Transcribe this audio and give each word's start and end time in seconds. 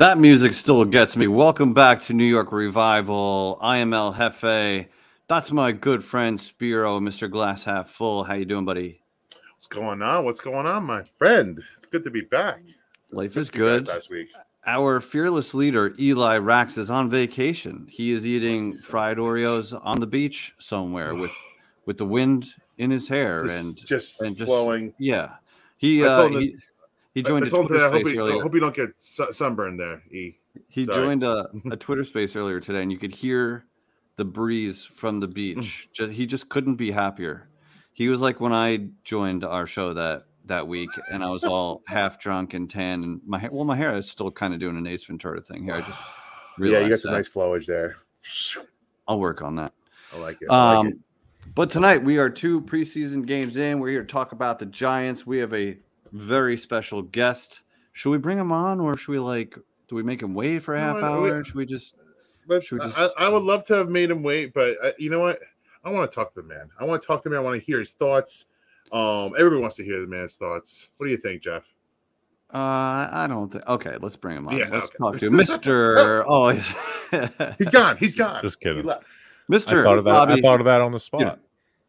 That 0.00 0.16
music 0.16 0.54
still 0.54 0.86
gets 0.86 1.14
me. 1.14 1.26
Welcome 1.26 1.74
back 1.74 2.00
to 2.04 2.14
New 2.14 2.24
York 2.24 2.52
Revival. 2.52 3.58
I 3.60 3.76
am 3.76 3.92
El 3.92 4.14
Jefe. 4.14 4.88
That's 5.28 5.52
my 5.52 5.72
good 5.72 6.02
friend 6.02 6.40
Spiro, 6.40 6.98
Mr. 7.00 7.30
Glass 7.30 7.64
Half 7.64 7.90
Full. 7.90 8.24
How 8.24 8.32
you 8.32 8.46
doing, 8.46 8.64
buddy? 8.64 9.02
What's 9.56 9.66
going 9.66 10.00
on? 10.00 10.24
What's 10.24 10.40
going 10.40 10.66
on, 10.66 10.84
my 10.84 11.02
friend? 11.18 11.62
It's 11.76 11.84
good 11.84 12.02
to 12.04 12.10
be 12.10 12.22
back. 12.22 12.62
Life 13.10 13.36
is 13.36 13.50
good. 13.50 13.88
Last 13.88 14.08
week. 14.08 14.30
Our 14.66 15.02
fearless 15.02 15.52
leader, 15.52 15.94
Eli 15.98 16.38
Rax, 16.38 16.78
is 16.78 16.88
on 16.88 17.10
vacation. 17.10 17.86
He 17.86 18.12
is 18.12 18.24
eating 18.24 18.72
fried 18.72 19.18
Oreos 19.18 19.78
on 19.84 20.00
the 20.00 20.06
beach 20.06 20.54
somewhere 20.58 21.14
with 21.14 21.34
with 21.84 21.98
the 21.98 22.06
wind 22.06 22.46
in 22.78 22.90
his 22.90 23.06
hair 23.06 23.44
Just, 23.44 23.64
and 23.64 23.86
just 23.86 24.20
and 24.22 24.34
just 24.34 24.48
flowing. 24.48 24.94
yeah. 24.98 25.32
He 25.76 26.02
uh, 26.02 26.28
he, 26.28 26.56
he 27.14 27.22
joined 27.22 27.44
I 27.44 27.48
a 27.48 27.50
told 27.50 27.68
Twitter 27.68 27.84
today, 27.84 27.88
I 27.96 27.98
hope, 27.98 28.06
space 28.06 28.18
earlier. 28.18 28.38
I 28.38 28.42
hope 28.42 28.54
you 28.54 28.60
don't 28.60 28.74
get 28.74 28.90
su- 28.98 29.32
sunburned 29.32 29.78
there. 29.80 30.02
E. 30.12 30.36
He 30.68 30.84
Sorry. 30.84 30.96
joined 30.96 31.24
a, 31.24 31.46
a 31.70 31.76
Twitter 31.76 32.04
space 32.04 32.36
earlier 32.36 32.60
today, 32.60 32.82
and 32.82 32.90
you 32.92 32.98
could 32.98 33.14
hear 33.14 33.66
the 34.16 34.24
breeze 34.24 34.84
from 34.84 35.20
the 35.20 35.28
Mm. 35.28 35.34
beach. 35.34 35.88
just, 35.92 36.12
he 36.12 36.26
just 36.26 36.48
couldn't 36.48 36.76
be 36.76 36.90
happier. 36.90 37.48
He 37.92 38.08
was 38.08 38.20
like 38.22 38.40
when 38.40 38.52
I 38.52 38.88
joined 39.04 39.44
our 39.44 39.66
show 39.66 39.94
that 39.94 40.24
that 40.46 40.66
week, 40.66 40.90
and 41.12 41.22
I 41.22 41.30
was 41.30 41.44
all 41.44 41.82
half 41.86 42.18
drunk 42.18 42.54
and 42.54 42.68
tan, 42.68 43.04
and 43.04 43.20
my 43.26 43.38
hair. 43.38 43.50
Well, 43.52 43.64
my 43.64 43.76
hair 43.76 43.94
is 43.96 44.10
still 44.10 44.30
kind 44.30 44.52
of 44.54 44.58
doing 44.60 44.76
an 44.76 44.86
Ace 44.86 45.04
Ventura 45.04 45.40
thing 45.40 45.64
here. 45.64 45.74
I 45.74 45.80
just 45.80 45.98
Yeah, 46.58 46.80
you 46.80 46.88
got 46.90 46.98
some 46.98 47.12
that. 47.12 47.18
nice 47.18 47.28
flowage 47.28 47.66
there. 47.66 47.96
I'll 49.08 49.18
work 49.18 49.42
on 49.42 49.56
that. 49.56 49.72
I 50.14 50.18
like 50.18 50.38
it. 50.42 50.48
I 50.50 50.74
like 50.76 50.86
it. 50.86 50.92
Um, 50.92 51.00
but 51.54 51.70
tonight 51.70 52.02
we 52.04 52.18
are 52.18 52.28
two 52.28 52.60
preseason 52.62 53.24
games 53.26 53.56
in. 53.56 53.78
We're 53.80 53.88
here 53.90 54.02
to 54.02 54.06
talk 54.06 54.32
about 54.32 54.58
the 54.58 54.66
Giants. 54.66 55.26
We 55.26 55.38
have 55.38 55.52
a 55.54 55.76
very 56.12 56.56
special 56.56 57.02
guest. 57.02 57.62
Should 57.92 58.10
we 58.10 58.18
bring 58.18 58.38
him 58.38 58.52
on, 58.52 58.80
or 58.80 58.96
should 58.96 59.12
we 59.12 59.18
like? 59.18 59.58
Do 59.88 59.96
we 59.96 60.02
make 60.02 60.22
him 60.22 60.34
wait 60.34 60.60
for 60.60 60.74
a 60.74 60.80
half 60.80 60.96
I- 60.96 61.00
hour? 61.08 61.22
we- 61.22 61.30
or 61.30 61.44
should 61.44 61.56
we 61.56 61.66
just? 61.66 61.94
Let's, 62.46 62.66
should 62.66 62.80
we 62.80 62.86
I, 62.86 62.90
just- 62.90 63.14
I 63.18 63.28
would 63.28 63.42
love 63.42 63.64
to 63.64 63.74
have 63.74 63.88
made 63.88 64.10
him 64.10 64.22
wait, 64.22 64.52
but 64.54 64.76
uh, 64.82 64.92
you 64.98 65.10
know 65.10 65.20
what? 65.20 65.38
I 65.84 65.90
want 65.90 66.10
to 66.10 66.14
talk 66.14 66.32
to 66.34 66.42
the 66.42 66.46
man. 66.46 66.68
I 66.78 66.84
want 66.84 67.00
to 67.00 67.06
talk 67.06 67.22
to 67.22 67.28
him. 67.28 67.34
I 67.36 67.40
want 67.40 67.58
to 67.60 67.64
hear 67.64 67.78
his 67.78 67.92
thoughts. 67.92 68.46
Um, 68.92 69.34
everybody 69.38 69.60
wants 69.60 69.76
to 69.76 69.84
hear 69.84 70.00
the 70.00 70.06
man's 70.06 70.36
thoughts. 70.36 70.90
What 70.96 71.06
do 71.06 71.12
you 71.12 71.18
think, 71.18 71.42
Jeff? 71.42 71.62
Uh, 72.52 73.08
I 73.12 73.26
don't 73.28 73.48
think. 73.50 73.64
Okay, 73.68 73.96
let's 74.00 74.16
bring 74.16 74.36
him 74.36 74.48
on. 74.48 74.56
Yeah, 74.56 74.68
let's 74.70 74.86
okay. 74.86 74.96
talk 74.98 75.18
to 75.18 75.30
Mister. 75.30 76.24
oh, 76.28 76.48
he's- 76.50 76.74
He's 77.58 77.68
gone. 77.70 77.96
He's 77.96 78.14
gone. 78.16 78.40
Just 78.42 78.60
kidding. 78.60 78.84
left. 78.84 79.02
I 79.02 79.06
Mister 79.48 79.82
thought 79.82 79.98
of 79.98 80.04
that. 80.04 80.12
Bobby, 80.12 80.32
I 80.34 80.40
thought 80.40 80.60
of 80.60 80.66
that 80.66 80.80
on 80.80 80.92
the 80.92 81.00
spot. 81.00 81.40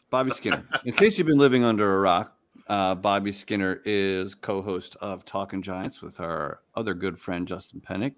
Bobby 0.10 0.32
Skinner. 0.32 0.64
In 0.86 0.94
case 0.94 1.18
you've 1.18 1.28
been 1.28 1.38
living 1.38 1.64
under 1.64 1.96
a 1.96 2.00
rock, 2.00 2.36
uh, 2.72 2.96
Bobby 2.96 3.34
Skinner 3.34 3.82
is 3.84 4.34
co-host 4.34 4.96
of 5.02 5.26
Talking 5.26 5.62
Giants 5.62 6.02
with 6.02 6.22
our 6.22 6.62
other 6.74 6.94
good 6.94 7.20
friend 7.20 7.46
Justin 7.46 7.82
Penik, 7.82 8.14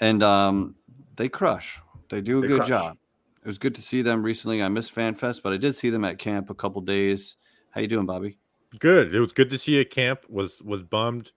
and 0.00 0.22
um, 0.22 0.76
they 1.16 1.28
crush. 1.28 1.80
They 2.08 2.20
do 2.20 2.38
a 2.38 2.42
They 2.42 2.46
good 2.48 2.56
crush. 2.58 2.68
job. 2.68 2.96
It 3.42 3.48
was 3.48 3.58
good 3.58 3.74
to 3.74 3.82
see 3.82 4.00
them 4.00 4.22
recently. 4.22 4.62
I 4.62 4.68
missed 4.68 4.94
FanFest, 4.94 5.42
but 5.42 5.52
I 5.52 5.56
did 5.56 5.74
see 5.74 5.90
them 5.90 6.04
at 6.04 6.20
camp 6.20 6.50
a 6.50 6.54
couple 6.54 6.80
days. 6.82 7.36
How 7.72 7.80
you 7.80 7.88
doing, 7.88 8.06
Bobby? 8.06 8.38
Good. 8.78 9.12
It 9.12 9.18
was 9.18 9.32
good 9.32 9.50
to 9.50 9.58
see 9.58 9.74
you 9.74 9.80
at 9.80 9.90
camp. 9.90 10.20
Was 10.28 10.62
was 10.62 10.84
bummed. 10.84 11.32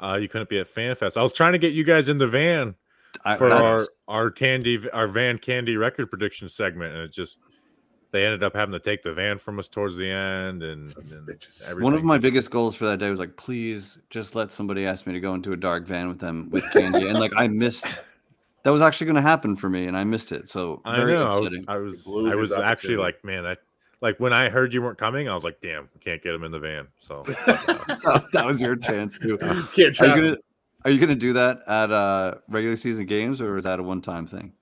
Uh, 0.00 0.18
you 0.20 0.28
couldn't 0.28 0.48
be 0.48 0.58
at 0.58 0.74
FanFest. 0.74 1.18
I 1.18 1.22
was 1.22 1.34
trying 1.34 1.52
to 1.52 1.58
get 1.58 1.74
you 1.74 1.84
guys 1.84 2.08
in 2.08 2.16
the 2.16 2.26
van 2.26 2.74
I, 3.22 3.36
for 3.36 3.50
our 3.52 3.86
our 4.08 4.30
candy 4.30 4.88
our 4.90 5.08
van 5.08 5.36
candy 5.38 5.76
record 5.76 6.08
prediction 6.08 6.48
segment, 6.48 6.94
and 6.94 7.02
it 7.02 7.12
just 7.12 7.38
they 8.10 8.24
ended 8.24 8.42
up 8.42 8.54
having 8.54 8.72
to 8.72 8.80
take 8.80 9.02
the 9.02 9.12
van 9.12 9.38
from 9.38 9.58
us 9.58 9.68
towards 9.68 9.96
the 9.96 10.08
end, 10.08 10.62
and, 10.62 10.94
and. 10.96 11.82
One 11.82 11.94
of 11.94 12.04
my 12.04 12.18
biggest 12.18 12.50
goals 12.50 12.74
for 12.74 12.86
that 12.86 12.98
day 12.98 13.10
was 13.10 13.18
like, 13.18 13.36
please 13.36 13.98
just 14.10 14.34
let 14.34 14.52
somebody 14.52 14.86
ask 14.86 15.06
me 15.06 15.12
to 15.12 15.20
go 15.20 15.34
into 15.34 15.52
a 15.52 15.56
dark 15.56 15.86
van 15.86 16.08
with 16.08 16.18
them 16.18 16.48
with 16.50 16.64
candy. 16.72 17.08
and 17.08 17.18
like 17.18 17.32
I 17.36 17.48
missed 17.48 17.86
that 18.62 18.70
was 18.70 18.82
actually 18.82 19.06
gonna 19.06 19.22
happen 19.22 19.54
for 19.54 19.68
me 19.68 19.86
and 19.86 19.96
I 19.96 20.02
missed 20.02 20.32
it. 20.32 20.48
So 20.48 20.82
I 20.84 20.96
very 20.96 21.12
know. 21.12 21.28
I 21.28 21.38
was. 21.38 21.64
I 21.68 21.76
was, 21.76 22.06
I 22.32 22.34
was 22.34 22.52
actually 22.52 22.96
like, 22.96 23.24
man, 23.24 23.44
that 23.44 23.58
like 24.00 24.18
when 24.18 24.32
I 24.32 24.48
heard 24.48 24.74
you 24.74 24.82
weren't 24.82 24.98
coming, 24.98 25.28
I 25.28 25.34
was 25.34 25.44
like, 25.44 25.60
damn, 25.60 25.88
we 25.94 26.00
can't 26.00 26.22
get 26.22 26.34
him 26.34 26.44
in 26.44 26.50
the 26.50 26.58
van. 26.58 26.88
So 26.98 27.22
that 28.32 28.42
was 28.44 28.60
your 28.60 28.76
chance 28.76 29.18
too. 29.18 29.38
Can't 29.38 29.98
you 30.00 30.06
gonna 30.06 30.36
are 30.84 30.90
you 30.90 30.98
gonna 30.98 31.14
do 31.14 31.32
that 31.34 31.60
at 31.66 31.92
uh 31.92 32.34
regular 32.48 32.76
season 32.76 33.06
games 33.06 33.40
or 33.40 33.56
is 33.56 33.64
that 33.64 33.78
a 33.78 33.82
one 33.82 34.00
time 34.00 34.26
thing? 34.26 34.52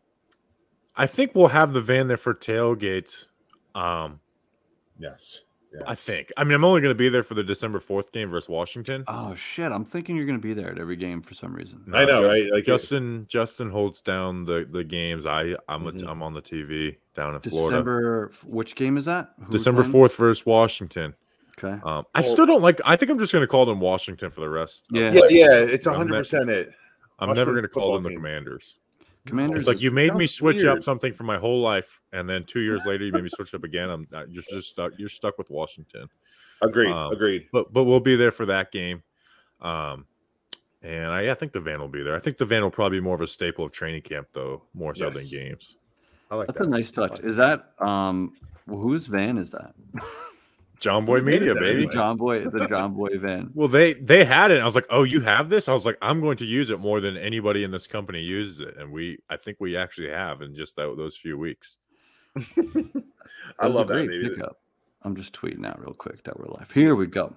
I 0.97 1.07
think 1.07 1.35
we'll 1.35 1.49
have 1.49 1.73
the 1.73 1.81
van 1.81 2.07
there 2.09 2.17
for 2.17 2.35
tailgates. 2.35 3.27
Um, 3.75 4.21
Yes. 4.99 5.41
I 5.89 5.97
think. 5.97 6.31
I 6.37 6.45
mean, 6.45 6.55
I'm 6.55 6.65
only 6.65 6.81
going 6.81 6.95
to 6.95 6.99
be 6.99 7.09
there 7.09 7.25
for 7.25 7.35
the 7.35 7.43
December 7.43 7.81
4th 7.81 8.13
game 8.13 8.31
versus 8.31 8.49
Washington. 8.49 9.03
Oh 9.09 9.35
shit, 9.35 9.73
I'm 9.73 9.85
thinking 9.85 10.15
you're 10.15 10.25
gonna 10.25 10.39
be 10.39 10.53
there 10.53 10.71
at 10.71 10.79
every 10.79 10.95
game 10.95 11.21
for 11.21 11.35
some 11.35 11.53
reason. 11.53 11.83
I 11.93 12.05
know, 12.05 12.19
Just- 12.19 12.23
right? 12.23 12.53
Like, 12.53 12.65
Justin 12.65 13.27
Justin 13.29 13.71
holds 13.71 14.01
down 14.01 14.45
the 14.45 14.69
the 14.71 14.85
games. 14.85 15.27
I 15.27 15.57
I'm 15.69 15.83
Mhm. 15.83 16.07
a, 16.07 16.11
I'm 16.11 16.23
on 16.23 16.33
the 16.33 16.41
TV 16.43 16.97
down 17.17 17.35
in 17.35 17.41
Florida. 17.41 17.71
December 17.79 18.31
which 18.45 18.77
game 18.77 18.97
is 18.97 19.07
that? 19.07 19.33
Who's 19.41 19.51
December 19.51 19.83
4th 19.83 20.15
versus 20.15 20.47
Washington. 20.47 21.13
Okay. 21.59 21.81
Um, 21.85 22.05
I 22.15 22.21
Well- 22.21 22.31
still 22.31 22.47
don't 22.47 22.63
like. 22.63 22.81
I 22.85 22.95
think 22.95 23.11
I'm 23.11 23.19
just 23.19 23.33
going 23.33 23.43
to 23.43 23.49
call 23.49 23.67
them 23.67 23.81
Washington 23.81 24.31
for 24.31 24.43
the 24.43 24.49
rest. 24.49 24.85
of- 24.93 24.97
Yeah. 24.97 25.13
Yeah, 25.13 25.23
yeah. 25.29 25.55
It's 25.57 25.87
hundred 25.87 26.11
percent 26.19 26.51
it. 26.51 26.69
I'm 27.19 27.31
Washington 27.31 27.35
never 27.37 27.53
going 27.53 27.63
to 27.63 27.69
call 27.69 27.95
them 27.95 28.03
the 28.03 28.11
team. 28.11 28.19
Commanders. 28.19 28.77
Commanders 29.27 29.63
It's 29.63 29.69
like 29.69 29.81
you 29.81 29.91
made 29.91 30.15
me 30.15 30.27
sounds 30.27 30.35
switch 30.35 30.65
up 30.65 30.83
something 30.83 31.13
for 31.13 31.25
my 31.25 31.39
whole 31.39 31.61
life, 31.61 32.03
and 32.13 32.29
then 32.29 32.45
two 32.45 32.61
years 32.61 32.83
later 32.87 33.05
you 33.05 33.13
made 33.13 33.25
me 33.25 33.31
switch 33.31 33.55
up 33.55 33.65
again. 33.65 33.89
I'm 33.89 34.07
not, 34.11 34.31
you're 34.31 34.43
just 34.51 34.71
stuck. 34.71 34.93
You're 34.99 35.09
stuck 35.09 35.39
with 35.39 35.51
Washington. 35.51 36.09
Agreed. 36.63 36.93
Um, 36.93 37.13
agreed. 37.13 37.49
but 37.53 37.73
but 37.73 37.85
we'll 37.85 38.01
be 38.01 38.17
there 38.17 38.31
for 38.31 38.47
that 38.47 38.71
game. 38.71 39.03
Um, 39.61 40.07
and 40.83 41.07
I, 41.07 41.31
I 41.31 41.35
think 41.35 41.53
the 41.53 41.61
van 41.61 41.81
will 41.81 41.89
be 41.89 42.03
there. 42.03 42.15
I 42.15 42.19
think 42.19 42.37
the 42.37 42.45
van 42.45 42.63
will 42.63 42.71
probably 42.71 42.99
be 42.99 43.05
more 43.05 43.15
of 43.15 43.23
a 43.23 43.27
staple 43.27 43.65
of 43.65 43.73
training 43.73 44.03
camp, 44.03 44.29
though, 44.33 44.63
more 44.75 44.95
so 44.95 45.09
than 45.09 45.27
games. 45.29 45.77
I 46.31 46.37
like 46.37 46.47
that's 46.49 46.59
that. 46.59 46.67
a 46.67 46.71
nice 46.71 46.91
touch. 46.91 47.21
Is 47.21 47.37
that 47.37 47.73
um 47.81 48.35
whose 48.67 49.07
van 49.07 49.39
is 49.39 49.51
that? 49.53 49.75
John 50.85 51.05
Boy 51.07 51.21
Whose 51.21 51.25
Media, 51.27 51.55
baby. 51.55 51.79
anyway? 51.81 51.95
John 51.95 52.17
Boy, 52.17 52.45
the 52.45 52.67
John 52.71 52.95
Boy 52.95 53.19
van. 53.19 53.51
Well, 53.55 53.69
they 53.69 53.95
they 53.95 54.25
had 54.25 54.51
it. 54.51 54.61
I 54.61 54.65
was 54.65 54.75
like, 54.75 54.87
oh, 54.91 55.03
you 55.03 55.21
have 55.23 55.49
this? 55.49 55.69
I 55.69 55.75
was 55.75 55.85
like, 55.87 55.99
I'm 56.03 56.21
going 56.21 56.37
to 56.39 56.45
use 56.47 56.71
it 56.71 56.79
more 56.81 57.01
than 57.01 57.17
anybody 57.17 57.65
in 57.65 57.71
this 57.71 57.87
company 57.87 58.21
uses 58.21 58.61
it, 58.61 58.77
and 58.79 58.93
we, 58.93 59.19
I 59.29 59.37
think 59.37 59.57
we 59.61 59.77
actually 59.77 60.11
have 60.11 60.43
in 60.43 60.55
just 60.55 60.77
that, 60.77 60.95
those 60.97 61.17
few 61.17 61.37
weeks. 61.39 61.79
I 62.37 62.43
That 62.57 63.05
was 63.61 63.77
a 63.77 63.79
love 63.79 63.89
that. 63.89 64.07
Baby. 64.07 64.29
pickup. 64.29 64.59
I'm 65.03 65.17
just 65.17 65.35
tweeting 65.35 65.67
out 65.67 65.81
real 65.81 65.95
quick 65.95 66.23
that 66.25 66.39
we're 66.39 66.47
live. 66.47 66.71
Here 66.73 66.95
we 66.95 67.07
go. 67.07 67.35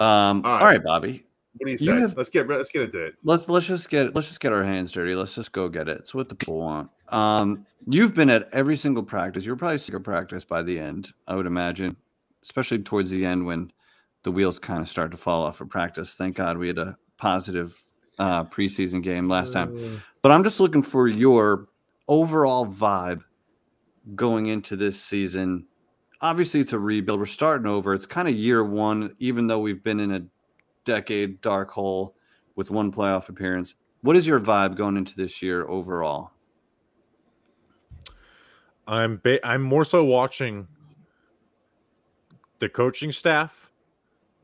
Um, 0.00 0.44
all 0.44 0.52
All 0.52 0.58
right, 0.58 0.62
right. 0.76 0.84
Bobby. 0.84 1.26
What 1.58 1.66
do 1.66 1.72
you 1.72 1.78
You 1.80 1.92
say? 1.94 2.00
have- 2.00 2.16
Let's 2.16 2.30
get 2.30 2.48
let's 2.48 2.70
get 2.70 2.82
into 2.82 3.04
it. 3.04 3.14
Let's 3.24 3.48
let's 3.48 3.66
just 3.66 3.90
get 3.90 4.14
let's 4.14 4.28
just 4.28 4.40
get 4.40 4.52
our 4.52 4.64
hands 4.64 4.92
dirty. 4.92 5.14
Let's 5.14 5.34
just 5.34 5.52
go 5.52 5.68
get 5.68 5.88
it. 5.88 5.98
It's 5.98 6.14
what 6.14 6.28
the 6.28 6.34
people 6.34 6.58
want. 6.58 6.90
Um, 7.08 7.66
you've 7.86 8.14
been 8.14 8.30
at 8.30 8.48
every 8.52 8.76
single 8.76 9.02
practice. 9.02 9.44
You're 9.44 9.56
probably 9.56 9.78
sick 9.78 9.94
of 9.94 10.02
practice 10.02 10.44
by 10.44 10.62
the 10.62 10.78
end, 10.78 11.12
I 11.28 11.34
would 11.36 11.46
imagine, 11.46 11.94
especially 12.42 12.78
towards 12.78 13.10
the 13.10 13.24
end 13.26 13.44
when 13.44 13.70
the 14.22 14.30
wheels 14.30 14.58
kind 14.58 14.80
of 14.80 14.88
start 14.88 15.10
to 15.10 15.16
fall 15.16 15.42
off 15.42 15.60
of 15.60 15.68
practice. 15.68 16.14
Thank 16.14 16.36
God 16.36 16.56
we 16.56 16.68
had 16.68 16.78
a 16.78 16.96
positive 17.18 17.78
uh, 18.18 18.44
preseason 18.44 19.02
game 19.02 19.28
last 19.28 19.52
time. 19.52 20.00
But 20.22 20.32
I'm 20.32 20.44
just 20.44 20.58
looking 20.60 20.82
for 20.82 21.06
your 21.08 21.68
overall 22.08 22.66
vibe 22.66 23.22
going 24.14 24.46
into 24.46 24.76
this 24.76 25.00
season. 25.00 25.66
Obviously, 26.20 26.60
it's 26.60 26.72
a 26.72 26.78
rebuild. 26.78 27.18
We're 27.20 27.26
starting 27.26 27.66
over. 27.66 27.94
It's 27.94 28.06
kind 28.06 28.28
of 28.28 28.34
year 28.34 28.62
one, 28.64 29.14
even 29.18 29.48
though 29.48 29.58
we've 29.58 29.82
been 29.82 29.98
in 30.00 30.12
a 30.12 30.22
decade 30.84 31.40
dark 31.40 31.70
hole 31.70 32.14
with 32.54 32.70
one 32.70 32.92
playoff 32.92 33.28
appearance. 33.28 33.74
What 34.02 34.16
is 34.16 34.26
your 34.26 34.40
vibe 34.40 34.76
going 34.76 34.96
into 34.96 35.14
this 35.16 35.42
year 35.42 35.66
overall? 35.68 36.32
I'm 38.86 39.18
ba- 39.18 39.44
I'm 39.46 39.62
more 39.62 39.84
so 39.84 40.04
watching 40.04 40.66
the 42.58 42.68
coaching 42.68 43.12
staff, 43.12 43.70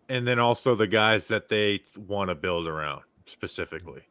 and 0.08 0.26
then 0.26 0.38
also 0.38 0.74
the 0.74 0.86
guys 0.86 1.26
that 1.26 1.48
they 1.48 1.80
want 1.96 2.30
to 2.30 2.34
build 2.34 2.66
around 2.66 3.02
specifically. 3.26 4.02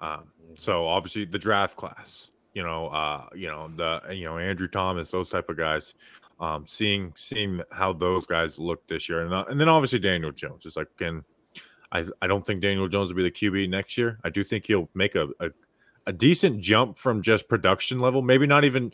Um, 0.00 0.28
so 0.54 0.86
obviously 0.86 1.24
the 1.24 1.38
draft 1.38 1.76
class, 1.76 2.30
you 2.54 2.62
know, 2.62 2.88
uh, 2.88 3.26
you 3.34 3.48
know 3.48 3.68
the 3.76 4.14
you 4.14 4.24
know 4.24 4.38
Andrew 4.38 4.68
Thomas, 4.68 5.10
those 5.10 5.30
type 5.30 5.48
of 5.48 5.56
guys. 5.56 5.94
Um, 6.40 6.66
seeing 6.68 7.12
seeing 7.16 7.62
how 7.72 7.92
those 7.92 8.24
guys 8.24 8.60
look 8.60 8.86
this 8.86 9.08
year, 9.08 9.22
and 9.22 9.34
uh, 9.34 9.44
and 9.48 9.60
then 9.60 9.68
obviously 9.68 9.98
Daniel 9.98 10.30
Jones. 10.30 10.64
It's 10.66 10.76
like 10.76 10.88
can 10.96 11.24
I 11.92 12.04
I 12.22 12.26
don't 12.26 12.44
think 12.46 12.60
Daniel 12.60 12.88
Jones 12.88 13.08
will 13.10 13.16
be 13.16 13.22
the 13.22 13.30
QB 13.30 13.68
next 13.70 13.96
year. 13.96 14.18
I 14.24 14.30
do 14.30 14.44
think 14.44 14.66
he'll 14.66 14.88
make 14.94 15.14
a 15.14 15.28
a, 15.40 15.50
a 16.06 16.12
decent 16.12 16.60
jump 16.60 16.98
from 16.98 17.22
just 17.22 17.48
production 17.48 18.00
level, 18.00 18.22
maybe 18.22 18.46
not 18.46 18.64
even, 18.64 18.92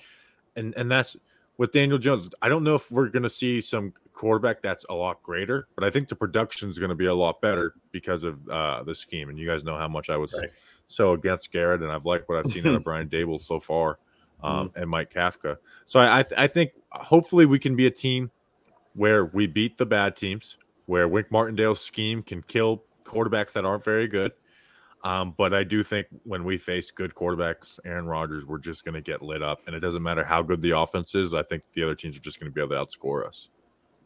and 0.56 0.75
and 0.76 0.91
that's 0.91 1.17
with 1.56 1.73
Daniel 1.73 1.99
Jones. 1.99 2.31
I 2.43 2.49
don't 2.49 2.64
know 2.64 2.75
if 2.75 2.91
we're 2.91 3.08
going 3.08 3.23
to 3.23 3.31
see 3.31 3.61
some 3.61 3.93
quarterback 4.12 4.61
that's 4.62 4.85
a 4.91 4.94
lot 4.94 5.23
greater, 5.23 5.69
but 5.76 5.85
I 5.85 5.91
think 5.91 6.08
the 6.08 6.17
production 6.17 6.69
is 6.69 6.79
going 6.79 6.88
to 6.88 6.96
be 6.96 7.06
a 7.06 7.14
lot 7.14 7.41
better 7.41 7.75
because 7.93 8.25
of 8.25 8.49
uh, 8.49 8.82
the 8.82 8.94
scheme. 8.94 9.29
And 9.29 9.38
you 9.38 9.46
guys 9.46 9.64
know 9.64 9.79
how 9.79 9.87
much 9.88 10.11
I 10.11 10.17
was 10.17 10.35
Right. 10.37 10.50
so 10.88 11.12
against 11.12 11.52
Garrett, 11.52 11.82
and 11.82 11.93
I've 11.93 12.06
liked 12.06 12.29
what 12.29 12.38
I've 12.38 12.46
seen 12.50 12.67
out 12.67 12.75
of 12.75 12.85
Brian 12.91 13.08
Daboll 13.08 13.41
so 13.41 13.61
far, 13.61 13.99
um, 14.43 14.73
and 14.75 14.91
Mike 14.91 15.12
Kafka. 15.12 15.56
So 15.87 16.00
I, 16.00 16.20
I 16.20 16.25
I 16.38 16.46
think 16.49 16.73
hopefully 16.91 17.46
we 17.46 17.58
can 17.58 17.76
be 17.76 17.87
a 17.87 17.91
team 17.91 18.31
where 18.94 19.26
we 19.26 19.46
beat 19.46 19.79
the 19.79 19.87
bad 19.87 20.17
teams, 20.17 20.58
where 20.86 21.08
Wink 21.08 21.31
Martindale's 21.31 21.81
scheme 21.81 22.22
can 22.22 22.42
kill 22.42 22.84
quarterbacks 23.04 23.52
that 23.52 23.64
aren't 23.64 23.84
very 23.84 24.08
good. 24.08 24.32
Um, 25.04 25.34
but 25.36 25.52
I 25.52 25.64
do 25.64 25.82
think 25.82 26.06
when 26.25 26.44
we 26.44 26.56
face 26.56 26.90
good 26.90 27.14
quarterbacks, 27.14 27.78
Aaron 27.84 28.06
Rodgers, 28.06 28.46
we're 28.46 28.58
just 28.58 28.86
going 28.86 28.94
to 28.94 29.02
get 29.02 29.20
lit 29.20 29.42
up. 29.42 29.60
And 29.66 29.76
it 29.76 29.81
doesn't 29.81 30.02
matter 30.02 30.25
how 30.25 30.40
good 30.40 30.62
the 30.62 30.76
offense 30.76 31.14
is. 31.14 31.34
I 31.34 31.42
think 31.42 31.62
the 31.75 31.82
other 31.82 31.94
teams 31.94 32.16
are 32.16 32.20
just 32.20 32.40
going 32.40 32.50
to 32.50 32.54
be 32.54 32.62
able 32.62 32.70
to 32.70 32.76
outscore 32.76 33.26
us. 33.26 33.50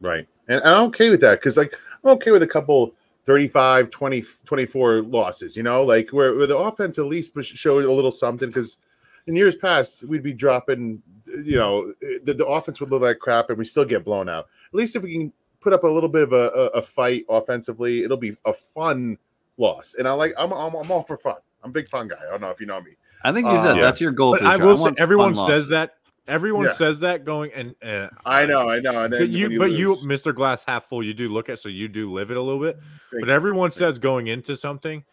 Right. 0.00 0.26
And 0.48 0.60
I'm 0.64 0.84
okay 0.86 1.10
with 1.10 1.20
that 1.20 1.38
because, 1.38 1.56
like, 1.56 1.78
I'm 2.02 2.10
okay 2.12 2.32
with 2.32 2.42
a 2.42 2.48
couple 2.48 2.94
35, 3.25 3.90
20, 3.90 4.25
24 4.44 5.02
losses, 5.02 5.56
you 5.56 5.62
know, 5.62 5.82
like 5.82 6.10
where, 6.10 6.34
where 6.34 6.46
the 6.46 6.56
offense 6.56 6.98
at 6.98 7.06
least 7.06 7.40
showed 7.44 7.84
a 7.84 7.92
little 7.92 8.10
something 8.10 8.48
because 8.48 8.78
in 9.26 9.36
years 9.36 9.54
past, 9.54 10.02
we'd 10.04 10.22
be 10.22 10.32
dropping, 10.32 11.02
you 11.26 11.58
know, 11.58 11.92
the, 12.25 12.34
the 12.34 12.46
offense 12.46 12.80
would 12.80 12.90
look 12.90 13.02
like 13.02 13.19
crap 13.19 13.50
and 13.50 13.58
we 13.58 13.64
still 13.64 13.84
get 13.84 14.04
blown 14.04 14.28
out. 14.28 14.46
At 14.72 14.75
least 14.75 14.96
if 14.96 15.02
we 15.02 15.12
can 15.12 15.32
put 15.60 15.72
up 15.72 15.84
a 15.84 15.88
little 15.88 16.08
bit 16.08 16.22
of 16.22 16.32
a, 16.32 16.49
a, 16.50 16.66
a 16.78 16.82
fight 16.82 17.25
offensively, 17.28 18.02
it'll 18.05 18.16
be 18.16 18.37
a 18.44 18.52
fun 18.52 19.19
loss. 19.56 19.94
And 19.99 20.06
I 20.06 20.12
like, 20.12 20.32
I'm, 20.38 20.52
I'm, 20.52 20.75
I'm 20.75 20.90
all 20.90 21.02
for 21.02 21.16
fun. 21.19 21.37
I'm 21.62 21.70
a 21.70 21.72
big 21.72 21.88
fun 21.88 22.08
guy. 22.08 22.16
I 22.26 22.31
don't 22.31 22.40
know 22.40 22.50
if 22.50 22.60
you 22.60 22.66
know 22.66 22.81
me. 22.81 22.93
I 23.25 23.32
think 23.32 23.46
you 23.50 23.58
said 23.58 23.76
Uh, 23.78 23.81
that's 23.81 24.00
your 24.00 24.12
goal. 24.12 24.32
But 24.32 24.43
for 24.43 24.46
I 24.46 24.56
sure. 24.56 24.66
will 24.66 24.76
say, 24.76 24.93
everyone 24.99 25.34
says 25.34 25.46
losses. 25.49 25.69
that. 25.70 25.94
Everyone 26.28 26.66
Yeah. 26.66 26.72
says 26.72 27.00
that 27.00 27.25
going 27.25 27.50
and 27.55 27.75
uh, 27.82 28.08
I 28.26 28.44
know, 28.44 28.69
I 28.69 28.81
know. 28.81 29.05
And 29.05 29.12
then 29.12 29.20
But 29.22 29.28
you, 29.31 29.49
when 29.49 29.58
but 29.58 29.72
you, 29.72 29.96
Mr. 30.05 30.34
Glass 30.34 30.62
half 30.66 30.84
full, 30.84 31.02
you 31.02 31.14
do 31.14 31.31
look 31.31 31.49
at 31.49 31.58
so 31.58 31.69
you 31.70 31.88
do 31.88 32.12
live 32.12 32.31
it 32.31 32.37
a 32.37 32.43
little 32.43 32.61
bit. 32.61 32.78
Thank 33.11 33.22
But 33.22 33.31
everyone 33.31 33.70
Thank 33.70 33.78
says 33.78 33.99
going 33.99 34.26
into 34.26 34.54
something 34.56 35.04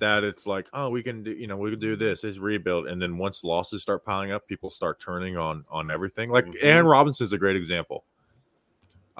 that 0.00 0.22
it's 0.22 0.46
like, 0.46 0.68
oh, 0.74 0.90
we 0.90 1.02
can 1.02 1.22
do, 1.22 1.30
you 1.32 1.46
know, 1.46 1.56
we 1.56 1.70
can 1.70 1.78
do 1.80 1.96
this, 1.96 2.24
is 2.24 2.38
rebuild, 2.38 2.86
and 2.86 3.00
then 3.00 3.16
once 3.18 3.42
losses 3.42 3.82
start 3.82 4.04
piling 4.04 4.32
up, 4.32 4.46
people 4.46 4.70
start 4.70 5.00
turning 5.00 5.36
on 5.38 5.64
on 5.70 5.90
everything. 5.90 6.28
Like 6.30 6.44
Mhm. 6.46 6.56
Aaron 6.60 6.86
Robinson 6.86 7.24
is 7.24 7.32
a 7.32 7.38
great 7.38 7.56
example. 7.56 8.04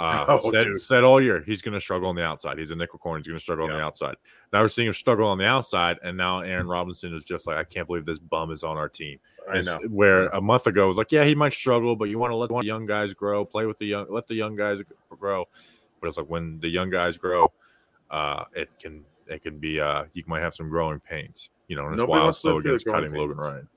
Uh, 0.00 0.24
Oh, 0.42 0.50
said, 0.50 0.66
said 0.80 1.04
all 1.04 1.20
year 1.20 1.42
he's 1.44 1.60
going 1.60 1.74
to 1.74 1.80
struggle 1.80 2.08
on 2.08 2.16
the 2.16 2.24
outside. 2.24 2.58
He's 2.58 2.70
a 2.70 2.76
nickel 2.76 2.98
corner. 2.98 3.18
He's 3.18 3.26
going 3.26 3.36
to 3.36 3.42
struggle 3.42 3.66
on 3.66 3.72
the 3.72 3.80
outside. 3.80 4.16
Now 4.52 4.62
we're 4.62 4.68
seeing 4.68 4.88
him 4.88 4.94
struggle 4.94 5.28
on 5.28 5.36
the 5.36 5.44
outside, 5.44 5.98
and 6.02 6.16
now 6.16 6.40
Aaron 6.40 6.66
Robinson 6.66 7.14
is 7.14 7.22
just 7.22 7.46
like, 7.46 7.58
I 7.58 7.64
can't 7.64 7.86
believe 7.86 8.06
this 8.06 8.18
bum 8.18 8.50
is 8.50 8.64
on 8.64 8.78
our 8.78 8.88
team. 8.88 9.18
I 9.50 9.60
know. 9.60 9.78
Where 9.88 10.28
a 10.28 10.40
month 10.40 10.66
ago 10.66 10.86
it 10.86 10.88
was 10.88 10.96
like, 10.96 11.12
yeah, 11.12 11.24
he 11.24 11.34
might 11.34 11.52
struggle, 11.52 11.96
but 11.96 12.08
you 12.08 12.18
want 12.18 12.30
to 12.30 12.36
let 12.36 12.48
the 12.48 12.64
young 12.64 12.86
guys 12.86 13.12
grow, 13.12 13.44
play 13.44 13.66
with 13.66 13.78
the 13.78 13.86
young, 13.86 14.06
let 14.08 14.26
the 14.26 14.34
young 14.34 14.56
guys 14.56 14.80
grow. 15.10 15.46
But 16.00 16.08
it's 16.08 16.16
like 16.16 16.30
when 16.30 16.58
the 16.60 16.68
young 16.68 16.88
guys 16.88 17.18
grow, 17.18 17.52
uh, 18.10 18.44
it 18.54 18.70
can 18.80 19.04
it 19.26 19.42
can 19.42 19.58
be 19.58 19.80
uh, 19.80 20.04
you 20.14 20.24
might 20.26 20.40
have 20.40 20.54
some 20.54 20.70
growing 20.70 21.00
pains. 21.00 21.50
You 21.68 21.76
know, 21.76 21.84
and 21.84 21.92
it's 21.92 22.00
Nobody 22.00 22.20
wild 22.20 22.36
slow 22.36 22.56
against 22.56 22.86
cutting 22.86 23.12
growing 23.12 23.36
Logan. 23.36 23.68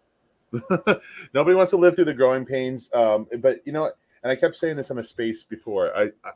Ryan. 0.54 1.00
Nobody 1.34 1.56
wants 1.56 1.72
to 1.72 1.78
live 1.78 1.96
through 1.96 2.06
the 2.06 2.14
growing 2.14 2.46
pains. 2.46 2.90
Um, 2.94 3.28
but 3.40 3.58
you 3.66 3.74
know 3.74 3.81
what? 3.81 3.98
And 4.24 4.31
I 4.31 4.36
kept 4.36 4.56
saying 4.56 4.78
this 4.78 4.92
on 4.92 5.00
a 5.00 5.04
space 5.04 5.44
before. 5.44 5.96
I 5.96 6.04
I, 6.24 6.31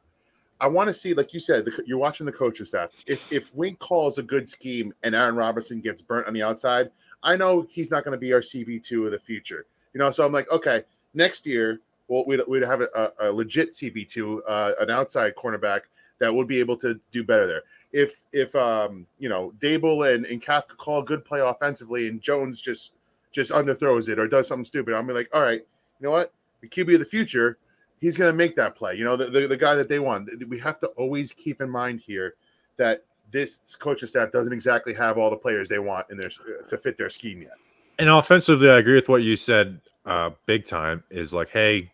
I 0.60 0.68
want 0.68 0.88
to 0.88 0.94
see, 0.94 1.14
like 1.14 1.34
you 1.34 1.40
said, 1.40 1.66
the, 1.66 1.84
you're 1.86 1.98
watching 1.98 2.26
the 2.26 2.32
coaching 2.32 2.66
staff. 2.66 2.90
If 3.06 3.32
if 3.32 3.54
Wink 3.56 3.80
calls 3.80 4.18
a 4.18 4.24
good 4.24 4.50
scheme 4.50 4.94
and 5.04 5.16
Aaron 5.16 5.36
Robertson 5.36 5.82
gets 5.82 6.02
burnt 6.02 6.28
on 6.28 6.34
the 6.34 6.44
outside, 6.44 6.90
I 7.24 7.36
know 7.36 7.66
he's 7.70 7.92
not 7.92 8.04
going 8.04 8.14
to 8.14 8.18
be 8.18 8.34
our 8.34 8.42
CB 8.42 8.84
two 8.84 9.06
of 9.06 9.12
the 9.12 9.20
future. 9.20 9.66
You 9.94 10.00
know, 10.00 10.12
so 10.12 10.26
I'm 10.26 10.32
like, 10.32 10.52
okay, 10.52 10.84
next 11.14 11.46
year 11.46 11.80
well, 12.08 12.24
we'd, 12.26 12.42
we'd 12.48 12.64
have 12.64 12.82
a, 12.82 13.12
a 13.20 13.32
legit 13.32 13.74
CB 13.74 14.08
two, 14.08 14.44
uh, 14.44 14.74
an 14.80 14.90
outside 14.90 15.36
cornerback 15.36 15.82
that 16.20 16.34
would 16.34 16.48
be 16.48 16.60
able 16.60 16.78
to 16.78 17.00
do 17.12 17.24
better 17.24 17.46
there. 17.48 17.64
If 17.94 18.24
if 18.34 18.54
um 18.56 19.08
you 19.18 19.30
know 19.30 19.54
Daboll 19.60 20.14
and 20.14 20.26
and 20.26 20.42
Kafka 20.42 20.76
call 20.78 21.00
a 21.00 21.06
good 21.06 21.24
play 21.24 21.40
offensively 21.40 22.08
and 22.08 22.22
Jones 22.22 22.60
just 22.60 22.92
just 23.32 23.52
underthrows 23.52 24.10
it 24.10 24.20
or 24.20 24.28
does 24.28 24.48
something 24.48 24.66
stupid, 24.66 24.94
I'm 24.94 25.08
like, 25.08 25.30
all 25.34 25.42
right, 25.42 25.62
you 25.62 26.06
know 26.06 26.12
what? 26.12 26.34
The 26.62 26.68
QB 26.68 26.96
of 26.96 27.00
the 27.00 27.06
future, 27.06 27.58
he's 28.00 28.18
going 28.18 28.32
to 28.32 28.38
make 28.38 28.56
that 28.56 28.76
play. 28.76 28.96
You 28.96 29.04
know, 29.04 29.16
the, 29.16 29.26
the, 29.26 29.48
the 29.48 29.58
guy 29.58 29.76
that 29.76 29.90
they 29.90 30.00
want. 30.00 30.30
We 30.48 30.60
have 30.60 30.80
to 30.80 30.88
always 30.88 31.32
keep 31.32 31.62
in 31.62 31.70
mind 31.70 32.00
here 32.00 32.36
that 32.78 33.04
this 33.32 33.60
coaching 33.80 34.08
staff 34.08 34.32
doesn't 34.32 34.54
exactly 34.54 34.94
have 34.94 35.18
all 35.18 35.30
the 35.30 35.36
players 35.36 35.68
they 35.68 35.80
want 35.80 36.08
in 36.10 36.18
their 36.18 36.30
to 36.70 36.78
fit 36.78 36.98
their 36.98 37.10
scheme 37.10 37.42
yet. 37.42 37.54
And 38.00 38.10
offensively, 38.10 38.70
I 38.70 38.78
agree 38.78 38.96
with 38.96 39.10
what 39.10 39.24
you 39.24 39.36
said. 39.36 39.82
Uh, 40.06 40.32
big 40.46 40.66
time 40.66 41.04
is 41.10 41.34
like, 41.34 41.50
hey, 41.50 41.92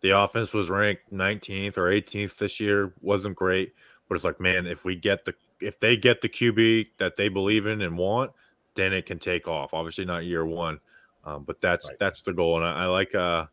the 0.00 0.10
offense 0.10 0.52
was 0.52 0.68
ranked 0.68 1.12
19th 1.12 1.78
or 1.78 1.84
18th 1.84 2.36
this 2.36 2.58
year, 2.58 2.92
wasn't 3.00 3.36
great, 3.36 3.72
but 4.08 4.16
it's 4.16 4.24
like, 4.24 4.40
man, 4.40 4.66
if 4.66 4.84
we 4.84 4.96
get 4.96 5.24
the 5.24 5.34
if 5.60 5.78
they 5.78 5.96
get 5.96 6.20
the 6.20 6.28
QB 6.28 6.88
that 6.98 7.14
they 7.14 7.28
believe 7.28 7.66
in 7.66 7.82
and 7.82 7.96
want, 7.96 8.32
then 8.74 8.92
it 8.92 9.06
can 9.06 9.20
take 9.20 9.46
off. 9.46 9.72
Obviously, 9.72 10.04
not 10.04 10.24
year 10.24 10.44
one, 10.44 10.80
um, 11.24 11.44
but 11.44 11.60
that's 11.60 11.88
Right. 11.88 11.98
that's 12.00 12.22
the 12.22 12.32
goal. 12.32 12.56
And 12.56 12.66
I, 12.66 12.84
I 12.84 12.86
like 12.86 13.14
uh, 13.14 13.46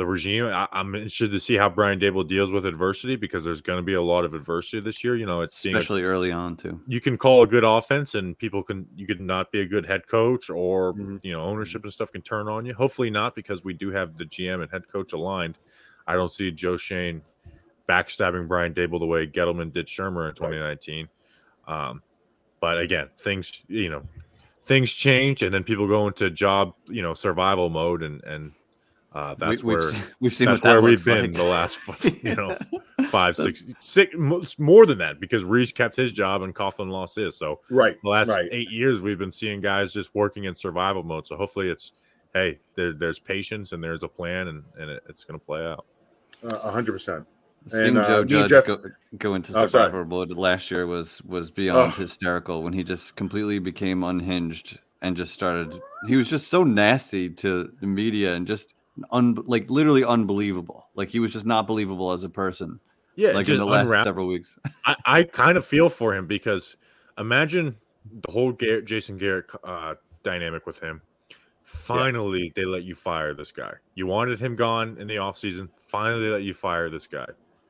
the 0.00 0.06
regime. 0.06 0.46
I, 0.46 0.66
I'm 0.72 0.94
interested 0.94 1.30
to 1.30 1.38
see 1.38 1.56
how 1.56 1.68
Brian 1.68 2.00
Daboll 2.00 2.26
deals 2.26 2.50
with 2.50 2.64
adversity 2.64 3.16
because 3.16 3.44
there's 3.44 3.60
going 3.60 3.76
to 3.78 3.82
be 3.82 3.92
a 3.92 4.00
lot 4.02 4.24
of 4.24 4.32
adversity 4.32 4.80
this 4.80 5.04
year. 5.04 5.14
You 5.14 5.26
know, 5.26 5.42
it's 5.42 5.62
being 5.62 5.76
a 5.76 5.78
especially 5.78 6.04
early 6.04 6.32
on 6.32 6.56
too. 6.56 6.80
you 6.88 7.02
can 7.02 7.18
call 7.18 7.42
a 7.42 7.46
good 7.46 7.64
offense 7.64 8.14
and 8.14 8.36
people 8.38 8.62
can 8.62 8.86
you 8.96 9.06
could 9.06 9.20
not 9.20 9.52
be 9.52 9.60
a 9.60 9.66
good 9.66 9.84
head 9.84 10.06
coach 10.06 10.48
or 10.48 10.94
Mhm. 10.94 11.20
you 11.22 11.32
know 11.32 11.42
ownership 11.42 11.84
and 11.84 11.92
stuff 11.92 12.10
can 12.12 12.22
turn 12.22 12.48
on 12.48 12.64
you 12.64 12.72
hopefully 12.72 13.10
not 13.10 13.34
because 13.34 13.62
we 13.62 13.74
do 13.74 13.90
have 13.90 14.16
the 14.16 14.24
gm 14.24 14.62
and 14.62 14.70
head 14.70 14.88
coach 14.90 15.12
aligned 15.12 15.58
i 16.06 16.14
don't 16.14 16.32
see 16.32 16.50
joe 16.50 16.78
schoen 16.78 17.20
backstabbing 17.88 18.48
brian 18.48 18.72
daboll 18.72 19.00
the 19.00 19.06
way 19.06 19.26
gettleman 19.26 19.70
did 19.70 19.86
shurmur 19.86 20.28
in 20.30 20.34
2019 20.34 21.08
um, 21.68 22.02
but 22.60 22.78
again 22.78 23.08
things 23.18 23.64
you 23.68 23.90
know 23.90 24.02
things 24.64 24.92
change 24.92 25.42
and 25.42 25.52
then 25.52 25.62
people 25.62 25.86
go 25.86 26.06
into 26.06 26.30
job 26.30 26.72
you 26.88 27.02
know 27.02 27.12
survival 27.14 27.68
mode 27.68 28.02
and 28.02 28.24
and 28.24 28.52
uh, 29.12 29.34
that's 29.36 29.62
we, 29.62 29.74
where 29.74 29.82
we've, 29.82 29.90
seen- 29.90 30.02
we've 30.20 30.34
seen 30.34 30.46
that's 30.46 30.58
what 30.58 30.62
that 30.68 30.72
where 30.74 30.82
we've 30.90 31.04
been 31.04 31.22
like. 31.26 31.32
the 31.32 31.42
last 31.42 31.78
you 32.24 32.36
know 32.36 32.56
five, 33.08 33.36
That's- 33.36 33.58
six, 33.58 33.74
six, 33.80 34.14
mo- 34.16 34.44
more 34.58 34.86
than 34.86 34.98
that 34.98 35.18
because 35.20 35.42
Reese 35.44 35.72
kept 35.72 35.96
his 35.96 36.12
job 36.12 36.42
and 36.42 36.54
Coughlin 36.54 36.90
lost 36.90 37.16
his. 37.16 37.36
So 37.36 37.60
Right. 37.70 37.96
the 38.02 38.08
last 38.08 38.28
Right. 38.28 38.48
eight 38.52 38.70
years, 38.70 39.00
we've 39.00 39.18
been 39.18 39.32
seeing 39.32 39.60
guys 39.60 39.92
just 39.92 40.14
working 40.14 40.44
in 40.44 40.54
survival 40.54 41.02
mode. 41.02 41.26
So 41.26 41.36
hopefully, 41.36 41.68
it's 41.70 41.92
hey, 42.34 42.60
there, 42.76 42.92
there's 42.92 43.18
patience 43.18 43.72
and 43.72 43.82
there's 43.82 44.04
a 44.04 44.08
plan, 44.08 44.46
and, 44.48 44.62
and 44.78 44.88
it, 44.90 45.02
it's 45.08 45.24
going 45.24 45.38
to 45.40 45.44
play 45.44 45.66
out. 45.66 45.84
A 46.44 46.70
hundred 46.70 46.92
percent. 46.92 47.26
Seeing 47.66 47.88
And, 47.88 47.98
uh, 47.98 48.04
Joe 48.06 48.42
me, 48.42 48.48
Judge 48.48 48.50
Jeff- 48.50 48.64
go, 48.66 48.82
go 49.18 49.34
into 49.34 49.52
Oh, 49.56 49.66
survival 49.66 50.04
mode 50.04 50.30
last 50.30 50.70
year 50.70 50.86
was 50.86 51.20
was 51.22 51.50
beyond 51.50 51.92
Ugh. 51.92 51.98
hysterical 51.98 52.62
when 52.62 52.72
he 52.72 52.84
just 52.84 53.16
completely 53.16 53.58
became 53.58 54.02
unhinged 54.04 54.78
and 55.02 55.16
just 55.16 55.34
started. 55.34 55.78
He 56.06 56.14
was 56.16 56.28
just 56.28 56.48
so 56.48 56.62
nasty 56.64 57.28
to 57.28 57.72
the 57.80 57.86
media 57.86 58.34
and 58.34 58.46
just 58.46 58.74
un, 59.10 59.36
like 59.46 59.68
literally 59.70 60.04
unbelievable. 60.04 60.88
Like 60.94 61.08
he 61.08 61.20
was 61.20 61.32
just 61.32 61.46
not 61.46 61.66
believable 61.66 62.12
as 62.12 62.24
a 62.24 62.28
person. 62.28 62.80
Yeah, 63.16 63.32
like 63.32 63.48
in 63.48 63.56
the 63.58 63.64
last 63.66 63.84
unwrap- 63.84 64.04
several 64.04 64.26
weeks. 64.26 64.58
I, 64.86 64.96
I 65.04 65.22
kind 65.24 65.58
of 65.58 65.64
feel 65.66 65.88
for 65.90 66.14
him 66.14 66.26
because 66.26 66.76
imagine 67.18 67.76
the 68.26 68.32
whole 68.32 68.52
Garrett, 68.52 68.84
Jason 68.86 69.18
Garrett 69.18 69.46
uh, 69.64 69.94
dynamic 70.22 70.66
with 70.66 70.78
him. 70.80 71.02
Finally, 71.64 72.52
they 72.56 72.64
let 72.64 72.82
you 72.84 72.94
fire 72.94 73.32
this 73.34 73.52
guy. 73.52 73.72
You 73.94 74.06
wanted 74.06 74.40
him 74.40 74.56
gone 74.56 74.96
in 74.98 75.06
the 75.06 75.16
offseason. 75.16 75.68
Finally, 75.82 76.22
they 76.24 76.28
let 76.30 76.42
you 76.42 76.54
fire 76.54 76.90
this 76.90 77.06
guy. 77.06 77.26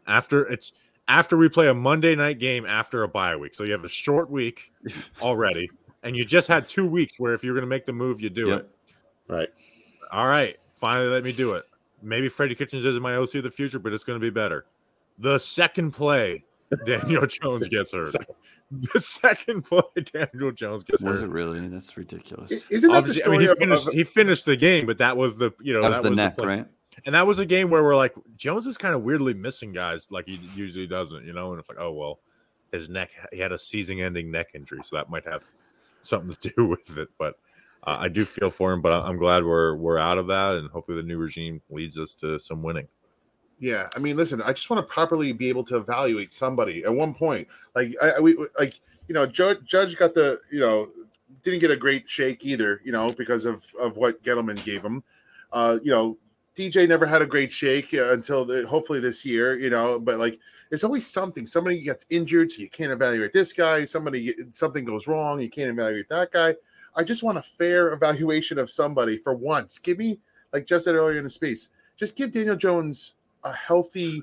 After 0.07 0.47
it's 0.49 0.73
after 1.09 1.37
we 1.37 1.49
play 1.49 1.69
a 1.69 1.75
Monday 1.75 2.15
night 2.15 2.39
game 2.39 2.65
after 2.65 3.03
a 3.03 3.09
bye 3.09 3.37
week. 3.37 3.55
So 3.55 3.65
you 3.65 3.73
have 3.73 3.85
a 3.85 3.89
short 3.89 4.31
week 4.31 4.73
already. 5.21 5.69
And 6.03 6.17
you 6.17 6.25
just 6.25 6.49
had 6.49 6.67
two 6.69 6.87
weeks 6.87 7.19
where 7.19 7.35
if 7.35 7.45
you're 7.45 7.53
going 7.55 7.65
to 7.65 7.69
make 7.69 7.85
the 7.85 7.93
move, 7.93 8.23
you 8.23 8.31
do 8.31 8.49
Yep. 8.49 8.61
it. 8.61 8.71
Right. 9.29 9.49
All 10.11 10.27
right. 10.27 10.57
Finally, 10.81 11.09
let 11.09 11.25
me 11.25 11.33
do 11.33 11.53
it. 11.55 11.65
Maybe 12.03 12.29
Freddie 12.29 12.55
Kitchens 12.55 12.85
isn't 12.85 13.03
my 13.03 13.17
OC 13.17 13.37
of 13.37 13.43
the 13.45 13.51
future, 13.51 13.79
but 13.79 13.93
it's 13.93 14.05
going 14.05 14.19
to 14.19 14.25
be 14.25 14.31
better. 14.31 14.65
The 15.19 15.39
second 15.39 15.91
play, 15.93 16.45
Daniel 16.87 17.27
Jones 17.27 17.69
gets 17.69 17.93
hurt. 17.93 18.15
The 18.71 19.01
second 19.01 19.63
play, 19.63 19.83
Daniel 20.13 20.53
Jones 20.53 20.83
gets 20.85 21.03
Was 21.03 21.09
hurt. 21.09 21.13
Was 21.13 21.23
it 21.23 21.29
really? 21.29 21.69
That's 21.69 21.95
ridiculous. 21.97 22.51
I- 22.53 22.61
Isn't 22.75 22.91
that 22.93 23.05
the 23.05 23.11
Obviously, 23.11 23.25
I 23.25 23.29
mean, 23.29 23.41
story 23.41 23.45
he 23.45 23.51
of, 23.51 23.59
finished, 23.59 23.89
of- 23.89 23.95
he 23.95 24.05
finished 24.05 24.45
the 24.47 24.57
game, 24.57 24.87
but 24.87 24.97
that 24.99 25.17
was 25.17 25.37
the 25.37 25.51
you 25.61 25.75
know 25.75 25.83
That 25.83 25.91
was 25.91 26.01
the 26.03 26.11
neck, 26.11 26.37
play. 26.39 26.47
right? 26.47 26.67
And 27.05 27.15
that 27.15 27.27
was 27.27 27.39
a 27.39 27.47
game 27.47 27.71
where 27.71 27.83
we're 27.83 27.97
like, 27.97 28.15
Jones 28.37 28.67
is 28.67 28.77
kind 28.79 28.95
of 28.95 29.03
weirdly 29.03 29.33
missing 29.35 29.73
guys 29.73 30.07
like 30.11 30.27
he 30.27 30.41
usually 30.55 30.87
doesn't, 30.87 31.25
you 31.27 31.33
know. 31.33 31.51
And 31.51 31.61
it's 31.61 31.69
like, 31.69 31.79
oh 31.81 31.93
well, 31.93 32.21
his 32.73 32.89
neck, 32.89 33.11
he 33.33 33.39
had 33.39 33.53
a 33.53 33.59
season-ending 33.59 34.31
neck 34.31 34.49
injury, 34.55 34.81
so 34.85 34.97
that 34.97 35.11
might 35.11 35.25
have 35.27 35.43
something 36.03 36.35
to 36.41 36.53
do 36.57 36.65
with 36.67 36.97
it. 36.97 37.09
But 37.19 37.35
uh, 37.85 37.97
I 37.99 38.09
do 38.09 38.25
feel 38.25 38.51
for 38.51 38.73
him, 38.73 38.81
but 38.81 38.93
I'm 38.93 39.17
glad 39.17 39.45
we're 39.45 39.75
we're 39.75 39.99
out 39.99 40.19
of 40.19 40.27
that, 40.27 40.55
and 40.55 40.71
hopefully 40.71 40.97
the 40.97 41.03
new 41.03 41.19
regime 41.19 41.63
leads 41.71 41.99
us 41.99 42.15
to 42.17 42.39
some 42.39 42.63
winning. 42.63 42.89
Yeah, 43.59 43.89
I 43.95 43.99
mean, 43.99 44.17
listen, 44.17 44.41
I 44.43 44.53
just 44.53 44.71
want 44.71 44.87
to 44.87 44.93
properly 44.93 45.33
be 45.33 45.49
able 45.49 45.65
to 45.65 45.77
evaluate 45.77 46.33
somebody 46.33 46.83
at 46.85 46.93
one 46.93 47.15
point. 47.15 47.47
Like, 47.75 47.95
I, 48.03 48.13
I 48.13 48.21
we 48.21 48.37
like, 48.59 48.81
you 49.09 49.15
know, 49.15 49.27
Judge 49.27 49.65
Judge 49.65 49.97
got 49.97 50.15
the, 50.15 50.39
you 50.51 50.61
know, 50.61 50.89
didn't 51.43 51.61
get 51.61 51.71
a 51.71 51.77
great 51.77 52.09
shake 52.09 52.45
either, 52.45 52.81
you 52.85 52.93
know, 52.93 53.09
because 53.11 53.45
of 53.45 53.65
of 53.79 53.97
what 53.97 54.23
Gettleman 54.23 54.63
gave 54.65 54.83
him. 54.83 55.03
Uh, 55.53 55.79
you 55.83 55.91
know, 55.91 56.17
DJ 56.57 56.89
never 56.89 57.07
had 57.07 57.23
a 57.23 57.27
great 57.27 57.51
shake 57.51 57.93
uh, 57.95 58.13
until 58.13 58.45
the, 58.45 58.67
hopefully 58.67 59.01
this 59.01 59.25
year, 59.25 59.59
you 59.59 59.71
know. 59.71 59.99
But 59.99 60.19
like, 60.19 60.39
there's 60.69 60.85
always 60.85 61.07
something. 61.07 61.47
Somebody 61.47 61.83
gets 61.83 62.07
injured, 62.11 62.53
so 62.53 62.63
you 62.63 62.69
can't 62.69 62.93
evaluate 62.93 63.33
this 63.33 63.53
guy. 63.53 63.85
Somebody 63.85 64.35
something 64.53 64.85
goes 64.85 65.07
wrong, 65.07 65.41
you 65.41 65.51
can't 65.51 65.71
evaluate 65.71 66.09
that 66.09 66.33
guy. 66.33 66.55
I 66.97 67.05
just 67.05 67.23
want 67.23 67.39
a 67.39 67.43
fair 67.43 67.93
evaluation 67.93 68.59
of 68.59 68.71
somebody 68.71 69.17
for 69.17 69.35
once. 69.35 69.79
Give 69.79 69.99
me, 69.99 70.19
like 70.53 70.67
Jeff 70.67 70.83
said 70.83 70.95
earlier 70.95 71.19
in 71.19 71.25
the 71.25 71.31
space, 71.31 71.71
just 71.97 72.17
give 72.17 72.33
Daniel 72.33 72.57
Jones 72.57 73.15
a 73.45 73.53
healthy 73.53 74.23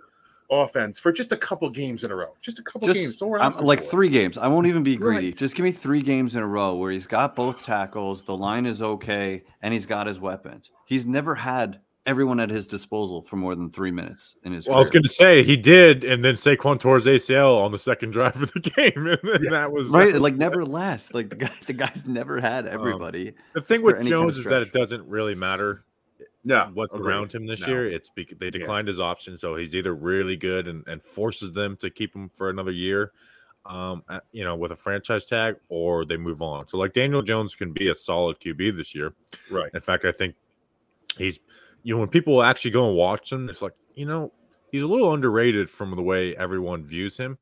offense 0.49 0.97
for 0.99 1.11
just 1.11 1.31
a 1.31 1.37
couple 1.37 1.69
games 1.69 2.03
in 2.03 2.11
a 2.11 2.15
row. 2.15 2.33
Just 2.41 2.59
a 2.59 2.63
couple 2.63 2.87
Just 2.87 2.99
games. 2.99 3.17
So 3.17 3.27
we're 3.27 3.39
I'm- 3.39 3.53
like 3.59 3.81
three 3.81 4.09
games. 4.09 4.37
I 4.37 4.47
won't 4.47 4.67
even 4.67 4.83
be 4.83 4.95
greedy. 4.95 5.27
Right. 5.27 5.37
Just 5.37 5.55
give 5.55 5.63
me 5.63 5.71
three 5.71 6.01
games 6.01 6.35
in 6.35 6.41
a 6.41 6.47
row 6.47 6.75
where 6.75 6.91
he's 6.91 7.07
got 7.07 7.35
both 7.35 7.63
tackles, 7.63 8.23
the 8.23 8.35
line 8.35 8.65
is 8.65 8.81
okay, 8.81 9.43
and 9.61 9.73
he's 9.73 9.85
got 9.85 10.07
his 10.07 10.19
weapons. 10.19 10.71
He's 10.85 11.05
never 11.05 11.35
had 11.35 11.79
everyone 12.07 12.39
at 12.39 12.49
his 12.49 12.65
disposal 12.65 13.21
for 13.21 13.35
more 13.35 13.53
than 13.53 13.69
three 13.69 13.91
minutes 13.91 14.37
in 14.43 14.53
his 14.53 14.67
Well, 14.67 14.77
I 14.77 14.81
was 14.81 14.89
going 14.89 15.03
to 15.03 15.09
say 15.09 15.43
he 15.43 15.57
did, 15.57 16.03
and 16.03 16.23
then 16.25 16.33
Saquon 16.35 16.79
tore 16.79 16.95
his 16.95 17.05
ACL 17.05 17.59
on 17.59 17.71
the 17.71 17.77
second 17.77 18.11
drive 18.11 18.41
of 18.41 18.51
the 18.53 18.59
game, 18.75 19.07
and 19.07 19.19
then 19.23 19.51
that 19.51 19.71
was 19.71 19.89
right, 19.89 20.15
like 20.15 20.35
never 20.35 20.65
less. 20.65 21.13
Like 21.13 21.29
the 21.29 21.35
guy, 21.35 21.51
the 21.67 21.73
guy's 21.73 22.05
never 22.07 22.39
had 22.39 22.65
Um, 22.67 22.73
everybody. 22.73 23.33
The 23.53 23.61
thing 23.61 23.83
with 23.83 23.97
any 23.97 24.09
kind 24.09 24.13
of 24.15 24.21
Jones 24.23 24.37
is 24.37 24.45
that 24.45 24.61
it 24.63 24.71
doesn't 24.73 25.05
really 25.07 25.35
matter 25.35 25.83
No, 26.45 26.71
what's 26.73 26.93
agreed. 26.95 27.07
around 27.09 27.35
him 27.35 27.45
this 27.45 27.61
No. 27.61 27.67
year. 27.67 27.91
It's 27.91 28.09
because 28.09 28.37
they 28.39 28.49
declined 28.49 28.87
his 28.87 28.99
option, 28.99 29.37
so 29.37 29.55
he's 29.55 29.75
either 29.75 29.93
really 29.93 30.37
good 30.37 30.67
and, 30.67 30.87
and 30.87 31.03
forces 31.03 31.51
them 31.51 31.75
to 31.77 31.89
keep 31.89 32.15
him 32.15 32.29
for 32.33 32.49
another 32.49 32.71
year, 32.71 33.11
um, 33.65 34.01
at- 34.09 34.23
you 34.31 34.45
know, 34.45 34.55
with 34.55 34.71
a 34.71 34.77
franchise 34.77 35.25
tag, 35.25 35.57
or 35.67 36.05
they 36.05 36.15
move 36.15 36.41
on. 36.41 36.69
So 36.69 36.77
like 36.77 36.93
Daniel 36.93 37.21
Jones 37.21 37.53
can 37.53 37.73
be 37.73 37.89
a 37.89 37.95
solid 37.95 38.39
QB 38.39 38.77
this 38.77 38.95
year. 38.95 39.13
Right. 39.51 39.69
In 39.73 39.81
fact, 39.81 40.05
I 40.05 40.13
think 40.13 40.35
he's 41.17 41.39
you 41.83 41.93
know 41.93 41.99
when 41.99 42.09
people 42.09 42.41
actually 42.43 42.71
go 42.71 42.87
and 42.87 42.97
watch 42.97 43.31
him, 43.31 43.49
it's 43.49 43.61
like 43.61 43.73
you 43.95 44.05
know 44.05 44.31
he's 44.71 44.81
a 44.83 44.87
little 44.87 45.13
underrated 45.13 45.69
from 45.69 45.95
the 45.95 46.01
way 46.01 46.35
everyone 46.35 46.85
views 46.85 47.17
him, 47.17 47.37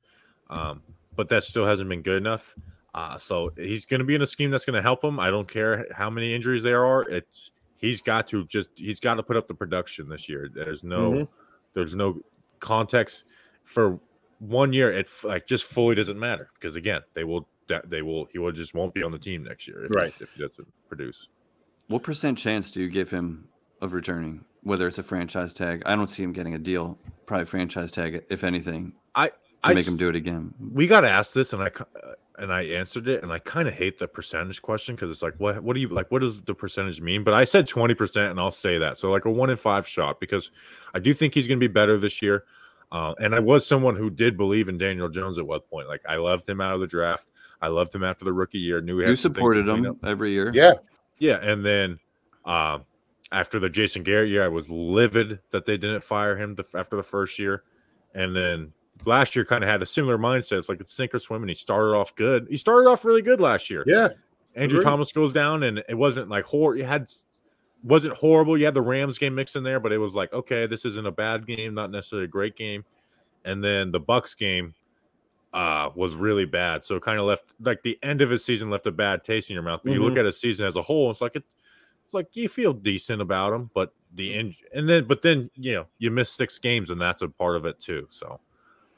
um, 0.50 0.82
but 1.16 1.30
that 1.30 1.44
still 1.44 1.66
hasn't 1.66 1.90
been 1.90 2.02
good 2.02 2.18
enough. 2.18 2.56
Uh, 2.94 3.18
so 3.18 3.52
he's 3.58 3.86
going 3.86 4.00
to 4.00 4.06
be 4.06 4.16
in 4.16 4.22
a 4.22 4.26
scheme 4.26 4.52
that's 4.52 4.64
going 4.66 4.76
to 4.76 4.82
help 4.82 5.04
him. 5.04 5.20
I 5.20 5.30
don't 5.30 5.48
care 5.50 5.86
how 5.92 6.10
many 6.10 6.34
injuries 6.34 6.64
there 6.64 6.86
are. 6.86 7.02
It's 7.10 7.52
he's 7.78 8.02
got 8.02 8.28
to 8.30 8.46
just 8.46 8.70
he's 8.76 9.00
got 9.02 9.16
to 9.16 9.24
put 9.24 9.36
up 9.36 9.48
the 9.48 9.54
production 9.54 10.08
this 10.08 10.30
year. 10.30 10.50
There's 10.54 10.84
no 10.84 11.12
Mhm. 11.12 11.28
there's 11.74 11.94
no 11.96 12.22
context 12.60 13.26
for 13.64 14.00
one 14.40 14.72
year. 14.74 14.92
It 14.94 15.08
f- 15.08 15.24
like 15.26 15.46
just 15.46 15.66
fully 15.66 15.96
doesn't 15.96 16.18
matter 16.20 16.50
because 16.54 16.76
again 16.76 17.02
they 17.16 17.24
will 17.26 17.48
they 17.88 18.02
will 18.02 18.26
he 18.32 18.38
will 18.40 18.52
just 18.52 18.74
won't 18.76 18.94
be 18.94 19.02
on 19.04 19.12
the 19.12 19.18
team 19.20 19.44
next 19.44 19.68
year 19.68 19.86
if, 19.86 19.90
he- 19.92 19.96
Right. 19.98 20.14
if 20.22 20.34
he 20.34 20.42
doesn't 20.42 20.68
produce. 20.88 21.30
What 21.88 22.02
percent 22.04 22.38
chance 22.38 22.72
do 22.72 22.82
you 22.82 22.90
give 22.90 23.10
him 23.10 23.48
of 23.86 23.94
returning? 23.94 24.44
Whether 24.64 24.88
it's 24.88 24.98
a 24.98 25.04
franchise 25.04 25.54
tag, 25.54 25.84
I 25.86 25.96
don't 25.96 26.10
see 26.10 26.24
him 26.24 26.34
getting 26.34 26.56
a 26.56 26.60
deal. 26.60 26.98
Probably 27.26 27.46
franchise 27.46 27.92
tag, 27.92 28.24
if 28.30 28.44
anything, 28.44 28.94
I 29.16 29.28
to 29.30 29.34
I 29.64 29.70
make 29.74 29.80
s- 29.86 29.88
him 29.88 29.98
do 29.98 30.10
it 30.10 30.16
again. 30.16 30.54
we 30.74 30.88
got 30.88 31.06
asked 31.06 31.34
this 31.34 31.54
and 31.54 31.62
I 31.64 31.68
uh, 31.68 32.14
and 32.38 32.52
I 32.52 32.64
answered 32.64 33.08
it 33.08 33.24
and 33.24 33.32
I 33.32 33.40
kind 33.40 33.68
of 33.68 33.74
hate 33.74 33.98
the 33.98 34.08
percentage 34.08 34.62
question 34.62 34.94
because 34.96 35.10
it's 35.10 35.22
like 35.22 35.36
what 35.38 35.64
what 35.64 35.74
do 35.76 35.80
you 35.80 35.88
like 35.88 36.12
what 36.12 36.20
does 36.20 36.42
the 36.42 36.54
percentage 36.54 37.00
mean? 37.02 37.24
But 37.24 37.34
I 37.34 37.46
said 37.46 37.66
20% 37.68 38.30
and 38.32 38.40
I'll 38.40 38.52
say 38.52 38.78
that. 38.80 38.98
So 38.98 39.10
like 39.12 39.26
a 39.26 39.32
1 39.32 39.50
in 39.52 39.56
5 39.58 39.88
shot 39.88 40.20
because 40.20 40.52
I 40.94 41.00
do 41.00 41.14
think 41.14 41.34
he's 41.34 41.48
going 41.48 41.60
to 41.60 41.68
be 41.68 41.72
better 41.72 41.98
this 41.98 42.22
year. 42.22 42.44
Uh, 42.92 43.14
and 43.20 43.34
I 43.34 43.40
was 43.40 43.66
someone 43.66 43.96
who 43.96 44.10
did 44.10 44.36
believe 44.38 44.68
in 44.70 44.78
Daniel 44.78 45.10
Jones 45.10 45.38
at 45.40 45.48
one 45.48 45.62
point. 45.62 45.88
Like 45.88 46.02
I 46.08 46.18
loved 46.18 46.48
him 46.48 46.60
out 46.62 46.74
of 46.76 46.82
the 46.82 46.88
draft. 46.88 47.28
I 47.62 47.68
loved 47.70 47.94
him 47.96 48.04
after 48.04 48.26
the 48.26 48.34
rookie 48.34 48.60
year. 48.60 48.82
Knew 48.82 48.98
he 49.00 49.04
had 49.06 49.10
You 49.12 49.16
some 49.16 49.34
things 49.34 49.44
to 49.54 49.54
supported 49.64 49.68
him 49.68 49.86
up. 49.92 49.98
every 50.06 50.32
year. 50.32 50.52
Yeah, 50.54 50.74
Yeah, 51.20 51.38
and 51.42 51.66
then 51.66 51.98
um, 52.46 52.84
after 53.36 53.60
the 53.60 53.70
Jason 53.70 54.02
Garrett 54.02 54.30
year, 54.30 54.46
I 54.46 54.48
was 54.48 54.70
livid 54.70 55.40
that 55.52 55.66
they 55.66 55.76
didn't 55.76 56.06
fire 56.06 56.38
him 56.38 56.56
the, 56.56 56.64
after 56.74 56.96
the 56.96 57.04
first 57.04 57.38
year, 57.38 57.64
and 58.14 58.34
then 58.34 58.72
last 59.04 59.36
year 59.36 59.44
kind 59.44 59.62
of 59.62 59.70
had 59.70 59.82
a 59.82 59.86
similar 59.86 60.18
mindset. 60.18 60.58
It's 60.58 60.70
like 60.70 60.80
it's 60.80 60.94
sink 60.94 61.14
or 61.14 61.20
swim, 61.20 61.44
and 61.44 61.50
he 61.50 61.54
started 61.54 61.98
off 61.98 62.16
good. 62.16 62.48
He 62.50 62.56
started 62.56 62.90
off 62.90 63.04
really 63.04 63.22
good 63.22 63.42
last 63.42 63.70
year. 63.70 63.84
yeah, 63.86 64.08
Andrew 64.56 64.80
agreed. 64.80 64.90
Thomas 64.90 65.12
goes 65.12 65.34
down, 65.34 65.64
and 65.64 65.84
it 65.90 65.96
wasn't 65.96 66.30
like 66.30 66.46
hor. 66.46 66.78
You 66.78 66.86
had 66.86 67.12
wasn't 67.84 68.16
horrible. 68.16 68.58
You 68.58 68.64
had 68.64 68.74
the 68.74 68.82
Rams 68.82 69.18
game 69.18 69.36
mixed 69.36 69.58
in 69.58 69.64
there, 69.64 69.82
but 69.82 69.92
it 69.92 69.98
was 69.98 70.16
like 70.16 70.32
okay, 70.32 70.66
this 70.66 70.86
isn't 70.86 71.06
a 71.06 71.12
bad 71.12 71.46
game, 71.46 71.74
not 71.74 71.92
necessarily 71.92 72.26
a 72.26 72.30
great 72.30 72.56
game. 72.56 72.86
And 73.44 73.62
then 73.62 73.92
the 73.92 74.00
Bucks 74.00 74.34
game 74.34 74.74
uh 75.54 75.90
was 75.94 76.16
really 76.16 76.46
bad. 76.46 76.86
So 76.86 76.96
it 76.96 77.04
kind 77.04 77.20
of 77.20 77.26
left 77.26 77.44
like 77.60 77.84
the 77.84 78.00
end 78.02 78.22
of 78.22 78.30
his 78.30 78.46
season 78.46 78.70
left 78.70 78.88
a 78.88 78.94
bad 78.94 79.26
taste 79.26 79.50
in 79.50 79.56
your 79.56 79.64
mouth. 79.64 79.82
But 79.84 79.92
you 79.92 80.02
look 80.02 80.16
at 80.16 80.24
his 80.24 80.40
season 80.40 80.66
as 80.66 80.78
a 80.78 80.82
whole, 80.82 81.12
it's 81.12 81.20
like 81.20 81.36
it, 81.36 81.44
it's 82.06 82.14
like 82.14 82.28
you 82.34 82.48
feel 82.48 82.74
decent 82.74 83.22
about 83.22 83.54
him, 83.54 83.70
but 83.74 83.94
the 84.14 84.34
end 84.34 84.56
and 84.74 84.88
then 84.88 85.06
but 85.06 85.22
then 85.22 85.50
you 85.56 85.74
know 85.74 85.86
you 85.98 86.10
miss 86.10 86.30
six 86.30 86.58
games 86.58 86.90
and 86.90 87.02
that's 87.02 87.22
a 87.22 87.28
part 87.28 87.58
of 87.58 87.66
it 87.66 87.80
too. 87.80 88.08
So 88.10 88.40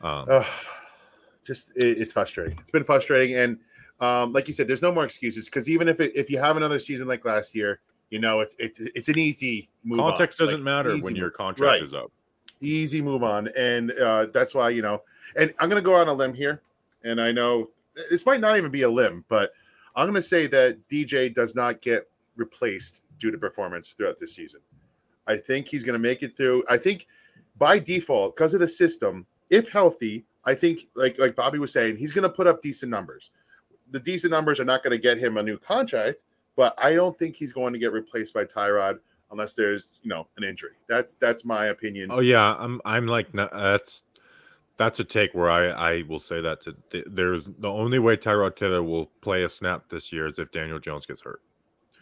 um 0.02 0.26
Ugh, 0.30 0.46
just 1.44 1.72
it, 1.76 2.00
it's 2.00 2.12
frustrating. 2.12 2.58
It's 2.60 2.70
been 2.72 2.84
frustrating, 2.84 3.36
and 3.36 3.58
um, 4.00 4.34
like 4.34 4.48
you 4.48 4.54
said, 4.54 4.68
there's 4.68 4.82
no 4.82 4.92
more 4.92 5.06
excuses 5.06 5.46
because 5.46 5.70
even 5.70 5.88
if 5.88 6.00
it, 6.00 6.12
if 6.16 6.30
you 6.30 6.38
have 6.38 6.58
another 6.58 6.78
season 6.78 7.08
like 7.08 7.26
last 7.26 7.56
year, 7.56 7.80
you 8.10 8.20
know 8.20 8.42
it's 8.42 8.56
it's 8.60 8.80
it's 8.80 9.10
an 9.10 9.18
easy 9.18 9.70
move. 9.84 10.00
on. 10.02 10.12
context 10.12 10.38
doesn't 10.38 10.58
Like, 10.58 10.64
matter 10.64 10.98
when 10.98 11.16
your 11.16 11.32
contract 11.32 11.62
Right. 11.62 11.84
is 11.84 11.94
up. 11.94 12.12
easy 12.62 13.02
move 13.02 13.24
on, 13.24 13.50
and 13.58 13.92
uh, 13.92 14.28
that's 14.34 14.54
why 14.54 14.70
you 14.70 14.82
know. 14.82 15.02
And 15.36 15.54
I'm 15.60 15.70
gonna 15.70 15.82
go 15.82 15.96
on 15.96 16.08
a 16.08 16.14
limb 16.14 16.34
here, 16.34 16.62
and 17.04 17.20
I 17.20 17.32
know 17.32 17.70
this 18.10 18.26
might 18.26 18.40
not 18.40 18.58
even 18.58 18.70
be 18.70 18.84
a 18.84 18.90
limb, 18.90 19.26
but 19.30 19.52
I'm 19.96 20.06
gonna 20.08 20.22
say 20.22 20.46
that 20.48 20.88
DJ 20.90 21.34
does 21.34 21.56
not 21.56 21.82
get 21.82 22.08
replaced 22.38 23.01
due 23.20 23.32
to 23.32 23.38
performance 23.38 23.91
throughout 23.91 24.17
this 24.17 24.36
season. 24.36 24.62
I 25.27 25.38
think 25.38 25.67
he's 25.67 25.84
gonna 25.84 26.00
make 26.00 26.24
it 26.24 26.38
through. 26.38 26.63
I 26.70 26.77
think 26.77 27.08
by 27.58 27.79
default, 27.79 28.36
because 28.36 28.53
of 28.53 28.60
the 28.60 28.67
system, 28.67 29.25
if 29.50 29.70
healthy, 29.70 30.25
I 30.46 30.56
think 30.56 30.82
like 30.96 31.20
like 31.20 31.36
Bobby 31.36 31.60
was 31.60 31.74
saying, 31.74 31.98
he's 31.98 32.13
gonna 32.13 32.29
put 32.29 32.48
up 32.48 32.62
decent 32.62 32.89
numbers. 32.89 33.32
The 33.91 34.00
decent 34.00 34.32
numbers 34.32 34.60
are 34.60 34.65
not 34.65 34.84
gonna 34.84 34.98
get 34.98 35.17
him 35.17 35.38
a 35.38 35.44
new 35.44 35.58
contract, 35.58 36.24
but 36.56 36.74
I 36.77 36.96
don't 36.96 37.17
think 37.17 37.36
he's 37.36 37.53
going 37.53 37.74
to 37.74 37.79
get 37.79 37.91
replaced 37.94 38.34
by 38.34 38.44
Tyrod 38.44 39.00
unless 39.32 39.53
there's 39.53 40.00
you 40.01 40.10
know 40.10 40.27
an 40.38 40.44
injury. 40.44 40.72
That's 40.88 41.13
that's 41.15 41.46
my 41.46 41.67
opinion. 41.67 42.10
Oh 42.12 42.20
yeah, 42.20 42.56
I'm 42.58 42.82
I'm 42.84 43.08
like 43.08 43.34
no- 43.34 43.50
that's 43.53 44.03
that's 44.77 45.00
a 45.00 45.03
take 45.03 45.34
where 45.34 45.50
I 45.50 45.70
I 45.70 46.03
will 46.08 46.20
say 46.20 46.41
that 46.41 46.62
to, 46.63 47.03
there's 47.08 47.46
the 47.46 47.70
only 47.70 48.00
way 48.00 48.17
Tyrod 48.17 48.56
Taylor 48.56 48.84
will 48.84 49.08
play 49.22 49.44
a 49.44 49.50
snap 49.50 49.89
this 49.89 50.12
year 50.12 50.27
is 50.27 50.39
if 50.39 50.51
Daniel 50.51 50.79
Jones 50.79 51.06
gets 51.06 51.22
hurt. 51.22 51.41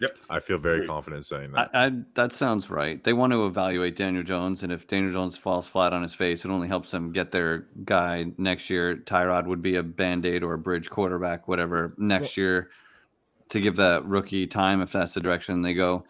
Yep. 0.01 0.17
I 0.29 0.39
feel 0.39 0.57
very 0.57 0.77
Agreed. 0.77 0.87
confident 0.87 1.25
saying 1.25 1.51
that. 1.53 1.69
I, 1.73 1.91
that 2.15 2.33
sounds 2.33 2.69
right. 2.69 3.01
They 3.03 3.13
want 3.13 3.31
to 3.33 3.45
evaluate 3.45 3.95
Daniel 3.95 4.23
Jones, 4.23 4.61
and 4.63 4.71
if 4.71 4.87
Daniel 4.87 5.13
Jones 5.13 5.37
falls 5.37 5.67
flat 5.67 5.93
on 5.93 6.01
his 6.01 6.13
face, 6.13 6.43
it 6.43 6.51
only 6.51 6.67
helps 6.67 6.91
them 6.91 7.11
get 7.13 7.31
their 7.31 7.67
guy 7.85 8.25
next 8.37 8.69
year. 8.69 8.95
Tyrod 8.97 9.45
would 9.47 9.61
be 9.61 9.77
a 9.77 9.83
band 9.83 10.25
aid 10.25 10.43
or 10.43 10.53
a 10.53 10.57
bridge 10.57 10.89
quarterback, 10.89 11.47
whatever, 11.47 11.93
next 11.97 12.35
year 12.35 12.69
to 13.49 13.61
give 13.61 13.75
that 13.77 14.05
rookie 14.05 14.47
time 14.47 14.81
if 14.81 14.91
that's 14.91 15.13
the 15.13 15.21
direction 15.21 15.61
they 15.61 15.73
go. 15.73 16.03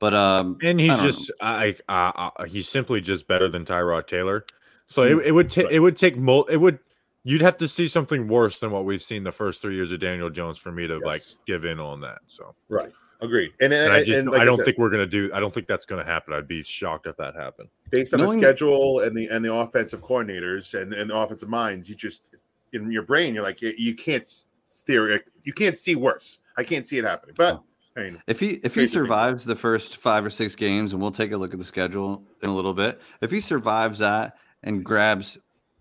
But 0.00 0.14
um, 0.14 0.58
and 0.62 0.78
he's 0.80 0.90
don't 0.90 1.02
just 1.06 1.30
I, 1.40 1.74
I, 1.88 2.30
I 2.38 2.46
he's 2.46 2.68
simply 2.68 3.00
just 3.00 3.26
better 3.26 3.48
than 3.48 3.64
Tyrod 3.64 4.06
Taylor. 4.06 4.44
So 4.86 5.02
Mm, 5.02 5.20
it, 5.20 5.26
it 5.26 5.32
would 5.32 5.50
take 5.50 5.66
right. 5.66 5.74
it 5.74 5.80
would 5.80 5.96
take 5.96 6.16
mul- 6.16 6.46
it 6.46 6.56
would 6.56 6.78
you'd 7.24 7.42
have 7.42 7.58
to 7.58 7.68
see 7.68 7.88
something 7.88 8.26
worse 8.28 8.60
than 8.60 8.70
what 8.70 8.84
we've 8.84 9.02
seen 9.02 9.22
the 9.24 9.32
first 9.32 9.60
three 9.60 9.74
years 9.74 9.92
of 9.92 10.00
Daniel 10.00 10.30
Jones 10.30 10.56
for 10.56 10.70
me 10.72 10.86
to 10.86 10.98
like 10.98 11.20
give 11.46 11.64
in 11.64 11.78
on 11.80 12.00
that. 12.02 12.18
So 12.26 12.54
Right. 12.68 12.92
Agreed. 13.20 13.52
And, 13.60 13.72
and 13.72 13.86
and, 13.86 13.92
I 13.92 14.04
just 14.04 14.18
and 14.18 14.30
like 14.30 14.40
I 14.40 14.44
don't 14.44 14.56
said, 14.56 14.64
think 14.64 14.78
we're 14.78 14.90
gonna 14.90 15.06
do 15.06 15.30
I 15.34 15.40
don't 15.40 15.52
think 15.52 15.66
that's 15.66 15.84
gonna 15.84 16.04
happen. 16.04 16.34
I'd 16.34 16.46
be 16.46 16.62
shocked 16.62 17.06
if 17.06 17.16
that 17.16 17.34
happened. 17.34 17.68
based 17.90 18.14
on 18.14 18.20
Knowing- 18.20 18.40
the 18.40 18.46
schedule 18.46 19.00
and 19.00 19.16
the 19.16 19.26
and 19.26 19.44
the 19.44 19.52
offensive 19.52 20.02
coordinators 20.02 20.80
and, 20.80 20.92
and 20.94 21.10
the 21.10 21.16
offensive 21.16 21.48
minds, 21.48 21.88
you 21.88 21.94
just 21.94 22.34
in 22.72 22.90
your 22.92 23.02
brain 23.02 23.34
you're 23.34 23.42
like 23.42 23.60
you, 23.60 23.74
you 23.76 23.94
can't 23.94 24.44
theory 24.70 25.20
you 25.42 25.52
can't 25.52 25.76
see 25.76 25.96
worse. 25.96 26.40
I 26.56 26.62
can't 26.62 26.86
see 26.86 26.98
it 26.98 27.04
happening. 27.04 27.34
But 27.36 27.62
I 27.96 28.02
mean, 28.02 28.22
If 28.28 28.38
he 28.38 28.60
if 28.62 28.74
he 28.76 28.86
survives 28.86 29.44
the 29.44 29.56
first 29.56 29.96
five 29.96 30.24
or 30.24 30.30
six 30.30 30.54
games, 30.54 30.92
and 30.92 31.02
we'll 31.02 31.10
take 31.10 31.32
a 31.32 31.36
look 31.36 31.52
at 31.52 31.58
the 31.58 31.64
schedule 31.64 32.22
in 32.42 32.48
a 32.48 32.54
little 32.54 32.74
bit. 32.74 33.00
If 33.20 33.32
he 33.32 33.40
survives 33.40 33.98
that 33.98 34.36
and 34.62 34.84
grabs 34.84 35.38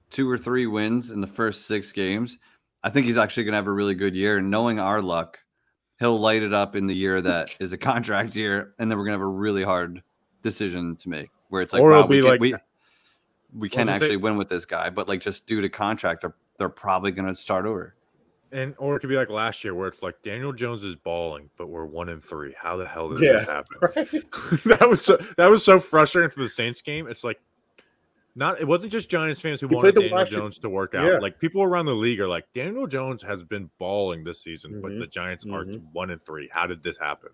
two 0.09 0.27
or 0.27 0.37
three 0.37 0.65
wins 0.65 1.11
in 1.11 1.21
the 1.21 1.27
first 1.27 1.67
six 1.67 1.91
games, 1.91 2.39
I 2.83 2.89
think 2.89 3.05
he's 3.05 3.17
actually 3.17 3.43
going 3.43 3.53
to 3.53 3.57
have 3.57 3.67
a 3.67 3.71
really 3.71 3.93
good 3.93 4.15
year. 4.15 4.37
And 4.37 4.49
knowing 4.49 4.79
our 4.79 5.01
luck, 5.01 5.37
he'll 5.99 6.19
light 6.19 6.43
it 6.43 6.53
up 6.53 6.75
in 6.75 6.87
the 6.87 6.95
year 6.95 7.21
that 7.21 7.55
is 7.59 7.73
a 7.73 7.77
contract 7.77 8.35
year, 8.35 8.73
and 8.79 8.89
then 8.89 8.97
we're 8.97 9.05
going 9.05 9.17
to 9.17 9.19
have 9.23 9.27
a 9.27 9.31
really 9.31 9.63
hard 9.63 10.01
decision 10.41 10.95
to 10.97 11.09
make, 11.09 11.29
where 11.49 11.61
it's 11.61 11.73
like, 11.73 11.81
Or 11.81 11.91
wow, 11.91 11.97
it'll 11.99 12.07
we 12.09 12.15
be 12.17 12.21
can, 12.21 12.29
like- 12.31 12.39
we, 12.41 12.55
we 13.53 13.69
can 13.69 13.87
gonna 13.87 13.99
say- 13.99 14.05
actually 14.05 14.17
win 14.17 14.37
with 14.37 14.49
this 14.49 14.65
guy, 14.65 14.89
but 14.89 15.07
like 15.07 15.21
just 15.21 15.45
due 15.45 15.61
to 15.61 15.69
contract, 15.69 16.21
they're 16.21 16.35
they're 16.57 16.69
probably 16.69 17.11
going 17.11 17.27
to 17.27 17.35
start 17.35 17.65
over. 17.67 17.93
And 18.51 18.73
or 18.79 18.95
it 18.95 18.99
could 19.01 19.09
be 19.09 19.15
like 19.15 19.29
last 19.29 19.63
year 19.63 19.75
where 19.75 19.87
it's 19.87 20.01
like 20.01 20.15
Daniel 20.23 20.51
Jones 20.53 20.83
is 20.83 20.95
balling, 20.95 21.49
but 21.57 21.67
we're 21.67 21.85
one 21.85 22.09
in 22.09 22.19
three. 22.19 22.55
How 22.59 22.77
the 22.77 22.87
hell 22.87 23.09
did 23.09 23.19
Yeah. 23.21 23.33
this 23.33 23.45
happen? 23.47 23.77
right? 23.81 24.11
that 24.79 24.87
was 24.89 25.01
so 25.05 25.17
that 25.37 25.47
was 25.51 25.63
so 25.63 25.79
frustrating 25.79 26.31
for 26.31 26.39
the 26.41 26.49
Saints 26.49 26.81
game. 26.81 27.07
It's 27.07 27.23
like 27.23 27.39
not 28.37 28.61
it 28.61 28.67
wasn't 28.67 28.91
just 28.93 29.09
Giants 29.09 29.41
fans 29.41 29.59
who 29.59 29.67
He 29.67 29.75
wanted 29.75 29.95
Daniel 29.95 30.13
Washington- 30.13 30.43
Jones 30.43 30.59
to 30.59 30.69
work 30.69 30.95
out. 30.95 31.05
Yeah. 31.11 31.17
Like 31.19 31.39
people 31.39 31.61
around 31.63 31.87
the 31.87 31.95
league 31.95 32.19
are 32.21 32.27
like, 32.27 32.45
Daniel 32.53 32.87
Jones 32.87 33.21
has 33.23 33.43
been 33.43 33.69
balling 33.79 34.23
this 34.23 34.39
season, 34.41 34.79
but 34.81 34.91
Mhm. 34.91 34.99
the 34.99 35.07
Giants 35.07 35.45
are 35.45 35.65
Mhm. 35.65 35.81
one 35.91 36.11
and 36.11 36.23
three. 36.25 36.47
How 36.53 36.67
did 36.67 36.81
this 36.83 36.97
happen? 36.97 37.29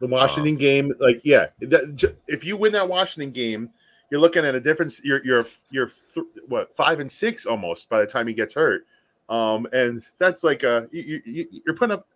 the 0.00 0.06
Washington 0.06 0.56
game, 0.56 0.94
like 0.98 1.20
yeah, 1.24 1.48
that, 1.60 2.14
if 2.26 2.42
you 2.42 2.56
win 2.56 2.72
that 2.72 2.88
Washington 2.88 3.30
game, 3.32 3.68
you're 4.10 4.18
looking 4.18 4.46
at 4.46 4.54
a 4.54 4.60
difference. 4.60 5.04
You're 5.04 5.22
you're 5.26 5.46
you're 5.70 5.92
th- 6.14 6.26
what 6.48 6.74
five 6.74 7.00
and 7.00 7.12
six 7.12 7.44
almost 7.44 7.90
by 7.90 8.00
the 8.00 8.06
time 8.06 8.26
he 8.26 8.32
gets 8.32 8.54
hurt, 8.54 8.86
um, 9.28 9.66
and 9.74 10.02
that's 10.16 10.42
like 10.42 10.62
a 10.62 10.88
you, 10.90 11.20
you, 11.26 11.46
you're 11.66 11.76
putting 11.76 11.92
up 11.92 12.08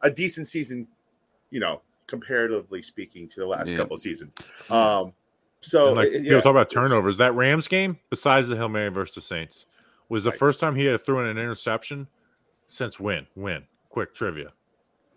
a 0.00 0.10
decent 0.10 0.48
season, 0.48 0.88
you 1.50 1.60
know, 1.60 1.82
comparatively 2.06 2.80
speaking 2.80 3.28
to 3.28 3.40
the 3.40 3.46
last 3.46 3.70
Yeah. 3.70 3.76
couple 3.76 3.92
of 3.96 4.00
seasons. 4.00 4.32
Um, 4.70 5.12
So 5.60 5.88
And, 5.88 5.96
like 5.96 6.08
it- 6.08 6.12
people 6.22 6.32
yeah, 6.36 6.40
talk 6.40 6.50
about 6.50 6.70
turnovers. 6.70 7.16
That 7.16 7.34
Rams 7.34 7.66
game, 7.68 7.98
besides 8.10 8.48
the 8.48 8.56
Hail 8.56 8.68
Mary 8.68 8.88
versus 8.90 9.14
the 9.14 9.20
Saints, 9.20 9.66
was 10.08 10.22
the 10.24 10.30
Right. 10.30 10.38
first 10.38 10.60
time 10.60 10.74
he 10.76 10.84
had 10.86 11.00
thrown 11.00 11.26
an 11.26 11.38
interception 11.38 12.06
since 12.66 13.00
when? 13.00 13.26
When? 13.34 13.64
Quick 13.88 14.14
trivia. 14.14 14.52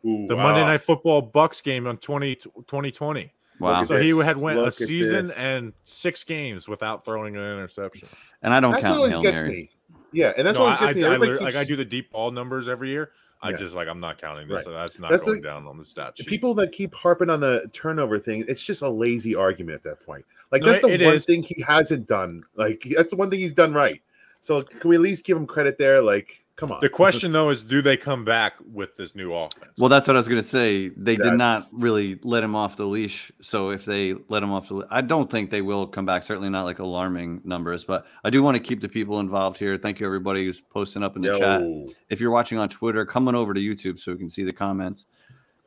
Ooh, 0.05 0.25
The 0.27 0.36
Monday. 0.36 0.63
Night 0.63 0.81
Football 0.81 1.22
Bucks 1.22 1.62
game 1.62 1.86
on 1.86 1.98
20, 1.98 2.36
2020. 2.36 3.34
Wow. 3.60 3.81
at 3.81 3.88
So 3.89 3.98
he 4.00 4.17
had 4.17 4.38
went 4.38 4.58
Look 4.60 4.69
a 4.69 4.72
season 4.72 5.27
this. 5.27 5.38
and 5.38 5.74
six 5.84 6.24
games 6.24 6.69
without 6.69 7.03
throwing 7.03 7.36
an 7.36 7.41
interception. 7.43 8.08
And 8.41 8.53
I 8.53 8.62
don't 8.62 8.72
That's 8.72 8.84
count 8.84 8.96
always 8.98 9.12
Hail 9.12 9.22
gets 9.22 9.38
Mary. 9.41 9.50
me. 9.50 9.69
Yeah, 10.13 10.31
and 10.38 10.48
that's 10.48 10.58
no, 10.58 10.63
what 10.63 10.81
I, 10.81 10.86
gets 10.86 10.96
me. 10.96 11.03
I, 11.03 11.05
I, 11.05 11.10
Everybody 11.10 11.31
literally- 11.31 11.53
like 11.53 11.55
I 11.62 11.63
do 11.65 11.75
the 11.75 11.84
deep 11.86 12.12
ball 12.12 12.31
numbers 12.31 12.69
every 12.69 12.89
year. 12.89 13.12
I 13.41 13.51
Yeah. 13.51 13.55
just 13.58 13.74
like 13.75 13.88
I'm 13.88 14.00
not 14.00 14.19
counting 14.19 14.48
this. 14.48 14.55
Right. 14.58 14.65
So 14.65 14.72
that's 14.72 15.00
not 15.00 15.12
That's 15.12 15.24
going 15.24 15.41
down 15.41 15.65
on 15.65 15.77
the 15.77 15.86
stat 15.86 16.17
sheet. 16.17 16.27
people 16.27 16.53
that 16.55 16.72
keep 16.72 16.93
harping 16.93 17.29
on 17.29 17.39
the 17.39 17.69
turnover 17.74 18.19
thing, 18.19 18.43
it's 18.48 18.63
just 18.63 18.81
a 18.81 18.89
lazy 18.89 19.34
argument 19.36 19.75
at 19.75 19.84
that 19.84 20.05
point. 20.05 20.25
Like 20.51 20.62
No, 20.62 20.67
that's 20.69 20.81
the 20.81 20.88
one 20.88 21.01
is. 21.15 21.25
thing 21.25 21.43
he 21.43 21.62
hasn't 21.62 22.08
done. 22.08 22.43
Like 22.55 22.84
that's 22.96 23.12
the 23.12 23.15
one 23.15 23.29
thing 23.29 23.39
he's 23.39 23.53
done 23.53 23.74
right. 23.74 24.01
So 24.41 24.62
can 24.62 24.89
we 24.89 24.96
at 24.96 25.01
least 25.01 25.25
give 25.25 25.36
him 25.38 25.46
credit 25.46 25.77
there? 25.77 26.01
Like, 26.01 26.43
come 26.59 26.71
on. 26.71 26.79
the 26.81 26.89
question 26.89 27.31
though 27.31 27.49
is, 27.49 27.63
do 27.63 27.81
they 27.81 27.95
come 27.95 28.25
back 28.25 28.53
with 28.71 28.95
this 28.95 29.15
new 29.15 29.33
offense? 29.33 29.71
Well, 29.77 29.89
that's 29.89 30.07
what 30.07 30.15
I 30.15 30.19
was 30.19 30.27
going 30.27 30.41
to 30.41 30.47
say. 30.47 30.89
They 30.89 31.15
did 31.15 31.33
not 31.33 31.63
really 31.73 32.19
let 32.23 32.43
him 32.43 32.55
off 32.55 32.75
the 32.75 32.85
leash. 32.85 33.31
So 33.41 33.69
if 33.69 33.85
they 33.85 34.15
let 34.27 34.43
him 34.43 34.51
off 34.51 34.69
the, 34.69 34.85
I 34.89 35.01
don't 35.01 35.29
think 35.29 35.49
they 35.49 35.61
will 35.61 35.87
come 35.87 36.05
back. 36.05 36.23
Certainly 36.23 36.49
not 36.49 36.65
like 36.65 36.79
alarming 36.79 37.41
numbers, 37.43 37.83
but 37.83 38.05
I 38.23 38.29
do 38.29 38.43
want 38.43 38.55
to 38.55 38.63
keep 38.63 38.81
the 38.81 38.89
people 38.89 39.19
involved 39.19 39.57
here. 39.57 39.77
Thank 39.77 39.99
you 39.99 40.05
everybody 40.05 40.43
who's 40.43 40.61
posting 40.61 41.03
up 41.03 41.15
in 41.15 41.21
the 41.21 41.37
chat. 41.37 41.61
If 42.09 42.19
you're 42.19 42.31
watching 42.31 42.57
on 42.57 42.69
Twitter, 42.69 43.05
come 43.05 43.27
on 43.27 43.35
over 43.35 43.53
to 43.53 43.59
YouTube 43.59 43.99
so 43.99 44.11
we 44.11 44.17
can 44.17 44.29
see 44.29 44.43
the 44.43 44.53
comments. 44.53 45.05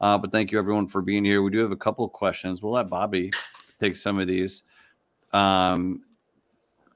Uh, 0.00 0.18
but 0.18 0.32
thank 0.32 0.50
you 0.50 0.58
everyone 0.58 0.88
for 0.88 1.00
being 1.00 1.24
here. 1.24 1.42
We 1.42 1.50
do 1.50 1.58
have 1.58 1.70
a 1.70 1.76
couple 1.76 2.04
of 2.04 2.12
questions. 2.12 2.60
We'll 2.60 2.72
let 2.72 2.88
Bobby 2.88 3.30
take 3.80 3.96
some 3.96 4.18
of 4.18 4.26
these. 4.26 4.64
Um, 5.32 6.02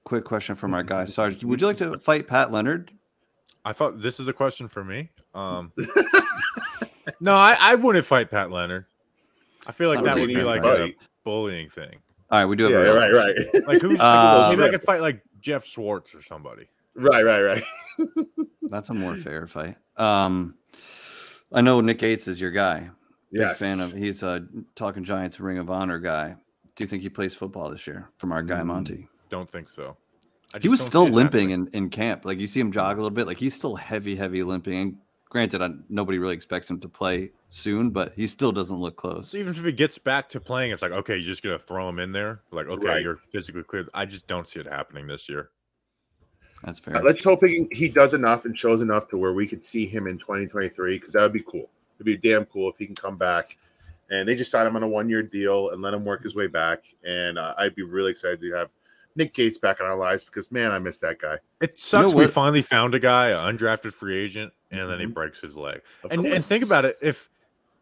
quick 0.04 0.24
question 0.24 0.54
from 0.54 0.74
our 0.74 0.82
guy 0.82 1.04
Sarge. 1.04 1.42
Would 1.44 1.60
you 1.60 1.66
like 1.66 1.78
to 1.78 1.98
fight 1.98 2.26
Pat 2.26 2.52
Leonard? 2.52 2.92
I 3.66 3.72
thought 3.72 4.00
this 4.00 4.18
is 4.20 4.28
a 4.28 4.32
question 4.32 4.68
for 4.68 4.84
me. 4.84 5.10
Um, 5.34 5.72
no, 7.20 7.34
I, 7.34 7.56
I 7.60 7.74
wouldn't 7.74 8.06
fight 8.06 8.30
Pat 8.30 8.50
Leonard. 8.50 8.86
I 9.66 9.72
feel 9.72 9.90
It's 9.90 9.96
like 9.96 10.04
not 10.04 10.14
that 10.14 10.20
would 10.20 10.28
really 10.28 10.34
be 10.36 10.40
an 10.40 10.46
like 10.46 10.60
easy 10.62 10.68
a 10.68 10.86
fight. 10.86 10.96
bullying 11.24 11.68
thing. 11.68 11.96
All 12.30 12.38
right, 12.38 12.44
we 12.46 12.56
do 12.56 12.64
have 12.64 12.72
Yeah, 12.72 12.78
a 12.78 12.82
real 12.82 12.96
right, 12.96 13.12
right, 13.54 13.66
Like 13.66 13.80
who? 13.82 13.98
Uh, 13.98 14.46
maybe 14.56 14.62
I 14.62 14.70
could 14.70 14.82
fight 14.82 15.00
like 15.00 15.20
Jeff 15.40 15.64
Schwartz 15.64 16.14
or 16.14 16.22
somebody. 16.22 16.68
right, 16.94 17.22
right, 17.24 17.42
right. 17.42 17.64
That's 18.62 18.90
a 18.90 18.94
more 18.94 19.16
fair 19.16 19.46
fight. 19.46 19.76
Um, 19.96 20.54
I 21.52 21.60
know 21.60 21.80
Nick 21.80 21.98
Gates 21.98 22.28
is 22.28 22.40
your 22.40 22.50
guy. 22.52 22.90
Big 23.32 23.40
Yes. 23.42 23.58
fan 23.58 23.80
of. 23.80 23.92
He's 23.92 24.22
a 24.22 24.46
talking 24.76 25.02
Giants 25.04 25.40
Ring 25.40 25.58
of 25.58 25.70
Honor 25.70 25.98
guy. 25.98 26.36
Do 26.76 26.84
you 26.84 26.88
think 26.88 27.02
he 27.02 27.08
plays 27.08 27.34
football 27.34 27.70
this 27.70 27.86
year? 27.86 28.08
From 28.18 28.30
our 28.32 28.42
guy 28.42 28.60
Mm, 28.60 28.66
Monty. 28.66 29.08
Don't 29.30 29.50
think 29.50 29.68
so. 29.68 29.96
I 30.54 30.58
He 30.58 30.68
was 30.68 30.80
still 30.80 31.08
limping 31.08 31.50
in, 31.50 31.68
in 31.68 31.90
camp. 31.90 32.24
Like 32.24 32.38
you 32.38 32.46
see 32.46 32.60
him 32.60 32.72
jog 32.72 32.96
a 32.98 33.00
little 33.02 33.14
bit. 33.14 33.26
Like 33.26 33.38
he's 33.38 33.54
still 33.54 33.76
heavy, 33.76 34.14
heavy 34.16 34.42
limping. 34.42 34.78
And 34.78 34.96
granted, 35.28 35.60
I, 35.62 35.70
nobody 35.88 36.18
really 36.18 36.34
expects 36.34 36.70
him 36.70 36.80
to 36.80 36.88
play 36.88 37.32
soon, 37.48 37.90
but 37.90 38.14
he 38.14 38.26
still 38.26 38.52
doesn't 38.52 38.78
look 38.78 38.96
close. 38.96 39.30
So 39.30 39.38
even 39.38 39.54
if 39.54 39.64
he 39.64 39.72
gets 39.72 39.98
back 39.98 40.28
to 40.30 40.40
playing, 40.40 40.72
it's 40.72 40.82
like 40.82 40.92
okay, 40.92 41.14
you're 41.14 41.24
just 41.24 41.42
gonna 41.42 41.58
throw 41.58 41.88
him 41.88 41.98
in 41.98 42.12
there. 42.12 42.40
Like 42.50 42.66
okay, 42.66 42.86
Right. 42.86 43.02
you're 43.02 43.16
physically 43.32 43.64
clear. 43.64 43.86
I 43.92 44.06
just 44.06 44.26
don't 44.26 44.48
see 44.48 44.60
it 44.60 44.66
happening 44.66 45.06
this 45.06 45.28
year. 45.28 45.50
That's 46.64 46.78
Uh, 46.80 46.92
fair. 46.92 47.02
Let's 47.02 47.22
hope 47.22 47.44
he, 47.44 47.68
he 47.70 47.88
does 47.88 48.14
enough 48.14 48.44
and 48.44 48.58
shows 48.58 48.80
enough 48.80 49.08
to 49.08 49.18
where 49.18 49.32
we 49.32 49.46
could 49.46 49.62
see 49.62 49.86
him 49.86 50.06
in 50.06 50.18
2023 50.18 50.98
because 50.98 51.12
that 51.12 51.22
would 51.22 51.32
be 51.32 51.42
cool. 51.46 51.68
It'd 51.96 52.06
be 52.06 52.16
damn 52.16 52.44
cool 52.46 52.70
if 52.70 52.76
he 52.78 52.86
can 52.86 52.94
come 52.94 53.16
back 53.16 53.56
and 54.10 54.28
they 54.28 54.34
just 54.34 54.50
sign 54.50 54.66
him 54.66 54.76
on 54.76 54.82
a 54.82 54.88
one 54.88 55.08
year 55.08 55.22
deal 55.22 55.70
and 55.70 55.82
let 55.82 55.92
him 55.92 56.04
work 56.04 56.22
his 56.22 56.34
way 56.34 56.46
back. 56.46 56.84
And 57.04 57.38
uh, 57.38 57.54
I'd 57.58 57.74
be 57.74 57.82
really 57.82 58.10
excited 58.10 58.40
to 58.40 58.52
have 58.52 58.70
Nick 59.16 59.34
Gates 59.34 59.58
back 59.58 59.80
in 59.80 59.86
our 59.86 59.96
lives 59.96 60.24
because 60.24 60.52
man, 60.52 60.70
I 60.72 60.78
miss 60.78 60.98
that 60.98 61.18
guy. 61.18 61.38
It 61.60 61.78
sucks. 61.78 62.12
know 62.12 62.16
we 62.18 62.26
finally 62.26 62.62
found 62.62 62.94
a 62.94 62.98
guy, 63.00 63.30
an 63.30 63.56
undrafted 63.56 63.92
free 63.92 64.16
agent, 64.16 64.52
and 64.70 64.88
then 64.88 65.00
he 65.00 65.06
Mhm. 65.06 65.14
breaks 65.14 65.40
his 65.40 65.56
leg. 65.56 65.80
Of 66.04 66.12
And, 66.12 66.26
and 66.26 66.44
think 66.44 66.62
about 66.64 66.84
it. 66.84 66.94
If 67.02 67.28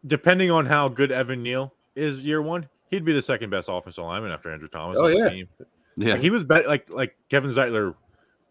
depending 0.07 0.49
on 0.51 0.65
how 0.65 0.87
good 0.87 1.11
Evan 1.11 1.43
Neal 1.43 1.73
is 1.95 2.19
year 2.19 2.41
one, 2.41 2.67
he'd 2.89 3.05
be 3.05 3.13
the 3.13 3.21
second 3.21 3.49
best 3.49 3.67
offensive 3.69 4.03
lineman 4.03 4.31
after 4.31 4.51
Andrew 4.51 4.67
Thomas. 4.67 4.97
Oh, 4.99 5.05
on 5.05 5.11
the 5.11 5.17
yeah. 5.17 5.29
team. 5.29 5.49
yeah. 5.97 6.11
Like, 6.13 6.21
he 6.21 6.29
was 6.29 6.43
better. 6.43 6.67
Like 6.67 6.89
like 6.89 7.15
Kevin 7.29 7.51
Zeitler 7.51 7.95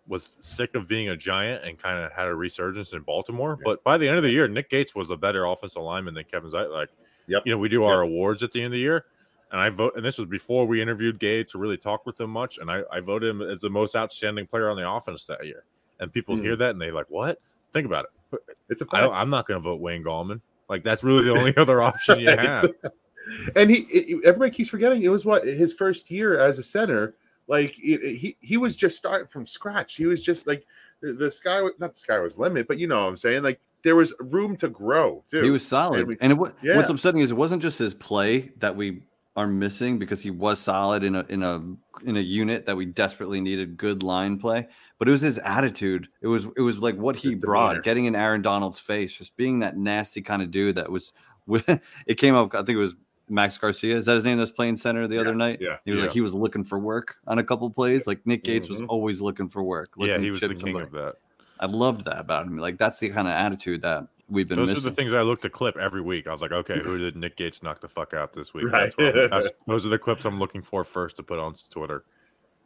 was 0.06 0.36
sick 0.40 0.74
of 0.74 0.86
being 0.86 1.08
a 1.08 1.16
giant 1.16 1.64
and 1.64 1.78
kind 1.78 1.98
of 2.04 2.12
had 2.12 2.26
a 2.26 2.34
resurgence 2.34 2.92
in 2.92 3.00
Baltimore. 3.00 3.56
Yeah. 3.58 3.62
But 3.64 3.82
by 3.84 3.96
the 3.96 4.06
end 4.06 4.18
of 4.18 4.22
the 4.22 4.30
year, 4.30 4.46
Nick 4.48 4.68
Gates 4.68 4.94
was 4.94 5.08
a 5.08 5.16
better 5.16 5.46
offensive 5.46 5.80
lineman 5.82 6.12
than 6.12 6.24
Kevin 6.24 6.50
Zeitler. 6.50 6.70
Like, 6.72 6.90
Yep. 7.26 7.42
you 7.46 7.52
know, 7.52 7.56
we 7.58 7.70
do 7.70 7.84
our 7.84 8.02
awards 8.02 8.42
at 8.42 8.52
the 8.52 8.60
end 8.60 8.66
of 8.66 8.72
the 8.72 8.80
year, 8.80 9.06
and 9.52 9.60
I 9.60 9.68
vote. 9.70 9.94
And 9.96 10.04
this 10.04 10.18
was 10.18 10.28
before 10.28 10.66
we 10.66 10.80
interviewed 10.82 11.18
Gates 11.18 11.52
to 11.52 11.58
really 11.58 11.76
talk 11.76 12.06
with 12.06 12.20
him 12.20 12.30
much. 12.30 12.58
And 12.58 12.70
I, 12.70 12.82
I 12.92 13.00
voted 13.00 13.30
him 13.30 13.42
as 13.42 13.60
the 13.60 13.70
most 13.70 13.94
outstanding 13.96 14.46
player 14.46 14.68
on 14.70 14.76
the 14.76 14.88
offense 14.88 15.24
that 15.26 15.44
year. 15.46 15.64
And 16.00 16.12
people 16.12 16.36
Hmm. 16.36 16.42
hear 16.42 16.56
that 16.56 16.70
and 16.70 16.80
they 16.80 16.90
like, 16.90 17.06
what? 17.08 17.38
Think 17.72 17.86
about 17.86 18.06
it. 18.32 18.40
It's 18.68 18.82
a 18.82 18.86
I 18.92 19.00
don't, 19.00 19.14
I'm 19.14 19.30
not 19.30 19.46
going 19.46 19.58
to 19.60 19.62
vote 19.62 19.80
Wayne 19.80 20.02
Gallman. 20.02 20.40
Like 20.68 20.82
that's 20.82 21.04
really 21.04 21.24
the 21.24 21.32
only 21.36 21.56
other 21.58 21.80
option 21.82 22.18
you 22.20 22.30
have. 22.30 22.64
and 23.56 23.70
he 23.70 23.76
it- 23.90 24.24
everybody 24.24 24.50
keeps 24.50 24.68
forgetting 24.68 25.02
it 25.02 25.08
was 25.08 25.24
what 25.24 25.44
his 25.46 25.72
first 25.72 26.10
year 26.10 26.38
as 26.38 26.58
a 26.58 26.62
center 26.62 27.14
like 27.46 27.74
it- 27.78 28.16
he 28.16 28.36
he 28.40 28.56
was 28.58 28.76
just 28.76 28.98
starting 28.98 29.26
from 29.28 29.46
scratch 29.46 29.94
he 29.96 30.04
was 30.04 30.20
just 30.22 30.46
like 30.46 30.66
the, 31.00 31.12
the 31.14 31.30
sky 31.30 31.62
wa- 31.62 31.70
not 31.78 31.94
the 31.94 31.98
sky 31.98 32.18
was 32.18 32.36
limit 32.36 32.68
but 32.68 32.76
you 32.78 32.86
know 32.86 33.02
what 33.02 33.08
i'm 33.08 33.16
saying 33.16 33.42
like 33.42 33.58
there 33.82 33.96
was 33.96 34.14
room 34.20 34.56
to 34.58 34.68
grow 34.68 35.22
too 35.26 35.42
He 35.42 35.48
was 35.50 35.66
solid. 35.66 36.00
And 36.00 36.08
we- 36.08 36.16
and 36.20 36.32
it, 36.32 36.38
Yeah. 36.62 36.76
what's 36.76 36.90
upsetting 36.90 37.20
is 37.22 37.30
it 37.30 37.34
wasn't 37.36 37.62
just 37.62 37.78
his 37.78 37.94
play 37.94 38.52
that 38.58 38.76
we 38.76 39.02
are 39.36 39.46
missing 39.48 39.98
because 39.98 40.22
he 40.22 40.30
was 40.30 40.60
solid 40.60 41.02
in 41.02 41.16
a 41.16 41.24
in 41.28 41.42
a 41.42 41.56
in 42.04 42.16
a 42.16 42.20
unit 42.20 42.66
that 42.66 42.76
we 42.76 42.86
desperately 42.86 43.40
needed 43.40 43.76
good 43.76 44.02
line 44.02 44.38
play, 44.38 44.66
but 44.98 45.08
it 45.08 45.10
was 45.10 45.20
his 45.22 45.38
attitude. 45.38 46.08
It 46.20 46.28
was 46.28 46.46
it 46.56 46.60
was 46.60 46.78
like 46.78 46.96
what 46.96 47.16
he 47.16 47.30
His 47.30 47.38
brought, 47.38 47.82
getting 47.82 48.04
in 48.04 48.14
Aaron 48.14 48.42
Donald's 48.42 48.78
face, 48.78 49.16
just 49.16 49.36
being 49.36 49.58
that 49.60 49.76
nasty 49.76 50.22
kind 50.22 50.40
of 50.42 50.50
dude 50.50 50.76
that 50.76 50.90
was 50.90 51.12
it 51.48 52.14
came 52.16 52.34
up 52.34 52.54
I 52.54 52.58
think 52.58 52.70
it 52.70 52.76
was 52.76 52.94
Max 53.28 53.58
Garcia. 53.58 53.96
Is 53.96 54.06
that 54.06 54.14
his 54.14 54.24
name 54.24 54.38
that's 54.38 54.50
playing 54.50 54.76
center 54.76 55.06
the 55.08 55.18
other 55.18 55.34
night? 55.34 55.58
yeah 55.60 55.78
He 55.84 55.90
was 55.90 55.98
Yeah. 55.98 56.04
like 56.06 56.14
he 56.14 56.20
was 56.20 56.34
looking 56.34 56.62
for 56.62 56.78
work 56.78 57.16
on 57.26 57.38
a 57.38 57.44
couple 57.44 57.68
plays. 57.70 58.06
Like 58.06 58.24
Nick 58.26 58.44
Gates 58.44 58.68
was 58.68 58.80
Mhm. 58.80 58.86
always 58.88 59.20
looking 59.20 59.48
for 59.48 59.62
work. 59.64 59.90
Yeah, 59.98 60.18
he 60.18 60.30
was 60.30 60.40
the 60.40 60.48
king 60.50 60.60
somebody. 60.60 60.84
of 60.84 60.92
that. 60.92 61.14
I 61.58 61.66
loved 61.66 62.04
that 62.04 62.18
about 62.20 62.46
him. 62.46 62.56
Like 62.58 62.78
that's 62.78 62.98
the 62.98 63.08
kind 63.08 63.26
of 63.26 63.32
attitude 63.34 63.82
that 63.82 64.06
we've 64.28 64.48
been 64.48 64.56
Those 64.58 64.68
missing. 64.68 64.86
are 64.86 64.90
the 64.90 64.96
things 64.96 65.12
I 65.12 65.22
look 65.22 65.40
to 65.42 65.50
clip 65.50 65.76
every 65.76 66.00
week. 66.00 66.26
I 66.26 66.32
was 66.32 66.40
like, 66.40 66.52
okay, 66.52 66.80
who 66.82 66.98
did 66.98 67.16
Nick 67.16 67.36
Gates 67.36 67.62
knock 67.62 67.80
the 67.80 67.88
fuck 67.88 68.14
out 68.14 68.32
this 68.32 68.54
week? 68.54 68.64
Right. 68.72 68.92
That's 68.96 68.96
what 68.96 69.14
that's- 69.30 69.52
those 69.66 69.84
are 69.86 69.90
the 69.90 69.98
clips 69.98 70.24
I'm 70.24 70.38
looking 70.38 70.62
for 70.62 70.84
first 70.84 71.16
to 71.16 71.22
put 71.22 71.38
on 71.38 71.54
Twitter. 71.70 72.04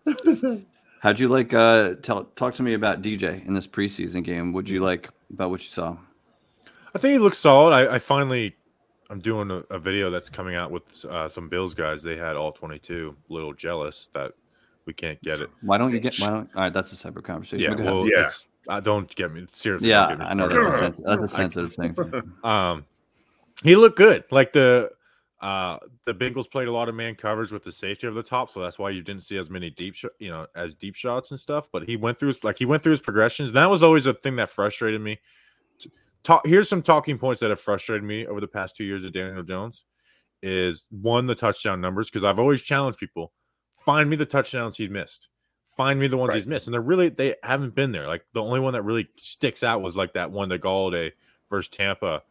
How'd 1.00 1.20
you 1.20 1.28
like? 1.28 1.54
Uh, 1.54 1.94
tell 2.02 2.24
talk 2.24 2.54
to 2.54 2.62
me 2.62 2.74
about 2.74 3.02
DJ 3.02 3.46
in 3.46 3.54
this 3.54 3.66
preseason 3.66 4.24
game. 4.24 4.52
What'd 4.52 4.68
you 4.68 4.80
like 4.82 5.10
about 5.32 5.50
what 5.50 5.60
you 5.60 5.68
saw? 5.68 5.96
I 6.94 6.98
think 6.98 7.12
he 7.12 7.18
looks 7.18 7.38
solid. 7.38 7.72
I, 7.72 7.94
I 7.96 7.98
finally, 7.98 8.56
I'm 9.10 9.20
doing 9.20 9.50
a, 9.50 9.62
a 9.72 9.78
video 9.78 10.10
that's 10.10 10.28
coming 10.30 10.56
out 10.56 10.70
with 10.70 11.04
uh, 11.04 11.28
some 11.28 11.48
Bills 11.48 11.74
guys. 11.74 12.02
They 12.02 12.16
had 12.16 12.34
all 12.36 12.50
22. 12.50 13.14
A 13.28 13.32
little 13.32 13.52
jealous 13.52 14.08
that 14.14 14.32
we 14.86 14.92
can't 14.92 15.20
get 15.22 15.40
it. 15.40 15.50
Why 15.62 15.78
don't 15.78 15.92
you 15.92 16.00
get? 16.00 16.18
Why 16.18 16.30
don't? 16.30 16.50
All 16.56 16.62
right, 16.62 16.72
that's 16.72 16.90
a 16.92 16.96
separate 16.96 17.24
conversation. 17.26 17.70
Yeah, 17.70 17.76
go 17.76 17.82
ahead. 17.82 17.92
well, 17.94 18.08
Yeah. 18.08 18.24
It's, 18.26 18.48
uh, 18.68 18.80
don't 18.80 19.12
get 19.14 19.32
me 19.32 19.46
seriously. 19.52 19.88
yeah, 19.88 20.14
me 20.18 20.24
I 20.24 20.34
know 20.34 20.48
that's 20.48 20.80
a 20.80 20.94
that's 21.04 21.22
a 21.22 21.28
sensitive 21.28 21.72
thing. 21.72 21.96
Um, 22.44 22.84
he 23.64 23.74
looked 23.76 23.96
good. 23.96 24.24
Like 24.30 24.52
the 24.52 24.90
uh 25.40 25.78
the 26.04 26.14
Bengals 26.14 26.50
played 26.50 26.68
a 26.68 26.72
lot 26.72 26.88
of 26.88 26.94
man 26.94 27.14
coverage 27.14 27.52
with 27.52 27.64
the 27.64 27.72
safety 27.72 28.06
over 28.06 28.14
the 28.14 28.28
top, 28.28 28.50
so 28.50 28.60
that's 28.60 28.78
why 28.78 28.90
you 28.90 29.02
didn't 29.02 29.22
see 29.22 29.36
as 29.36 29.50
many 29.50 29.70
deep, 29.70 29.94
sh- 29.94 30.04
you 30.18 30.30
know, 30.30 30.46
as 30.54 30.74
deep 30.74 30.94
shots 30.94 31.30
and 31.30 31.40
stuff. 31.40 31.68
But 31.72 31.88
he 31.88 31.96
went 31.96 32.18
through 32.18 32.28
his 32.28 32.44
like 32.44 32.58
he 32.58 32.66
went 32.66 32.82
through 32.82 32.92
his 32.92 33.00
progressions. 33.00 33.52
That 33.52 33.70
was 33.70 33.82
always 33.82 34.06
a 34.06 34.14
thing 34.14 34.36
that 34.36 34.50
frustrated 34.50 35.00
me. 35.00 35.18
Talk, 36.24 36.46
here's 36.46 36.68
some 36.68 36.82
talking 36.82 37.18
points 37.18 37.40
that 37.40 37.50
have 37.50 37.60
frustrated 37.60 38.04
me 38.04 38.26
over 38.26 38.40
the 38.40 38.48
past 38.48 38.76
two 38.76 38.84
years 38.84 39.04
of 39.04 39.12
Daniel 39.12 39.42
Jones. 39.42 39.84
Is 40.42 40.84
one 40.90 41.26
the 41.26 41.34
touchdown 41.34 41.80
numbers 41.80 42.10
because 42.10 42.22
I've 42.22 42.38
always 42.38 42.62
challenged 42.62 42.98
people. 42.98 43.32
Find 43.76 44.08
me 44.10 44.16
the 44.16 44.26
touchdowns 44.26 44.76
he's 44.76 44.90
missed. 44.90 45.28
Find 45.78 45.98
me 45.98 46.08
the 46.08 46.16
ones 46.18 46.30
Right. 46.30 46.36
he's 46.36 46.46
missed, 46.46 46.66
and 46.66 46.74
they're 46.74 46.80
really 46.82 47.08
they 47.08 47.36
haven't 47.42 47.74
been 47.74 47.92
there. 47.92 48.06
Like 48.08 48.26
the 48.34 48.42
only 48.42 48.58
one 48.60 48.72
that 48.74 48.82
really 48.82 49.08
sticks 49.16 49.62
out 49.62 49.80
was 49.80 49.96
like 49.96 50.12
that 50.14 50.30
one 50.30 50.50
that 50.50 50.60
Golladay 50.60 51.12
versus 51.48 51.68
Tampa 51.70 52.22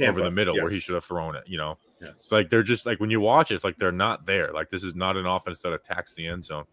over 0.00 0.22
the 0.22 0.30
middle 0.30 0.54
where 0.56 0.70
he 0.70 0.80
should 0.80 0.94
have 0.96 1.04
thrown 1.04 1.36
it. 1.36 1.44
You 1.46 1.58
know, 1.58 1.78
Yes. 2.02 2.32
like 2.32 2.48
they're 2.50 2.62
just 2.64 2.86
like 2.86 2.98
when 2.98 3.10
you 3.10 3.20
watch 3.20 3.50
it, 3.52 3.54
it's 3.56 3.62
like 3.62 3.76
they're 3.76 3.92
not 3.92 4.26
there. 4.26 4.52
Like 4.52 4.70
this 4.70 4.82
is 4.82 4.94
not 4.96 5.16
an 5.16 5.26
offense 5.26 5.60
that 5.60 5.72
attacks 5.72 6.14
the 6.14 6.26
end 6.26 6.44
zone. 6.46 6.64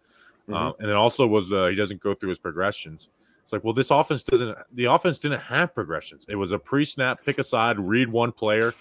Mhm. 0.50 0.56
Um, 0.56 0.74
and 0.80 0.88
then 0.89 0.96
also 0.96 1.28
was 1.28 1.52
uh, 1.52 1.67
he 1.67 1.76
doesn't 1.76 2.00
go 2.02 2.13
through 2.15 2.30
his 2.30 2.39
progressions. 2.39 3.10
It's 3.52 3.54
like, 3.54 3.66
well, 3.66 3.74
this 3.74 3.92
offense 3.92 4.24
doesn't. 4.24 4.58
The 4.72 4.86
offense 4.86 5.20
didn't 5.20 5.42
have 5.42 5.76
progressions. 5.76 6.26
It 6.30 6.36
was 6.38 6.54
a 6.54 6.58
pre-snap, 6.58 7.22
pick 7.26 7.38
a 7.38 7.44
side, 7.44 7.78
read 7.78 8.08
one 8.08 8.32
player. 8.32 8.74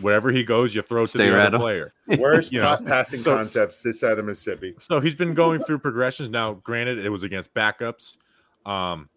Wherever 0.00 0.30
he 0.30 0.44
goes, 0.44 0.76
you 0.76 0.82
throw 0.82 1.06
Stay 1.06 1.24
to 1.26 1.30
the 1.32 1.36
right 1.36 1.46
other 1.48 1.56
on. 1.56 1.60
player. 1.60 1.92
worst 2.18 2.52
you 2.52 2.60
know, 2.60 2.76
passing 2.86 3.18
so- 3.20 3.34
concepts 3.34 3.82
this 3.82 3.98
side 3.98 4.12
of 4.12 4.18
the 4.18 4.22
Mississippi. 4.22 4.76
So 4.78 5.00
he's 5.00 5.16
been 5.16 5.34
going 5.34 5.64
through 5.64 5.80
progressions. 5.80 6.28
Now, 6.28 6.52
granted, 6.52 7.04
it 7.04 7.08
was 7.08 7.24
against 7.24 7.52
backups, 7.52 8.16
um, 8.64 9.08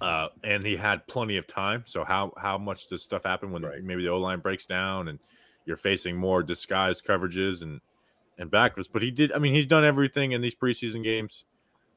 uh, 0.00 0.30
and 0.42 0.64
he 0.64 0.74
had 0.74 1.06
plenty 1.06 1.36
of 1.36 1.46
time. 1.46 1.84
So 1.86 2.02
how 2.02 2.32
how 2.36 2.58
much 2.58 2.88
does 2.88 3.00
stuff 3.04 3.22
happen 3.22 3.52
when 3.52 3.62
Right. 3.62 3.80
maybe 3.84 4.02
the 4.02 4.08
O 4.10 4.18
line 4.18 4.40
breaks 4.40 4.66
down 4.66 5.06
and 5.06 5.20
you're 5.66 5.76
facing 5.76 6.16
more 6.16 6.42
disguised 6.42 7.06
coverages 7.06 7.62
and 7.62 7.80
and 8.38 8.50
backups. 8.50 8.88
But 8.92 9.02
he 9.02 9.12
did. 9.12 9.30
I 9.30 9.38
mean, 9.38 9.54
he's 9.54 9.66
done 9.66 9.84
everything 9.84 10.32
in 10.32 10.40
these 10.40 10.56
preseason 10.56 11.04
games 11.04 11.44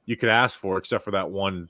you 0.06 0.16
could 0.16 0.30
ask 0.30 0.60
for, 0.60 0.78
except 0.78 1.04
for 1.04 1.10
that 1.10 1.32
one 1.32 1.70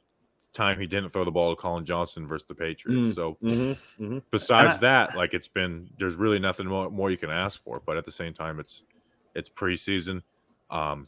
time 0.55 0.79
he 0.79 0.87
didn't 0.87 1.09
throw 1.09 1.23
the 1.25 1.31
ball 1.31 1.55
to 1.55 1.61
Collin 1.61 1.85
Johnson 1.85 2.25
versus 2.25 2.47
the 2.47 2.55
Patriots. 2.55 3.09
Mm, 3.09 3.13
So 3.15 3.37
Mm-hmm, 3.43 4.03
mm-hmm. 4.03 4.17
besides 4.31 4.77
I- 4.77 4.79
that, 4.81 5.15
like 5.15 5.33
it's 5.33 5.47
been 5.47 5.89
there's 5.99 6.15
really 6.15 6.39
nothing 6.39 6.65
more, 6.67 6.89
more 6.89 7.11
you 7.11 7.17
can 7.17 7.29
ask 7.29 7.63
for. 7.63 7.81
But 7.85 7.97
at 7.97 8.05
the 8.05 8.11
same 8.11 8.33
time, 8.33 8.59
it's 8.59 8.83
it's 9.35 9.49
preseason. 9.49 10.21
Um, 10.71 11.07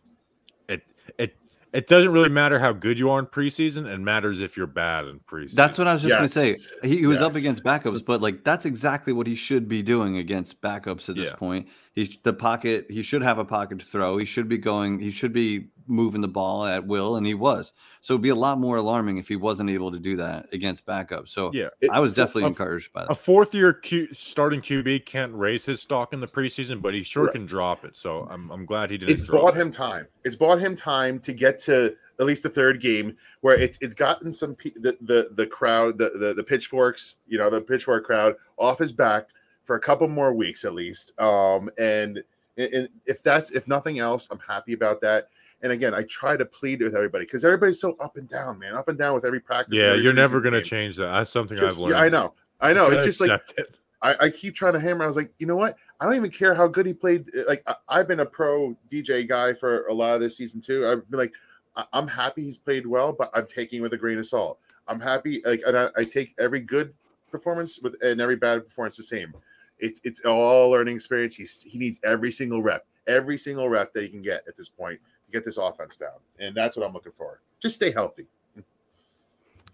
it 0.70 0.84
it 1.18 1.36
it 1.74 1.88
doesn't 1.88 2.12
really 2.12 2.30
matter 2.30 2.60
how 2.60 2.72
good 2.74 2.98
you 3.00 3.10
are 3.10 3.20
in 3.20 3.26
preseason. 3.26 3.86
It 3.92 3.98
matters 4.00 4.40
if 4.42 4.56
you're 4.56 4.68
bad 4.68 5.06
in 5.06 5.20
preseason. 5.22 5.56
That's 5.56 5.78
what 5.78 5.88
I 5.88 5.94
was 5.94 6.02
just 6.04 6.16
gonna 6.16 6.30
say. 6.30 6.56
He, 6.84 6.98
he 7.00 7.06
was 7.06 7.22
up 7.22 7.36
against 7.36 7.64
backups, 7.64 8.04
but 8.06 8.22
like 8.22 8.44
that's 8.44 8.66
exactly 8.66 9.14
what 9.14 9.28
he 9.28 9.36
should 9.36 9.68
be 9.68 9.82
doing 9.84 10.18
against 10.18 10.62
backups 10.62 11.10
at 11.10 11.16
this 11.16 11.30
Yeah. 11.30 11.36
point. 11.36 11.68
He's 11.98 12.16
the 12.22 12.32
pocket. 12.32 12.86
He 12.92 13.02
should 13.02 13.24
have 13.24 13.40
a 13.40 13.44
pocket 13.44 13.80
to 13.80 13.86
throw. 13.86 14.20
He 14.20 14.26
should 14.26 14.48
be 14.48 14.60
going. 14.60 15.00
He 15.00 15.10
should 15.10 15.34
be 15.34 15.70
moving 15.88 16.22
the 16.22 16.28
ball 16.28 16.64
at 16.64 16.86
will, 16.86 17.16
and 17.16 17.26
he 17.26 17.34
was. 17.34 17.74
So 18.02 18.14
it'd 18.14 18.22
be 18.22 18.30
a 18.30 18.36
lot 18.36 18.60
more 18.60 18.78
alarming 18.78 19.18
if 19.18 19.28
he 19.28 19.36
wasn't 19.36 19.72
able 19.72 19.92
to 19.92 19.98
do 19.98 20.16
that 20.18 20.48
against 20.54 20.86
backup. 20.86 21.28
So 21.28 21.52
yeah. 21.56 21.70
I 21.92 22.00
was 22.00 22.14
definitely 22.14 22.44
a- 22.44 22.48
encouraged 22.50 22.94
by 22.94 23.02
that. 23.02 23.10
A 23.12 23.16
fourth 23.16 23.56
year 23.56 23.74
Q, 23.74 24.14
starting 24.14 24.62
QB 24.62 25.08
can't 25.08 25.34
raise 25.34 25.66
his 25.66 25.82
stock 25.82 26.14
in 26.14 26.20
the 26.20 26.28
preseason, 26.28 26.84
but 26.84 26.94
he 26.94 27.02
sure 27.02 27.24
Right. 27.24 27.32
can 27.34 27.48
drop 27.48 27.84
it. 27.84 27.98
So 27.98 28.28
I'm 28.30 28.52
I'm 28.52 28.68
glad 28.68 28.92
he 28.92 29.00
didn't. 29.00 29.14
It's 29.14 29.24
drop 29.24 29.42
bought 29.42 29.58
it. 29.58 29.62
him 29.62 29.72
time. 29.72 30.06
It's 30.24 30.36
bought 30.36 30.60
him 30.60 30.76
time 30.76 31.18
to 31.22 31.34
get 31.34 31.58
to 31.62 31.96
at 32.20 32.26
least 32.28 32.44
the 32.44 32.50
third 32.50 32.80
game 32.80 33.16
where 33.42 33.58
it's 33.58 33.80
it's 33.82 33.96
gotten 33.96 34.32
some 34.34 34.54
pe- 34.54 34.70
the 34.76 34.96
the, 35.02 35.30
the 35.36 35.48
crowd 35.48 35.98
the, 35.98 36.12
the 36.12 36.36
the 36.36 36.44
pitchforks 36.44 37.18
you 37.28 37.40
know 37.40 37.50
the 37.50 37.60
pitchfork 37.62 38.04
crowd 38.04 38.36
off 38.58 38.78
his 38.78 38.92
back 38.92 39.30
for 39.68 39.76
a 39.76 39.80
couple 39.80 40.08
more 40.08 40.34
weeks 40.34 40.66
at 40.66 40.74
least. 40.74 41.18
Um 41.20 41.70
and 41.78 42.24
and 42.58 42.90
if 43.06 43.22
that's 43.22 43.52
if 43.52 43.68
nothing 43.68 44.00
else, 44.00 44.28
I'm 44.32 44.40
happy 44.40 44.74
about 44.74 45.00
that. 45.02 45.30
And 45.62 45.72
again, 45.72 45.94
I 45.94 46.04
try 46.04 46.38
to 46.38 46.46
plead 46.46 46.82
with 46.82 46.96
everybody 46.96 47.26
because 47.26 47.44
everybody's 47.44 47.80
so 47.80 47.96
up 48.00 48.18
and 48.18 48.28
down, 48.28 48.60
man, 48.60 48.74
up 48.74 48.88
and 48.90 48.98
down 48.98 49.14
with 49.14 49.26
every 49.26 49.40
practice. 49.40 49.76
Yeah, 49.76 49.92
every 49.92 50.04
you're 50.04 50.14
never 50.14 50.40
going 50.40 50.54
to 50.54 50.62
change 50.62 50.96
that. 50.98 51.08
That's 51.08 51.32
something 51.32 51.58
Just- 51.58 51.78
I've 51.78 51.82
learned. 51.82 51.92
yeah, 51.96 52.02
I 52.02 52.10
know, 52.10 52.34
I 52.62 52.74
know. 52.74 52.88
It's 52.88 53.06
just 53.06 53.22
like 53.22 53.42
it. 53.58 53.76
I, 54.02 54.26
I 54.26 54.30
keep 54.30 54.54
trying 54.54 54.74
to 54.74 54.80
hammer. 54.80 55.04
I 55.04 55.08
was 55.08 55.18
like, 55.18 55.32
you 55.40 55.48
know 55.48 55.56
what? 55.56 55.76
I 56.00 56.06
don't 56.06 56.16
even 56.16 56.30
care 56.30 56.54
how 56.54 56.68
good 56.68 56.86
he 56.86 56.94
played. 56.94 57.28
Like 57.48 57.64
I, 57.66 57.76
I've 57.90 58.08
been 58.08 58.20
a 58.20 58.26
pro 58.26 58.76
DJ 58.92 59.28
guy 59.28 59.54
for 59.54 59.88
a 59.88 59.94
lot 59.94 60.14
of 60.14 60.22
this 60.22 60.38
season 60.38 60.62
too. 60.62 60.88
I've 60.88 61.10
been 61.10 61.20
like, 61.20 61.34
I, 61.76 61.86
I'm 61.94 62.08
happy 62.08 62.44
he's 62.44 62.58
played 62.58 62.86
well, 62.86 63.12
but 63.12 63.32
I'm 63.34 63.48
taking 63.48 63.82
with 63.82 63.94
a 63.94 63.98
grain 63.98 64.20
of 64.20 64.28
salt. 64.28 64.60
I'm 64.88 65.00
happy. 65.00 65.42
Like, 65.44 65.62
and 65.66 65.78
I, 65.78 65.90
I 65.98 66.04
take 66.04 66.36
every 66.40 66.60
good 66.60 66.94
performance 67.32 67.80
with 67.82 67.96
and 68.02 68.22
every 68.22 68.36
bad 68.36 68.64
performance 68.64 68.98
the 68.98 69.04
same. 69.04 69.34
It's 69.80 70.02
it's 70.04 70.22
all 70.22 70.72
learning 70.72 70.96
experience. 70.96 71.36
He's 71.36 71.62
he 71.62 71.78
needs 71.78 72.00
every 72.04 72.32
single 72.32 72.62
rep, 72.62 72.86
every 73.08 73.38
single 73.38 73.70
rep 73.70 73.94
that 73.94 74.04
he 74.04 74.10
can 74.10 74.22
get 74.22 74.44
at 74.48 74.56
this 74.56 74.70
point 74.70 75.00
to 75.26 75.32
get 75.32 75.44
this 75.44 75.58
offense 75.58 75.98
down, 75.98 76.20
and 76.40 76.56
that's 76.56 76.78
what 76.78 76.86
I'm 76.86 76.94
looking 76.94 77.14
for. 77.18 77.42
Just 77.60 77.76
stay 77.76 77.92
healthy. 77.92 78.28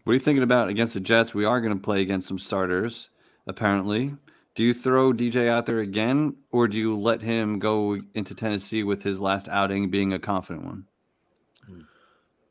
What 0.04 0.12
are 0.12 0.13
you 0.16 0.20
thinking 0.20 0.44
about 0.44 0.68
against 0.68 0.94
the 0.96 1.00
Jets? 1.00 1.34
We 1.34 1.46
are 1.46 1.62
going 1.62 1.74
to 1.74 1.80
play 1.80 2.02
against 2.02 2.28
some 2.28 2.38
starters, 2.38 3.10
apparently. 3.48 4.13
Do 4.56 4.63
you 4.63 4.74
throw 4.74 5.13
DJ 5.13 5.48
out 5.48 5.66
there 5.66 5.80
again, 5.80 6.36
or 6.52 6.68
do 6.68 6.78
you 6.78 6.98
let 6.98 7.22
him 7.22 7.58
go 7.58 7.98
into 8.13 8.36
Tennessee 8.36 8.84
with 8.84 9.02
his 9.02 9.20
last 9.20 9.48
outing 9.48 9.89
being 9.89 10.13
a 10.13 10.20
confident 10.20 10.66
one? 10.66 10.86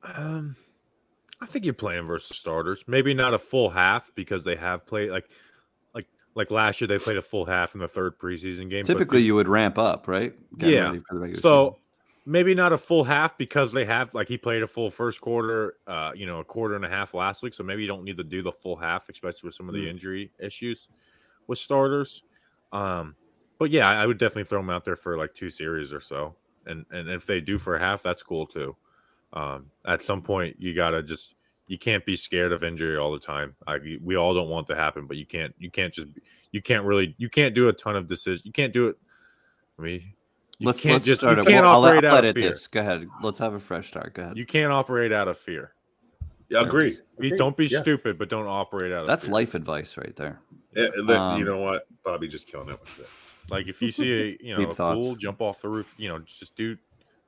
Um, 0.03 0.57
I 1.41 1.47
think 1.47 1.65
you're 1.65 1.75
playing 1.75 2.07
versus 2.07 2.37
starters. 2.37 2.85
Maybe 2.87 3.15
not 3.15 3.35
a 3.35 3.39
full 3.39 3.71
half 3.71 4.11
because 4.15 4.45
they 4.45 4.57
have 4.57 4.87
played 4.87 5.11
like 5.11 5.29
like 6.35 6.51
last 6.51 6.81
year 6.81 6.89
they 6.89 6.99
played 6.99 7.17
a 7.17 7.23
full 7.23 7.45
half 7.45 7.75
in 7.75 7.81
the 7.81 7.89
third 7.89 8.19
preseason 8.19 8.71
game. 8.71 8.83
but 8.83 8.87
Typically, 8.87 9.23
you 9.23 9.35
would 9.35 9.49
ramp 9.49 9.79
up, 9.79 10.09
right? 10.09 10.35
Getting 10.59 10.75
Yeah. 10.77 10.87
ready 10.87 10.99
for 11.09 11.15
the 11.15 11.21
regular 11.21 11.41
so 11.41 11.67
season. 11.71 11.83
maybe 12.27 12.55
not 12.55 12.73
a 12.73 12.79
full 12.79 13.05
half 13.05 13.37
because 13.37 13.73
they 13.73 13.85
have 13.85 14.13
like 14.15 14.29
he 14.29 14.39
played 14.39 14.63
a 14.63 14.67
full 14.67 14.91
first 14.91 15.21
quarter, 15.21 15.75
uh, 15.87 16.13
you 16.15 16.25
know, 16.27 16.41
a 16.41 16.45
quarter 16.45 16.75
and 16.75 16.85
a 16.85 16.89
half 16.89 17.15
last 17.15 17.43
week. 17.43 17.53
So 17.55 17.63
maybe 17.65 17.83
you 17.83 17.89
don't 17.89 18.05
need 18.05 18.17
to 18.17 18.25
do 18.25 18.43
the 18.43 18.53
full 18.53 18.77
half, 18.77 19.09
especially 19.09 19.49
with 19.49 19.55
some 19.55 19.69
of 19.69 19.75
the 19.75 19.85
Mm. 19.85 19.91
injury 19.91 20.33
issues 20.39 20.89
with 21.49 21.59
starters. 21.59 22.23
Um, 22.73 23.17
but 23.59 23.71
yeah, 23.71 23.89
I 23.91 24.03
I 24.03 24.07
would 24.07 24.19
definitely 24.19 24.45
throw 24.45 24.61
them 24.61 24.71
out 24.71 24.85
there 24.85 24.97
for 24.97 25.19
like 25.19 25.35
two 25.35 25.51
series 25.51 25.93
or 25.93 26.01
so. 26.01 26.35
And 26.67 26.87
and 26.91 27.09
if 27.11 27.27
they 27.27 27.41
do 27.41 27.59
for 27.59 27.77
a 27.77 27.79
half, 27.81 28.03
that's 28.03 28.23
cool 28.23 28.47
too. 28.47 28.77
Um, 29.35 29.71
at 29.87 30.03
some 30.03 30.23
point, 30.23 30.57
you 30.59 30.75
gotta 30.75 31.03
just 31.03 31.35
you 31.67 31.79
can't 31.79 32.05
be 32.05 32.17
scared 32.17 32.53
of 32.53 32.65
injury 32.65 32.97
all 32.97 33.13
the 33.13 33.19
time. 33.19 33.55
I, 33.67 33.79
we 34.03 34.17
all 34.17 34.35
don't 34.35 34.49
want 34.49 34.67
to 34.69 34.75
happen, 34.75 35.07
but 35.07 35.17
you 35.17 35.27
can't 35.27 35.55
you 35.59 35.71
can't 35.71 35.93
just 35.93 36.09
you 36.51 36.61
can't 36.63 36.85
really 36.85 37.15
you 37.19 37.29
can't 37.29 37.55
do 37.55 37.69
a 37.69 37.73
ton 37.73 37.97
of 37.97 38.07
decisions. 38.07 38.45
You 38.45 38.53
can't 38.53 38.73
do 38.73 38.89
it. 38.89 38.97
I 39.79 39.83
mean, 39.83 40.13
you 40.59 40.67
let's 40.67 40.81
can't 40.81 40.95
let's 40.95 41.05
just 41.05 41.21
start 41.21 41.39
you 41.39 41.45
can't 41.45 41.65
Well, 41.65 41.73
I'll, 41.73 41.85
I'll 41.85 41.97
out 41.97 42.05
let 42.05 42.25
of 42.25 42.35
fear. 42.35 42.51
this. 42.51 42.67
Go 42.67 42.81
ahead. 42.81 43.07
Let's 43.23 43.39
have 43.39 43.55
a 43.55 43.59
fresh 43.59 43.89
start. 43.89 44.15
Go 44.15 44.23
ahead. 44.23 44.37
You 44.39 44.45
can't 44.47 44.73
operate 44.73 45.13
out 45.13 45.29
of 45.29 45.39
fear. 45.39 45.75
Yeah, 46.49 46.61
agree. 46.61 46.99
Agree. 47.17 47.37
don't 47.39 47.57
be 47.57 47.67
Yeah. 47.67 47.81
stupid, 47.81 48.19
but 48.19 48.29
don't 48.29 48.47
operate 48.47 48.93
out 48.93 49.03
of 49.03 49.07
That's 49.07 49.25
fear. 49.25 49.33
life 49.33 49.55
advice 49.55 49.97
right 49.97 50.15
there. 50.17 50.41
Yeah, 50.77 50.89
look, 50.97 51.17
Um, 51.19 51.39
you 51.39 51.45
know 51.47 51.59
what? 51.59 51.87
Bobby 52.05 52.29
just 52.29 52.47
killing 52.47 52.69
it 52.69 52.79
with 52.81 53.01
it. 53.01 53.09
Like 53.51 53.69
if 53.69 53.81
you 53.81 53.91
see 53.91 54.13
a 54.13 54.39
you 54.47 54.57
know 54.57 54.69
a 54.69 54.75
thoughts. 54.75 55.07
pool, 55.07 55.17
jump 55.17 55.41
off 55.41 55.63
the 55.63 55.69
roof. 55.69 55.95
You 55.97 56.09
know, 56.09 56.19
just 56.19 56.55
do, 56.55 56.77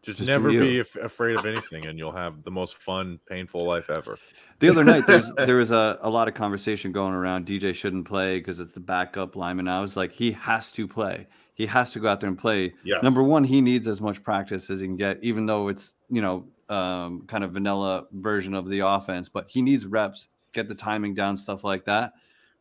just, 0.04 0.18
Just 0.18 0.28
never 0.28 0.50
be 0.50 0.80
af- 0.80 0.96
afraid 0.96 1.36
of 1.36 1.46
anything, 1.46 1.86
and 1.86 1.98
you'll 1.98 2.12
have 2.12 2.42
the 2.42 2.50
most 2.50 2.76
fun, 2.76 3.18
painful 3.26 3.64
life 3.64 3.88
ever. 3.88 4.18
The 4.58 4.68
other 4.68 4.84
night, 4.84 5.06
there's 5.06 5.32
there 5.36 5.56
was 5.56 5.70
a, 5.70 5.98
a 6.02 6.10
lot 6.10 6.28
of 6.28 6.34
conversation 6.34 6.92
going 6.92 7.14
around. 7.14 7.46
DJ 7.46 7.74
shouldn't 7.74 8.06
play 8.06 8.38
because 8.38 8.60
it's 8.60 8.72
the 8.72 8.80
backup 8.80 9.34
lineman. 9.34 9.66
I 9.66 9.80
was 9.80 9.96
like, 9.96 10.12
he 10.12 10.32
has 10.32 10.70
to 10.72 10.86
play. 10.86 11.26
He 11.54 11.64
has 11.66 11.92
to 11.92 12.00
go 12.00 12.08
out 12.08 12.20
there 12.20 12.28
and 12.28 12.38
play. 12.38 12.74
Yes. 12.84 13.02
Number 13.02 13.22
one, 13.22 13.44
he 13.44 13.60
needs 13.60 13.88
as 13.88 14.02
much 14.02 14.22
practice 14.22 14.68
as 14.68 14.80
he 14.80 14.86
can 14.86 14.96
get, 14.96 15.18
even 15.22 15.46
though 15.46 15.68
it's 15.68 15.94
you 16.10 16.20
know 16.20 16.44
um, 16.68 17.24
kind 17.26 17.42
of 17.42 17.52
vanilla 17.52 18.06
version 18.12 18.54
of 18.54 18.68
the 18.68 18.80
offense. 18.80 19.30
But 19.30 19.46
he 19.48 19.62
needs 19.62 19.86
reps, 19.86 20.28
get 20.52 20.68
the 20.68 20.74
timing 20.74 21.14
down, 21.14 21.36
stuff 21.36 21.64
like 21.64 21.86
that. 21.86 22.12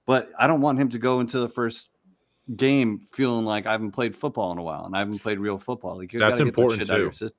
But 0.05 0.31
I 0.39 0.47
don't 0.47 0.61
want 0.61 0.79
him 0.79 0.89
to 0.89 0.97
go 0.97 1.19
into 1.19 1.39
the 1.39 1.49
first 1.49 1.89
game 2.55 3.07
feeling 3.11 3.45
like 3.45 3.65
I 3.65 3.71
haven't 3.71 3.91
played 3.91 4.15
football 4.15 4.51
in 4.51 4.57
a 4.57 4.63
while 4.63 4.85
and 4.85 4.95
I 4.95 4.99
haven't 4.99 5.19
played 5.19 5.39
real 5.39 5.57
football. 5.57 5.97
Like 5.97 6.13
you 6.13 6.19
That's 6.19 6.37
that 6.37 6.47
important, 6.47 6.81
shit 6.81 6.89
out 6.89 6.95
of 6.97 7.01
your 7.21 7.29
too. 7.29 7.35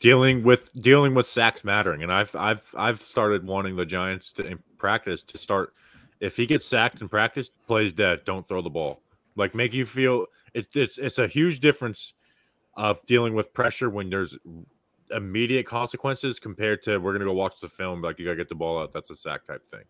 Dealing 0.00 0.42
with 0.42 0.72
dealing 0.80 1.14
with 1.14 1.26
sacks 1.26 1.62
mattering, 1.62 2.02
and 2.02 2.12
I've 2.12 2.34
I've 2.34 2.74
I've 2.76 3.00
started 3.00 3.46
wanting 3.46 3.76
the 3.76 3.84
Giants 3.84 4.32
to 4.34 4.46
in 4.46 4.58
practice 4.78 5.22
to 5.24 5.38
start. 5.38 5.74
If 6.20 6.36
he 6.36 6.46
gets 6.46 6.66
sacked 6.66 7.00
in 7.00 7.08
practice, 7.08 7.50
plays 7.66 7.92
dead. 7.92 8.24
Don't 8.24 8.46
throw 8.46 8.62
the 8.62 8.70
ball. 8.70 9.02
Like 9.36 9.54
make 9.54 9.72
you 9.72 9.84
feel 9.84 10.26
it's 10.54 10.74
it's 10.74 10.98
it's 10.98 11.18
a 11.18 11.26
huge 11.26 11.60
difference 11.60 12.14
of 12.74 13.04
dealing 13.06 13.34
with 13.34 13.52
pressure 13.52 13.90
when 13.90 14.08
there's 14.08 14.36
immediate 15.10 15.66
consequences 15.66 16.38
compared 16.38 16.82
to 16.82 16.98
we're 16.98 17.12
gonna 17.12 17.26
go 17.26 17.32
watch 17.34 17.60
the 17.60 17.68
film. 17.68 18.00
Like 18.00 18.18
you 18.18 18.24
gotta 18.24 18.36
get 18.36 18.48
the 18.48 18.54
ball 18.54 18.80
out. 18.80 18.92
That's 18.92 19.10
a 19.10 19.14
sack 19.14 19.44
type 19.44 19.68
thing. 19.68 19.84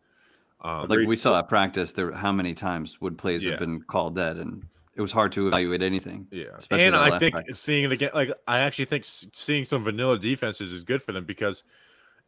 Um, 0.63 0.89
Like 0.89 1.07
we 1.07 1.17
saw 1.17 1.39
at 1.39 1.49
practice, 1.49 1.93
there 1.93 2.13
how 2.13 2.33
many 2.33 2.55
times 2.55 3.01
would 3.01 3.17
plays 3.19 3.45
Yeah. 3.45 3.53
have 3.53 3.61
been 3.61 3.81
called 3.83 4.17
dead, 4.17 4.37
and 4.37 4.65
it 4.95 5.01
was 5.01 5.13
hard 5.13 5.33
to 5.33 5.47
evaluate 5.49 5.83
anything. 5.83 6.27
Yeah, 6.31 6.47
especially 6.59 6.87
and 6.87 6.97
I 6.97 7.19
think 7.19 7.35
practice. 7.35 7.61
seeing 7.61 7.85
it 7.85 7.93
again, 7.93 8.11
like 8.15 8.31
I 8.47 8.61
actually 8.61 8.85
think 8.87 9.05
seeing 9.07 9.65
some 9.65 9.85
vanilla 9.85 10.19
defenses 10.19 10.73
is 10.73 10.83
good 10.83 11.03
for 11.03 11.13
them 11.13 11.25
because 11.25 11.65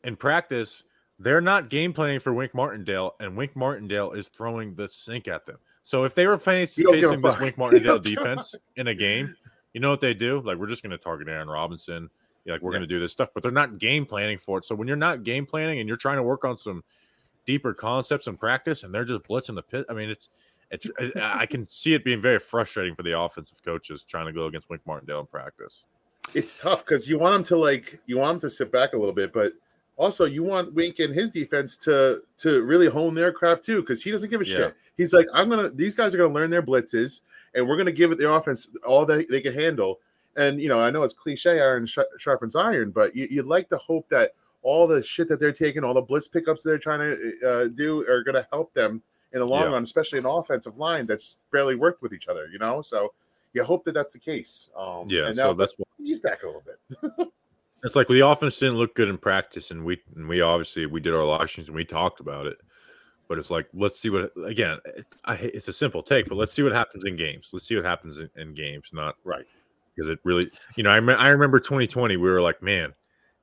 in 0.05 0.17
practice 0.17 0.85
they're 1.19 1.41
not 1.43 1.69
game 1.69 1.93
planning 1.93 2.19
for 2.19 2.33
Wink 2.33 2.53
Martindale, 2.55 3.15
and 3.21 3.37
Wink 3.37 3.55
Martindale 3.55 4.13
is 4.13 4.29
throwing 4.29 4.75
the 4.75 4.89
sink 4.89 5.29
at 5.29 5.47
them. 5.47 5.59
So 5.85 6.05
if 6.05 6.15
they 6.15 6.27
were 6.27 6.39
face, 6.39 6.77
You 6.77 6.85
don't 6.85 6.95
give 6.95 7.05
a 7.05 7.09
facing 7.15 7.23
this. 7.23 7.41
Wink 7.41 7.59
Martindale 7.59 7.95
don't 7.99 8.05
give 8.05 8.13
a 8.15 8.17
defense 8.17 8.55
in 8.77 8.89
a 8.89 8.95
game, 8.95 9.37
you 9.73 9.81
know 9.81 9.91
what 9.91 10.01
they 10.01 10.15
do? 10.15 10.41
Like 10.41 10.57
we're 10.59 10.67
just 10.67 10.83
going 10.83 10.91
to 10.91 10.99
target 10.99 11.29
Aaron 11.29 11.49
Robinson. 11.49 12.09
Like 12.47 12.61
we're 12.61 12.73
going 12.73 12.81
to 12.83 12.89
do 12.89 12.99
this 12.99 13.13
stuff, 13.13 13.29
but 13.35 13.43
they're 13.45 13.53
not 13.53 13.79
game 13.79 14.05
planning 14.05 14.37
for 14.39 14.59
it. 14.59 14.65
So 14.65 14.75
when 14.75 14.89
you're 14.89 14.97
not 14.97 15.23
game 15.23 15.47
planning 15.47 15.79
and 15.79 15.87
you're 15.87 15.97
trying 15.97 16.17
to 16.17 16.25
work 16.25 16.45
on 16.45 16.57
some 16.59 16.83
deeper 17.47 17.75
concepts 17.75 18.27
in 18.27 18.37
practice, 18.37 18.83
and 18.85 18.95
they're 18.95 19.05
just 19.05 19.23
blitzing 19.25 19.55
the 19.55 19.63
pit, 19.63 19.85
I 19.89 19.95
mean, 19.95 20.11
it's 20.11 20.31
it's 20.71 20.89
I 21.17 21.45
can 21.47 21.69
see 21.69 21.93
it 21.95 22.03
being 22.05 22.21
very 22.21 22.39
frustrating 22.39 22.95
for 22.95 23.03
the 23.03 23.19
offensive 23.19 23.63
coaches 23.63 24.05
trying 24.05 24.27
to 24.27 24.33
go 24.33 24.47
against 24.47 24.71
Wink 24.71 24.81
Martindale 24.87 25.21
in 25.21 25.27
practice. 25.27 25.85
it's 26.35 26.55
tough 26.55 26.85
because 26.85 27.09
you 27.09 27.19
want 27.19 27.35
them 27.35 27.45
to 27.45 27.57
like 27.59 27.99
you 28.07 28.17
want 28.19 28.41
them 28.41 28.49
to 28.49 28.55
sit 28.55 28.73
back 28.73 28.95
a 28.95 28.97
little 28.97 29.13
bit, 29.13 29.33
but 29.35 29.53
also 29.97 30.25
you 30.25 30.43
want 30.43 30.73
Wink 30.73 30.99
and 30.99 31.15
his 31.15 31.29
defense 31.29 31.77
to 31.79 32.23
to 32.39 32.63
really 32.63 32.87
hone 32.87 33.15
their 33.15 33.33
craft 33.33 33.65
too 33.65 33.81
because 33.83 34.03
he 34.03 34.11
doesn't 34.11 34.31
give 34.31 34.41
a 34.41 34.47
Yeah. 34.47 34.57
shit. 34.57 34.75
He's 34.97 35.13
like, 35.13 35.27
I'm 35.35 35.51
gonna 35.51 35.69
these 35.69 35.95
guys 35.95 36.15
are 36.15 36.19
gonna 36.19 36.33
learn 36.33 36.49
their 36.49 36.63
blitzes 36.63 37.21
and 37.55 37.69
we're 37.69 37.77
gonna 37.77 37.93
give 37.93 38.11
it 38.11 38.19
their 38.19 38.31
offense 38.31 38.69
all 38.87 39.05
that 39.07 39.29
they 39.29 39.43
can 39.43 39.53
handle. 39.53 40.01
And 40.37 40.59
you 40.59 40.69
know, 40.71 40.81
I 40.81 40.91
know 40.91 41.03
it's 41.03 41.13
cliche, 41.13 41.61
iron 41.61 41.87
sharpens 42.17 42.57
iron, 42.57 42.93
but 42.93 43.15
you, 43.15 43.29
you'd 43.31 43.45
like 43.45 43.69
to 43.69 43.77
hope 43.77 44.09
that 44.09 44.33
all 44.63 44.87
the 44.87 45.03
shit 45.03 45.29
that 45.29 45.39
they're 45.41 45.53
taking, 45.53 45.85
all 45.85 45.95
the 45.95 46.01
blitz 46.03 46.29
pickups 46.29 46.63
they're 46.63 46.79
trying 46.79 47.01
to 47.01 47.49
uh, 47.49 47.69
do, 47.75 48.01
are 48.09 48.23
going 48.23 48.35
to 48.37 48.47
help 48.53 48.73
them 48.75 49.03
in 49.33 49.41
the 49.41 49.47
long 49.47 49.63
Yeah. 49.65 49.71
run, 49.73 49.83
especially 49.83 50.19
an 50.19 50.27
offensive 50.27 50.77
line 50.79 51.07
that's 51.07 51.39
barely 51.51 51.75
worked 51.75 52.03
with 52.03 52.13
each 52.13 52.29
other. 52.29 52.49
You 52.53 52.59
know, 52.59 52.83
so 52.83 53.13
you 53.55 53.65
hope 53.65 53.85
that 53.85 53.93
that's 53.93 54.13
the 54.13 54.19
case. 54.19 54.71
Um, 54.77 55.09
Yeah, 55.09 55.27
and 55.27 55.37
so 55.37 55.55
that's 55.55 55.75
what 55.79 55.89
he's 55.99 56.21
back 56.21 56.43
a 56.43 56.47
little 56.47 56.63
bit. 56.65 57.29
it's 57.85 57.97
like. 57.97 58.09
The 58.09 58.27
offense 58.27 58.59
didn't 58.59 58.77
look 58.77 58.95
good 58.95 59.09
in 59.09 59.19
practice, 59.19 59.71
and 59.71 59.85
we 59.85 60.01
and 60.17 60.29
we 60.29 60.41
obviously 60.41 60.87
we 60.87 61.01
did 61.01 61.15
our 61.15 61.25
live 61.25 61.51
and 61.57 61.69
we 61.71 61.85
talked 61.85 62.21
about 62.21 62.47
it. 62.47 62.59
But 63.29 63.39
it's 63.39 63.51
like 63.51 63.67
let's 63.73 63.99
see 63.99 64.11
what 64.11 64.31
again. 64.45 64.79
It, 64.85 65.07
I, 65.25 65.35
it's 65.37 65.69
a 65.69 65.73
simple 65.73 66.03
take, 66.03 66.29
but 66.29 66.37
let's 66.37 66.53
see 66.53 66.63
what 66.63 66.73
happens 66.73 67.05
in 67.05 67.17
games. 67.17 67.51
Let's 67.53 67.67
see 67.67 67.77
what 67.77 67.85
happens 67.85 68.19
in, 68.19 68.29
in 68.37 68.55
games, 68.55 68.91
not 68.93 69.17
Right. 69.25 69.47
because 69.97 70.11
it 70.11 70.19
really, 70.25 70.51
you 70.77 70.83
know, 70.83 70.91
I, 70.91 70.97
I 70.97 71.29
remember 71.29 71.59
2020, 71.59 72.17
we 72.19 72.29
were 72.31 72.43
like, 72.43 72.63
man, 72.63 72.93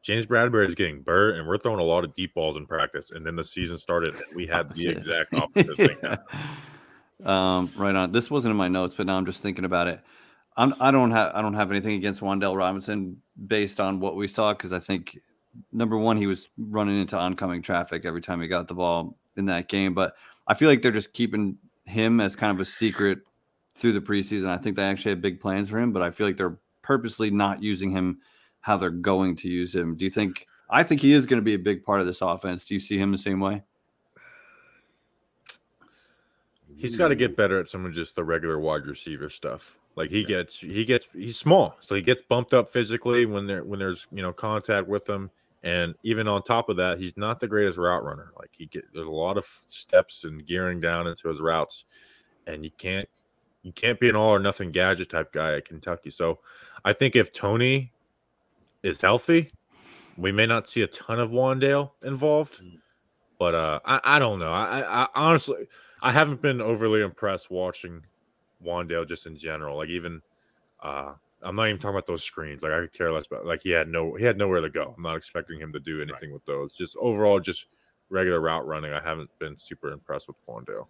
James 0.02 0.26
Bradberry 0.26 0.68
is 0.68 0.76
getting 0.76 1.02
burnt, 1.02 1.38
and 1.38 1.48
we're 1.48 1.58
throwing 1.58 1.80
a 1.80 1.84
lot 1.84 2.04
of 2.04 2.16
deep 2.16 2.34
balls 2.34 2.56
in 2.56 2.66
practice. 2.66 3.12
And 3.12 3.26
then 3.26 3.36
the 3.36 3.44
season 3.44 3.78
started, 3.78 4.16
and 4.16 4.24
we 4.36 4.48
had 4.48 4.70
the 4.76 4.90
exact 4.90 5.34
opposite 5.34 5.76
thing. 5.76 7.28
um, 7.28 7.70
right 7.76 7.96
on. 7.96 8.12
This 8.12 8.32
wasn't 8.32 8.52
in 8.52 8.58
my 8.58 8.70
notes, 8.70 8.94
but 8.94 9.06
now 9.06 9.18
I'm 9.18 9.26
just 9.26 9.44
thinking 9.44 9.66
about 9.66 9.88
it. 9.88 10.00
I'm, 10.56 10.74
I 10.80 10.92
don't 10.92 11.12
have 11.12 11.34
I 11.36 11.42
don't 11.42 11.54
have 11.54 11.72
anything 11.72 11.94
against 11.94 12.22
Wan'Dale 12.22 12.58
Robinson 12.58 13.22
based 13.48 13.80
on 13.80 14.00
what 14.00 14.16
we 14.16 14.28
saw 14.28 14.54
because 14.54 14.74
I 14.74 14.80
think 14.80 15.18
number 15.72 15.98
one 15.98 16.18
he 16.18 16.28
was 16.28 16.50
running 16.58 17.00
into 17.00 17.18
oncoming 17.18 17.62
traffic 17.62 18.06
every 18.06 18.22
time 18.22 18.42
he 18.42 18.48
got 18.48 18.68
the 18.68 18.74
ball 18.74 19.18
in 19.38 19.46
that 19.46 19.68
game, 19.68 19.94
but 19.94 20.14
I 20.48 20.54
feel 20.54 20.70
like 20.70 20.82
they're 20.82 20.92
just 20.92 21.14
keeping 21.14 21.58
him 21.86 22.20
as 22.20 22.36
kind 22.36 22.54
of 22.54 22.60
a 22.60 22.66
secret 22.66 23.20
through 23.76 23.94
the 23.94 24.02
preseason. 24.02 24.50
I 24.50 24.58
think 24.58 24.76
they 24.76 24.84
actually 24.84 25.12
have 25.12 25.22
big 25.22 25.40
plans 25.40 25.70
for 25.70 25.80
him, 25.80 25.94
but 25.94 26.02
I 26.02 26.12
feel 26.12 26.28
like 26.28 26.38
they're 26.38 26.60
purposely 26.82 27.32
not 27.32 27.64
using 27.64 27.92
him 27.92 28.20
how 28.62 28.78
they're 28.78 28.90
going 28.90 29.36
to 29.38 29.50
use 29.50 29.76
him. 29.76 29.96
Do 29.96 30.06
you 30.06 30.12
think? 30.12 30.48
I 30.70 30.84
think 30.84 31.02
he 31.02 31.14
is 31.14 31.26
going 31.26 31.40
to 31.40 31.46
be 31.46 31.56
a 31.56 31.60
big 31.60 31.84
part 31.84 32.00
of 32.00 32.06
this 32.06 32.22
offense. 32.22 32.66
Do 32.66 32.76
you 32.76 32.80
see 32.80 32.98
him 32.98 33.12
the 33.12 33.18
same 33.18 33.40
way? 33.40 33.64
He's 36.78 36.96
got 36.96 37.10
to 37.10 37.16
get 37.16 37.36
better 37.36 37.60
at 37.60 37.68
some 37.68 37.86
of 37.86 37.92
just 37.92 38.16
the 38.16 38.24
regular 38.24 38.60
wide 38.60 38.86
receiver 38.86 39.30
stuff. 39.30 39.78
Like 39.96 40.12
he 40.12 40.24
gets, 40.24 40.58
he 40.60 40.86
gets, 40.86 41.10
he's 41.14 41.38
small, 41.38 41.76
so 41.82 41.94
he 41.94 42.02
gets 42.02 42.22
bumped 42.22 42.54
up 42.54 42.70
physically 42.70 43.26
when 43.26 43.48
there 43.48 43.66
when 43.66 43.80
there's 43.80 44.08
you 44.14 44.22
know 44.22 44.32
contact 44.32 44.88
with 44.88 45.10
him, 45.10 45.30
and 45.64 45.94
even 46.04 46.28
on 46.28 46.42
top 46.42 46.70
of 46.70 46.78
that, 46.78 47.00
he's 47.00 47.18
not 47.18 47.40
the 47.40 47.48
greatest 47.48 47.78
route 47.78 48.04
runner. 48.04 48.32
Like 48.38 48.52
he 48.58 48.68
get 48.68 48.86
there's 48.94 49.08
a 49.08 49.12
lot 49.12 49.38
of 49.38 49.46
steps 49.68 50.24
and 50.24 50.46
gearing 50.46 50.80
down 50.80 51.08
into 51.08 51.28
his 51.28 51.42
routes, 51.42 51.84
and 52.48 52.64
you 52.64 52.72
can't 52.78 53.10
you 53.64 53.74
can't 53.74 54.00
be 54.00 54.08
an 54.08 54.16
all 54.16 54.30
or 54.30 54.40
nothing 54.40 54.72
gadget 54.72 55.10
type 55.10 55.34
guy 55.34 55.58
at 55.58 55.66
Kentucky. 55.66 56.12
So 56.12 56.40
I 56.86 56.94
think 56.94 57.16
if 57.16 57.34
Toney 57.34 57.92
is 58.84 59.02
healthy, 59.02 59.50
we 60.18 60.32
may 60.32 60.46
not 60.46 60.68
see 60.68 60.82
a 60.82 60.88
ton 60.88 61.20
of 61.20 61.32
Wan'Dale 61.32 61.92
involved, 62.04 62.62
but 63.38 63.56
uh, 63.56 63.80
I 63.86 64.00
I 64.04 64.20
don't 64.20 64.40
know. 64.40 64.52
I, 64.52 65.04
I, 65.04 65.08
honestly 65.16 65.68
I 66.02 66.12
haven't 66.12 66.42
been 66.42 66.62
overly 66.62 67.02
impressed 67.02 67.52
watching 67.52 68.04
Wan'Dale 68.64 69.08
just 69.08 69.26
in 69.26 69.36
general. 69.36 69.78
Like 69.78 69.90
even 69.90 70.22
uh 70.82 71.14
I'm 71.42 71.56
not 71.56 71.68
even 71.68 71.80
talking 71.80 71.96
about 71.96 72.08
those 72.08 72.24
screens. 72.24 72.64
Like 72.64 72.74
I 72.74 72.82
could 72.82 72.94
care 72.94 73.12
less 73.12 73.28
about 73.28 73.46
like 73.46 73.62
he 73.62 73.70
had 73.70 73.88
no 73.88 74.16
he 74.16 74.26
had 74.26 74.38
nowhere 74.38 74.62
to 74.62 74.70
go. 74.70 74.94
I'm 74.96 75.04
not 75.04 75.18
expecting 75.18 75.60
him 75.60 75.72
to 75.74 75.80
do 75.80 76.02
anything 76.02 76.34
with 76.34 76.46
those. 76.46 76.74
Just 76.74 76.98
overall 76.98 77.40
just 77.40 77.68
regular 78.10 78.42
route 78.42 78.66
running. 78.68 78.92
I 78.92 79.02
haven't 79.02 79.30
been 79.40 79.58
super 79.58 79.92
impressed 79.92 80.28
with 80.28 80.38
Wan'Dale. 80.48 80.88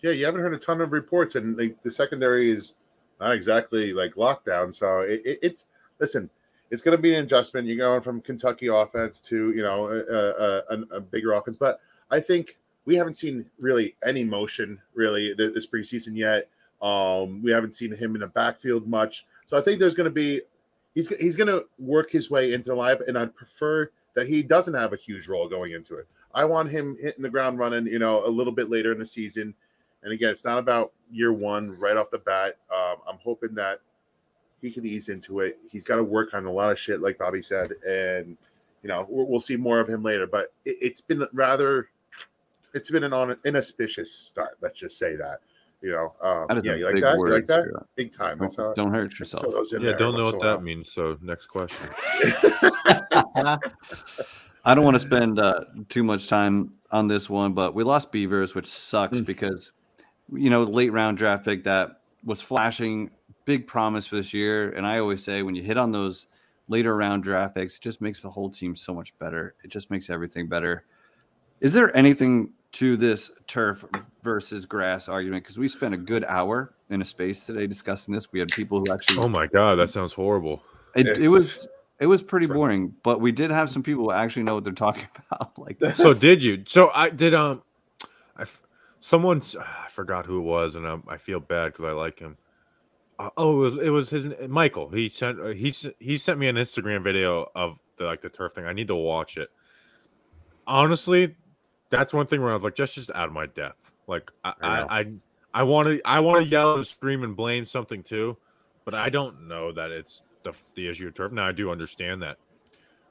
Yeah, 0.00 0.12
you 0.12 0.24
haven't 0.24 0.40
heard 0.40 0.54
a 0.54 0.58
ton 0.58 0.80
of 0.80 0.92
reports, 0.92 1.34
and 1.34 1.56
like 1.58 1.82
the 1.82 1.90
secondary 1.90 2.50
is 2.50 2.74
not 3.20 3.32
exactly 3.32 3.92
like 3.92 4.14
lockdown. 4.14 4.72
So 4.72 5.00
it, 5.00 5.20
it, 5.24 5.38
it's 5.42 5.66
listen, 5.98 6.30
it's 6.70 6.82
going 6.82 6.96
to 6.96 7.02
be 7.02 7.14
an 7.14 7.24
adjustment. 7.24 7.66
You're 7.66 7.76
going 7.76 8.00
from 8.00 8.20
Kentucky 8.20 8.68
offense 8.68 9.20
to 9.22 9.52
you 9.52 9.62
know 9.62 9.88
a, 9.88 10.74
a, 10.74 10.96
a 10.96 11.00
bigger 11.00 11.32
offense, 11.32 11.56
but 11.56 11.80
I 12.10 12.20
think 12.20 12.58
we 12.84 12.94
haven't 12.96 13.16
seen 13.16 13.44
really 13.58 13.96
any 14.04 14.24
motion 14.24 14.80
really 14.94 15.34
this 15.34 15.66
preseason 15.66 16.16
yet. 16.16 16.48
Um, 16.80 17.42
we 17.42 17.50
haven't 17.50 17.74
seen 17.74 17.94
him 17.94 18.14
in 18.14 18.22
the 18.22 18.26
backfield 18.26 18.88
much, 18.88 19.26
so 19.46 19.56
I 19.56 19.60
think 19.60 19.80
there's 19.80 19.94
going 19.94 20.06
to 20.06 20.10
be 20.10 20.42
he's 20.94 21.08
he's 21.16 21.36
going 21.36 21.48
to 21.48 21.66
work 21.78 22.10
his 22.10 22.30
way 22.30 22.52
into 22.52 22.70
the 22.70 22.74
live, 22.74 23.00
and 23.02 23.18
I'd 23.18 23.34
prefer 23.34 23.90
that 24.14 24.26
he 24.26 24.42
doesn't 24.42 24.74
have 24.74 24.92
a 24.92 24.96
huge 24.96 25.28
role 25.28 25.48
going 25.48 25.72
into 25.72 25.96
it. 25.96 26.06
I 26.34 26.44
want 26.44 26.70
him 26.70 26.96
hitting 27.00 27.22
the 27.22 27.28
ground 27.28 27.58
running, 27.58 27.86
you 27.86 27.98
know, 27.98 28.24
a 28.24 28.28
little 28.28 28.52
bit 28.52 28.70
later 28.70 28.92
in 28.92 28.98
the 28.98 29.04
season. 29.04 29.54
And 30.02 30.12
again, 30.12 30.30
it's 30.30 30.44
not 30.44 30.58
about 30.58 30.92
year 31.10 31.32
one 31.32 31.78
right 31.78 31.96
off 31.96 32.10
the 32.10 32.18
bat. 32.18 32.56
Um, 32.74 32.96
I'm 33.08 33.18
hoping 33.22 33.54
that 33.54 33.80
he 34.60 34.70
can 34.70 34.84
ease 34.84 35.08
into 35.08 35.40
it. 35.40 35.58
He's 35.70 35.84
got 35.84 35.96
to 35.96 36.04
work 36.04 36.34
on 36.34 36.44
a 36.46 36.52
lot 36.52 36.70
of 36.70 36.78
shit, 36.78 37.00
like 37.00 37.18
Bobby 37.18 37.42
said, 37.42 37.72
and 37.86 38.36
you 38.82 38.88
know 38.88 39.06
we'll, 39.08 39.26
we'll 39.26 39.40
see 39.40 39.56
more 39.56 39.80
of 39.80 39.88
him 39.88 40.02
later. 40.02 40.26
But 40.26 40.52
it, 40.64 40.76
it's 40.80 41.00
been 41.00 41.26
rather, 41.32 41.88
it's 42.74 42.90
been 42.90 43.04
an 43.04 43.12
on, 43.12 43.36
inauspicious 43.44 44.12
start. 44.12 44.58
Let's 44.60 44.78
just 44.78 44.98
say 44.98 45.16
that. 45.16 45.40
You 45.82 45.92
know, 45.92 46.12
um, 46.22 46.46
That 46.48 46.58
is 46.58 46.64
yeah, 46.64 46.74
you 46.74 46.84
like 46.84 46.94
big 46.94 47.02
that? 47.04 47.14
You 47.16 47.28
like 47.28 47.46
that? 47.46 47.64
Scott. 47.70 47.86
Big 47.96 48.12
time. 48.12 48.36
Don't, 48.36 48.76
don't 48.76 48.92
hurt 48.92 49.18
yourself. 49.18 49.44
throw 49.44 49.52
those 49.52 49.72
in 49.72 49.80
Yeah, 49.80 49.92
don't 49.92 50.14
know 50.14 50.24
what 50.24 50.40
that 50.40 50.62
means. 50.62 50.92
So 50.92 51.16
next 51.22 51.46
question. 51.46 51.88
I 54.62 54.74
don't 54.74 54.84
want 54.84 54.94
to 54.96 55.00
spend 55.00 55.38
uh, 55.38 55.64
too 55.88 56.04
much 56.04 56.28
time 56.28 56.74
on 56.90 57.08
this 57.08 57.30
one, 57.30 57.54
but 57.54 57.74
we 57.74 57.82
lost 57.82 58.12
Beavers, 58.12 58.54
which 58.54 58.66
sucks 58.66 59.20
Mm. 59.20 59.24
because 59.24 59.72
you 60.32 60.50
know 60.50 60.64
late 60.64 60.92
round 60.92 61.16
draft 61.18 61.44
pick 61.46 61.64
that 61.64 62.02
was 62.24 62.42
flashing 62.42 63.10
big 63.50 63.66
promise 63.66 64.06
for 64.06 64.14
this 64.14 64.32
year. 64.32 64.70
And 64.74 64.86
I 64.86 65.00
always 65.00 65.24
say 65.24 65.42
when 65.42 65.56
you 65.56 65.62
hit 65.64 65.76
on 65.76 65.90
those 65.90 66.28
later 66.68 66.96
round 66.96 67.24
draft 67.24 67.56
picks, 67.56 67.74
it 67.74 67.82
just 67.82 68.00
makes 68.00 68.22
the 68.22 68.30
whole 68.30 68.48
team 68.48 68.76
so 68.76 68.94
much 68.94 69.12
better. 69.18 69.56
It 69.64 69.72
just 69.72 69.90
makes 69.90 70.08
everything 70.08 70.46
better. 70.46 70.84
Is 71.60 71.72
there 71.72 71.94
anything 71.96 72.52
to 72.72 72.96
this 72.96 73.32
turf 73.48 73.84
versus 74.22 74.66
grass 74.66 75.08
argument? 75.08 75.42
Because 75.42 75.58
we 75.58 75.66
spent 75.66 75.94
a 75.94 75.96
good 75.96 76.24
hour 76.26 76.74
in 76.90 77.02
a 77.02 77.04
space 77.04 77.44
today 77.44 77.66
discussing 77.66 78.14
this. 78.14 78.30
We 78.30 78.38
had 78.38 78.50
people 78.50 78.78
who 78.78 78.92
actually 78.92 79.18
Oh 79.18 79.28
my 79.28 79.48
god, 79.48 79.80
that 79.80 79.90
sounds 79.90 80.12
horrible. 80.12 80.62
it, 80.94 81.08
it 81.08 81.28
was 81.28 81.66
it 81.98 82.06
was 82.06 82.22
pretty 82.22 82.46
it's 82.46 82.54
boring, 82.54 82.94
but 83.02 83.20
we 83.20 83.32
did 83.32 83.50
have 83.50 83.68
some 83.68 83.82
people 83.82 84.04
who 84.04 84.12
actually 84.12 84.44
know 84.44 84.54
what 84.54 84.62
they're 84.62 84.72
talking 84.72 85.08
about. 85.32 85.58
Like 85.58 85.80
that. 85.80 85.96
So 85.96 86.14
did 86.14 86.40
you? 86.40 86.62
So 86.68 86.92
I 86.94 87.10
did. 87.10 87.34
Um, 87.34 87.62
I 88.36 88.42
f- 88.42 88.62
someone 89.00 89.42
I 89.58 89.88
forgot 89.90 90.24
who 90.24 90.38
it 90.38 90.42
was, 90.44 90.76
and 90.76 90.86
I, 90.86 90.98
I 91.08 91.16
feel 91.16 91.40
bad 91.40 91.72
because 91.72 91.84
I 91.84 91.90
like 91.90 92.20
him. 92.20 92.36
Uh, 93.20 93.30
oh, 93.36 93.52
it 93.52 93.74
was, 93.74 93.84
it 93.84 93.90
was 93.90 94.10
his 94.10 94.48
Michael. 94.48 94.88
He 94.88 95.08
sent 95.08 95.38
uh, 95.38 95.48
he 95.48 95.74
he 95.98 96.16
sent 96.16 96.38
me 96.38 96.48
an 96.48 96.56
Instagram 96.56 97.04
video 97.04 97.50
of 97.54 97.78
the 97.96 98.04
like 98.04 98.22
the 98.22 98.30
turf 98.30 98.54
thing. 98.54 98.64
I 98.64 98.72
need 98.72 98.88
to 98.88 98.94
watch 98.94 99.36
it. 99.36 99.50
Honestly, 100.66 101.36
that's 101.90 102.14
one 102.14 102.26
thing 102.26 102.40
where 102.40 102.50
I 102.50 102.54
was 102.54 102.62
like, 102.62 102.74
just 102.74 102.94
just 102.94 103.10
out 103.12 103.26
of 103.26 103.32
my 103.32 103.46
depth. 103.46 103.92
Like 104.06 104.30
I 104.44 104.52
I. 104.62 105.06
I 105.52 105.64
want 105.64 105.88
to 105.88 106.00
I 106.04 106.20
want 106.20 106.44
to 106.44 106.48
yell 106.48 106.76
and 106.76 106.86
scream 106.86 107.24
and 107.24 107.34
blame 107.34 107.64
something 107.64 108.04
too, 108.04 108.38
but 108.84 108.94
I 108.94 109.08
don't 109.08 109.48
know 109.48 109.72
that 109.72 109.90
it's 109.90 110.22
the 110.44 110.52
the 110.76 110.88
issue 110.88 111.08
of 111.08 111.14
turf. 111.14 111.32
Now 111.32 111.46
I 111.48 111.50
do 111.50 111.72
understand 111.72 112.22
that 112.22 112.36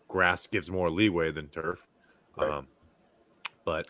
grass 0.07 0.47
gives 0.47 0.71
more 0.71 0.89
leeway 0.89 1.31
than 1.31 1.49
turf. 1.49 1.85
Right. 2.37 2.49
Um, 2.49 2.67
but 3.65 3.87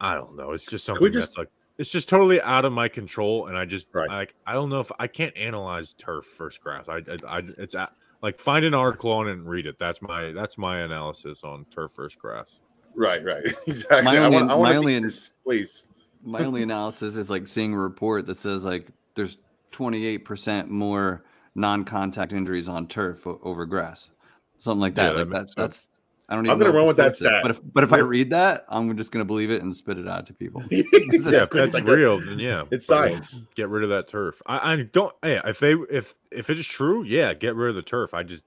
I 0.00 0.14
don't 0.14 0.36
know. 0.36 0.52
It's 0.52 0.64
just 0.64 0.88
we 0.88 0.94
something 0.94 1.12
just- 1.12 1.28
that's 1.30 1.38
like 1.38 1.48
it's 1.78 1.90
just 1.90 2.08
totally 2.08 2.40
out 2.42 2.64
of 2.64 2.72
my 2.72 2.88
control, 2.88 3.46
and 3.46 3.56
I 3.56 3.64
just 3.64 3.86
Right. 3.94 4.08
like 4.08 4.34
I 4.46 4.52
don't 4.54 4.68
know 4.68 4.80
if 4.80 4.90
I 4.98 5.06
can't 5.06 5.36
analyze 5.36 5.94
turf 5.94 6.26
versus 6.36 6.58
grass. 6.58 6.88
I, 6.88 6.96
I, 6.96 7.38
I 7.38 7.42
it's 7.58 7.74
at, 7.74 7.92
like 8.22 8.38
find 8.38 8.64
an 8.64 8.74
article 8.74 9.12
on 9.12 9.28
it 9.28 9.32
and 9.32 9.48
read 9.48 9.66
it. 9.66 9.78
That's 9.78 10.02
my 10.02 10.32
that's 10.32 10.58
my 10.58 10.80
analysis 10.80 11.44
on 11.44 11.64
turf 11.70 11.92
versus 11.96 12.16
grass. 12.16 12.60
Right, 12.96 13.24
right, 13.24 13.44
exactly. 13.66 14.02
My 14.02 14.16
I 14.16 14.18
only- 14.24 14.36
want, 14.36 14.50
I 14.50 14.54
want 14.54 14.70
my 14.72 14.76
only- 14.76 14.94
thesis, 14.94 15.32
please. 15.44 15.84
my 16.24 16.40
only 16.44 16.62
analysis 16.68 17.16
is 17.16 17.30
like 17.30 17.46
seeing 17.46 17.72
a 17.74 17.78
report 17.78 18.26
that 18.26 18.34
says 18.36 18.64
like 18.64 18.88
there's 19.14 19.38
28% 19.72 20.68
more 20.68 21.24
non-contact 21.54 22.32
injuries 22.32 22.68
on 22.68 22.86
turf 22.86 23.26
o- 23.26 23.38
over 23.42 23.66
grass 23.66 24.10
something 24.58 24.80
like 24.80 24.94
that, 24.94 25.12
that 25.14 25.18
like 25.18 25.28
makes 25.28 25.54
that 25.54 25.54
sense. 25.54 25.56
that's 25.56 25.88
i 26.28 26.34
don't 26.34 26.44
even 26.46 26.52
I'm 26.52 26.58
gonna 26.58 26.72
know 26.72 26.78
run 26.78 26.86
with 26.86 26.96
that 26.98 27.14
stat 27.16 27.32
is, 27.32 27.32
stat. 27.32 27.42
but 27.42 27.50
if 27.52 27.60
but 27.72 27.84
if 27.84 27.92
i 27.92 27.98
read 27.98 28.30
that 28.30 28.64
i'm 28.68 28.96
just 28.96 29.10
gonna 29.12 29.24
believe 29.24 29.50
it 29.50 29.62
and 29.62 29.74
spit 29.74 29.98
it 29.98 30.06
out 30.08 30.26
to 30.26 30.34
people 30.34 30.62
Yeah, 30.70 30.82
if 30.92 31.50
that's 31.50 31.74
Like 31.74 31.86
a- 31.88 31.96
real, 31.96 32.20
then 32.20 32.38
yeah, 32.38 32.64
It's 32.70 32.86
science. 32.86 33.42
Get 33.54 33.68
rid 33.68 33.82
of 33.82 33.88
that 33.90 34.08
turf. 34.08 34.40
I, 34.46 34.72
I 34.72 34.76
don't. 34.82 35.14
Yeah, 35.24 35.40
if 35.46 35.58
they 35.58 35.72
if 35.90 36.14
if 36.30 36.50
it's 36.50 36.66
true, 36.66 37.02
yeah, 37.02 37.34
get 37.34 37.54
rid 37.56 37.70
of 37.70 37.76
the 37.76 37.82
turf. 37.82 38.14
I 38.14 38.22
just 38.22 38.44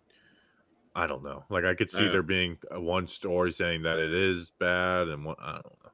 I 0.95 1.07
don't 1.07 1.23
know. 1.23 1.43
Like 1.49 1.65
I 1.65 1.73
could 1.73 1.89
see 1.91 2.03
Yeah. 2.03 2.09
there 2.11 2.23
being 2.23 2.57
one 2.71 3.07
story 3.07 3.51
saying 3.51 3.83
that 3.83 3.97
it 3.99 4.13
is 4.13 4.51
bad, 4.59 5.07
and 5.09 5.25
one 5.25 5.35
I 5.41 5.53
don't 5.53 5.65
know. 5.65 5.91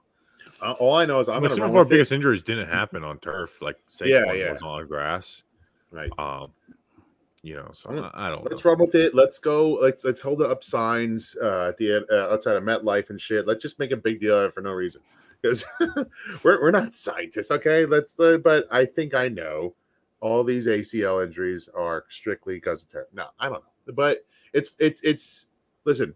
Uh, 0.62 0.72
All 0.74 0.96
I 0.96 1.06
know 1.06 1.20
is 1.20 1.30
I'm 1.30 1.36
I'm 1.36 1.42
going 1.42 1.50
to 1.52 1.56
some 1.56 1.62
run 1.64 1.70
of 1.72 1.76
our 1.78 1.82
with 1.84 1.92
it. 1.92 1.96
biggest 1.96 2.12
injuries 2.12 2.44
didn't 2.44 2.68
happen 2.70 3.04
on 3.04 3.20
turf. 3.20 3.62
Like 3.62 3.78
Saquon 3.90 4.08
Yeah, 4.08 4.34
yeah. 4.34 4.52
was 4.52 4.62
on 4.62 4.88
grass. 4.88 5.44
Right. 5.92 6.12
Um, 6.18 6.52
you 7.44 7.56
know, 7.56 7.70
so 7.74 7.90
Mm. 7.90 8.12
I, 8.14 8.28
I 8.28 8.30
don't 8.30 8.44
Let's 8.50 8.64
know. 8.66 8.72
run 8.72 8.80
with 8.80 8.96
it. 8.96 9.14
Let's 9.16 9.40
go. 9.40 9.74
Let's 9.74 10.04
let's 10.04 10.22
hold 10.22 10.42
up 10.42 10.64
signs 10.64 11.36
uh, 11.42 11.68
at 11.70 11.78
the 11.78 11.96
end 11.96 12.06
uh, 12.12 12.30
outside 12.34 12.56
of 12.56 12.64
MetLife 12.64 13.10
and 13.10 13.20
shit. 13.22 13.48
Let's 13.48 13.62
just 13.62 13.80
make 13.80 13.92
a 13.92 13.98
big 13.98 14.20
deal 14.20 14.36
out 14.36 14.44
of 14.46 14.50
it 14.50 14.54
for 14.54 14.62
no 14.62 14.72
reason 14.72 15.02
because 15.42 15.64
we're 16.44 16.62
we're 16.62 16.72
not 16.72 16.94
scientists, 16.94 17.52
okay? 17.52 17.86
Let's. 17.86 18.20
Uh, 18.20 18.38
but 18.38 18.68
I 18.72 18.86
think 18.86 19.14
I 19.14 19.28
know 19.28 19.76
all 20.20 20.44
these 20.44 20.66
ACL 20.68 21.24
injuries 21.24 21.70
are 21.76 22.06
strictly 22.10 22.56
because 22.56 22.84
of 22.84 22.90
tear. 22.92 23.08
No, 23.14 23.26
I 23.40 23.46
don't 23.50 23.64
know, 23.64 23.94
but 23.94 24.26
it's 24.54 24.72
it's 24.80 25.02
it's. 25.04 25.46
Listen, 25.86 26.14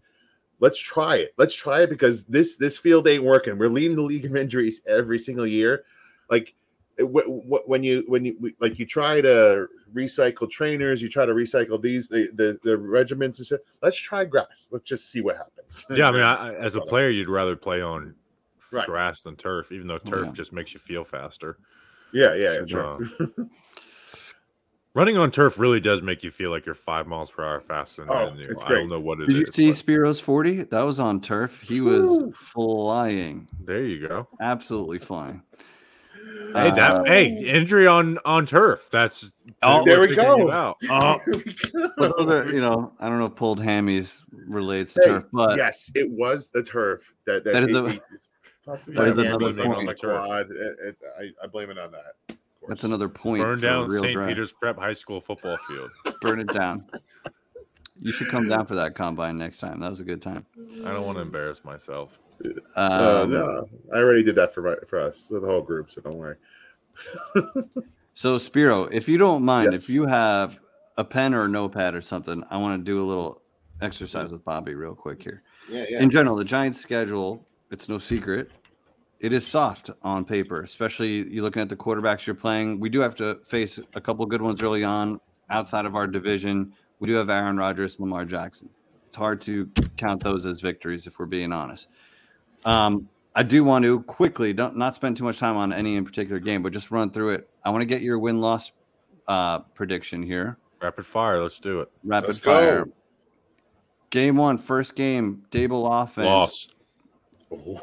let's 0.59 0.79
try 0.79 1.17
it. 1.17 1.33
Let's 1.37 1.53
try 1.55 1.83
it 1.83 1.89
because 1.89 2.25
this 2.25 2.57
this 2.57 2.77
field 2.77 3.07
ain't 3.07 3.23
working. 3.23 3.57
We're 3.57 3.69
leading 3.69 3.95
the 3.95 4.01
league 4.01 4.25
of 4.25 4.35
injuries 4.35 4.81
every 4.87 5.19
single 5.19 5.45
year. 5.47 5.83
Like 6.29 6.49
it- 6.49 6.55
wh- 6.55 6.55
wh- 6.55 6.60
when 6.99 7.83
you 7.83 8.03
when 8.07 8.25
you 8.25 8.53
like 8.59 8.77
you 8.79 8.85
try 8.85 9.21
to 9.21 9.67
recycle 9.93 10.49
trainers, 10.49 11.01
you 11.01 11.09
try 11.09 11.25
to 11.25 11.33
recycle 11.33 11.81
these 11.81 12.07
the 12.07 12.29
the, 12.35 12.59
the 12.63 12.77
regiments 12.77 13.39
and 13.39 13.45
stuff. 13.47 13.59
Let's 13.81 13.97
try 13.97 14.25
grass. 14.25 14.69
Let's 14.71 14.85
just 14.85 15.09
see 15.09 15.21
what 15.21 15.37
happens. 15.37 15.85
Yeah, 15.89 16.09
I 16.09 16.11
mean, 16.11 16.21
I, 16.21 16.49
I- 16.49 16.53
as 16.55 16.75
a 16.75 16.81
player, 16.81 17.09
you'd 17.09 17.29
rather 17.29 17.55
play 17.55 17.81
on 17.81 18.15
Right. 18.73 18.85
grass 18.85 19.21
than 19.21 19.35
turf, 19.35 19.73
even 19.73 19.85
though 19.87 19.97
turf 19.97 20.27
yeah. 20.27 20.31
just 20.33 20.53
makes 20.53 20.73
you 20.73 20.79
feel 20.79 21.03
faster. 21.03 21.57
yeah, 22.13 22.33
yeah, 22.35 22.53
yeah, 22.59 22.65
Sure. 22.65 23.03
Uh, 23.03 23.05
sure. 23.17 23.27
Running 24.93 25.17
on 25.17 25.31
turf 25.31 25.57
really 25.57 25.79
does 25.79 26.01
make 26.01 26.21
you 26.23 26.31
feel 26.31 26.51
like 26.51 26.65
you're 26.65 26.75
five 26.75 27.07
miles 27.07 27.31
per 27.31 27.43
hour 27.45 27.61
faster 27.61 28.03
than 28.03 28.13
Oh, 28.15 28.33
you. 28.33 28.43
it's 28.49 28.61
I 28.63 28.69
don't 28.69 28.89
know 28.89 28.99
what 28.99 29.21
it 29.21 29.25
Did 29.27 29.35
you 29.37 29.45
see 29.53 29.67
but 29.69 29.75
Spiro's 29.77 30.19
40? 30.19 30.63
That 30.63 30.81
was 30.83 30.99
on 30.99 31.21
turf. 31.21 31.61
He 31.61 31.79
was 31.79 32.07
Woo. 32.07 32.33
flying, 32.33 33.47
There 33.61 33.83
you 33.83 34.05
go. 34.07 34.27
absolutely 34.41 34.99
flying. 34.99 35.41
Hey, 36.53 36.71
that 36.71 36.91
Uh, 36.91 37.03
hey, 37.03 37.27
injury 37.27 37.87
on 37.87 38.17
on 38.25 38.45
turf. 38.45 38.89
That's 38.91 39.31
Oh, 39.63 39.83
there 39.85 39.99
we're 39.99 40.07
we 40.09 40.15
thinking 40.15 40.37
go. 40.39 40.47
about. 40.47 40.77
Oh, 40.89 41.19
but 41.97 42.17
those 42.17 42.27
are, 42.27 42.51
you 42.51 42.59
know, 42.59 42.93
I 42.99 43.09
don't 43.09 43.19
know 43.19 43.25
if 43.25 43.35
pulled 43.35 43.59
hammies 43.59 44.21
relates 44.47 44.93
to 44.95 45.01
Hey, 45.03 45.07
turf, 45.09 45.25
but 45.31 45.57
yes, 45.57 45.91
it 45.95 46.09
was 46.11 46.49
the 46.49 46.63
turf 46.63 47.13
that 47.25 47.43
that, 47.43 47.53
That 47.53 47.63
is 47.63 47.69
it- 47.69 47.73
the- 47.73 47.85
it- 47.85 48.01
it's 48.13 48.29
fucking 48.65 48.93
that 48.93 49.07
is 49.07 49.17
another 49.17 49.53
hammy 49.53 49.75
on 49.75 49.85
the 49.85 49.95
quad. 49.95 50.47
It- 50.51 50.77
it- 50.83 50.97
I, 51.19 51.43
I 51.43 51.47
blame 51.47 51.69
it 51.69 51.77
on 51.77 51.91
that. 51.91 52.37
that's 52.67 52.83
another 52.83 53.09
point. 53.09 53.43
Burn 53.43 53.59
down 53.59 53.87
real 53.89 54.01
St. 54.03 54.13
drive. 54.13 54.27
Peter's 54.29 54.51
Prep 54.53 54.77
High 54.77 54.93
School 54.93 55.21
football 55.21 55.57
field. 55.67 55.91
Burn 56.21 56.39
it 56.39 56.47
down. 56.51 56.85
You 58.03 58.11
should 58.11 58.29
come 58.29 58.49
down 58.49 58.65
for 58.65 58.73
that 58.75 58.95
combine 58.95 59.37
next 59.37 59.59
time. 59.59 59.79
That 59.79 59.91
was 59.91 59.99
a 59.99 60.03
good 60.03 60.23
time. 60.23 60.43
I 60.83 60.91
don't 60.91 61.05
want 61.05 61.19
to 61.19 61.21
embarrass 61.21 61.63
myself. 61.63 62.17
Um, 62.75 62.91
Uh, 62.91 63.25
no, 63.25 63.69
I 63.93 63.97
already 63.97 64.23
did 64.23 64.35
that 64.35 64.53
for 64.53 64.61
my, 64.61 64.75
for 64.87 64.99
us, 64.99 65.27
the 65.27 65.39
whole 65.39 65.61
group. 65.61 65.91
So 65.91 66.01
don't 66.01 66.17
worry. 66.17 66.35
So, 68.13 68.37
Spiro, 68.37 68.83
if 68.87 69.07
you 69.07 69.17
don't 69.17 69.41
mind, 69.43 69.71
Yes. 69.71 69.83
if 69.83 69.89
you 69.89 70.05
have 70.05 70.59
a 70.97 71.03
pen 71.03 71.33
or 71.33 71.45
a 71.45 71.47
notepad 71.47 71.95
or 71.95 72.01
something, 72.01 72.43
I 72.51 72.57
want 72.57 72.77
to 72.79 72.83
do 72.83 73.01
a 73.01 73.07
little 73.07 73.41
exercise 73.79 74.31
with 74.31 74.43
Bobby 74.43 74.75
real 74.75 74.93
quick 74.93 75.23
here. 75.23 75.43
Yeah, 75.69 75.85
yeah. 75.89 76.01
In 76.01 76.09
general, 76.09 76.35
the 76.35 76.43
Giants' 76.43 76.77
schedule, 76.79 77.47
it's 77.71 77.87
no 77.87 77.97
secret. 77.97 78.51
It 79.21 79.31
is 79.31 79.47
soft 79.47 79.91
on 80.03 80.25
paper, 80.25 80.61
especially 80.61 81.29
you 81.33 81.41
looking 81.41 81.61
at 81.61 81.69
the 81.69 81.75
quarterbacks 81.75 82.27
you're 82.27 82.35
playing. 82.35 82.81
We 82.81 82.89
do 82.89 82.99
have 82.99 83.15
to 83.15 83.39
face 83.45 83.79
a 83.95 84.01
couple 84.01 84.25
good 84.25 84.41
ones 84.41 84.61
early 84.61 84.83
on 84.83 85.21
outside 85.49 85.85
of 85.85 85.95
our 85.95 86.05
division. 86.05 86.73
We 86.99 87.07
do 87.07 87.13
have 87.13 87.29
Aaron 87.29 87.55
Rodgers, 87.55 87.95
and 87.97 88.01
Lamar 88.01 88.25
Jackson. 88.25 88.69
It's 89.07 89.15
hard 89.15 89.39
to 89.41 89.69
count 89.95 90.21
those 90.21 90.45
as 90.45 90.59
victories 90.59 91.07
if 91.07 91.17
we're 91.17 91.27
being 91.27 91.53
honest. 91.53 91.87
Um, 92.65 93.07
I 93.35 93.43
do 93.43 93.63
want 93.63 93.83
to 93.85 94.01
quickly, 94.03 94.53
don't 94.53 94.75
not 94.75 94.93
spend 94.93 95.17
too 95.17 95.23
much 95.23 95.39
time 95.39 95.55
on 95.55 95.71
any 95.71 95.95
in 95.95 96.05
particular 96.05 96.39
game, 96.39 96.61
but 96.61 96.73
just 96.73 96.91
run 96.91 97.09
through 97.11 97.29
it. 97.31 97.49
I 97.63 97.69
want 97.69 97.81
to 97.81 97.85
get 97.85 98.01
your 98.01 98.19
win 98.19 98.41
loss 98.41 98.71
uh, 99.27 99.59
prediction 99.59 100.21
here. 100.21 100.57
Rapid 100.81 101.05
fire. 101.05 101.41
Let's 101.41 101.59
do 101.59 101.81
it. 101.81 101.89
Rapid 102.03 102.27
Let's 102.27 102.39
fire. 102.39 102.85
go. 102.85 102.91
Game 104.09 104.35
one, 104.35 104.57
first 104.57 104.95
game, 104.95 105.43
Dable 105.51 106.03
offense. 106.03 106.25
Loss. 106.25 106.67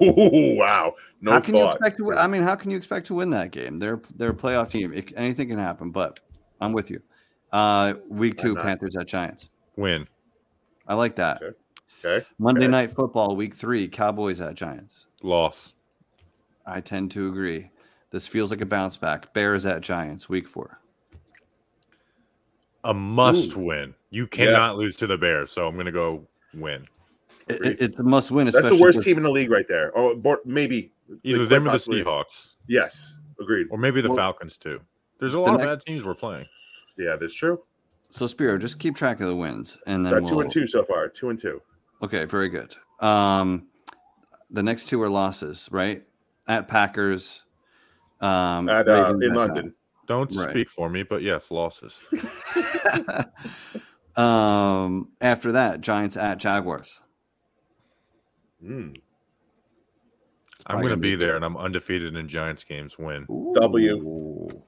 Ooh, 0.02 0.56
wow. 0.56 0.94
No 1.20 1.32
how 1.32 1.40
can 1.40 1.54
you 1.54 1.62
thought. 1.62 1.74
expect 1.74 1.98
to? 1.98 2.04
win- 2.04 2.18
I 2.18 2.26
mean, 2.26 2.42
how 2.42 2.54
can 2.54 2.70
you 2.70 2.76
expect 2.76 3.06
to 3.08 3.14
win 3.14 3.30
that 3.30 3.50
game? 3.50 3.78
They're 3.78 4.00
they're 4.16 4.30
a 4.30 4.34
playoff 4.34 4.70
team. 4.70 4.92
It, 4.92 5.12
anything 5.16 5.48
can 5.48 5.58
happen. 5.58 5.90
But 5.90 6.20
I'm 6.60 6.72
with 6.72 6.90
you. 6.90 7.00
Uh, 7.52 7.94
week 8.08 8.36
two. 8.36 8.54
Panthers 8.56 8.96
at 8.96 9.06
Giants. 9.06 9.48
Win. 9.76 10.06
I 10.86 10.94
like 10.94 11.16
that. 11.16 11.42
Okay. 11.42 11.56
Okay. 12.04 12.24
Monday 12.38 12.62
okay. 12.62 12.70
night 12.70 12.90
football, 12.92 13.34
week 13.36 13.54
three, 13.54 13.88
Cowboys 13.88 14.40
at 14.40 14.54
Giants. 14.54 15.06
Loss. 15.22 15.72
I 16.66 16.80
tend 16.80 17.10
to 17.12 17.28
agree. 17.28 17.70
This 18.10 18.26
feels 18.26 18.50
like 18.50 18.60
a 18.60 18.66
bounce 18.66 18.96
back. 18.96 19.32
Bears 19.34 19.66
at 19.66 19.80
Giants, 19.80 20.28
week 20.28 20.48
four. 20.48 20.78
A 22.84 22.94
must 22.94 23.56
Ooh. 23.56 23.60
win. 23.60 23.94
You 24.10 24.26
cannot 24.26 24.76
lose 24.76 24.96
to 24.98 25.06
the 25.06 25.18
Bears, 25.18 25.50
so 25.50 25.66
I'm 25.66 25.74
going 25.74 25.86
to 25.86 25.92
go 25.92 26.26
win. 26.54 26.84
It- 27.48 27.62
it- 27.62 27.76
it's 27.80 27.98
a 27.98 28.02
must 28.02 28.30
win. 28.30 28.46
That's 28.46 28.68
the 28.68 28.76
worst 28.76 28.98
with- 28.98 29.04
team 29.04 29.16
in 29.16 29.22
the 29.24 29.30
league 29.30 29.50
right 29.50 29.66
there. 29.68 29.90
Oh, 29.96 30.10
or 30.10 30.14
bor- 30.14 30.40
maybe. 30.44 30.92
Either 31.24 31.40
like, 31.40 31.48
them 31.48 31.62
or 31.62 31.64
the 31.64 31.70
possibly- 31.72 32.04
Seahawks, 32.04 32.50
Yes. 32.68 33.14
Agreed. 33.40 33.66
or 33.70 33.78
maybe 33.78 34.00
the 34.02 34.08
Well, 34.08 34.16
Falcons 34.18 34.58
too. 34.58 34.80
There's 35.18 35.34
a 35.34 35.40
lot 35.40 35.54
of 35.54 35.60
next- 35.60 35.66
bad 35.66 35.80
teams 35.92 36.04
we're 36.04 36.14
playing. 36.14 36.46
Yeah, 36.96 37.16
that's 37.16 37.34
true. 37.34 37.62
So 38.10 38.26
Spiro, 38.26 38.58
just 38.58 38.78
keep 38.78 38.94
track 38.94 39.20
of 39.20 39.26
the 39.26 39.36
wins, 39.36 39.78
and 39.86 40.04
then 40.04 40.14
two 40.24 40.36
we'll, 40.36 40.40
and 40.42 40.50
two 40.50 40.66
so 40.66 40.84
far. 40.84 41.08
Two 41.08 41.30
and 41.30 41.38
two. 41.38 41.60
Okay, 42.02 42.24
very 42.24 42.48
good. 42.48 42.74
Um, 43.00 43.66
the 44.50 44.62
next 44.62 44.88
two 44.88 45.02
are 45.02 45.08
losses, 45.10 45.68
right? 45.70 46.04
At 46.46 46.68
Packers. 46.68 47.42
Um, 48.20 48.68
At, 48.68 48.88
uh, 48.88 49.14
in 49.20 49.30
at 49.30 49.36
London. 49.36 49.74
Don't 50.06 50.34
Right. 50.34 50.50
speak 50.50 50.70
for 50.70 50.88
me, 50.88 51.02
but 51.02 51.22
yes, 51.22 51.50
losses. 51.50 52.00
Um, 54.18 55.10
after 55.20 55.52
that, 55.52 55.80
Giants 55.80 56.16
at 56.16 56.38
Jaguars. 56.38 57.00
Mm. 58.64 59.00
I'm 60.66 60.80
going 60.80 60.90
to 60.90 60.96
be 60.96 61.10
be 61.12 61.14
there, 61.16 61.36
and 61.36 61.44
I'm 61.44 61.56
undefeated 61.56 62.16
in 62.16 62.26
Giants 62.26 62.64
games. 62.64 62.98
Win. 62.98 63.26
W. 63.54 63.94
Ooh. 63.94 64.62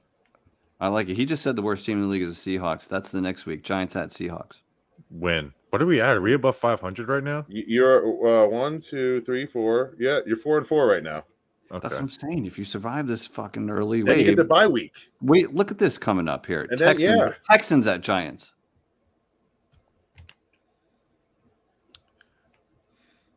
I 0.79 0.87
like 0.87 1.09
it. 1.09 1.17
He 1.17 1.25
just 1.25 1.43
said 1.43 1.57
the 1.57 1.61
worst 1.61 1.85
team 1.85 1.97
in 1.97 2.03
the 2.03 2.07
league 2.07 2.21
is 2.21 2.41
the 2.41 2.57
Seahawks. 2.57 2.87
That's 2.87 3.11
the 3.11 3.19
next 3.19 3.45
week. 3.45 3.61
Giants 3.63 3.97
at 3.97 4.07
Seahawks. 4.07 4.61
Win. 5.09 5.51
What 5.71 5.81
are 5.81 5.85
we 5.85 6.01
at? 6.01 6.17
Are 6.17 6.21
we 6.21 6.33
above 6.33 6.57
500 6.57 7.07
right 7.07 7.23
now? 7.23 7.45
You're 7.47 8.05
uh, 8.05 8.47
one, 8.47 8.81
two, 8.81 9.21
three, 9.21 9.45
four. 9.45 9.95
Yeah, 9.97 10.19
you're 10.25 10.35
four 10.35 10.57
and 10.57 10.67
four 10.67 10.85
right 10.85 11.01
now. 11.01 11.23
Okay. 11.71 11.79
That's 11.81 11.93
what 11.93 12.01
I'm 12.01 12.09
saying. 12.09 12.45
If 12.45 12.59
you 12.59 12.65
survive 12.65 13.07
this 13.07 13.25
fucking 13.25 13.69
early 13.69 14.01
Then 14.01 14.19
you 14.19 14.25
get 14.25 14.35
the 14.35 14.43
bye 14.43 14.67
week. 14.67 14.93
wait, 15.21 15.55
look 15.55 15.71
at 15.71 15.77
this 15.77 15.97
coming 15.97 16.27
up 16.27 16.45
here. 16.45 16.67
And 16.69 16.77
then, 16.77 16.87
Texans, 16.97 17.17
yeah. 17.17 17.31
Texans 17.49 17.87
at 17.87 18.01
Giants. 18.01 18.51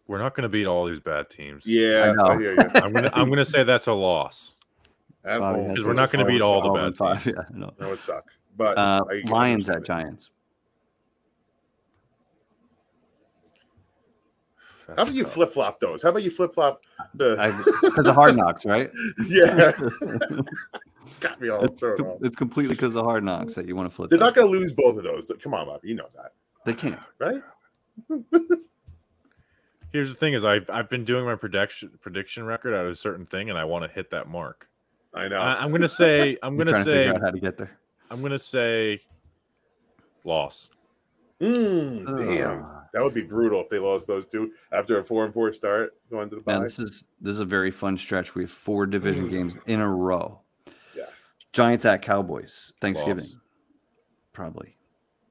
We're 0.09 0.19
not 0.19 0.35
going 0.35 0.43
to 0.43 0.49
beat 0.49 0.67
all 0.67 0.85
these 0.87 0.99
bad 0.99 1.31
teams. 1.31 1.65
Yeah. 1.65 2.15
I, 2.21 2.37
hear 2.37 2.55
you. 2.55 2.59
I'm 2.75 2.93
going 2.93 3.05
to 3.05 3.17
I'm 3.17 3.27
going 3.29 3.39
to 3.39 3.45
say 3.45 3.63
that's 3.63 3.87
a 3.87 3.93
loss. 3.93 4.57
At 5.25 5.39
Bobby 5.39 5.59
home. 5.61 5.67
has 5.69 5.75
Because 5.75 5.87
we're 5.87 5.95
not 5.95 6.11
gonna 6.11 6.27
beat 6.27 6.43
all 6.43 6.61
the 6.61 6.71
bad 6.79 6.97
five. 6.97 7.23
teams. 7.25 7.37
Yeah, 7.39 7.45
I 7.55 7.59
know. 7.59 7.73
That 7.79 7.89
would 7.89 8.01
suck. 8.01 8.25
But 8.59 8.77
Uh, 8.77 9.03
Lions 9.25 9.71
at. 9.71 9.83
Giants. 9.85 10.31
How 14.87 14.93
about 15.03 15.15
you 15.15 15.25
flip 15.25 15.53
flop 15.53 15.81
those? 15.81 16.03
How 16.03 16.11
about 16.11 16.23
you 16.23 16.31
flip 16.31 16.55
flop 16.55 16.83
the? 17.15 17.37
Because 17.83 18.07
of 18.07 18.15
hard 18.15 18.37
knocks, 18.37 18.65
right? 18.67 18.91
yeah, 19.27 19.73
got 21.21 21.41
me 21.41 21.49
all 21.49 21.65
it's, 21.65 21.81
thrown 21.81 21.97
com- 21.97 22.07
off. 22.07 22.19
it's 22.23 22.37
completely 22.37 22.75
because 22.75 22.95
of 22.97 23.05
hard 23.05 23.25
knocks 23.25 23.55
that 23.55 23.67
you 23.67 23.75
want 23.77 23.89
to 23.89 23.95
flip. 23.95 24.11
They're 24.11 24.19
that. 24.19 24.25
not 24.25 24.35
going 24.35 24.53
to 24.53 24.59
lose 24.59 24.73
both 24.73 24.97
of 24.99 25.05
those. 25.05 25.31
Come 25.43 25.55
on, 25.55 25.67
Bob. 25.67 25.81
You 25.85 25.95
know 25.95 26.09
that, 26.15 26.33
They 26.65 26.75
can't. 26.75 27.01
right? 27.19 27.43
Here's 29.93 30.09
the 30.09 30.15
thing: 30.17 30.35
is 30.35 30.45
I've 30.45 30.69
I've 30.69 30.89
been 30.91 31.05
doing 31.05 31.25
my 31.25 31.37
prediction 31.37 31.91
prediction 32.01 32.45
record 32.45 32.75
at 32.75 32.85
a 32.85 32.97
certain 32.97 33.27
thing, 33.27 33.49
and 33.51 33.59
I 33.59 33.65
want 33.65 33.85
to 33.85 33.91
hit 33.91 34.11
that 34.11 34.29
mark. 34.29 34.69
I 35.15 35.29
know. 35.29 35.37
I, 35.39 35.63
I'm 35.63 35.71
going 35.71 35.83
to 35.83 35.89
say 35.89 36.37
I'm 36.43 36.57
You're 36.57 36.65
going 36.65 36.67
to 36.67 36.73
trying 36.73 36.85
to 36.85 36.91
say 36.91 36.97
figure 37.05 37.15
out 37.15 37.21
how 37.23 37.31
to 37.31 37.41
get 37.41 37.57
there. 37.57 37.79
I'm 38.11 38.21
going 38.21 38.33
to 38.33 38.39
say 38.39 39.01
loss. 40.25 40.71
Mm, 41.41 42.05
damn, 42.17 42.65
Ugh. 42.65 42.84
That 42.95 43.03
would 43.03 43.13
be 43.13 43.23
brutal 43.23 43.61
if 43.61 43.69
they 43.69 43.79
lost 43.79 44.07
those 44.07 44.25
two 44.25 44.53
after 44.73 44.99
a 45.01 45.05
four 45.05 45.25
and 45.25 45.35
four 45.35 45.53
start 45.53 45.95
going 46.11 46.31
to 46.31 46.37
the 46.37 46.43
Man, 46.47 46.61
bye. 46.61 46.65
this 46.65 46.79
is 46.79 47.05
this 47.21 47.35
is 47.35 47.41
a 47.41 47.45
very 47.45 47.71
fun 47.71 47.99
stretch. 47.99 48.35
We 48.35 48.45
have 48.45 48.51
four 48.51 48.87
division 48.87 49.29
games 49.29 49.57
in 49.67 49.81
a 49.81 49.89
row. 49.89 50.41
Yeah. 50.97 51.07
Giants 51.53 51.85
at 51.85 52.03
Cowboys. 52.03 52.73
Thanksgiving, 52.81 53.25
Loss. 53.25 53.39
probably. 54.33 54.77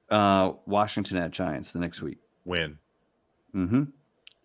Uh, 0.10 0.54
Washington 0.67 1.17
at 1.17 1.32
Giants 1.32 1.71
the 1.71 1.80
next 1.80 2.02
week. 2.02 2.19
Win. 2.45 2.78
Mm-hmm. 3.56 3.84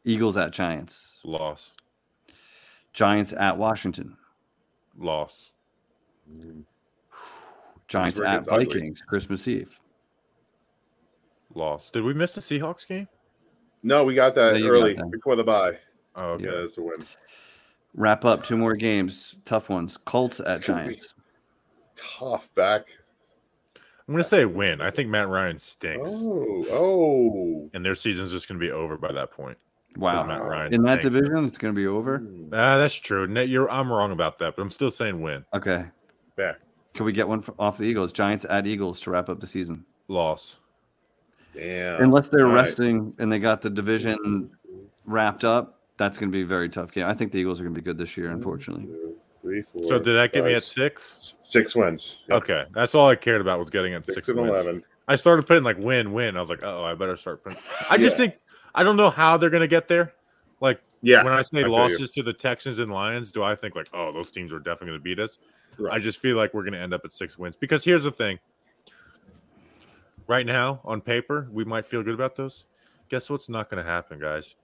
Eagles 0.05 0.37
at 0.37 0.53
Giants. 0.53 1.19
Loss. 1.25 1.73
Giants 2.93 3.33
at 3.33 3.59
Washington. 3.59 4.17
Loss. 4.97 5.51
Mm. 6.33 6.63
Giants 7.89 8.21
at 8.21 8.37
gets 8.37 8.49
ugly. 8.49 8.67
Vikings 8.67 9.03
Christmas 9.03 9.49
Eve. 9.49 9.79
Loss. 11.55 11.91
Did 11.91 12.05
we 12.05 12.15
miss 12.15 12.33
the 12.33 12.41
Seahawks 12.41 12.87
game? 12.87 13.09
No, 13.83 14.05
we 14.05 14.15
got 14.15 14.35
that 14.35 14.55
Yeah, 14.55 14.59
you 14.59 14.65
got 14.67 14.73
early 14.73 14.95
that. 14.95 15.11
before 15.11 15.37
the 15.37 15.45
bye. 15.45 15.79
Oh, 16.17 16.31
okay. 16.33 16.45
Yeah, 16.45 16.61
that's 16.63 16.79
a 16.79 16.83
win. 16.83 17.05
Wrap 17.95 18.25
up 18.25 18.45
two 18.45 18.57
more 18.57 18.75
games, 18.75 19.37
tough 19.45 19.71
ones. 19.71 19.97
Colts 19.97 20.41
at 20.41 20.59
It's 20.59 20.67
gonna 20.67 20.81
be- 20.83 20.95
Giants. 20.95 21.15
Tough 21.97 22.53
back. 22.55 22.87
I'm 23.77 24.15
going 24.15 24.23
to 24.23 24.29
say 24.29 24.45
win. 24.47 24.81
I 24.81 24.91
think 24.91 25.11
Matt 25.11 25.29
Ryan 25.29 25.59
stinks, 25.59 26.11
Oh, 26.15 26.65
oh. 26.71 27.71
and 27.75 27.85
their 27.85 27.95
season's 27.95 28.31
just 28.31 28.49
going 28.49 28.59
to 28.59 28.65
be 28.65 28.71
over 28.73 28.97
by 28.97 29.13
that 29.13 29.31
point. 29.33 29.59
Wow. 29.97 30.25
Matt 30.25 30.43
Ryan 30.45 30.73
In 30.73 30.83
that 30.85 31.03
stinks. 31.03 31.17
division, 31.17 31.45
it's 31.45 31.59
going 31.59 31.75
to 31.75 31.79
be 31.79 31.87
over. 31.87 32.21
Mm. 32.21 32.49
Ah, 32.55 32.79
that's 32.79 32.95
true. 32.95 33.27
You're, 33.43 33.69
I'm 33.71 33.93
wrong 33.93 34.13
about 34.13 34.39
that, 34.39 34.57
but 34.57 34.63
I'm 34.63 34.71
still 34.71 34.91
saying 34.91 35.21
win. 35.21 35.45
Okay. 35.53 35.85
Back. 36.37 36.57
Can 36.95 37.05
we 37.05 37.13
get 37.13 37.29
one 37.29 37.45
off 37.59 37.77
the 37.77 37.85
Eagles? 37.85 38.13
Giants 38.13 38.47
at 38.49 38.67
Eagles 38.67 39.01
to 39.01 39.11
wrap 39.11 39.29
up 39.29 39.41
the 39.41 39.47
season. 39.47 39.85
Loss. 40.09 40.59
Damn. 41.59 42.03
Unless 42.03 42.29
they're 42.29 42.47
All 42.47 42.53
right. 42.53 42.65
resting 42.65 43.15
and 43.19 43.31
they 43.31 43.39
got 43.39 43.63
the 43.63 43.71
division 43.71 44.19
mm-hmm. 44.19 44.87
wrapped 45.07 45.45
up, 45.45 45.81
that's 45.97 46.19
going 46.19 46.31
to 46.31 46.33
be 46.37 46.43
a 46.43 46.47
very 46.47 46.69
tough 46.69 46.93
game. 46.93 47.05
I 47.07 47.15
think 47.15 47.33
the 47.33 47.39
Eagles 47.39 47.61
are 47.61 47.65
going 47.65 47.75
to 47.75 47.81
be 47.81 47.85
good 47.85 47.99
this 47.99 48.17
year, 48.17 48.31
unfortunately. 48.31 48.87
Two, 48.87 49.17
Three, 49.43 49.63
four. 49.63 49.87
So 49.87 49.99
did 49.99 50.17
that 50.17 50.33
get 50.33 50.45
me 50.45 50.55
at 50.55 50.65
six? 50.65 51.39
six 51.43 51.75
wins? 51.75 52.23
Yep. 52.29 52.43
Okay, 52.43 52.65
that's 52.75 52.95
all 52.95 53.09
I 53.09 53.15
cared 53.17 53.41
about 53.41 53.59
was 53.59 53.71
getting 53.71 53.95
at 53.95 54.05
Six, 54.05 54.15
six, 54.17 54.29
and 54.29 54.39
wins. 54.41 54.51
eleven. 54.51 54.85
I 55.07 55.17
started 55.17 55.47
putting 55.47 55.63
like 55.63 55.79
win, 55.79 56.13
win. 56.13 56.37
I 56.37 56.41
was 56.41 56.51
like, 56.51 56.63
oh, 56.63 56.85
I 56.85 56.95
better 56.95 57.17
start 57.17 57.45
putting. 57.45 57.59
I 57.89 57.97
just 57.99 58.17
think 58.17 58.35
I 58.75 58.83
don't 58.83 58.97
know 58.97 59.11
how 59.11 59.37
they're 59.37 59.49
gonna 59.49 59.67
get 59.69 59.89
there. 59.89 60.13
Like 60.61 60.81
Yeah. 61.03 61.23
when 61.23 61.33
I 61.33 61.43
say 61.43 61.63
I 61.63 61.67
losses 61.67 62.11
to 62.13 62.23
the 62.23 62.33
Texans 62.33 62.79
and 62.81 62.93
Lions, 62.93 63.31
do 63.33 63.43
I 63.43 63.55
think 63.55 63.75
like, 63.77 63.89
oh, 63.95 64.13
those 64.13 64.31
teams 64.33 64.53
are 64.53 64.59
definitely 64.59 64.89
gonna 64.89 65.01
beat 65.01 65.19
us? 65.21 65.39
Right. 65.79 65.95
I 65.95 65.99
just 65.99 66.19
feel 66.21 66.37
like 66.37 66.53
we're 66.53 66.65
gonna 66.65 66.79
end 66.79 66.93
up 66.93 67.03
at 67.05 67.13
six 67.13 67.39
wins 67.39 67.57
because 67.57 67.85
here's 67.85 68.03
the 68.05 68.11
thing: 68.11 68.39
right 70.29 70.47
now 70.47 70.81
on 70.85 71.01
paper, 71.01 71.49
we 71.51 71.65
might 71.65 71.85
feel 71.87 72.03
good 72.05 72.15
about 72.15 72.37
those. 72.37 72.67
Guess 73.09 73.29
what's 73.31 73.49
not 73.49 73.69
going 73.71 73.83
to 73.83 73.91
happen, 73.91 74.21
guys? 74.21 74.55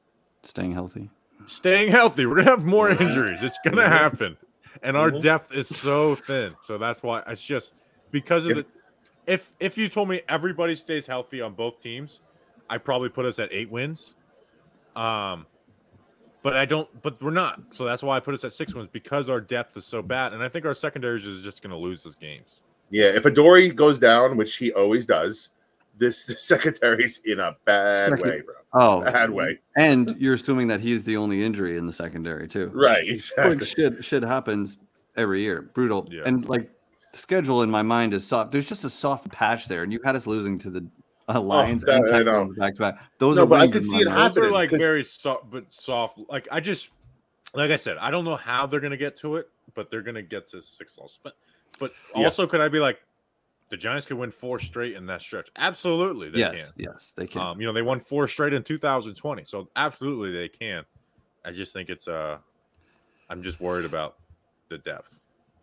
Staying 0.43 0.73
healthy. 0.73 1.11
Staying 1.47 1.91
healthy. 1.91 2.27
We're 2.27 2.35
going 2.37 2.45
to 2.47 2.51
have 2.53 2.65
more 2.65 2.89
injuries. 3.01 3.43
It's 3.43 3.59
going 3.65 3.77
to 3.77 3.89
happen. 3.89 4.37
And 4.83 4.97
our 4.97 5.11
Mhm. 5.11 5.23
depth 5.23 5.53
is 5.55 5.69
so 5.69 6.15
thin. 6.15 6.55
So 6.61 6.79
that's 6.79 7.03
why 7.03 7.23
it's 7.27 7.43
just 7.43 7.73
because 8.11 8.45
of 8.45 8.53
If- 8.53 8.57
the 8.59 8.67
if 9.27 9.53
if 9.59 9.79
you 9.79 9.89
told 9.89 10.09
me 10.11 10.21
everybody 10.29 10.75
stays 10.75 11.07
healthy 11.07 11.41
on 11.41 11.55
both 11.55 11.81
teams, 11.81 12.21
I 12.69 12.77
probably 12.77 13.09
put 13.09 13.25
us 13.25 13.39
at 13.39 13.51
8 13.53 13.71
wins. 13.71 14.17
Um 14.95 15.47
but 16.43 16.55
I 16.57 16.67
don't 16.67 16.89
but 17.03 17.23
we're 17.23 17.31
not. 17.31 17.59
So 17.71 17.85
that's 17.87 18.03
why 18.03 18.17
I 18.17 18.21
put 18.21 18.35
us 18.35 18.45
at 18.45 18.53
6 18.53 18.75
wins 18.75 18.89
because 18.93 19.31
our 19.31 19.41
depth 19.41 19.77
is 19.79 19.87
so 19.87 20.03
bad 20.03 20.35
and 20.35 20.43
I 20.43 20.49
think 20.51 20.67
our 20.67 20.75
secondaries 20.75 21.25
is 21.25 21.43
just 21.43 21.63
going 21.63 21.71
to 21.71 21.77
lose 21.79 22.03
those 22.03 22.17
games. 22.17 22.61
Yeah, 22.91 23.07
if 23.07 23.23
Adori 23.23 23.75
goes 23.75 23.99
down, 23.99 24.37
which 24.37 24.57
he 24.57 24.73
always 24.73 25.07
does, 25.07 25.49
this 25.99 26.25
the 26.25 26.37
secondary's 26.37 27.19
in 27.25 27.41
a 27.41 27.57
bad 27.65 28.11
Second- 28.11 28.21
way, 28.29 28.41
bro. 28.41 28.55
Oh, 28.77 29.03
Bad 29.03 29.31
way. 29.31 29.61
and 29.77 30.17
you're 30.19 30.35
assuming 30.35 30.67
that 30.67 30.81
he's 30.81 31.05
the 31.05 31.17
only 31.17 31.45
injury 31.45 31.79
in 31.79 31.87
the 31.87 31.93
secondary 31.93 32.49
too. 32.49 32.73
Right, 32.75 33.05
Like 33.05 33.09
exactly. 33.09 33.65
shit, 33.67 34.05
shit 34.05 34.23
happens 34.25 34.79
every 35.17 35.43
year. 35.43 35.63
Brutal. 35.63 36.09
Yeah. 36.11 36.23
And 36.27 36.45
like 36.49 36.69
the 37.13 37.19
schedule 37.19 37.63
in 37.63 37.71
my 37.71 37.83
mind 37.83 38.13
is 38.15 38.27
soft. 38.27 38.51
There's 38.51 38.69
just 38.69 38.85
a 38.85 38.91
soft 38.91 39.31
patch 39.31 39.69
there, 39.69 39.85
and 39.85 39.93
you 39.93 40.01
had 40.05 40.17
us 40.17 40.27
losing 40.27 40.59
to 40.59 40.71
the 40.71 40.85
uh, 41.29 41.41
Lions 41.41 41.85
that- 41.85 41.95
and 42.03 42.07
I. 42.07 42.19
Titans 42.25 42.59
back 42.59 42.75
to 42.75 42.81
back. 42.81 42.99
Those 43.19 43.37
No, 43.37 43.45
are 43.45 43.47
but 43.47 43.61
I 43.61 43.69
could 43.69 43.87
see 43.87 43.99
it 44.01 44.07
mind. 44.07 44.17
Those 44.17 44.17
are 44.17 44.23
happening, 44.41 44.51
like 44.51 44.71
'cause- 44.71 44.81
very 44.81 45.05
soft, 45.05 45.51
but 45.51 45.73
soft. 45.73 46.19
Like 46.29 46.49
I 46.51 46.59
just, 46.59 46.89
like 47.55 47.71
I 47.71 47.77
said, 47.77 47.97
I 47.99 48.11
don't 48.11 48.25
know 48.25 48.35
how 48.37 48.67
they're 48.67 48.81
gonna 48.81 48.97
get 48.97 49.17
to 49.19 49.37
it, 49.37 49.49
but 49.75 49.89
they're 49.89 50.03
gonna 50.03 50.21
get 50.23 50.49
to 50.49 50.61
six 50.61 50.99
loss. 50.99 51.21
But, 51.23 51.37
but 51.79 51.93
Yeah. 52.17 52.25
also, 52.25 52.45
could 52.49 52.61
I 52.61 52.69
be 52.69 52.81
like, 52.81 53.01
the 53.71 53.77
Giants 53.77 54.07
could 54.07 54.19
win 54.19 54.31
four 54.31 54.59
straight 54.59 54.95
in 54.95 55.07
that 55.07 55.23
stretch? 55.23 55.49
Absolutely, 55.57 56.31
they 56.31 56.39
Yes, 56.39 56.73
yes, 56.77 57.13
they 57.17 57.27
can. 57.27 57.41
can. 57.41 57.49
Um, 57.49 57.61
you 57.61 57.67
know, 57.67 57.73
they 57.73 57.83
won 57.83 58.01
four 58.01 58.29
straight 58.29 58.53
in 58.53 58.63
2020, 58.63 59.45
so 59.45 59.69
absolutely 59.77 60.33
they 60.33 60.49
can. 60.49 60.85
I 61.45 61.51
just 61.51 61.73
think 61.73 61.89
it's 61.89 62.09
uh, 62.09 62.39
I'm 63.29 63.43
just 63.43 63.61
worried 63.61 63.85
about 63.85 64.17
the 64.69 64.79
depth. 64.79 65.21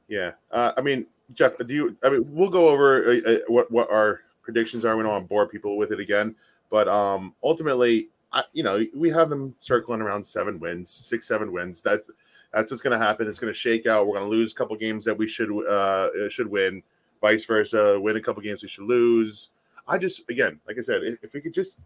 Yeah, 0.08 0.32
uh, 0.52 0.74
I 0.78 0.82
mean, 0.82 1.06
Jeff, 1.34 1.54
do 1.58 1.74
you? 1.74 1.98
I 2.04 2.10
mean, 2.10 2.26
we'll 2.28 2.50
go 2.50 2.70
over 2.70 3.06
uh, 3.06 3.32
uh, 3.32 3.38
what 3.48 3.72
what 3.72 3.90
our 3.92 4.22
predictions 4.42 4.86
are. 4.86 4.98
We 4.98 5.04
don't 5.04 5.12
want 5.12 5.26
to 5.26 5.30
bore 5.30 5.48
people 5.48 5.78
with 5.78 5.92
it 5.92 6.00
again, 6.00 6.36
but 6.70 6.88
um, 6.88 7.34
ultimately, 7.44 8.10
I, 8.34 8.44
you 8.54 8.64
know, 8.64 8.86
we 8.96 9.10
have 9.10 9.30
them 9.30 9.56
circling 9.58 10.02
around 10.02 10.24
seven 10.26 10.60
wins, 10.60 10.90
six, 10.90 11.28
seven 11.28 11.52
wins. 11.52 11.82
That's 11.82 12.10
that's 12.54 12.72
what's 12.72 12.82
going 12.82 12.98
to 12.98 13.04
happen. 13.04 13.28
It's 13.28 13.40
going 13.40 13.54
to 13.54 13.58
shake 13.58 13.86
out. 13.86 14.08
We're 14.08 14.18
going 14.18 14.30
to 14.30 14.36
lose 14.36 14.52
a 14.52 14.56
couple 14.56 14.76
games 14.76 15.06
that 15.06 15.18
we 15.18 15.28
should 15.28 15.50
uh 15.66 16.10
should 16.30 16.48
win. 16.48 16.84
Vice 17.22 17.46
versa, 17.46 18.00
win 18.00 18.18
a 18.18 18.22
couple 18.22 18.42
games 18.42 18.64
we 18.64 18.70
should 18.70 18.86
lose. 18.86 19.50
I 19.88 19.98
just 19.98 20.30
again, 20.30 20.60
like 20.68 20.78
I 20.78 20.82
said, 20.82 21.04
if, 21.04 21.24
if 21.24 21.34
we 21.34 21.42
could 21.42 21.54
just 21.54 21.80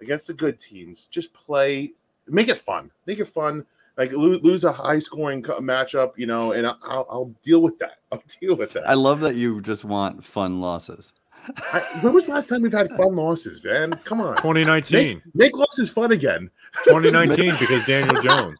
against 0.00 0.26
the 0.26 0.34
good 0.34 0.58
teams, 0.58 1.06
just 1.06 1.32
play, 1.32 1.92
make 2.26 2.48
it 2.48 2.58
fun, 2.58 2.90
make 3.06 3.20
it 3.20 3.28
fun 3.28 3.64
like 3.98 4.12
lose, 4.12 4.42
lose 4.42 4.64
a 4.64 4.72
high 4.72 5.00
scoring 5.00 5.42
matchup, 5.42 6.12
you 6.16 6.26
know, 6.26 6.52
and 6.52 6.66
I'll, 6.66 7.06
I'll 7.10 7.34
deal 7.42 7.60
with 7.60 7.78
that. 7.80 7.98
I'll 8.12 8.22
deal 8.40 8.56
with 8.56 8.72
that. 8.72 8.88
I 8.88 8.94
love 8.94 9.20
that 9.20 9.34
you 9.34 9.60
just 9.60 9.84
want 9.84 10.24
fun 10.24 10.60
losses. 10.60 11.12
I, 11.72 11.80
when 12.00 12.14
was 12.14 12.26
the 12.26 12.32
last 12.32 12.48
time 12.48 12.62
we've 12.62 12.72
had 12.72 12.88
fun 12.90 13.16
losses, 13.16 13.62
man? 13.62 13.92
Come 14.04 14.20
on, 14.20 14.36
2019, 14.36 15.16
make, 15.16 15.34
make 15.34 15.56
losses 15.56 15.90
fun 15.90 16.12
again. 16.12 16.50
2019, 16.84 17.52
because 17.58 17.84
Daniel 17.86 18.22
Jones. 18.22 18.58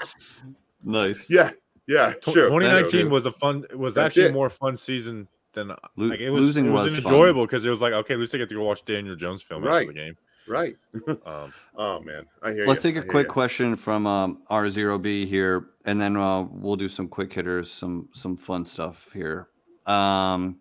Nice. 0.84 1.30
Yeah, 1.30 1.50
yeah, 1.86 2.14
Tw- 2.14 2.32
sure. 2.32 2.44
2019 2.48 3.10
was 3.10 3.26
a 3.26 3.32
fun. 3.32 3.64
Was 3.74 3.94
That's 3.94 4.12
actually 4.12 4.26
it. 4.26 4.30
a 4.30 4.34
more 4.34 4.50
fun 4.50 4.76
season 4.76 5.28
than 5.58 5.68
Lo- 5.96 6.06
like 6.08 6.20
it 6.20 6.30
was. 6.30 6.40
losing 6.40 6.66
it 6.66 6.70
was, 6.70 6.90
was 6.90 7.04
enjoyable 7.04 7.44
because 7.46 7.64
it 7.64 7.70
was 7.70 7.80
like 7.80 7.92
okay, 7.92 8.14
at 8.14 8.20
least 8.20 8.34
I 8.34 8.38
get 8.38 8.48
to 8.50 8.54
go 8.54 8.64
watch 8.64 8.84
Daniel 8.84 9.14
Jones 9.16 9.42
film 9.42 9.62
Right. 9.64 9.82
after 9.88 9.92
the 9.92 9.98
game. 9.98 10.16
right. 10.46 10.74
Um, 11.26 11.52
Oh 11.76 12.00
man, 12.00 12.24
I 12.42 12.52
hear. 12.52 12.66
Let's 12.66 12.82
ya. 12.84 12.90
take 12.90 12.96
a 12.96 13.06
quick 13.06 13.26
ya. 13.26 13.32
question 13.32 13.76
from 13.76 14.06
um, 14.06 14.42
R0B 14.50 15.26
here, 15.26 15.66
and 15.84 16.00
then 16.00 16.16
uh, 16.16 16.42
we'll 16.42 16.76
do 16.76 16.88
some 16.88 17.08
quick 17.08 17.32
hitters, 17.32 17.70
some 17.70 18.08
some 18.14 18.36
fun 18.36 18.64
stuff 18.64 19.12
here. 19.12 19.48
Um, 19.86 20.58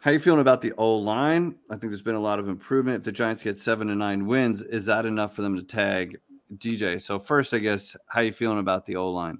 how 0.00 0.12
you 0.12 0.18
feeling 0.20 0.40
about 0.40 0.60
the 0.60 0.72
O 0.78 0.96
line? 0.96 1.56
I 1.70 1.74
think 1.74 1.90
there's 1.90 2.02
been 2.02 2.14
a 2.14 2.20
lot 2.20 2.38
of 2.38 2.48
improvement. 2.48 2.98
If 2.98 3.02
the 3.04 3.12
Giants 3.12 3.42
get 3.42 3.56
seven 3.56 3.88
to 3.88 3.94
nine 3.94 4.26
wins, 4.26 4.62
is 4.62 4.84
that 4.86 5.04
enough 5.06 5.34
for 5.34 5.42
them 5.42 5.56
to 5.56 5.62
tag 5.62 6.18
DJ? 6.56 7.02
So 7.02 7.18
first, 7.18 7.52
I 7.52 7.58
guess, 7.58 7.96
how 8.06 8.20
you 8.20 8.32
feeling 8.32 8.58
about 8.60 8.86
the 8.86 8.96
O 8.96 9.10
line? 9.10 9.38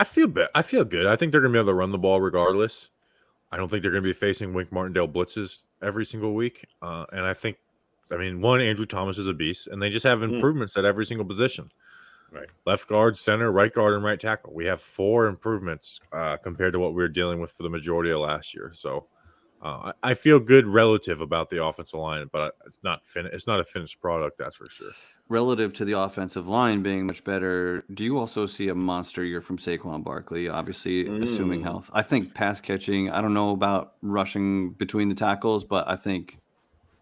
I 0.00 0.04
feel 0.04 0.28
bad. 0.28 0.48
I 0.54 0.62
feel 0.62 0.84
good. 0.84 1.06
I 1.06 1.16
think 1.16 1.32
they're 1.32 1.40
gonna 1.40 1.52
be 1.52 1.58
able 1.58 1.70
to 1.70 1.74
run 1.74 1.90
the 1.92 1.98
ball 1.98 2.20
regardless. 2.20 2.88
I 3.50 3.56
don't 3.56 3.68
think 3.68 3.82
they're 3.82 3.90
gonna 3.90 4.02
be 4.02 4.12
facing 4.12 4.54
Wink 4.54 4.70
Martindale 4.70 5.08
blitzes 5.08 5.64
every 5.82 6.04
single 6.04 6.34
week. 6.34 6.66
Uh, 6.82 7.04
and 7.12 7.22
I 7.22 7.34
think, 7.34 7.56
I 8.12 8.16
mean, 8.16 8.40
one 8.40 8.60
Andrew 8.60 8.86
Thomas 8.86 9.18
is 9.18 9.26
a 9.26 9.32
beast, 9.32 9.66
and 9.66 9.82
they 9.82 9.90
just 9.90 10.04
have 10.04 10.20
Mm. 10.20 10.34
improvements 10.34 10.76
at 10.76 10.84
every 10.84 11.04
single 11.04 11.26
position. 11.26 11.70
Right. 12.30 12.48
Left 12.66 12.86
guard, 12.88 13.16
center, 13.16 13.50
right 13.50 13.72
guard, 13.72 13.94
and 13.94 14.04
right 14.04 14.20
tackle. 14.20 14.52
We 14.52 14.66
have 14.66 14.82
four 14.82 15.26
improvements 15.26 16.00
uh, 16.12 16.36
compared 16.36 16.74
to 16.74 16.78
what 16.78 16.90
we 16.90 17.02
were 17.02 17.08
dealing 17.08 17.40
with 17.40 17.50
for 17.52 17.62
the 17.62 17.70
majority 17.70 18.10
of 18.10 18.20
last 18.20 18.54
year. 18.54 18.70
So 18.74 19.06
uh, 19.62 19.92
I, 20.02 20.10
I 20.10 20.14
feel 20.14 20.38
good 20.40 20.66
relative 20.66 21.20
about 21.20 21.50
the 21.50 21.62
offensive 21.64 21.98
line, 21.98 22.28
but 22.32 22.54
it's 22.66 22.80
not 22.82 23.06
fin- 23.06 23.26
It's 23.32 23.46
not 23.46 23.60
a 23.60 23.64
finished 23.64 24.00
product, 24.00 24.38
that's 24.38 24.56
for 24.56 24.68
sure. 24.68 24.90
Relative 25.28 25.72
to 25.74 25.84
the 25.84 25.98
offensive 25.98 26.48
line 26.48 26.82
being 26.82 27.06
much 27.06 27.22
better, 27.24 27.84
do 27.92 28.04
you 28.04 28.18
also 28.18 28.46
see 28.46 28.68
a 28.68 28.74
monster 28.74 29.24
year 29.24 29.40
from 29.40 29.58
Saquon 29.58 30.02
Barkley? 30.02 30.48
Obviously, 30.48 31.06
assuming 31.22 31.60
Mm. 31.60 31.64
health. 31.64 31.90
I 31.92 32.02
think 32.02 32.34
pass 32.34 32.60
catching. 32.60 33.10
I 33.10 33.20
don't 33.20 33.34
know 33.34 33.50
about 33.50 33.94
rushing 34.00 34.70
between 34.72 35.08
the 35.08 35.14
tackles, 35.14 35.64
but 35.64 35.86
I 35.88 35.96
think 35.96 36.38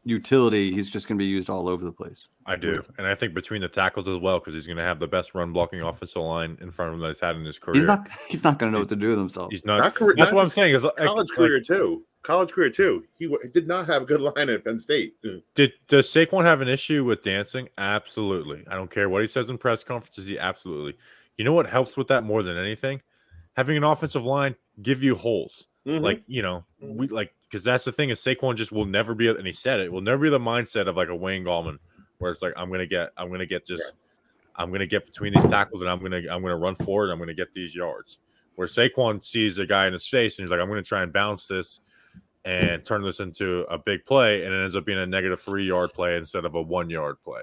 utility. 0.04 0.72
He's 0.72 0.88
just 0.90 1.08
going 1.08 1.18
to 1.18 1.22
be 1.22 1.28
used 1.28 1.50
all 1.50 1.68
over 1.68 1.84
the 1.84 1.92
place. 1.92 2.28
I 2.46 2.54
do, 2.56 2.80
and 2.96 3.06
I 3.06 3.14
think 3.16 3.34
between 3.34 3.60
the 3.60 3.68
tackles 3.68 4.06
as 4.08 4.18
well, 4.18 4.38
because 4.38 4.54
he's 4.54 4.66
going 4.66 4.76
to 4.76 4.82
have 4.84 5.00
the 5.00 5.08
best 5.08 5.34
run 5.34 5.52
blocking 5.52 5.80
offensive 5.82 6.22
line 6.22 6.56
in 6.60 6.70
front 6.70 6.90
of 6.90 6.94
him 6.94 7.00
that 7.02 7.08
he's 7.08 7.20
had 7.20 7.34
in 7.36 7.44
his 7.44 7.58
career. 7.58 7.74
He's 7.74 7.84
not. 7.84 8.08
He's 8.28 8.44
not 8.44 8.58
going 8.58 8.70
to 8.70 8.74
know 8.74 8.80
what 8.80 8.88
to 8.90 8.96
do 8.96 9.08
with 9.08 9.18
himself. 9.18 9.48
He's 9.50 9.64
not. 9.64 9.78
Not 9.78 9.94
career- 9.94 10.14
that's 10.16 10.30
not 10.30 10.36
what 10.36 10.44
I'm 10.44 10.50
saying. 10.50 10.74
Is 10.74 10.84
like, 10.84 10.96
college 10.96 11.28
like, 11.30 11.36
career 11.36 11.60
too. 11.60 12.04
College 12.26 12.50
career 12.50 12.70
too. 12.70 13.04
He 13.20 13.28
w- 13.28 13.50
did 13.52 13.68
not 13.68 13.86
have 13.86 14.02
a 14.02 14.04
good 14.04 14.20
line 14.36 14.50
at 14.50 14.64
Penn 14.64 14.78
State. 14.80 15.14
Did 15.54 15.72
does 15.86 16.08
Saquon 16.08 16.44
have 16.44 16.60
an 16.60 16.68
issue 16.68 17.04
with 17.04 17.22
dancing? 17.22 17.68
Absolutely. 17.78 18.64
I 18.68 18.74
don't 18.74 18.90
care 18.90 19.08
what 19.08 19.22
he 19.22 19.28
says 19.28 19.48
in 19.48 19.58
press 19.58 19.84
conferences. 19.84 20.26
He 20.26 20.36
absolutely. 20.38 20.96
You 21.36 21.44
know 21.44 21.52
what 21.52 21.68
helps 21.68 21.96
with 21.96 22.08
that 22.08 22.24
more 22.24 22.42
than 22.42 22.56
anything? 22.56 23.00
Having 23.56 23.76
an 23.76 23.84
offensive 23.84 24.24
line 24.24 24.56
give 24.82 25.02
you 25.04 25.14
holes. 25.14 25.68
Mhm. 25.86 26.00
Like 26.00 26.22
you 26.26 26.42
know, 26.42 26.64
we 26.80 27.06
like 27.06 27.32
because 27.48 27.62
that's 27.62 27.84
the 27.84 27.92
thing 27.92 28.10
is 28.10 28.18
Saquon 28.18 28.56
just 28.56 28.72
will 28.72 28.86
never 28.86 29.14
be, 29.14 29.28
and 29.28 29.46
he 29.46 29.52
said 29.52 29.78
it 29.78 29.92
will 29.92 30.00
never 30.00 30.18
be 30.24 30.30
the 30.30 30.40
mindset 30.40 30.88
of 30.88 30.96
like 30.96 31.08
a 31.08 31.14
Wayne 31.14 31.44
Gallman, 31.44 31.78
where 32.18 32.32
it's 32.32 32.42
like 32.42 32.54
I'm 32.56 32.70
gonna 32.72 32.86
get, 32.86 33.10
I'm 33.16 33.30
gonna 33.30 33.46
get 33.46 33.64
just, 33.64 33.92
I'm 34.56 34.72
gonna 34.72 34.86
get 34.86 35.06
between 35.06 35.32
these 35.32 35.44
tackles 35.46 35.80
and 35.80 35.88
I'm 35.88 36.00
gonna, 36.02 36.22
I'm 36.28 36.42
gonna 36.42 36.56
run 36.56 36.74
forward. 36.74 37.10
I'm 37.10 37.20
gonna 37.20 37.34
get 37.34 37.54
these 37.54 37.72
yards. 37.72 38.18
Where 38.56 38.66
Saquon 38.66 39.22
sees 39.22 39.58
a 39.58 39.66
guy 39.66 39.86
in 39.86 39.92
his 39.92 40.08
face 40.08 40.38
and 40.38 40.44
he's 40.44 40.50
like, 40.50 40.58
I'm 40.60 40.68
gonna 40.68 40.82
try 40.82 41.04
and 41.04 41.12
bounce 41.12 41.46
this 41.46 41.78
and 42.46 42.84
turn 42.84 43.02
this 43.02 43.18
into 43.20 43.66
a 43.68 43.76
big 43.76 44.06
play, 44.06 44.44
and 44.44 44.54
it 44.54 44.62
ends 44.62 44.76
up 44.76 44.86
being 44.86 44.98
a 44.98 45.06
negative 45.06 45.40
three 45.40 45.66
yard 45.66 45.92
play 45.92 46.16
instead 46.16 46.44
of 46.44 46.54
a 46.54 46.62
one 46.62 46.88
yard 46.88 47.16
play. 47.24 47.42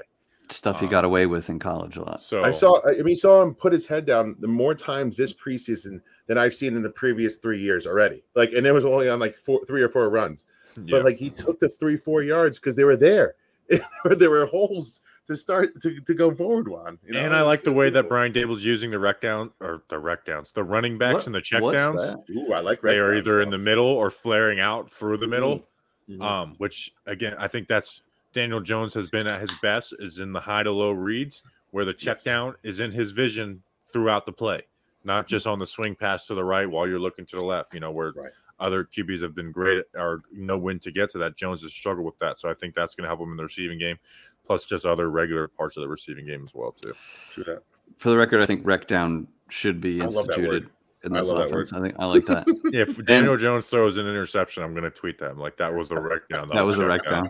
Stuff 0.50 0.80
he 0.80 0.86
Uh, 0.86 0.90
got 0.90 1.06
away 1.06 1.26
with 1.26 1.50
in 1.50 1.60
college 1.60 1.98
a 1.98 2.02
lot. 2.04 2.22
So 2.22 2.44
I 2.44 2.52
saw. 2.52 2.80
I 2.88 3.02
mean, 3.02 3.16
saw 3.16 3.42
him 3.42 3.54
put 3.54 3.74
his 3.74 3.86
head 3.86 4.06
down 4.06 4.36
the 4.40 4.48
more 4.48 4.74
times 4.74 5.18
this 5.18 5.34
preseason 5.34 6.02
than 6.28 6.38
I've 6.38 6.54
seen 6.54 6.76
in 6.76 6.82
the 6.82 6.90
previous 6.90 7.38
three 7.38 7.62
years 7.62 7.86
already. 7.86 8.24
Like, 8.36 8.52
and 8.54 8.66
it 8.66 8.72
was 8.72 8.86
only 8.86 9.10
on 9.10 9.20
like 9.20 9.34
four, 9.34 9.66
three 9.66 9.82
or 9.82 9.90
four 9.90 10.10
runs. 10.10 10.46
yeah. 10.78 10.84
But 10.92 11.04
like 11.06 11.18
he 11.18 11.30
took 11.30 11.60
the 11.60 11.70
three, 11.70 11.98
four 11.98 12.24
yards 12.24 12.60
because 12.60 12.76
they 12.76 12.84
were 12.86 12.98
there. 12.98 13.36
there 14.06 14.30
were 14.30 14.46
holes 14.46 15.02
to 15.28 15.36
start 15.36 15.82
to, 15.82 16.00
to 16.02 16.14
go 16.14 16.34
forward 16.34 16.68
on. 16.70 17.00
you 17.06 17.14
know? 17.14 17.20
and 17.20 17.34
I 17.34 17.38
It's- 17.40 17.48
like 17.48 17.62
the 17.64 17.72
it's 17.72 17.78
way 17.78 17.86
that 17.86 17.94
beautiful. 17.94 18.10
Brian 18.10 18.34
Daboll's 18.34 18.66
using 18.66 18.92
the 18.92 19.00
rec 19.00 19.22
down 19.22 19.52
or 19.62 19.84
the 19.88 19.98
rec 20.00 20.26
downs, 20.26 20.52
the 20.52 20.64
running 20.64 20.98
backs 20.98 21.14
What- 21.16 21.26
and 21.28 21.36
the 21.36 21.42
check 21.42 21.62
what's 21.62 21.78
downs. 21.78 22.02
that? 22.02 22.24
Ooh, 22.32 22.52
I 22.54 22.60
like. 22.60 22.82
They 22.82 23.00
are 23.00 23.14
downs, 23.14 23.28
either 23.28 23.42
in 23.42 23.50
the 23.50 23.58
middle 23.58 23.86
or 23.86 24.10
flaring 24.10 24.60
out 24.60 24.92
through 24.92 25.18
the 25.18 25.28
middle. 25.28 25.66
Mhm. 26.10 26.22
Um, 26.22 26.56
which 26.58 26.92
again, 27.06 27.36
I 27.40 27.48
think 27.48 27.68
that's 27.70 28.02
Daniel 28.34 28.60
Jones 28.60 28.94
has 28.96 29.10
been 29.10 29.28
at 29.28 29.40
his 29.40 29.52
best 29.62 29.94
is 30.00 30.20
in 30.20 30.34
the 30.34 30.40
high 30.42 30.64
to 30.64 30.72
low 30.72 30.92
reads 30.92 31.44
where 31.72 31.86
the 31.86 31.94
check 31.94 32.18
Yes. 32.18 32.24
down 32.26 32.56
is 32.64 32.80
in 32.82 32.92
his 32.92 33.12
vision 33.12 33.64
throughout 33.94 34.26
the 34.26 34.32
play, 34.34 34.64
not 35.06 35.28
just 35.28 35.48
on 35.48 35.60
the 35.60 35.66
swing 35.66 35.96
pass 35.96 36.28
to 36.28 36.34
the 36.36 36.44
right 36.44 36.70
while 36.70 36.88
you're 36.88 37.00
looking 37.00 37.26
to 37.28 37.36
the 37.38 37.42
left. 37.42 37.74
You 37.74 37.80
know 37.80 37.92
where 37.92 38.12
Right. 38.12 38.32
other 38.60 38.84
QBs 38.84 39.22
have 39.22 39.34
been 39.34 39.52
great 39.52 39.86
or 39.96 40.22
know 40.32 40.58
when 40.58 40.80
to 40.80 40.92
get 40.92 41.10
to 41.12 41.18
that. 41.20 41.36
Jones 41.38 41.62
has 41.62 41.72
struggled 41.74 42.06
with 42.06 42.18
that, 42.20 42.40
so 42.40 42.50
I 42.50 42.54
think 42.54 42.76
that's 42.76 42.96
going 42.96 43.04
to 43.04 43.08
help 43.08 43.22
him 43.22 43.32
in 43.32 43.38
the 43.38 43.44
receiving 43.44 43.78
game, 43.80 43.98
plus 44.46 44.66
just 44.66 44.86
other 44.86 45.10
regular 45.10 45.48
parts 45.48 45.78
of 45.78 45.82
the 45.82 45.88
receiving 45.88 46.26
game 46.26 46.44
as 46.44 46.54
well 46.54 46.72
too. 46.72 46.94
True 47.30 47.44
that. 47.46 47.64
For 47.98 48.10
the 48.10 48.18
record, 48.18 48.42
I 48.42 48.46
think 48.46 48.66
rec 48.66 48.88
down 48.88 49.28
should 49.50 49.80
be 49.80 50.02
I 50.02 50.06
love 50.06 50.28
that 50.28 50.38
instituted 50.38 50.70
in 51.04 51.16
I 51.16 51.20
this 51.20 51.30
love 51.30 51.50
that 51.50 51.56
offense. 51.56 51.74
I 51.74 51.82
think 51.82 51.96
I 52.00 52.06
like 52.06 52.26
that. 52.26 52.46
If 52.74 53.06
Daniel 53.06 53.38
Jones 53.38 53.66
throws 53.66 53.98
an 53.98 54.08
interception, 54.08 54.64
I'm 54.64 54.72
going 54.74 54.84
to 54.84 54.90
tweet 54.90 55.20
that. 55.20 55.32
I'm 55.32 55.38
like, 55.38 55.58
that 55.58 55.74
was 55.74 55.92
a 55.92 56.00
wreck 56.00 56.28
down. 56.30 56.50
that 56.54 56.66
was 56.66 56.80
a 56.80 56.86
wreck 56.86 57.02
down. 57.06 57.30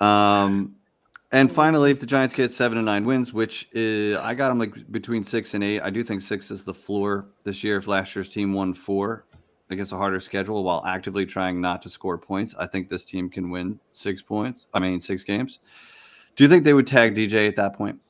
Um, 0.00 0.74
and 1.30 1.52
finally, 1.52 1.90
if 1.90 2.00
the 2.00 2.06
Giants 2.06 2.34
get 2.34 2.52
seven 2.52 2.78
to 2.78 2.82
nine 2.82 3.04
wins, 3.04 3.32
which 3.32 3.68
is, 3.72 4.16
I 4.16 4.34
got 4.34 4.48
them 4.48 4.58
like 4.58 4.90
between 4.90 5.22
six 5.22 5.52
and 5.54 5.62
eight, 5.62 5.80
I 5.80 5.90
do 5.90 6.02
think 6.02 6.22
six 6.22 6.50
is 6.50 6.64
the 6.64 6.72
floor 6.72 7.26
this 7.44 7.62
year. 7.62 7.76
If 7.76 7.86
last 7.86 8.16
year's 8.16 8.28
team 8.30 8.54
won 8.54 8.72
four, 8.72 9.26
against 9.70 9.92
a 9.92 9.96
harder 9.96 10.20
schedule 10.20 10.64
while 10.64 10.82
actively 10.86 11.26
trying 11.26 11.60
not 11.60 11.82
to 11.82 11.88
score 11.88 12.18
points, 12.18 12.54
I 12.58 12.66
think 12.66 12.88
this 12.88 13.04
team 13.04 13.28
can 13.28 13.50
win 13.50 13.78
six 13.92 14.22
points. 14.22 14.66
I 14.72 14.80
mean, 14.80 15.00
six 15.00 15.24
games. 15.24 15.58
Do 16.38 16.44
you 16.44 16.48
think 16.48 16.62
they 16.62 16.72
would 16.72 16.86
tag 16.86 17.16
DJ 17.16 17.48
at 17.48 17.56
that 17.56 17.72
point? 17.74 18.00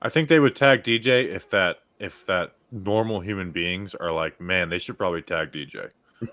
I 0.00 0.08
think 0.08 0.30
they 0.30 0.40
would 0.40 0.56
tag 0.56 0.84
DJ 0.84 1.26
if 1.28 1.50
that 1.50 1.80
if 1.98 2.24
that 2.24 2.52
normal 2.72 3.20
human 3.20 3.50
beings 3.50 3.94
are 3.94 4.10
like, 4.10 4.40
man, 4.40 4.70
they 4.70 4.78
should 4.78 4.96
probably 4.96 5.20
tag 5.20 5.52
DJ. 5.52 5.90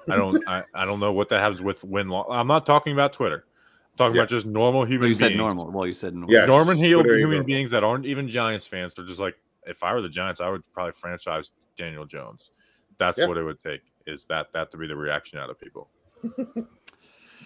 I 0.10 0.16
don't 0.16 0.42
I, 0.48 0.64
I 0.74 0.86
don't 0.86 1.02
know 1.02 1.12
what 1.12 1.28
that 1.30 1.42
happens 1.42 1.62
with 1.62 1.84
win 1.84 2.08
loss. 2.08 2.28
I'm 2.30 2.48
not 2.48 2.66
talking 2.66 2.94
about 2.94 3.12
Twitter. 3.12 3.44
I'm 3.92 3.98
talking 3.98 4.16
Yeah. 4.16 4.22
about 4.22 4.30
just 4.30 4.46
normal 4.46 4.82
Well, 4.82 4.88
human 4.90 5.10
you 5.10 5.14
said 5.14 5.28
beings. 5.30 5.38
normal. 5.40 5.72
Well, 5.72 5.86
you 5.86 5.94
said 5.94 6.14
normal. 6.14 6.32
Yes. 6.32 6.48
Norman 6.48 6.78
Hill 6.78 7.04
human 7.04 7.20
normal. 7.32 7.44
beings 7.44 7.72
that 7.72 7.84
aren't 7.84 8.06
even 8.06 8.30
Giants 8.30 8.66
fans. 8.66 8.94
They're 8.94 9.04
just 9.06 9.20
like, 9.20 9.36
if 9.68 9.84
I 9.84 9.94
were 9.94 10.02
the 10.02 10.08
Giants, 10.10 10.40
I 10.40 10.48
would 10.50 10.64
probably 10.74 10.94
franchise 10.94 11.52
Daniel 11.76 12.06
Jones. 12.06 12.52
That's 12.98 13.18
Yeah. 13.18 13.28
what 13.28 13.38
it 13.38 13.44
would 13.44 13.62
take. 13.62 13.82
Is 14.08 14.26
that 14.28 14.54
that 14.54 14.72
to 14.72 14.78
be 14.78 14.88
the 14.88 14.96
reaction 14.96 15.38
out 15.40 15.50
of 15.50 15.60
people? 15.60 15.90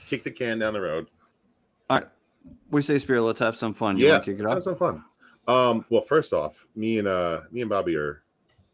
Kick 0.08 0.24
the 0.24 0.32
can 0.32 0.60
down 0.60 0.74
the 0.74 0.82
road. 0.82 1.08
All 1.90 1.98
right. 1.98 2.08
We 2.72 2.82
say 2.82 3.00
Spirit. 3.00 3.24
Let's 3.24 3.40
have 3.40 3.56
some 3.56 3.74
fun. 3.74 3.98
You 3.98 4.08
yeah, 4.08 4.20
kick 4.20 4.40
it 4.40 4.44
let's 4.44 4.54
have 4.54 4.64
some 4.64 4.76
fun. 4.76 5.04
Um, 5.48 5.86
well, 5.90 6.02
first 6.02 6.34
off, 6.34 6.66
me 6.76 7.00
and 7.00 7.08
uh 7.08 7.42
me 7.52 7.62
and 7.62 7.70
Bobby 7.70 7.96
are 7.96 8.24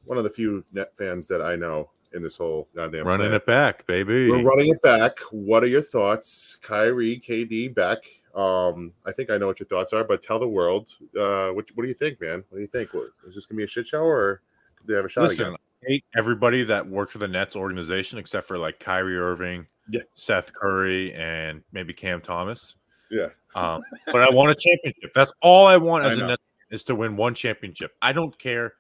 one 0.04 0.18
of 0.18 0.24
the 0.24 0.30
few 0.30 0.64
net 0.74 0.92
fans 0.98 1.28
that 1.28 1.42
I 1.42 1.56
know 1.56 1.90
in 2.14 2.22
this 2.24 2.38
whole 2.38 2.68
goddamn 2.76 3.06
Running 3.06 3.28
planet. 3.28 3.42
it 3.42 3.46
back, 3.46 3.86
baby. 3.88 4.30
We're 4.30 4.44
running 4.44 4.70
it 4.70 4.82
back. 4.82 5.20
What 5.32 5.64
are 5.64 5.68
your 5.68 5.82
thoughts, 5.82 6.58
Kyrie, 6.62 7.18
KD, 7.20 7.74
back? 7.76 8.00
Um, 8.34 8.94
I 9.06 9.12
think 9.12 9.30
I 9.30 9.38
know 9.38 9.48
what 9.48 9.60
your 9.60 9.68
thoughts 9.68 9.94
are, 9.94 10.04
but 10.04 10.22
tell 10.22 10.40
the 10.40 10.48
world. 10.48 10.92
Uh, 11.18 11.50
what 11.50 11.66
what 11.76 11.84
do 11.84 11.88
you 11.88 11.94
think, 11.94 12.20
man? 12.22 12.44
What 12.50 12.58
do 12.58 12.62
you 12.62 12.68
think? 12.68 12.94
What, 12.94 13.08
is 13.26 13.36
this 13.36 13.46
gonna 13.46 13.58
be 13.58 13.64
a 13.64 13.68
shit 13.68 13.88
show 13.88 14.04
or 14.04 14.42
do 14.86 14.92
they 14.94 14.98
have 14.98 15.06
a 15.06 15.10
shot 15.10 15.24
Listen, 15.30 15.48
again? 15.48 15.58
I 15.84 15.88
hate 15.88 16.06
everybody 16.18 16.64
that 16.66 16.88
works 16.88 17.14
for 17.14 17.20
the 17.20 17.28
Nets 17.28 17.56
organization 17.56 18.18
except 18.20 18.48
for 18.48 18.58
like 18.58 18.80
Kyrie 18.80 19.18
Irving, 19.18 19.68
Yeah. 19.90 20.02
Seth 20.14 20.54
Curry, 20.54 21.14
and 21.14 21.62
maybe 21.72 21.94
Cam 21.94 22.22
Thomas. 22.22 22.76
Yeah, 23.10 23.28
Um, 23.56 23.84
but 24.08 24.22
I 24.22 24.30
want 24.30 24.52
a 24.52 24.56
championship. 24.56 25.14
That's 25.14 25.32
all 25.42 25.68
I 25.68 25.78
want 25.78 26.06
as 26.06 26.18
a 26.18 26.22
know. 26.22 26.28
Net 26.28 26.40
is 26.72 26.84
to 26.86 26.96
win 26.96 27.16
one 27.16 27.36
championship. 27.36 27.96
I 28.02 28.12
don't 28.12 28.38
care. 28.40 28.74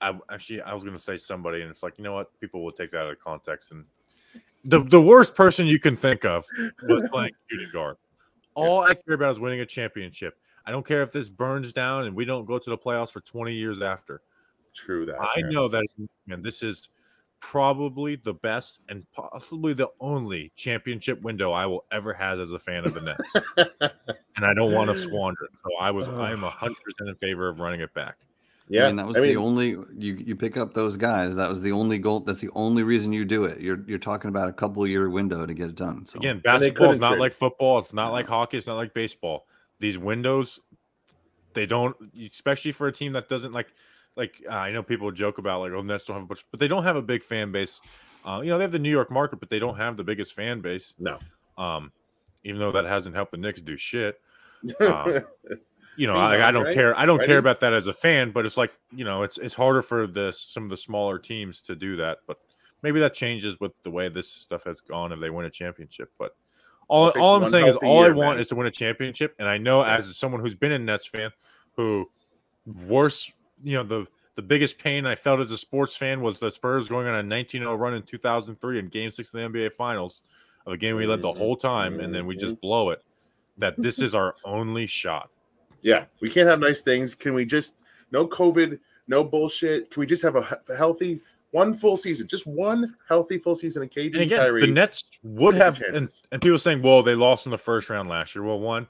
I 0.00 0.18
actually 0.30 0.62
I 0.62 0.74
was 0.74 0.84
gonna 0.84 0.98
say 0.98 1.16
somebody, 1.16 1.62
and 1.62 1.70
it's 1.70 1.82
like 1.82 1.98
you 1.98 2.04
know 2.04 2.12
what? 2.12 2.38
People 2.40 2.64
will 2.64 2.72
take 2.72 2.92
that 2.92 3.02
out 3.02 3.10
of 3.10 3.18
context. 3.18 3.72
And 3.72 3.84
the 4.64 4.80
the 4.80 5.00
worst 5.00 5.34
person 5.34 5.66
you 5.66 5.80
can 5.80 5.96
think 5.96 6.24
of 6.24 6.46
was 6.82 7.08
playing 7.10 7.32
shooting 7.50 7.70
guard. 7.72 7.96
All 8.54 8.80
I 8.80 8.94
care 8.94 9.14
about 9.14 9.32
is 9.32 9.40
winning 9.40 9.60
a 9.60 9.66
championship. 9.66 10.38
I 10.66 10.70
don't 10.70 10.86
care 10.86 11.02
if 11.02 11.12
this 11.12 11.28
burns 11.28 11.72
down 11.72 12.04
and 12.04 12.14
we 12.14 12.24
don't 12.24 12.44
go 12.44 12.58
to 12.58 12.70
the 12.70 12.76
playoffs 12.76 13.10
for 13.10 13.20
20 13.20 13.52
years 13.52 13.80
after. 13.80 14.20
true 14.74 15.06
that. 15.06 15.16
I 15.18 15.40
man. 15.40 15.50
know 15.50 15.68
that, 15.68 15.84
man. 16.26 16.42
This 16.42 16.62
is 16.62 16.88
probably 17.40 18.16
the 18.16 18.34
best 18.34 18.80
and 18.88 19.04
possibly 19.12 19.72
the 19.72 19.88
only 20.00 20.52
championship 20.56 21.22
window 21.22 21.52
I 21.52 21.66
will 21.66 21.84
ever 21.92 22.12
have 22.12 22.40
as 22.40 22.52
a 22.52 22.58
fan 22.58 22.84
of 22.84 22.94
the 22.94 23.00
Nets, 23.00 23.90
and 24.36 24.44
I 24.44 24.54
don't 24.54 24.72
want 24.72 24.90
to 24.90 24.96
squander 25.02 25.44
it. 25.44 25.50
So 25.62 25.70
I 25.80 25.90
was, 25.90 26.08
I 26.08 26.32
am 26.32 26.42
hundred 26.42 26.82
percent 26.82 27.08
in 27.08 27.14
favor 27.16 27.48
of 27.48 27.60
running 27.60 27.80
it 27.80 27.92
back. 27.94 28.16
Yeah, 28.70 28.84
I 28.84 28.86
mean, 28.88 28.96
that 28.96 29.06
was 29.06 29.16
the 29.16 29.36
only 29.36 29.70
you 29.96 30.16
you 30.16 30.36
pick 30.36 30.56
up 30.56 30.74
those 30.74 30.96
guys. 30.96 31.34
That 31.36 31.48
was 31.48 31.62
the 31.62 31.72
only 31.72 31.98
goal. 31.98 32.20
That's 32.20 32.40
the 32.40 32.50
only 32.54 32.82
reason 32.82 33.12
you 33.12 33.24
do 33.24 33.44
it. 33.44 33.60
You're 33.60 33.82
you're 33.86 33.98
talking 33.98 34.28
about 34.28 34.48
a 34.48 34.52
couple 34.52 34.86
year 34.86 35.08
window 35.08 35.46
to 35.46 35.54
get 35.54 35.70
it 35.70 35.74
done. 35.76 36.04
So 36.04 36.18
Again, 36.18 36.40
basketball 36.44 36.68
is 36.68 36.88
couldn't 36.90 37.00
not 37.00 37.08
trade. 37.10 37.20
like 37.20 37.32
football. 37.32 37.78
It's 37.78 37.94
not 37.94 38.12
like 38.12 38.26
hockey. 38.26 38.58
It's 38.58 38.66
not 38.66 38.76
like 38.76 38.92
baseball. 38.92 39.46
These 39.80 39.96
windows, 39.96 40.60
they 41.54 41.64
don't, 41.64 41.96
especially 42.30 42.72
for 42.72 42.88
a 42.88 42.92
team 42.92 43.12
that 43.12 43.28
doesn't 43.28 43.52
like, 43.52 43.68
like 44.18 44.42
uh, 44.50 44.54
I 44.54 44.72
know 44.72 44.82
people 44.82 45.10
joke 45.12 45.38
about 45.38 45.60
like, 45.60 45.72
oh, 45.72 45.80
Nets 45.80 46.04
don't 46.04 46.16
have 46.16 46.24
a 46.24 46.26
bunch, 46.26 46.44
but 46.50 46.60
they 46.60 46.68
don't 46.68 46.84
have 46.84 46.96
a 46.96 47.02
big 47.02 47.22
fan 47.22 47.52
base. 47.52 47.80
Uh, 48.26 48.40
you 48.42 48.50
know, 48.50 48.58
they 48.58 48.64
have 48.64 48.72
the 48.72 48.78
New 48.78 48.90
York 48.90 49.10
market, 49.10 49.40
but 49.40 49.48
they 49.48 49.58
don't 49.58 49.76
have 49.76 49.96
the 49.96 50.04
biggest 50.04 50.34
fan 50.34 50.60
base. 50.60 50.94
no. 50.98 51.18
Um, 51.56 51.92
even 52.44 52.60
though 52.60 52.70
that 52.72 52.84
hasn't 52.84 53.16
helped 53.16 53.32
the 53.32 53.36
Knicks 53.36 53.60
do 53.60 53.76
shit. 53.76 54.20
Um, 54.80 55.20
you 55.96 56.06
know, 56.06 56.14
I, 56.14 56.48
I 56.48 56.52
don't 56.52 56.66
right? 56.66 56.74
care. 56.74 56.96
I 56.96 57.04
don't 57.04 57.18
Ready? 57.18 57.28
care 57.28 57.38
about 57.38 57.60
that 57.60 57.72
as 57.72 57.88
a 57.88 57.92
fan, 57.92 58.30
but 58.30 58.46
it's 58.46 58.56
like 58.56 58.72
you 58.92 59.04
know, 59.04 59.22
it's 59.22 59.38
it's 59.38 59.54
harder 59.54 59.82
for 59.82 60.06
the 60.06 60.32
some 60.32 60.64
of 60.64 60.70
the 60.70 60.76
smaller 60.76 61.18
teams 61.18 61.60
to 61.62 61.74
do 61.74 61.96
that. 61.96 62.18
But 62.26 62.38
maybe 62.82 63.00
that 63.00 63.14
changes 63.14 63.58
with 63.60 63.72
the 63.82 63.90
way 63.90 64.08
this 64.08 64.30
stuff 64.30 64.64
has 64.64 64.80
gone 64.80 65.12
if 65.12 65.20
they 65.20 65.30
win 65.30 65.46
a 65.46 65.50
championship. 65.50 66.12
But 66.18 66.36
all, 66.88 67.10
all 67.10 67.36
I'm 67.36 67.48
saying 67.48 67.66
is 67.66 67.76
all 67.76 68.04
I 68.04 68.10
want 68.10 68.36
man. 68.36 68.40
is 68.40 68.48
to 68.48 68.54
win 68.54 68.66
a 68.66 68.70
championship. 68.70 69.34
And 69.38 69.48
I 69.48 69.58
know 69.58 69.82
as 69.82 70.16
someone 70.16 70.40
who's 70.40 70.54
been 70.54 70.72
a 70.72 70.78
Nets 70.78 71.06
fan, 71.06 71.30
who 71.76 72.08
worse, 72.86 73.30
you 73.62 73.74
know, 73.74 73.82
the 73.82 74.06
the 74.38 74.42
biggest 74.42 74.78
pain 74.78 75.04
I 75.04 75.16
felt 75.16 75.40
as 75.40 75.50
a 75.50 75.58
sports 75.58 75.96
fan 75.96 76.20
was 76.20 76.38
the 76.38 76.48
Spurs 76.48 76.88
going 76.88 77.08
on 77.08 77.16
a 77.16 77.22
19-0 77.24 77.76
run 77.76 77.94
in 77.94 78.04
2003 78.04 78.78
in 78.78 78.86
Game 78.86 79.10
Six 79.10 79.34
of 79.34 79.40
the 79.40 79.48
NBA 79.48 79.72
Finals, 79.72 80.22
of 80.64 80.74
a 80.74 80.76
game 80.76 80.94
we 80.94 81.06
led 81.06 81.22
the 81.22 81.32
whole 81.32 81.56
time, 81.56 81.98
and 81.98 82.14
then 82.14 82.24
we 82.24 82.36
just 82.36 82.54
mm-hmm. 82.54 82.60
blow 82.60 82.90
it. 82.90 83.02
That 83.56 83.74
this 83.76 83.98
is 83.98 84.14
our 84.14 84.36
only 84.44 84.86
shot. 84.86 85.30
Yeah, 85.82 86.04
we 86.20 86.30
can't 86.30 86.48
have 86.48 86.60
nice 86.60 86.82
things. 86.82 87.16
Can 87.16 87.34
we 87.34 87.44
just 87.44 87.82
no 88.12 88.28
COVID, 88.28 88.78
no 89.08 89.24
bullshit? 89.24 89.90
Can 89.90 90.00
we 90.00 90.06
just 90.06 90.22
have 90.22 90.36
a 90.36 90.42
he- 90.42 90.74
healthy 90.76 91.20
one 91.50 91.74
full 91.74 91.96
season, 91.96 92.28
just 92.28 92.46
one 92.46 92.94
healthy 93.08 93.38
full 93.38 93.54
season 93.56 93.82
of 93.82 93.90
KD 93.90 94.12
and 94.12 94.22
again, 94.22 94.38
Kyrie? 94.38 94.60
the 94.60 94.66
Nets 94.68 95.02
would 95.22 95.54
have, 95.54 95.80
and, 95.82 96.08
and 96.30 96.42
people 96.42 96.58
saying, 96.58 96.82
well, 96.82 97.02
they 97.02 97.14
lost 97.14 97.46
in 97.46 97.50
the 97.50 97.58
first 97.58 97.90
round 97.90 98.08
last 98.08 98.34
year. 98.34 98.44
Well, 98.44 98.60
one, 98.60 98.86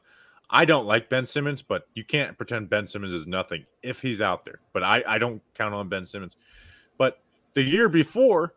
I 0.50 0.64
don't 0.64 0.86
like 0.86 1.10
Ben 1.10 1.26
Simmons, 1.26 1.60
but 1.62 1.86
you 1.94 2.04
can't 2.04 2.36
pretend 2.36 2.70
Ben 2.70 2.86
Simmons 2.86 3.12
is 3.12 3.26
nothing 3.26 3.66
if 3.82 4.00
he's 4.00 4.20
out 4.20 4.44
there. 4.44 4.60
But 4.72 4.82
I, 4.82 5.02
I 5.06 5.18
don't 5.18 5.42
count 5.54 5.74
on 5.74 5.88
Ben 5.88 6.06
Simmons. 6.06 6.36
But 6.96 7.20
the 7.54 7.62
year 7.62 7.88
before, 7.88 8.54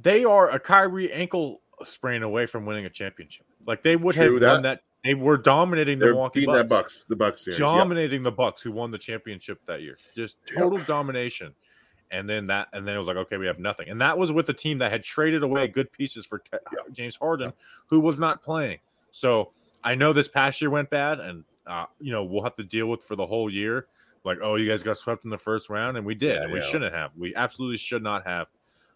they 0.00 0.24
are 0.24 0.50
a 0.50 0.58
Kyrie 0.60 1.12
ankle 1.12 1.60
sprain 1.84 2.22
away 2.22 2.46
from 2.46 2.66
winning 2.66 2.86
a 2.86 2.90
championship. 2.90 3.46
Like 3.66 3.82
they 3.82 3.96
would 3.96 4.14
True 4.14 4.32
have 4.34 4.40
that. 4.40 4.52
won 4.52 4.62
that. 4.62 4.80
They 5.04 5.14
were 5.14 5.38
dominating 5.38 5.98
the 5.98 6.04
They're 6.06 6.12
Milwaukee 6.14 6.44
Bucks. 6.44 6.58
that 6.58 6.68
Bucks, 6.68 7.04
the 7.04 7.16
Bucks 7.16 7.44
series. 7.44 7.58
dominating 7.58 8.22
the 8.22 8.30
Bucks, 8.30 8.60
who 8.60 8.70
won 8.70 8.90
the 8.90 8.98
championship 8.98 9.58
that 9.66 9.80
year. 9.80 9.96
Just 10.14 10.36
Yep. 10.50 10.58
total 10.58 10.78
domination. 10.80 11.54
And 12.10 12.28
then 12.28 12.46
that, 12.48 12.68
and 12.74 12.86
then 12.86 12.96
it 12.96 12.98
was 12.98 13.06
like, 13.06 13.16
okay, 13.16 13.38
we 13.38 13.46
have 13.46 13.58
nothing. 13.58 13.88
And 13.88 14.00
that 14.02 14.18
was 14.18 14.30
with 14.30 14.48
a 14.50 14.52
team 14.52 14.78
that 14.78 14.92
had 14.92 15.02
traded 15.02 15.42
away 15.42 15.68
good 15.68 15.90
pieces 15.92 16.26
for 16.26 16.42
Yep. 16.52 16.86
James 16.92 17.16
Harden, 17.16 17.52
who 17.86 17.98
was 18.00 18.18
not 18.18 18.42
playing. 18.42 18.78
So 19.10 19.52
I 19.84 19.94
know 19.94 20.12
this 20.12 20.28
past 20.28 20.60
year 20.60 20.70
went 20.70 20.90
bad, 20.90 21.20
and 21.20 21.44
uh, 21.66 21.86
you 22.00 22.12
know 22.12 22.24
we'll 22.24 22.42
have 22.42 22.54
to 22.56 22.64
deal 22.64 22.86
with 22.86 23.02
for 23.02 23.16
the 23.16 23.26
whole 23.26 23.50
year. 23.50 23.86
Like, 24.24 24.38
oh, 24.42 24.56
you 24.56 24.68
guys 24.68 24.82
got 24.82 24.98
swept 24.98 25.24
in 25.24 25.30
the 25.30 25.38
first 25.38 25.70
round, 25.70 25.96
and 25.96 26.04
we 26.04 26.14
did, 26.14 26.34
Yeah, 26.36 26.42
and 26.42 26.52
we 26.52 26.60
yeah. 26.60 26.66
shouldn't 26.66 26.94
have. 26.94 27.10
We 27.16 27.34
absolutely 27.34 27.78
should 27.78 28.02
not 28.02 28.26
have. 28.26 28.48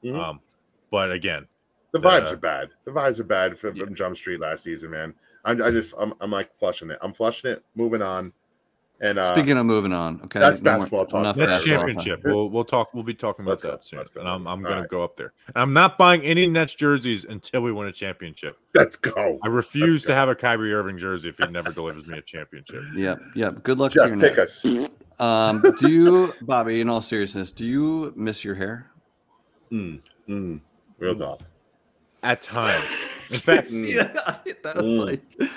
Mhm. 0.03 0.19
Um, 0.23 0.41
but 0.91 1.11
again, 1.11 1.47
The 1.93 1.99
vibes 1.99 2.25
the- 2.25 2.35
are 2.35 2.37
bad. 2.37 2.69
The 2.85 2.91
vibes 2.91 3.21
are 3.21 3.25
bad 3.25 3.59
from, 3.59 3.75
Yeah. 3.75 3.85
from 3.87 3.95
Jump 3.95 4.17
Street 4.19 4.41
last 4.41 4.65
season, 4.65 4.91
man. 4.91 5.15
I'm, 5.47 5.63
I 5.63 5.71
just, 5.71 5.95
I'm, 5.99 6.13
I'm 6.21 6.31
like 6.31 6.55
flushing 6.59 6.91
it. 6.91 6.99
I'm 7.01 7.15
flushing 7.15 7.51
it. 7.53 7.65
Moving 7.75 8.03
on. 8.03 8.35
And 9.05 9.19
uh, 9.19 9.25
Speaking 9.33 9.59
of 9.59 9.67
moving 9.67 9.93
on, 9.93 10.21
okay, 10.25 10.39
that's 10.41 10.63
no 10.63 10.71
more- 10.73 10.79
basketball 10.81 11.07
talk. 11.07 11.21
enough 11.21 11.37
Next 11.37 11.51
basketball 11.51 11.77
basketball 11.87 12.05
championship. 12.05 12.23
talk. 12.23 12.33
We'll 12.33 12.49
we'll 12.51 12.65
talk. 12.65 12.95
We'll 12.95 13.03
be 13.03 13.13
talking 13.15 13.45
about 13.45 13.51
Let's 13.53 13.63
go. 13.63 13.71
that 13.73 13.85
soon. 13.85 14.03
Go. 14.15 14.21
And 14.21 14.29
I'm 14.29 14.47
I'm 14.47 14.59
All 14.61 14.71
going 14.71 14.77
right. 14.77 14.83
to 14.83 14.89
go 14.89 15.05
up 15.05 15.17
there. 15.17 15.33
And 15.49 15.57
I'm 15.57 15.73
not 15.73 15.99
buying 15.99 16.23
any 16.23 16.47
Nets 16.47 16.75
jerseys 16.75 17.25
until 17.27 17.61
we 17.61 17.71
win 17.73 17.87
a 17.89 17.93
championship. 17.93 18.57
let's 18.75 18.97
go. 18.97 19.39
I 19.43 19.49
refuse 19.49 20.05
go. 20.07 20.13
to 20.13 20.15
have 20.15 20.29
a 20.29 20.35
Kyrie 20.35 20.73
Irving 20.73 20.97
jersey 20.97 21.29
if 21.29 21.37
he 21.39 21.47
never 21.49 21.71
delivers 21.73 22.07
me 22.07 22.17
a 22.19 22.23
championship. 22.23 22.83
Yep, 22.95 23.21
yep. 23.35 23.63
Good 23.63 23.79
luck 23.79 23.93
to 23.93 23.99
Jeff, 23.99 24.09
your 24.09 24.17
take 24.17 24.37
Nets. 24.39 24.65
us. 24.65 24.89
Um, 25.21 25.63
do 25.79 25.89
you, 25.91 26.33
Bobby? 26.43 26.81
In 26.81 26.89
all 26.89 27.01
seriousness, 27.01 27.53
do 27.53 27.65
you 27.67 28.13
miss 28.17 28.45
your 28.45 28.55
hair? 28.55 28.91
Mm, 29.71 30.01
mm, 30.29 30.61
real 30.99 31.15
talk. 31.15 31.41
At 32.23 32.41
times, 32.41 32.85
in 33.31 33.37
fact, 33.39 33.71
yeah, 33.71 34.05
that 34.63 34.77
was 34.77 34.99
Mm. 34.99 35.07
like 35.07 35.51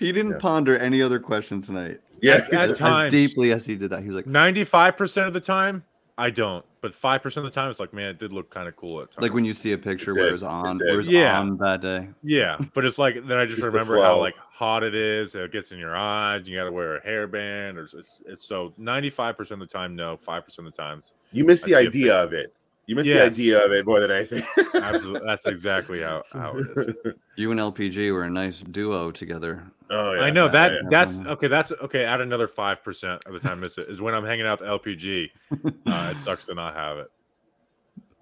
he 0.00 0.10
didn't 0.12 0.32
Yeah. 0.32 0.38
ponder 0.38 0.76
any 0.76 1.00
other 1.02 1.20
question 1.20 1.60
tonight. 1.60 2.00
Yeah, 2.20 2.34
At- 2.34 2.46
he's- 2.50 2.80
at 2.80 3.04
As 3.06 3.10
deeply 3.12 3.52
as 3.52 3.64
he 3.64 3.76
did 3.76 3.90
that, 3.90 4.02
he 4.02 4.08
was 4.08 4.16
like, 4.16 4.26
ninety-five 4.26 4.96
percent 4.96 5.26
of 5.28 5.32
the 5.32 5.40
time, 5.40 5.84
I 6.18 6.30
don't. 6.30 6.64
But 6.82 6.94
five 6.94 7.22
percent 7.22 7.46
of 7.46 7.52
the 7.52 7.54
time, 7.60 7.70
it's 7.70 7.78
like, 7.80 7.92
man, 7.94 8.08
it 8.08 8.18
did 8.18 8.32
look 8.32 8.48
kind 8.50 8.66
of 8.68 8.74
cool 8.76 9.00
at 9.02 9.10
times. 9.12 9.22
like 9.22 9.32
when 9.34 9.44
you 9.44 9.52
see 9.52 9.72
a 9.72 9.78
picture 9.78 10.10
It 10.12 10.14
where 10.14 10.22
did, 10.24 10.28
it 10.30 10.32
was 10.32 10.42
on, 10.42 10.76
it 10.80 10.84
where 10.84 10.94
it 10.94 10.96
was. 10.96 11.08
Yeah. 11.08 11.38
on 11.38 11.56
that 11.58 11.80
day. 11.82 12.08
yeah, 12.22 12.58
but 12.74 12.84
it's 12.86 12.98
like 12.98 13.26
then 13.26 13.36
I 13.38 13.44
just, 13.44 13.58
Just 13.60 13.66
remember 13.72 14.00
how 14.02 14.18
like 14.18 14.34
hot 14.36 14.82
it 14.82 14.94
is. 14.94 15.34
It 15.34 15.52
gets 15.52 15.72
in 15.72 15.78
your 15.78 15.94
eyes. 15.96 16.46
You 16.48 16.56
got 16.56 16.64
to 16.64 16.72
wear 16.72 16.96
a 16.96 17.00
hairband, 17.06 17.76
or 17.76 17.82
it's, 17.98 18.22
it's 18.26 18.44
so 18.44 18.72
ninety-five 18.78 19.36
percent 19.36 19.62
of 19.62 19.68
the 19.68 19.72
time, 19.72 19.94
no. 19.94 20.16
Five 20.16 20.44
percent 20.44 20.66
of 20.68 20.74
the 20.74 20.82
times, 20.82 21.12
you 21.32 21.44
miss 21.44 21.62
the 21.62 21.74
I 21.74 21.82
see 21.82 21.86
idea 21.88 22.14
of 22.22 22.32
it. 22.32 22.54
You 22.86 22.96
missed 22.96 23.08
the 23.08 23.22
idea 23.22 23.64
of 23.64 23.70
it 23.72 23.86
more 23.86 24.00
than 24.00 24.10
anything. 24.10 24.42
absolutely, 24.74 25.26
that's 25.26 25.46
exactly 25.46 26.00
how 26.02 26.22
how 26.32 26.52
it 26.56 26.66
is. 26.76 27.14
You 27.36 27.50
and 27.52 27.60
LPG 27.60 28.12
were 28.12 28.24
a 28.24 28.30
nice 28.30 28.60
duo 28.60 29.10
together. 29.10 29.62
Oh 29.90 30.12
yeah, 30.12 30.20
I 30.20 30.30
know 30.30 30.48
that 30.48 30.72
yeah, 30.72 30.78
yeah. 30.82 30.88
that's 30.90 31.18
okay. 31.18 31.48
That's 31.48 31.72
okay. 31.72 32.04
Add 32.04 32.20
another 32.20 32.46
five 32.46 32.82
percent 32.82 33.24
of 33.26 33.32
the 33.32 33.40
time. 33.40 33.58
I 33.58 33.60
Miss 33.62 33.78
it 33.78 33.88
is 33.88 34.00
when 34.00 34.14
I'm 34.14 34.24
hanging 34.24 34.46
out 34.46 34.60
with 34.60 34.68
LPG. 34.68 35.30
Uh, 35.86 36.14
it 36.16 36.18
sucks 36.18 36.46
to 36.46 36.54
not 36.54 36.74
have 36.74 36.98
it. 36.98 37.08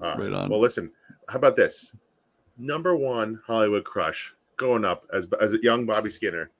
All 0.00 0.08
right. 0.08 0.18
Right 0.18 0.32
on. 0.32 0.48
Well, 0.48 0.60
listen. 0.60 0.90
How 1.28 1.36
about 1.36 1.54
this? 1.54 1.94
Number 2.56 2.96
one 2.96 3.40
Hollywood 3.46 3.84
crush 3.84 4.34
going 4.56 4.84
up 4.84 5.06
as 5.12 5.26
as 5.40 5.52
a 5.52 5.62
young 5.62 5.84
Bobby 5.86 6.10
Skinner. 6.10 6.50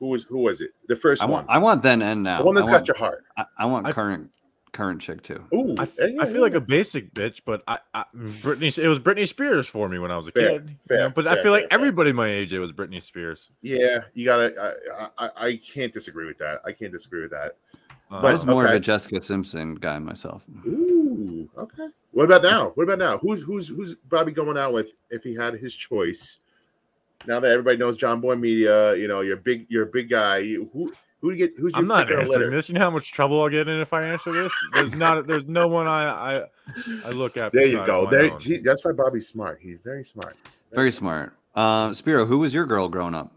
Who 0.00 0.06
was 0.08 0.24
who 0.24 0.38
was 0.38 0.60
it? 0.60 0.70
The 0.88 0.96
first 0.96 1.22
I 1.22 1.26
one. 1.26 1.32
want, 1.32 1.46
I 1.48 1.58
want 1.58 1.82
then 1.82 2.02
and 2.02 2.22
now. 2.22 2.38
the 2.38 2.44
one 2.44 2.54
that's 2.54 2.66
I 2.66 2.70
got 2.70 2.76
want, 2.78 2.88
your 2.88 2.96
heart. 2.96 3.24
I, 3.36 3.44
I 3.58 3.66
want 3.66 3.86
I- 3.86 3.92
current. 3.92 4.30
Current 4.72 5.00
chick 5.00 5.22
too. 5.22 5.44
Ooh, 5.54 5.74
I, 5.78 5.82
f- 5.82 5.96
yeah, 5.98 6.20
I 6.20 6.26
feel 6.26 6.40
like 6.40 6.54
a 6.54 6.60
basic 6.60 7.14
bitch, 7.14 7.42
but 7.44 7.62
I, 7.66 7.78
I 7.94 8.04
Britney. 8.14 8.76
It 8.78 8.88
was 8.88 8.98
Britney 8.98 9.26
Spears 9.26 9.66
for 9.66 9.88
me 9.88 9.98
when 9.98 10.10
I 10.10 10.16
was 10.16 10.28
a 10.28 10.32
Fair, 10.32 10.50
kid. 10.60 10.76
you 10.90 10.96
know, 10.96 11.10
but 11.10 11.26
I 11.26 11.34
fair, 11.34 11.42
feel 11.42 11.52
like 11.52 11.62
fair, 11.62 11.68
fair. 11.70 11.78
everybody 11.78 12.12
my 12.12 12.28
age 12.28 12.52
it 12.52 12.58
was 12.60 12.72
Britney 12.72 13.02
Spears. 13.02 13.50
Yeah, 13.62 14.02
you 14.14 14.24
gotta. 14.24 14.76
I, 15.18 15.26
I, 15.26 15.46
I 15.46 15.56
can't 15.56 15.92
disagree 15.92 16.26
with 16.26 16.38
that. 16.38 16.60
I 16.64 16.72
can't 16.72 16.92
disagree 16.92 17.22
with 17.22 17.30
that. 17.32 17.56
Um, 18.10 18.24
I 18.24 18.32
was 18.32 18.46
more 18.46 18.64
of 18.66 18.72
a 18.72 18.80
Jessica 18.80 19.20
Simpson 19.20 19.74
guy 19.74 19.98
myself. 19.98 20.46
Ooh, 20.66 21.48
okay. 21.58 21.88
What 22.12 22.24
about 22.24 22.42
now? 22.42 22.70
What 22.70 22.84
about 22.84 22.98
now? 22.98 23.18
Who's 23.18 23.42
who's 23.42 23.68
who's 23.68 23.94
Bobby 23.94 24.32
going 24.32 24.56
out 24.56 24.72
with 24.72 24.92
if 25.10 25.22
he 25.22 25.34
had 25.34 25.54
his 25.54 25.74
choice? 25.74 26.38
Now 27.26 27.40
that 27.40 27.50
everybody 27.50 27.76
knows 27.76 27.96
Jomboy 27.98 28.38
Media, 28.38 28.94
you 28.96 29.08
know 29.08 29.20
you're 29.20 29.36
big. 29.36 29.66
You're 29.68 29.84
a 29.84 29.86
big 29.86 30.08
guy. 30.08 30.38
You- 30.38 30.70
Who 30.72 30.90
who 31.20 31.30
do 31.32 31.36
you 31.36 31.48
get? 31.48 31.58
Who's 31.58 31.72
your 31.72 31.80
I'm 31.80 31.86
not 31.88 32.06
pick 32.06 32.16
or 32.16 32.20
answering 32.20 32.38
litter? 32.38 32.50
this. 32.50 32.68
You 32.68 32.76
know 32.76 32.80
how 32.82 32.90
much 32.90 33.12
trouble 33.12 33.42
I'll 33.42 33.48
get 33.48 33.66
in 33.68 33.80
if 33.80 33.92
I 33.92 34.04
answer 34.04 34.32
this. 34.32 34.52
There's 34.74 34.94
not. 34.94 35.26
There's 35.26 35.46
no 35.46 35.66
one 35.66 35.86
I 35.88 36.38
I, 36.40 36.44
I 37.04 37.10
look 37.10 37.36
at. 37.36 37.52
There 37.52 37.66
you 37.66 37.84
go. 37.84 38.08
There, 38.08 38.30
own. 38.32 38.38
see, 38.38 38.58
that's 38.58 38.84
why 38.84 38.92
Bobby's 38.92 39.26
smart. 39.28 39.58
He's 39.60 39.78
very 39.82 40.04
smart. 40.04 40.36
Very 40.72 40.92
smart. 40.92 41.34
Uh, 41.56 41.92
Spiro, 41.92 42.24
who 42.24 42.38
was 42.38 42.54
your 42.54 42.66
girl 42.66 42.88
growing 42.88 43.14
up? 43.14 43.32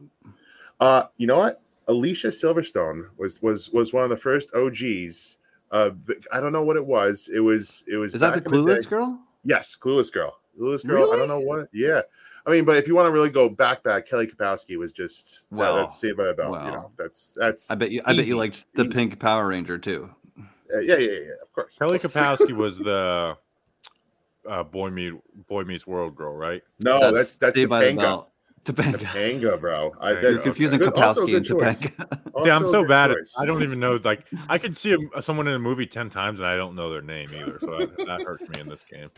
Uh, 0.80 1.06
you 1.18 1.26
know 1.26 1.38
what? 1.40 1.62
Alicia 1.88 2.28
Silverstone 2.28 3.06
was 3.18 3.42
was 3.42 3.72
was 3.72 3.94
one 3.94 4.04
of 4.04 4.10
the 4.12 4.18
first 4.18 4.54
OGs. 4.54 5.38
Uh, 5.72 5.90
I 6.32 6.40
don't 6.40 6.52
know 6.52 6.64
what 6.64 6.76
it 6.76 6.86
was. 6.86 7.30
It 7.34 7.40
was 7.40 7.84
it 7.88 7.96
was. 7.96 8.14
Is 8.14 8.22
that 8.22 8.36
the 8.36 8.42
back 8.42 8.52
Clueless 8.52 8.84
day. 8.84 8.90
girl? 8.90 9.20
Yes, 9.44 9.76
Clueless 9.76 10.14
Girl. 10.14 10.38
Clueless 10.60 10.86
Girl. 10.86 11.12
I 11.12 11.16
don't 11.16 11.28
know 11.28 11.40
what. 11.40 11.68
Yeah. 11.74 12.02
I 12.46 12.52
mean, 12.52 12.66
but 12.66 12.78
if 12.78 12.88
you 12.88 12.96
want 12.96 13.08
to 13.08 13.12
really 13.12 13.30
go 13.30 13.50
back, 13.50 13.84
back, 13.84 14.08
Kelly 14.08 14.28
Kapowski 14.28 14.78
was 14.78 14.92
just 14.92 15.46
well, 15.52 15.74
Well, 15.76 15.84
that's 15.84 16.00
saved 16.00 16.18
by 16.18 16.26
the 16.26 16.34
bell. 16.34 16.50
you 16.66 16.72
know, 16.72 16.92
that's 16.98 17.34
that's. 17.40 17.70
I 17.70 17.76
bet 17.76 17.92
you. 17.92 18.02
I 18.06 18.16
bet 18.16 18.26
you 18.26 18.38
liked 18.38 18.66
the 18.74 18.84
easy. 18.86 18.94
Pink 18.94 19.20
Power 19.20 19.48
Ranger 19.48 19.78
too. 19.78 20.10
uh, 20.40 20.80
yeah, 20.80 20.96
yeah, 20.98 21.12
yeah. 21.12 21.18
Of 21.42 21.52
course. 21.54 21.76
of 21.76 21.80
Kelly 21.88 22.00
course. 22.00 22.14
Kapowski 22.14 22.52
was 22.56 22.78
the 22.80 23.38
uh, 24.50 24.64
boy 24.64 24.90
meet 24.90 25.14
boy 25.48 25.64
meets 25.64 25.86
world 25.86 26.16
girl, 26.16 26.34
right? 26.36 26.64
No, 26.80 27.00
Oh, 27.02 27.12
that's 27.14 27.36
that's 27.36 27.54
Saved 27.54 27.70
by 27.70 27.86
the 27.86 27.92
Topanga. 27.92 28.00
Bell. 28.00 28.28
Topanga. 28.64 28.98
Topanga, 29.00 29.60
bro. 29.60 29.92
I, 30.00 30.12
You're 30.12 30.22
that- 30.22 30.32
You're 30.34 30.42
confusing 30.42 30.80
good- 30.80 30.94
Kapowski 30.94 31.36
and 31.36 31.46
good 31.46 31.60
choice. 31.60 31.82
Topanga. 31.82 32.44
See, 32.44 32.50
I'm 32.52 32.64
so 32.66 32.82
good 32.82 32.90
bad 32.90 33.12
at. 33.12 33.18
I 33.40 33.46
don't 33.46 33.62
even 33.64 33.80
know. 33.80 34.00
Like, 34.04 34.26
I 34.50 34.58
could 34.58 34.76
see 34.78 34.96
a, 35.16 35.22
someone 35.22 35.48
in 35.48 35.54
a 35.56 35.60
movie 35.60 35.86
ten 35.88 36.10
times 36.10 36.40
and 36.40 36.48
I 36.48 36.56
don't 36.58 36.76
know 36.76 36.92
their 36.92 37.02
name 37.02 37.30
either. 37.36 37.58
So 37.60 37.78
that, 37.78 37.98
that 37.98 38.22
hurts 38.22 38.48
me 38.50 38.60
in 38.62 38.68
this 38.70 38.84
game. 38.84 39.10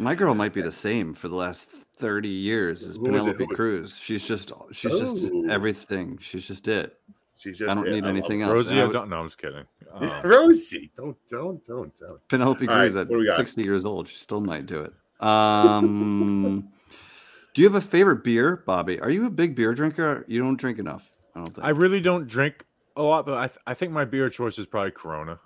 My 0.00 0.14
girl 0.14 0.34
might 0.34 0.54
be 0.54 0.62
the 0.62 0.72
same 0.72 1.12
for 1.12 1.28
the 1.28 1.34
last 1.36 1.70
30 1.98 2.28
years 2.28 2.88
as 2.88 2.96
Who 2.96 3.02
is 3.14 3.26
it? 3.26 3.36
Penelope 3.36 3.46
Cruz. 3.54 3.98
She's 3.98 4.26
just 4.26 4.50
she's 4.72 4.98
just 4.98 5.30
Oh. 5.32 5.46
everything. 5.50 6.16
She's 6.20 6.46
just 6.46 6.68
it. 6.68 6.98
She's 7.38 7.58
just. 7.58 7.70
I 7.70 7.74
don't 7.74 7.86
yeah, 7.86 7.92
need 7.92 8.04
love 8.04 8.10
anything 8.10 8.42
else. 8.42 8.52
Rosie, 8.52 8.78
I 8.78 8.82
I 8.82 8.86
would- 8.86 8.92
don't. 8.94 9.10
No, 9.10 9.18
I'm 9.20 9.26
just 9.26 9.38
kidding. 9.38 9.64
Um, 9.92 10.08
Rosie, 10.22 10.90
don't, 10.96 11.16
don't, 11.28 11.64
don't, 11.64 11.96
don't. 11.96 12.28
Penelope 12.28 12.66
All 12.68 12.74
right, 12.74 12.82
Cruz 12.84 12.94
at 12.96 13.08
what 13.08 13.16
do 13.16 13.18
we 13.20 13.26
got? 13.26 13.34
60 13.34 13.62
years 13.62 13.84
old. 13.84 14.06
She 14.06 14.18
still 14.18 14.40
might 14.40 14.66
do 14.66 14.80
it. 14.82 14.92
Um, 15.20 16.68
do 17.54 17.62
you 17.62 17.66
have 17.68 17.74
a 17.74 17.80
favorite 17.80 18.22
beer, 18.22 18.62
Bobby? 18.66 19.00
Are 19.00 19.10
you 19.10 19.26
a 19.26 19.30
big 19.30 19.56
beer 19.56 19.74
drinker? 19.74 20.24
You 20.28 20.40
don't 20.40 20.56
drink 20.56 20.78
enough. 20.78 21.18
I 21.34 21.40
don't 21.40 21.52
think. 21.54 21.66
I 21.66 21.70
really 21.70 22.00
don't 22.00 22.26
drink 22.28 22.64
a 22.96 23.02
lot, 23.02 23.26
but 23.26 23.34
I, 23.36 23.48
th- 23.48 23.58
I 23.66 23.74
think 23.74 23.92
my 23.92 24.04
beer 24.04 24.30
choice 24.30 24.58
is 24.60 24.66
probably 24.66 24.92
Corona. 24.92 25.40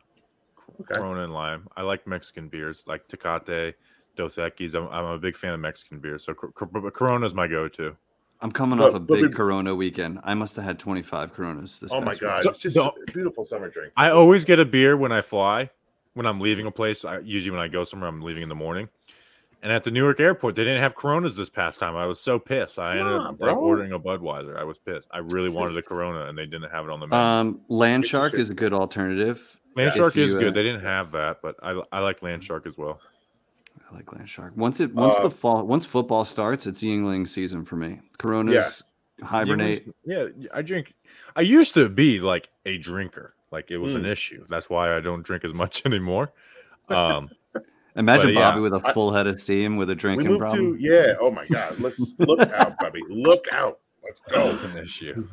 Okay. 0.81 0.95
Corona 0.95 1.25
and 1.25 1.33
lime. 1.33 1.67
I 1.77 1.83
like 1.83 2.07
Mexican 2.07 2.49
beers 2.49 2.85
like 2.87 3.09
Tecate, 3.09 3.75
Dos 4.17 4.37
Equis. 4.37 4.75
I'm, 4.75 4.89
I'm 4.89 5.05
a 5.05 5.19
big 5.19 5.37
fan 5.37 5.53
of 5.55 5.61
Mexican 5.61 5.99
beers, 5.99 6.25
so 6.25 6.35
Cor- 6.35 6.53
Cor- 6.53 6.91
Corona 6.91 7.27
is 7.27 7.35
my 7.35 7.47
go-to. 7.47 7.97
I'm 8.41 8.53
coming 8.53 8.79
But- 8.79 8.89
off 8.89 8.95
a 8.95 9.01
big 9.01 9.23
we- 9.23 9.29
Corona 9.31 9.75
weekend. 9.75 10.21
I 10.25 10.35
must 10.35 10.57
have 10.57 10.65
had 10.65 10.79
25 10.79 11.33
Coronas 11.33 11.81
this 11.81 11.93
Oh 11.93 12.01
my 12.01 12.15
god, 12.15 12.39
weekend. 12.39 12.47
it's 12.47 12.61
just 12.61 12.77
So- 12.77 12.89
a 13.09 13.13
beautiful 13.13 13.45
summer 13.45 13.69
drink. 13.71 13.93
I 13.97 14.11
always 14.11 14.45
get 14.45 14.59
a 14.61 14.65
beer 14.65 14.97
when 14.97 15.13
I 15.13 15.21
fly. 15.21 15.71
When 16.15 16.27
I'm 16.27 16.41
leaving 16.41 16.67
a 16.67 16.71
place, 16.71 17.05
I, 17.05 17.19
usually 17.19 17.51
when 17.51 17.61
I 17.61 17.67
go 17.69 17.83
somewhere, 17.83 18.09
I'm 18.09 18.23
leaving 18.23 18.45
in 18.45 18.49
the 18.49 18.55
morning. 18.55 18.89
And 19.63 19.73
at 19.73 19.83
the 19.83 19.91
Newark 19.91 20.21
airport, 20.21 20.55
they 20.55 20.63
didn't 20.63 20.83
have 20.83 20.95
Coronas 20.95 21.35
this 21.37 21.49
past 21.49 21.81
time. 21.81 21.97
I 21.97 22.07
was 22.07 22.21
so 22.21 22.39
pissed. 22.39 22.79
I 22.79 22.91
Come 22.91 22.99
ended 22.99 23.15
on, 23.15 23.27
up 23.29 23.39
bro. 23.39 23.55
ordering 23.57 23.93
a 23.93 23.99
Budweiser. 23.99 24.57
I 24.57 24.63
was 24.63 24.79
pissed. 24.79 25.09
I 25.11 25.19
really 25.19 25.49
wanted 25.49 25.77
a 25.79 25.83
Corona, 25.83 26.27
and 26.27 26.37
they 26.39 26.45
didn't 26.45 26.71
have 26.71 26.85
it 26.85 26.91
on 26.91 27.01
the 27.01 27.07
menu. 27.09 27.21
Um, 27.25 27.61
Land 27.69 28.05
Shark 28.07 28.35
is 28.35 28.51
a 28.51 28.55
good 28.55 28.73
alternative. 28.75 29.59
Land 29.75 29.89
if 29.89 29.95
Shark 29.95 30.17
is 30.19 30.31
you, 30.33 30.37
uh, 30.37 30.41
good. 30.41 30.55
They 30.55 30.63
didn't 30.63 30.83
have 30.83 31.11
that, 31.13 31.39
but 31.43 31.57
I, 31.63 31.81
I 31.91 32.01
like 32.01 32.23
Land 32.23 32.45
Shark 32.45 32.67
as 32.67 32.77
well. 32.77 33.01
I 33.91 33.95
like 33.95 34.13
Land 34.13 34.29
Shark. 34.29 34.53
Once 34.57 34.81
it 34.81 34.95
once 34.95 35.17
Uh, 35.17 35.23
the 35.25 35.31
fall 35.31 35.67
once 35.67 35.85
football 35.85 36.25
starts, 36.25 36.67
it's 36.67 36.83
Yuengling 36.83 37.29
season 37.29 37.65
for 37.65 37.77
me. 37.77 38.01
Coronas 38.19 38.83
hibernate. 39.23 39.87
Yeah, 40.05 40.27
I 40.53 40.63
drink. 40.63 40.95
I 41.37 41.43
used 41.43 41.75
to 41.75 41.89
be 41.89 42.21
like 42.21 42.49
a 42.67 42.79
drinker. 42.79 43.35
Like 43.51 43.71
it 43.71 43.79
was 43.79 43.95
an 43.95 44.03
Mm. 44.03 44.11
issue. 44.13 44.45
That's 44.49 44.69
why 44.69 44.97
I 44.97 45.01
don't 45.01 45.23
drink 45.23 45.45
as 45.45 45.55
much 45.55 45.83
anymore. 45.87 46.33
Um, 46.89 47.31
Imagine 47.97 48.27
But, 48.29 48.35
yeah, 48.35 48.51
Bobby 48.51 48.61
with 48.61 48.75
a 48.75 48.93
full 48.93 49.13
head 49.13 49.29
of 49.29 49.41
steam 49.41 49.77
with 49.77 49.89
a 49.89 49.93
We 49.93 49.97
drinking 49.97 50.39
problem. 50.39 50.77
to 50.77 50.83
yeah. 50.83 51.15
Oh 51.21 51.31
my 51.31 51.45
god, 51.45 51.79
let's 51.79 52.19
look 52.19 52.41
out, 52.51 52.77
Bobby. 52.81 53.01
Look 53.09 53.47
out. 53.53 53.79
Let's 54.03 54.21
that 54.27 54.35
go. 54.35 54.51
was 54.51 54.65
an 54.65 54.77
issue. 54.79 55.29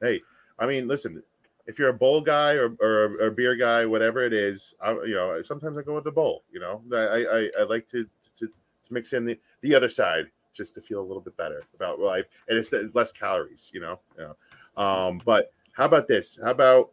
Hey, 0.00 0.20
I 0.58 0.66
mean, 0.66 0.88
listen. 0.88 1.22
If 1.66 1.78
you're 1.78 1.90
a 1.90 1.94
bowl 1.94 2.20
guy 2.20 2.54
or, 2.54 2.74
or, 2.80 3.16
or 3.20 3.26
a 3.28 3.30
beer 3.30 3.54
guy, 3.54 3.86
whatever 3.86 4.24
it 4.24 4.32
is, 4.32 4.74
I, 4.80 4.92
you 4.92 5.14
know, 5.14 5.40
sometimes 5.42 5.78
I 5.78 5.82
go 5.82 5.94
with 5.94 6.04
the 6.04 6.10
bowl. 6.10 6.42
You 6.52 6.60
know, 6.60 6.82
I 6.92 7.24
I, 7.58 7.60
I 7.60 7.62
like 7.64 7.86
to, 7.88 8.04
to 8.38 8.46
to 8.46 8.92
mix 8.92 9.12
in 9.12 9.24
the, 9.24 9.38
the 9.60 9.74
other 9.74 9.88
side 9.88 10.26
just 10.52 10.74
to 10.74 10.82
feel 10.82 11.00
a 11.00 11.06
little 11.06 11.22
bit 11.22 11.36
better 11.36 11.62
about 11.74 11.98
life, 12.00 12.26
and 12.48 12.58
it's, 12.58 12.72
it's 12.72 12.94
less 12.94 13.12
calories. 13.12 13.70
You 13.72 13.80
know, 13.80 14.00
you 14.18 14.24
know. 14.24 14.82
Um, 14.82 15.20
but 15.24 15.52
how 15.72 15.84
about 15.84 16.08
this? 16.08 16.38
How 16.42 16.50
about 16.50 16.90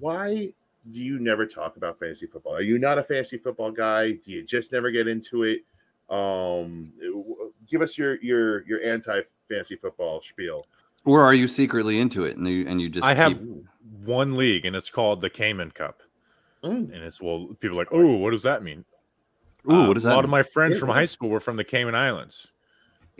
why 0.00 0.52
do 0.90 1.02
you 1.02 1.18
never 1.18 1.46
talk 1.46 1.76
about 1.76 1.98
fantasy 1.98 2.26
football? 2.26 2.54
Are 2.54 2.62
you 2.62 2.78
not 2.78 2.98
a 2.98 3.02
fantasy 3.02 3.38
football 3.38 3.70
guy? 3.70 4.12
Do 4.12 4.30
you 4.32 4.42
just 4.42 4.72
never 4.72 4.90
get 4.90 5.08
into 5.08 5.44
it? 5.44 5.60
Um, 6.10 6.92
give 7.68 7.82
us 7.82 7.96
your 7.96 8.20
your 8.22 8.66
your 8.66 8.82
anti 8.82 9.20
fantasy 9.48 9.76
football 9.76 10.20
spiel. 10.20 10.66
Or 11.04 11.22
are 11.22 11.34
you 11.34 11.46
secretly 11.48 11.98
into 11.98 12.24
it 12.24 12.36
and 12.36 12.48
you 12.48 12.66
and 12.66 12.80
you 12.80 12.88
just 12.88 13.06
I 13.06 13.14
have 13.14 13.32
keep- 13.32 13.66
one 14.04 14.36
league, 14.36 14.64
and 14.64 14.74
it's 14.76 14.90
called 14.90 15.20
the 15.20 15.30
Cayman 15.30 15.70
Cup. 15.72 16.02
Mm. 16.62 16.94
And 16.94 17.04
it's 17.04 17.20
well, 17.20 17.48
people 17.60 17.76
are 17.76 17.80
like, 17.82 17.92
oh, 17.92 18.16
what 18.16 18.30
does 18.30 18.42
that 18.42 18.62
mean? 18.62 18.84
Ooh, 19.70 19.74
Uh, 19.74 19.88
what 19.88 19.94
does 19.94 20.04
a 20.04 20.08
that 20.08 20.14
lot 20.14 20.20
mean? 20.20 20.24
of 20.24 20.30
my 20.30 20.42
friends 20.42 20.74
Yeah, 20.74 20.80
from 20.80 20.88
high 20.90 21.04
school 21.06 21.28
were 21.28 21.40
from 21.40 21.56
the 21.56 21.64
Cayman 21.64 21.94
Islands. 21.94 22.52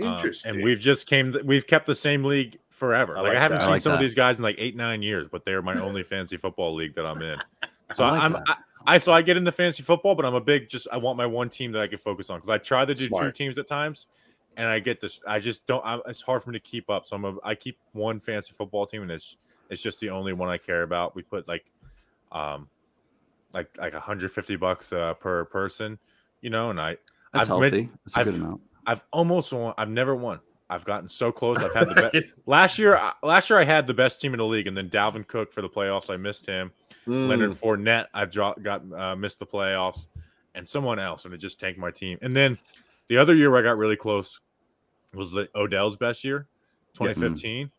Um, 0.00 0.08
Interesting. 0.08 0.54
and 0.54 0.64
we've 0.64 0.80
just 0.80 1.06
came. 1.06 1.34
We've 1.44 1.66
kept 1.66 1.86
the 1.86 1.94
same 1.94 2.24
league 2.24 2.58
forever. 2.70 3.16
I 3.16 3.20
like, 3.20 3.28
like 3.28 3.36
I 3.36 3.40
haven't 3.40 3.58
that. 3.58 3.62
I 3.62 3.66
seen 3.66 3.72
like 3.74 3.82
some 3.82 3.92
of 3.92 4.00
these 4.00 4.14
guys 4.14 4.38
in 4.38 4.42
like 4.42 4.56
eight, 4.58 4.76
nine 4.76 5.02
years, 5.02 5.28
but 5.30 5.44
they're 5.44 5.62
my 5.62 5.78
only 5.80 6.02
fantasy 6.04 6.36
football 6.36 6.74
league 6.74 6.94
that 6.96 7.06
I'm 7.06 7.22
in. 7.22 7.38
So 7.92 8.02
I 8.02 8.10
like 8.10 8.22
I'm. 8.22 8.32
that. 8.32 8.42
I, 8.48 8.94
I 8.94 8.98
so 8.98 9.12
I 9.12 9.20
get 9.22 9.36
into 9.36 9.52
fantasy 9.52 9.82
football, 9.82 10.14
but 10.14 10.24
I'm 10.24 10.34
a 10.34 10.40
big 10.40 10.68
just. 10.70 10.88
I 10.90 10.96
want 10.96 11.18
my 11.18 11.26
one 11.26 11.50
team 11.50 11.70
that 11.72 11.82
I 11.82 11.86
can 11.86 11.98
focus 11.98 12.30
on 12.30 12.38
because 12.38 12.48
I 12.48 12.56
try 12.56 12.84
to 12.86 12.94
do 12.94 13.08
two 13.08 13.30
teams 13.30 13.58
at 13.58 13.68
times, 13.68 14.06
and 14.56 14.66
I 14.66 14.78
get 14.80 15.00
this. 15.02 15.20
I 15.28 15.38
just 15.38 15.66
don't. 15.66 15.84
I, 15.84 16.00
it's 16.08 16.22
hard 16.22 16.42
for 16.42 16.50
me 16.50 16.58
to 16.58 16.64
keep 16.64 16.88
up. 16.88 17.06
So 17.06 17.14
I'm. 17.14 17.24
A, 17.26 17.34
I 17.44 17.54
keep 17.54 17.78
one 17.92 18.20
fantasy 18.20 18.52
football 18.56 18.86
team, 18.86 19.02
and 19.02 19.10
it's 19.12 19.36
it's 19.70 19.82
just 19.82 20.00
the 20.00 20.10
only 20.10 20.32
one 20.32 20.48
I 20.48 20.58
care 20.58 20.82
about. 20.82 21.14
We 21.16 21.22
put 21.22 21.46
like, 21.48 21.64
um, 22.32 22.68
like 23.52 23.68
like 23.78 23.92
150 23.92 24.56
bucks 24.56 24.92
uh, 24.92 25.14
per 25.14 25.44
person, 25.46 25.98
you 26.40 26.50
know, 26.50 26.70
and 26.70 26.80
I 26.80 26.96
That's 27.32 27.48
I've 27.50 27.58
went- 27.58 27.72
healthy. 27.74 27.90
That's 28.04 28.16
a 28.16 28.24
good 28.24 28.34
I've- 28.34 28.42
amount. 28.44 28.60
I've 28.86 29.02
almost 29.12 29.50
won. 29.52 29.72
I've 29.78 29.88
never 29.88 30.14
won. 30.14 30.40
I've 30.68 30.84
gotten 30.84 31.08
so 31.08 31.32
close. 31.32 31.56
I've 31.58 31.72
had 31.72 31.88
the 31.88 31.94
best. 32.12 32.34
last 32.46 32.78
year, 32.78 33.00
last 33.22 33.48
year 33.48 33.58
I 33.58 33.64
had 33.64 33.86
the 33.86 33.94
best 33.94 34.20
team 34.20 34.34
in 34.34 34.38
the 34.38 34.44
league, 34.46 34.66
and 34.66 34.76
then 34.76 34.90
Dalvin 34.90 35.26
Cook 35.26 35.52
for 35.52 35.62
the 35.62 35.68
playoffs. 35.68 36.10
I 36.10 36.16
missed 36.18 36.44
him. 36.44 36.70
Mm. 37.06 37.28
Leonard 37.28 37.52
Fournette, 37.52 38.06
I 38.14 38.24
dropped, 38.26 38.62
got 38.62 38.82
uh, 38.92 39.14
missed 39.16 39.38
the 39.38 39.46
playoffs, 39.46 40.06
and 40.54 40.68
someone 40.68 40.98
else, 40.98 41.24
and 41.24 41.32
it 41.32 41.38
just 41.38 41.58
tanked 41.60 41.78
my 41.78 41.90
team. 41.90 42.18
And 42.22 42.34
then 42.36 42.58
the 43.08 43.16
other 43.18 43.34
year 43.34 43.50
where 43.50 43.60
I 43.60 43.62
got 43.62 43.76
really 43.78 43.96
close 43.96 44.40
was 45.14 45.30
the 45.32 45.48
Odell's 45.54 45.96
best 45.96 46.24
year, 46.24 46.46
2015, 46.94 47.70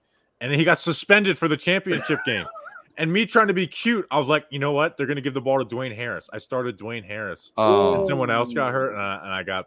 and 0.41 0.51
he 0.53 0.63
got 0.63 0.77
suspended 0.77 1.37
for 1.37 1.47
the 1.47 1.57
championship 1.57 2.19
game. 2.25 2.45
And 2.97 3.11
me 3.11 3.25
trying 3.25 3.47
to 3.49 3.53
be 3.53 3.67
cute, 3.67 4.07
I 4.09 4.17
was 4.17 4.29
like, 4.29 4.45
you 4.51 4.57
know 4.57 4.71
what? 4.71 4.95
They're 4.95 5.05
going 5.05 5.17
to 5.17 5.21
give 5.21 5.33
the 5.33 5.41
ball 5.41 5.59
to 5.61 5.65
Dwayne 5.65 5.93
Harris. 5.93 6.29
I 6.31 6.37
started 6.37 6.77
Dwayne 6.79 7.03
Harris, 7.03 7.51
Oh, 7.57 7.95
and 7.95 8.05
someone 8.05 8.29
else 8.29 8.53
got 8.53 8.71
hurt, 8.71 8.93
and 8.93 9.01
I, 9.01 9.19
and 9.21 9.33
I 9.33 9.43
got, 9.43 9.65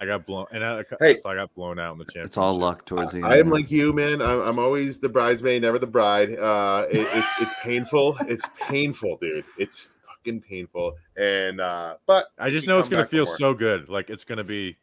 I 0.00 0.06
got 0.06 0.24
blown, 0.24 0.46
and 0.50 0.64
I, 0.64 0.82
Hey. 0.98 1.18
so 1.18 1.28
I 1.28 1.34
got 1.34 1.54
blown 1.54 1.78
out 1.78 1.92
in 1.92 1.98
the 1.98 2.04
championship. 2.06 2.26
it's 2.28 2.38
all 2.38 2.54
luck 2.56 2.86
towards 2.86 3.12
the 3.12 3.18
end. 3.18 3.26
I 3.26 3.36
am 3.36 3.50
like 3.50 3.70
you, 3.70 3.92
man. 3.92 4.22
I'm, 4.22 4.40
I'm 4.40 4.58
always 4.58 4.98
the 4.98 5.10
bridesmaid, 5.10 5.60
never 5.60 5.78
the 5.78 5.86
bride. 5.86 6.38
Uh, 6.38 6.86
it, 6.90 7.06
it's 7.12 7.32
it's 7.42 7.54
painful. 7.62 8.16
It's 8.22 8.46
painful, 8.62 9.18
dude. 9.20 9.44
It's 9.58 9.88
fucking 10.06 10.40
painful. 10.40 10.94
And 11.18 11.60
uh, 11.60 11.96
but 12.06 12.28
I 12.38 12.48
just 12.48 12.66
know 12.66 12.78
it's 12.78 12.88
gonna 12.88 13.04
feel 13.04 13.26
more. 13.26 13.36
so 13.36 13.52
good. 13.52 13.90
Like 13.90 14.08
it's 14.08 14.24
gonna 14.24 14.42
be 14.42 14.78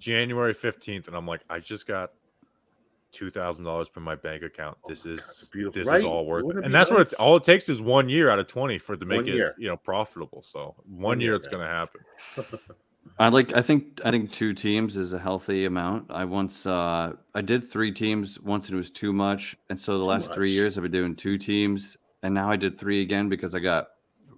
January 0.00 0.52
fifteenth, 0.52 1.06
and 1.06 1.16
I'm 1.16 1.28
like, 1.28 1.42
I 1.48 1.60
just 1.60 1.86
got 1.86 2.10
two 3.14 3.30
thousand 3.30 3.64
dollars 3.64 3.88
from 3.88 4.02
my 4.02 4.14
bank 4.14 4.42
account. 4.42 4.76
This 4.88 5.04
Oh 5.06 5.08
my 5.10 5.14
is 5.14 5.50
God, 5.54 5.72
this 5.74 5.86
right? 5.88 5.98
is 6.00 6.04
all 6.04 6.26
worth 6.26 6.44
it, 6.44 6.48
it 6.50 6.54
and 6.56 6.64
be 6.66 6.70
that's 6.72 6.90
what 6.90 7.00
it's, 7.00 7.14
all 7.14 7.36
it 7.36 7.44
takes 7.44 7.68
is 7.68 7.80
one 7.80 8.08
year 8.08 8.28
out 8.30 8.38
of 8.38 8.46
twenty 8.46 8.78
for 8.78 8.94
it 8.94 8.98
to 8.98 9.06
make 9.06 9.16
One 9.18 9.28
it 9.28 9.34
year. 9.34 9.54
you 9.58 9.68
know 9.68 9.76
profitable. 9.76 10.42
So 10.42 10.74
one, 10.84 11.02
One 11.02 11.20
year 11.20 11.30
year, 11.30 11.36
it's 11.36 11.48
gonna 11.48 11.66
happen. 11.66 12.00
I 13.18 13.28
like. 13.28 13.52
I 13.54 13.62
think. 13.62 14.00
I 14.04 14.10
think 14.10 14.32
two 14.32 14.54
teams 14.54 14.96
is 14.96 15.12
a 15.12 15.18
healthy 15.18 15.66
amount. 15.66 16.10
I 16.10 16.24
once. 16.24 16.66
Uh, 16.66 17.12
I 17.34 17.40
did 17.42 17.62
three 17.62 17.92
teams 17.92 18.40
once, 18.40 18.68
and 18.68 18.74
it 18.74 18.78
was 18.78 18.90
too 18.90 19.12
much. 19.12 19.56
And 19.70 19.78
so 19.78 19.92
the 19.92 19.98
Too 19.98 20.04
last 20.08 20.34
three 20.34 20.50
years, 20.50 20.76
I've 20.76 20.82
been 20.82 20.90
doing 20.90 21.14
two 21.14 21.38
teams, 21.38 21.96
and 22.22 22.34
now 22.34 22.50
I 22.50 22.56
did 22.56 22.74
three 22.74 23.02
again 23.02 23.28
because 23.28 23.54
I 23.54 23.60
got 23.60 23.88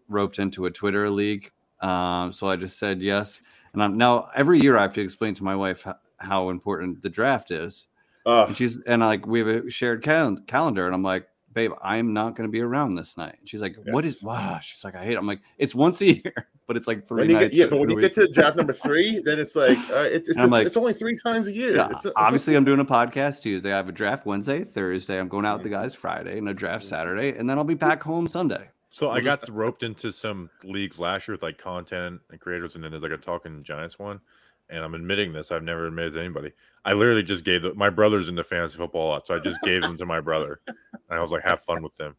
roped 0.08 0.38
into 0.40 0.66
a 0.66 0.70
Twitter 0.70 1.08
league. 1.08 1.50
Um, 1.80 2.32
so 2.32 2.48
I 2.48 2.56
just 2.56 2.78
said 2.78 3.00
yes. 3.00 3.40
And 3.72 3.82
I'm 3.82 3.96
now 3.96 4.28
every 4.34 4.60
year 4.60 4.76
I 4.76 4.82
have 4.82 4.94
to 4.94 5.00
explain 5.02 5.34
to 5.34 5.44
my 5.44 5.54
wife 5.54 5.82
how, 5.82 5.96
how 6.18 6.48
important 6.50 7.02
the 7.02 7.10
draft 7.10 7.50
is. 7.50 7.86
Uh, 8.26 8.44
And 8.46 8.56
she's 8.56 8.78
and 8.82 9.00
like 9.02 9.26
we 9.26 9.38
have 9.38 9.48
a 9.48 9.70
shared 9.70 10.02
cal- 10.02 10.36
calendar, 10.46 10.84
and 10.86 10.94
I'm 10.94 11.02
like, 11.04 11.28
babe, 11.54 11.70
I'm 11.82 12.12
not 12.12 12.36
going 12.36 12.46
to 12.46 12.52
be 12.52 12.60
around 12.60 12.96
this 12.96 13.16
night. 13.16 13.36
And 13.38 13.48
she's 13.48 13.62
like, 13.62 13.76
what 13.86 14.04
is? 14.04 14.22
Wow. 14.22 14.58
She's 14.60 14.84
like, 14.84 14.94
I 14.94 15.02
hate. 15.04 15.14
It. 15.14 15.16
I'm 15.18 15.26
like, 15.26 15.40
it's 15.56 15.74
once 15.74 16.02
a 16.02 16.06
year, 16.16 16.48
but 16.66 16.76
it's 16.76 16.86
like 16.86 17.06
three 17.06 17.28
nights. 17.28 17.50
get, 17.50 17.54
yeah, 17.54 17.66
but 17.66 17.78
when 17.78 17.88
you 17.88 17.96
week. 17.96 18.14
get 18.14 18.14
to 18.16 18.28
draft 18.30 18.56
number 18.58 18.74
three, 18.74 19.20
then 19.24 19.38
it's 19.38 19.56
like 19.56 19.78
uh, 19.90 20.00
it's 20.02 20.28
it's, 20.28 20.36
And 20.36 20.44
I'm 20.44 20.50
like- 20.50 20.66
it's 20.66 20.76
only 20.76 20.92
three 20.92 21.16
times 21.16 21.46
a 21.48 21.52
year. 21.52 21.76
Yeah, 21.76 21.88
It's 21.92 22.04
a- 22.04 22.12
obviously, 22.16 22.56
I'm 22.56 22.64
doing 22.64 22.80
a 22.80 22.84
podcast 22.84 23.40
Tuesday. 23.42 23.72
I 23.72 23.76
have 23.76 23.88
a 23.88 23.92
draft 23.92 24.26
Wednesday, 24.26 24.64
Thursday. 24.64 25.18
I'm 25.18 25.28
going 25.28 25.46
out 25.46 25.58
with 25.58 25.66
Mm-hmm. 25.66 25.72
the 25.72 25.78
guys 25.82 25.94
Friday, 25.94 26.36
and 26.38 26.48
a 26.48 26.54
draft 26.54 26.84
Saturday, 26.84 27.38
and 27.38 27.48
then 27.48 27.56
I'll 27.58 27.64
be 27.64 27.74
back 27.74 28.02
home 28.02 28.26
Sunday. 28.28 28.68
So 28.90 29.10
I 29.10 29.20
got 29.20 29.46
roped 29.50 29.82
into 29.82 30.10
some 30.10 30.48
leagues 30.64 30.98
last 30.98 31.28
year 31.28 31.34
with 31.34 31.42
like 31.42 31.58
content 31.58 32.20
and 32.30 32.40
creators, 32.40 32.74
and 32.74 32.82
then 32.84 32.90
there's 32.90 33.02
like 33.02 33.12
a 33.12 33.16
Talkin' 33.18 33.62
Giants 33.62 33.98
one. 33.98 34.20
And 34.68 34.82
I'm 34.82 34.94
admitting 34.94 35.32
this. 35.32 35.52
I've 35.52 35.62
never 35.62 35.86
admitted 35.86 36.14
to 36.14 36.20
anybody. 36.20 36.52
I 36.84 36.92
literally 36.92 37.22
just 37.22 37.44
gave 37.44 37.62
the, 37.62 37.74
my 37.74 37.90
brother's 37.90 38.28
into 38.28 38.44
fantasy 38.44 38.76
football 38.76 39.08
a 39.08 39.10
lot, 39.10 39.26
so 39.26 39.34
I 39.34 39.38
just 39.38 39.60
gave 39.62 39.82
them 39.82 39.96
to 39.98 40.06
my 40.06 40.20
brother. 40.20 40.60
And 40.66 40.76
I 41.10 41.20
was 41.20 41.30
like, 41.30 41.44
have 41.44 41.60
fun 41.60 41.82
with 41.82 41.94
them. 41.96 42.16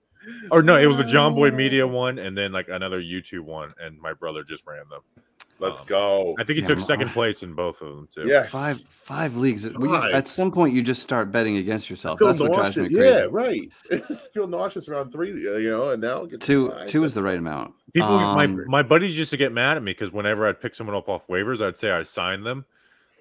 Or 0.52 0.62
no, 0.64 0.78
it 0.78 0.88
was 0.88 0.98
the 0.98 1.04
Jomboy 1.04 1.54
Media 1.54 1.86
one, 1.88 2.20
and 2.20 2.38
then 2.38 2.52
like 2.52 2.68
another 2.70 3.02
YouTube 3.02 3.44
one, 3.44 3.74
and 3.80 4.00
my 4.00 4.14
brother 4.14 4.44
just 4.44 4.66
ran 4.66 4.88
them. 4.90 5.02
Let's 5.60 5.80
Um, 5.80 5.86
go. 5.88 6.36
I 6.40 6.44
think 6.44 6.58
he 6.58 6.62
Yeah, 6.62 6.68
took 6.68 6.80
second 6.82 7.10
place 7.10 7.42
in 7.42 7.54
both 7.54 7.82
of 7.82 7.88
them 7.96 8.08
too. 8.14 8.28
Yes. 8.28 8.52
Five 8.52 8.78
five 8.80 9.36
leagues. 9.38 9.68
Well, 9.74 9.90
you- 9.90 10.02
Five. 10.02 10.14
at 10.14 10.28
some 10.28 10.52
point, 10.52 10.76
you 10.76 10.84
just 10.84 11.02
start 11.02 11.32
betting 11.32 11.58
against 11.58 11.90
yourself. 11.90 12.20
Feel 12.20 12.28
That's 12.28 12.40
what 12.40 12.54
drives 12.54 12.78
me 12.78 12.84
nauseous. 12.90 13.00
crazy. 13.00 13.16
Yeah, 13.16 13.28
right. 14.12 14.22
Feel 14.34 14.48
nauseous 14.48 14.88
around 14.88 15.12
three, 15.12 15.32
uh, 15.48 15.58
you 15.58 15.72
know, 15.72 15.90
and 15.90 16.02
now 16.02 16.24
it 16.24 16.30
gets 16.32 16.46
Two 16.46 16.70
five. 16.70 16.88
two 16.88 17.04
is 17.04 17.14
the 17.16 17.24
right 17.24 17.40
amount. 17.40 17.74
People, 17.94 18.20
my 18.20 18.44
Um, 18.46 18.64
my 18.68 18.84
buddies 18.84 19.18
used 19.18 19.32
to 19.32 19.38
get 19.38 19.52
mad 19.52 19.78
at 19.78 19.84
me 19.84 19.92
because 19.94 20.12
whenever 20.12 20.48
I'd 20.48 20.62
pick 20.62 20.76
someone 20.76 20.96
up 20.96 21.10
off 21.10 21.26
waivers, 21.28 21.66
I'd 21.66 21.78
say 21.78 21.90
I 21.92 22.04
signed 22.04 22.46
them. 22.46 22.66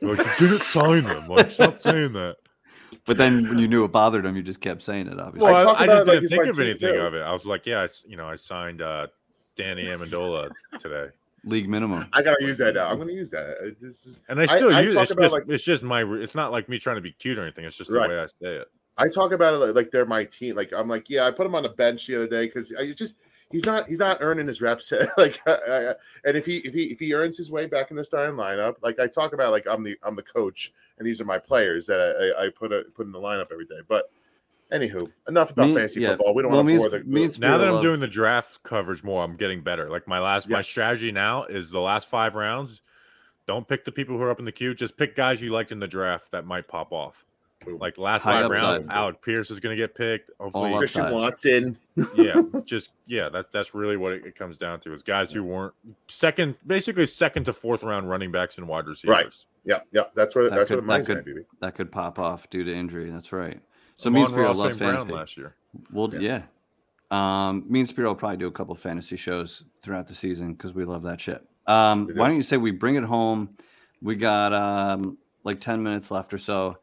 They're 0.02 0.10
like, 0.14 0.40
you 0.40 0.48
didn't 0.48 0.64
sign 0.64 1.04
them. 1.04 1.26
Like, 1.28 1.50
stop 1.50 1.80
saying 1.82 2.12
that. 2.12 2.36
But 3.06 3.16
then 3.16 3.48
when 3.48 3.58
you 3.58 3.66
knew 3.68 3.84
it 3.84 3.92
bothered 3.92 4.24
them, 4.24 4.36
you 4.36 4.42
just 4.42 4.60
kept 4.60 4.82
saying 4.82 5.06
it. 5.06 5.18
Obviously, 5.18 5.50
Well, 5.50 5.70
I 5.70 5.72
I, 5.72 5.82
I 5.84 5.86
just 5.86 6.02
it 6.02 6.06
like 6.06 6.06
didn't 6.06 6.22
it's 6.24 6.32
think 6.32 6.46
of 6.48 6.60
anything 6.60 6.92
too. 6.94 7.00
of 7.00 7.14
it. 7.14 7.22
I 7.22 7.32
was 7.32 7.46
like, 7.46 7.64
yeah, 7.64 7.80
I, 7.80 7.84
s- 7.84 8.04
you 8.06 8.16
know, 8.18 8.26
I 8.28 8.36
signed 8.36 8.82
uh, 8.82 9.06
Danny 9.56 9.84
Amendola 9.84 10.50
today, 10.78 11.08
league 11.46 11.68
minimum. 11.68 12.06
I 12.12 12.20
gotta 12.22 12.44
use 12.44 12.58
that 12.58 12.74
now. 12.74 12.88
I'm 12.88 12.98
gonna 12.98 13.12
use 13.12 13.30
that. 13.30 13.56
Uh, 13.62 13.70
This 13.80 14.04
is 14.04 14.20
and 14.28 14.38
I 14.40 14.46
still 14.46 14.74
I 14.74 14.82
use 14.82 14.92
it. 14.92 14.96
talk 14.96 15.02
It's 15.04 15.12
about, 15.12 15.22
just, 15.22 15.32
like- 15.32 15.44
it's 15.48 15.64
just 15.64 15.82
my. 15.82 16.02
It's 16.02 16.34
not 16.34 16.52
like 16.52 16.68
me 16.68 16.78
trying 16.78 16.96
to 16.96 17.02
be 17.02 17.12
cute 17.12 17.38
or 17.38 17.42
anything. 17.42 17.64
It's 17.64 17.76
just 17.76 17.90
the 17.90 17.98
way 18.00 18.18
I 18.18 18.26
say 18.26 18.56
it. 18.56 18.68
I 18.98 19.08
talk 19.08 19.32
about 19.32 19.54
it 19.54 19.58
like, 19.58 19.74
like 19.74 19.90
they're 19.90 20.06
my 20.06 20.24
team. 20.24 20.56
Like 20.56 20.72
I'm 20.72 20.88
like, 20.88 21.08
yeah, 21.08 21.26
I 21.26 21.30
put 21.30 21.46
him 21.46 21.54
on 21.54 21.62
the 21.62 21.68
bench 21.70 22.06
the 22.06 22.16
other 22.16 22.28
day 22.28 22.46
because 22.46 22.74
I 22.78 22.90
just 22.92 23.16
he's 23.50 23.64
not 23.64 23.88
he's 23.88 23.98
not 23.98 24.18
earning 24.20 24.46
his 24.46 24.60
reps. 24.62 24.92
like, 25.18 25.40
I, 25.46 25.52
I, 25.52 25.94
and 26.24 26.36
if 26.36 26.46
he 26.46 26.58
if 26.58 26.74
he 26.74 26.84
if 26.84 26.98
he 26.98 27.14
earns 27.14 27.36
his 27.36 27.50
way 27.50 27.66
back 27.66 27.90
in 27.90 27.96
the 27.96 28.04
starting 28.04 28.36
lineup, 28.36 28.76
like 28.82 28.98
I 28.98 29.06
talk 29.06 29.32
about, 29.32 29.52
like 29.52 29.66
I'm 29.66 29.82
the 29.82 29.96
I'm 30.02 30.16
the 30.16 30.22
coach 30.22 30.72
and 30.98 31.06
these 31.06 31.20
are 31.20 31.24
my 31.26 31.38
players 31.38 31.86
that 31.86 32.00
I, 32.00 32.46
I 32.46 32.48
put 32.48 32.72
a, 32.72 32.84
put 32.94 33.06
in 33.06 33.12
the 33.12 33.18
lineup 33.18 33.52
every 33.52 33.66
day. 33.66 33.80
But 33.86 34.10
anywho, 34.72 35.10
enough 35.28 35.50
about 35.50 35.68
Me- 35.68 35.74
fantasy 35.74 36.00
yeah. 36.00 36.10
football. 36.10 36.34
We 36.34 36.42
don't 36.42 36.52
Well, 36.52 36.62
want 36.64 36.68
to 36.74 36.78
bore 36.78 36.88
Sp- 36.88 37.04
the, 37.06 37.10
me 37.10 37.26
the- 37.26 37.38
Now 37.40 37.58
that 37.58 37.66
I'm 37.68 37.74
love- 37.74 37.82
doing 37.82 38.00
the 38.00 38.08
draft 38.08 38.62
coverage 38.62 39.02
more, 39.04 39.22
I'm 39.24 39.36
getting 39.36 39.62
better. 39.62 39.88
Like 39.88 40.06
my 40.08 40.18
last, 40.18 40.48
my 40.48 40.62
strategy 40.62 41.12
now 41.12 41.44
is 41.44 41.70
the 41.70 41.80
last 41.80 42.08
five 42.08 42.34
rounds. 42.34 42.82
Don't 43.46 43.66
pick 43.68 43.84
the 43.84 43.92
people 43.92 44.16
who 44.16 44.22
are 44.24 44.30
up 44.30 44.38
in 44.40 44.44
the 44.44 44.52
queue. 44.52 44.74
Just 44.74 44.96
pick 44.96 45.14
guys 45.14 45.40
you 45.40 45.50
liked 45.50 45.70
in 45.72 45.78
the 45.78 45.86
draft 45.86 46.32
that 46.32 46.44
might 46.46 46.66
pop 46.66 46.92
off. 46.92 47.24
Like 47.66 47.96
last 47.96 48.22
High 48.22 48.42
five 48.42 48.50
rounds. 48.50 48.86
Alec 48.90 49.22
Pierce 49.22 49.50
is 49.50 49.60
going 49.60 49.74
to 49.74 49.82
get 49.82 49.94
picked. 49.94 50.30
Hopefully, 50.38 50.72
All 50.72 50.78
Christian. 50.78 51.10
Watson. 51.12 51.78
yeah, 52.16 52.42
just 52.64 52.90
yeah, 53.06 53.28
that 53.30 53.50
that's 53.50 53.74
really 53.74 53.96
what 53.96 54.12
it, 54.12 54.26
it 54.26 54.36
comes 54.36 54.58
down 54.58 54.78
to 54.80 54.92
is 54.92 55.02
guys 55.02 55.32
who 55.32 55.42
weren't 55.42 55.72
second, 56.06 56.54
basically 56.66 57.06
second 57.06 57.44
to 57.44 57.52
fourth 57.54 57.82
round 57.82 58.10
running 58.10 58.30
backs 58.30 58.58
and 58.58 58.68
wide 58.68 58.86
receivers. 58.86 59.10
Right. 59.14 59.34
Yeah, 59.64 59.78
yeah, 59.90 60.02
that's 60.14 60.34
where 60.36 60.50
That 60.50 60.56
that's 60.56 60.68
could- 60.68 60.74
where 60.76 60.80
the 60.82 60.86
money's 60.86 61.06
that 61.06 61.12
going 61.14 61.24
could- 61.24 61.30
to 61.34 61.40
be. 61.40 61.46
That 61.60 61.74
could 61.74 61.90
pop 61.90 62.18
off 62.18 62.48
due 62.50 62.62
to 62.62 62.72
injury. 62.72 63.10
That's 63.10 63.32
right. 63.32 63.58
So 63.96 64.10
me 64.10 64.20
and 64.20 64.28
Spiro 64.28 64.52
love 64.52 64.76
fantasy. 64.76 65.08
last 65.12 65.36
year. 65.36 65.54
Well, 65.92 66.12
Yeah. 66.14 66.42
yeah. 67.10 67.48
Um, 67.48 67.64
me 67.68 67.80
and 67.80 67.88
Spiro 67.88 68.08
will 68.08 68.14
probably 68.16 68.36
do 68.36 68.46
a 68.46 68.50
couple 68.52 68.74
fantasy 68.74 69.16
shows 69.16 69.64
throughout 69.80 70.06
the 70.08 70.14
season 70.14 70.52
because 70.52 70.74
we 70.74 70.84
love 70.84 71.02
that 71.04 71.20
shit. 71.20 71.46
Um, 71.66 72.06
do. 72.06 72.14
why 72.14 72.26
don't 72.28 72.36
you 72.36 72.42
say 72.42 72.56
we 72.56 72.70
bring 72.72 72.96
it 72.96 73.04
home? 73.04 73.50
We 74.02 74.16
got 74.16 74.52
um, 74.52 75.16
like 75.44 75.60
10 75.60 75.82
minutes 75.82 76.10
left 76.10 76.34
or 76.34 76.38
so. 76.38 76.78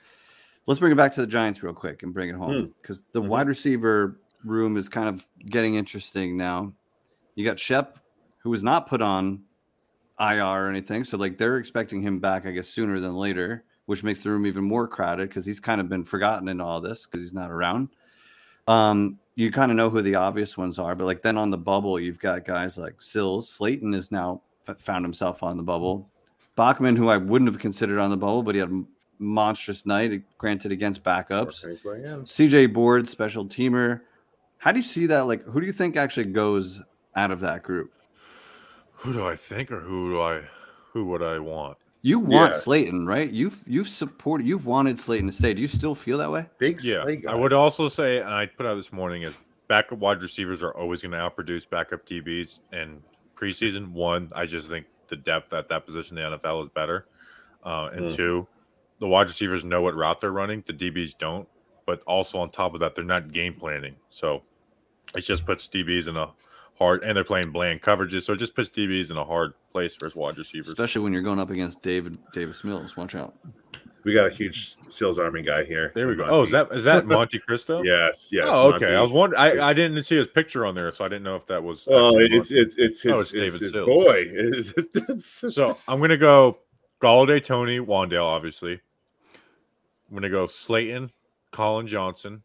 Let's 0.65 0.79
bring 0.79 0.91
it 0.93 0.95
back 0.95 1.13
to 1.13 1.21
the 1.21 1.27
Giants 1.27 1.61
real 1.61 1.73
quick 1.73 2.03
and 2.03 2.13
bring 2.13 2.29
it 2.29 2.35
home 2.35 2.73
because 2.81 3.03
the 3.11 3.21
Mhm. 3.21 3.27
wide 3.27 3.47
receiver 3.47 4.19
room 4.45 4.77
is 4.77 4.87
kind 4.89 5.09
of 5.09 5.27
getting 5.45 5.75
interesting 5.75 6.37
now. 6.37 6.73
You 7.35 7.45
got 7.45 7.59
Shep, 7.59 7.99
who 8.39 8.49
was 8.49 8.63
not 8.63 8.87
put 8.87 9.01
on 9.01 9.43
IR 10.19 10.65
or 10.65 10.69
anything. 10.69 11.03
So, 11.03 11.17
like, 11.17 11.37
they're 11.37 11.57
expecting 11.57 12.01
him 12.01 12.19
back, 12.19 12.45
I 12.45 12.51
guess, 12.51 12.69
sooner 12.69 12.99
than 12.99 13.13
later, 13.15 13.65
which 13.85 14.03
makes 14.03 14.23
the 14.23 14.29
room 14.29 14.45
even 14.45 14.63
more 14.63 14.87
crowded 14.87 15.29
because 15.29 15.45
he's 15.45 15.59
kind 15.59 15.81
of 15.81 15.89
been 15.89 16.03
forgotten 16.03 16.47
in 16.47 16.61
all 16.61 16.79
this 16.81 17.05
because 17.05 17.21
he's 17.21 17.33
not 17.33 17.51
around. 17.51 17.89
Um, 18.67 19.19
you 19.35 19.51
kind 19.51 19.71
of 19.71 19.77
know 19.77 19.89
who 19.89 20.01
the 20.01 20.15
obvious 20.15 20.57
ones 20.57 20.79
are, 20.79 20.95
but 20.95 21.05
like 21.05 21.21
then 21.21 21.37
on 21.37 21.49
the 21.49 21.57
bubble, 21.57 21.99
you've 21.99 22.19
got 22.19 22.45
guys 22.45 22.77
like 22.77 23.01
Sills. 23.01 23.49
Slayton 23.49 23.93
is 23.93 24.11
now 24.11 24.41
f- 24.67 24.79
found 24.79 25.03
himself 25.03 25.43
on 25.43 25.57
the 25.57 25.63
bubble. 25.63 26.09
Bachman, 26.55 26.95
who 26.95 27.09
I 27.09 27.17
wouldn't 27.17 27.51
have 27.51 27.59
considered 27.59 27.99
on 27.99 28.11
the 28.11 28.17
bubble, 28.17 28.43
but 28.43 28.55
he 28.55 28.59
had 28.59 28.69
a 28.69 28.71
m- 28.71 28.87
monstrous 29.17 29.85
night, 29.85 30.21
granted 30.37 30.71
against 30.71 31.03
backups. 31.03 31.61
Thanks, 31.63 31.81
but 31.83 31.99
yeah. 31.99 32.17
CJ 32.17 32.71
Board, 32.73 33.09
special 33.09 33.45
teamer. 33.45 34.01
How 34.59 34.71
do 34.71 34.77
you 34.77 34.83
see 34.83 35.07
that? 35.07 35.21
Like, 35.21 35.43
who 35.43 35.59
do 35.59 35.65
you 35.65 35.73
think 35.73 35.97
actually 35.97 36.25
goes 36.25 36.81
out 37.15 37.31
of 37.31 37.39
that 37.41 37.63
group? 37.63 37.91
Who 38.97 39.13
do 39.13 39.27
I 39.27 39.35
think, 39.35 39.71
or 39.71 39.81
who 39.81 40.11
do 40.11 40.21
I, 40.21 40.41
who 40.91 41.05
would 41.05 41.23
I 41.23 41.39
want? 41.39 41.77
You 42.05 42.19
want 42.19 42.51
Yeah. 42.51 42.59
Slayton, 42.59 43.07
right? 43.07 43.31
You've 43.31 43.63
you've 43.65 43.87
supported, 43.87 44.45
you've 44.45 44.65
wanted 44.65 44.99
Slayton 44.99 45.27
to 45.27 45.33
stay. 45.33 45.53
Do 45.53 45.61
you 45.61 45.67
still 45.69 45.95
feel 45.95 46.17
that 46.17 46.29
way? 46.29 46.45
Big 46.59 46.79
Yeah, 46.83 47.01
slay 47.03 47.15
guy. 47.15 47.31
I 47.31 47.35
would 47.35 47.53
also 47.53 47.87
say, 47.87 48.19
and 48.19 48.29
I 48.29 48.45
put 48.45 48.65
out 48.65 48.75
this 48.75 48.91
morning 48.91 49.23
is 49.23 49.33
backup 49.69 49.99
wide 49.99 50.21
receivers 50.21 50.61
are 50.61 50.75
always 50.75 51.01
going 51.01 51.13
to 51.13 51.17
outproduce 51.17 51.67
backup 51.67 52.05
DBs 52.05 52.59
and 52.73 53.01
preseason. 53.37 53.91
One, 53.93 54.29
I 54.35 54.45
just 54.45 54.69
think 54.69 54.85
the 55.07 55.15
depth 55.15 55.53
at 55.53 55.69
that 55.69 55.85
position 55.85 56.17
in 56.17 56.29
the 56.29 56.37
NFL 56.37 56.63
is 56.63 56.69
better, 56.69 57.07
uh, 57.63 57.89
and 57.93 58.11
Mm. 58.11 58.15
two, 58.15 58.47
the 58.99 59.07
wide 59.07 59.27
receivers 59.27 59.63
know 59.63 59.81
what 59.81 59.95
route 59.95 60.19
they're 60.19 60.31
running. 60.31 60.61
The 60.67 60.73
DBs 60.73 61.17
don't, 61.17 61.47
but 61.85 62.01
also 62.03 62.37
on 62.37 62.49
top 62.49 62.73
of 62.73 62.81
that, 62.81 62.95
they're 62.95 63.05
not 63.05 63.31
game 63.31 63.53
planning. 63.53 63.95
So 64.09 64.43
it 65.15 65.21
just 65.21 65.45
puts 65.45 65.69
DBs 65.69 66.07
in 66.09 66.17
a 66.17 66.29
hard, 66.77 67.03
and 67.03 67.15
they're 67.15 67.23
playing 67.23 67.51
bland 67.51 67.81
coverages, 67.81 68.23
so 68.23 68.33
it 68.33 68.37
just 68.37 68.55
puts 68.55 68.69
DBs 68.69 69.11
in 69.11 69.17
a 69.17 69.23
hard 69.23 69.53
place 69.71 69.95
for 69.95 70.05
his 70.05 70.15
wide 70.15 70.37
receivers. 70.37 70.67
Especially 70.67 71.01
when 71.01 71.13
you're 71.13 71.21
going 71.21 71.39
up 71.39 71.49
against 71.49 71.81
David 71.81 72.17
Davis 72.33 72.63
Mills. 72.63 72.97
Watch 72.97 73.15
out. 73.15 73.35
We 74.03 74.13
got 74.13 74.27
a 74.27 74.29
huge 74.29 74.75
Sills 74.89 75.17
Army 75.17 75.43
guy 75.43 75.63
here. 75.63 75.93
there 75.95 76.07
we 76.09 76.15
go. 76.15 76.23
Monty. 76.23 76.35
Oh, 76.35 76.43
is 76.43 76.51
that 76.51 76.71
is 76.73 76.83
that 76.83 77.05
Monte 77.07 77.39
Cristo? 77.39 77.81
Yes, 77.83 78.29
yes. 78.33 78.45
oh, 78.49 78.71
Monty. 78.71 78.85
okay. 78.85 78.95
I 78.95 79.01
was 79.01 79.11
wondering. 79.11 79.41
I, 79.41 79.69
I 79.69 79.73
didn't 79.73 80.03
see 80.03 80.17
his 80.17 80.27
picture 80.27 80.65
on 80.65 80.75
there, 80.75 80.91
so 80.91 81.05
I 81.05 81.07
didn't 81.07 81.23
know 81.23 81.37
if 81.37 81.45
that 81.47 81.63
was. 81.63 81.87
Oh, 81.89 82.15
oh 82.15 82.17
it's 82.19 82.51
it's 82.51 82.75
it's 82.77 83.01
his, 83.01 83.13
Oh, 83.13 83.19
it's 83.21 83.31
his, 83.31 83.59
David 83.59 83.73
his 83.73 84.73
boy. 84.73 85.19
So 85.19 85.77
I'm 85.87 86.01
gonna 86.01 86.17
go 86.17 86.59
Golladay, 86.99 87.43
Toney, 87.43 87.79
Wan'Dale, 87.79 88.25
obviously. 88.25 88.73
I'm 90.09 90.13
gonna 90.13 90.29
go 90.29 90.47
Slayton, 90.47 91.11
Collin 91.51 91.87
Johnson, 91.87 92.43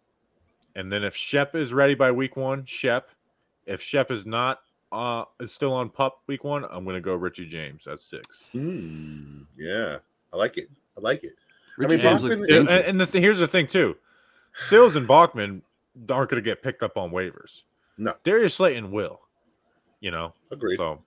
and 0.76 0.92
then 0.92 1.02
if 1.02 1.16
Shep 1.16 1.56
is 1.56 1.72
ready 1.72 1.94
by 1.94 2.12
week 2.12 2.36
one, 2.36 2.64
Shep. 2.66 3.10
If 3.68 3.82
Shep 3.82 4.10
is 4.10 4.26
not, 4.26 4.60
uh, 4.90 5.24
is 5.40 5.52
still 5.52 5.72
on 5.74 5.90
pup 5.90 6.22
week 6.26 6.42
one, 6.42 6.64
I'm 6.70 6.84
gonna 6.84 7.00
go 7.00 7.14
Richie 7.14 7.46
James 7.46 7.86
at 7.86 8.00
six. 8.00 8.48
Hmm, 8.52 9.42
yeah, 9.58 9.98
I 10.32 10.36
like 10.36 10.56
it. 10.56 10.70
I 10.96 11.00
like 11.00 11.22
it. 11.22 11.34
Richie 11.76 11.92
mean, 11.92 12.00
James 12.00 12.22
Bachman- 12.24 12.52
And, 12.52 12.68
and 12.70 13.00
the 13.00 13.06
th- 13.06 13.22
here's 13.22 13.38
the 13.38 13.46
thing 13.46 13.66
too, 13.66 13.96
Sills 14.54 14.96
and 14.96 15.06
Bachman 15.06 15.62
aren't 16.10 16.30
gonna 16.30 16.42
get 16.42 16.62
picked 16.62 16.82
up 16.82 16.96
on 16.96 17.10
waivers. 17.10 17.64
No. 17.98 18.14
Darius 18.24 18.54
Slayton 18.54 18.90
will. 18.90 19.20
You 20.00 20.12
know, 20.12 20.32
Agreed. 20.50 20.76
so 20.76 21.02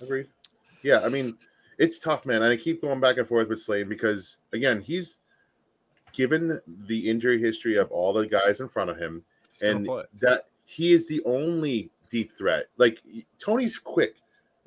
Agreed. 0.00 0.28
Yeah, 0.82 1.00
I 1.04 1.08
mean, 1.08 1.38
it's 1.78 1.98
tough, 2.00 2.26
man. 2.26 2.42
I 2.42 2.56
keep 2.56 2.82
going 2.82 3.00
back 3.00 3.16
and 3.16 3.26
forth 3.26 3.48
with 3.48 3.60
Slade 3.60 3.88
because 3.88 4.36
again, 4.52 4.80
he's 4.80 5.18
given 6.12 6.60
the 6.66 7.08
injury 7.08 7.40
history 7.40 7.76
of 7.76 7.90
all 7.90 8.12
the 8.12 8.26
guys 8.26 8.60
in 8.60 8.68
front 8.68 8.90
of 8.90 8.98
him, 8.98 9.24
he's 9.52 9.62
and 9.62 9.88
that 10.20 10.48
he 10.64 10.92
is 10.92 11.06
the 11.06 11.22
only 11.24 11.90
deep 12.12 12.30
threat. 12.30 12.66
Like 12.76 13.02
Toney's 13.38 13.78
quick, 13.78 14.16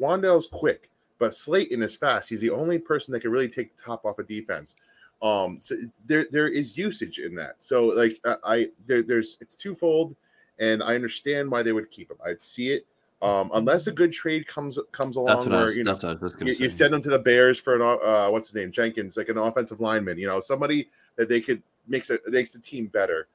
Wan'Dale's 0.02 0.48
quick, 0.48 0.90
but 1.20 1.34
Slayton 1.34 1.82
is 1.82 1.96
fast. 1.96 2.28
He's 2.28 2.42
the 2.42 2.50
only 2.50 2.80
person 2.80 3.14
that 3.14 3.22
can 3.22 3.32
really 3.32 3.48
take 3.48 3.78
the 3.78 3.82
top 3.82 4.04
off 4.04 4.20
a 4.20 4.24
defense. 4.24 4.76
Um, 5.22 5.60
so 5.62 5.76
there 6.06 6.26
there 6.32 6.50
is 6.50 6.78
usage 6.78 7.20
in 7.20 7.36
that. 7.36 7.56
So 7.60 7.86
like 7.86 8.20
I, 8.26 8.36
I 8.44 8.70
there, 8.86 9.04
there's 9.04 9.38
it's 9.40 9.56
twofold, 9.56 10.16
and 10.60 10.84
I 10.84 10.96
understand 10.96 11.50
why 11.50 11.64
they 11.64 11.72
would 11.72 11.90
keep 11.90 12.12
him. 12.12 12.18
I'd 12.26 12.44
see 12.44 12.72
it. 12.72 12.86
Um, 13.22 13.50
unless 13.54 13.88
a 13.88 13.92
good 13.92 14.12
trade 14.12 14.46
comes 14.46 14.78
comes 14.92 15.16
along 15.16 15.50
where 15.50 15.66
was, 15.66 15.78
you 15.78 15.84
know 15.84 15.94
that's 15.94 16.04
what 16.04 16.18
I 16.18 16.22
was 16.22 16.36
you, 16.42 16.54
you 16.54 16.70
send 16.70 16.94
them 16.94 17.02
to 17.02 17.10
the 17.10 17.20
Bears 17.20 17.60
for 17.60 17.76
an 17.76 17.82
uh, 17.82 18.30
what's 18.30 18.50
his 18.50 18.56
name 18.56 18.72
Jenkins, 18.72 19.16
like 19.16 19.30
an 19.30 19.38
offensive 19.38 19.80
lineman. 19.80 20.18
You 20.18 20.28
know, 20.28 20.42
somebody 20.42 20.90
that 21.16 21.30
they 21.30 21.40
could 21.40 21.62
makes 21.88 22.10
it 22.10 22.22
makes 22.28 22.52
the 22.52 22.60
team 22.60 22.88
better. 22.88 23.28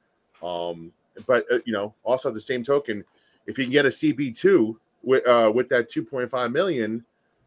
Um, 0.43 0.93
but 1.27 1.47
uh, 1.51 1.59
you 1.65 1.73
know, 1.73 1.95
also 2.05 2.29
at 2.29 2.35
the 2.35 2.41
same 2.41 2.63
token, 2.63 3.05
if 3.51 3.59
you 3.59 3.65
can 3.65 3.73
get 3.73 3.87
a 3.87 3.91
CB 3.91 4.37
two, 4.37 4.79
with 5.03 5.27
uh, 5.27 5.51
with 5.55 5.69
that 5.71 5.89
2.5 5.89 6.53
million, 6.53 7.05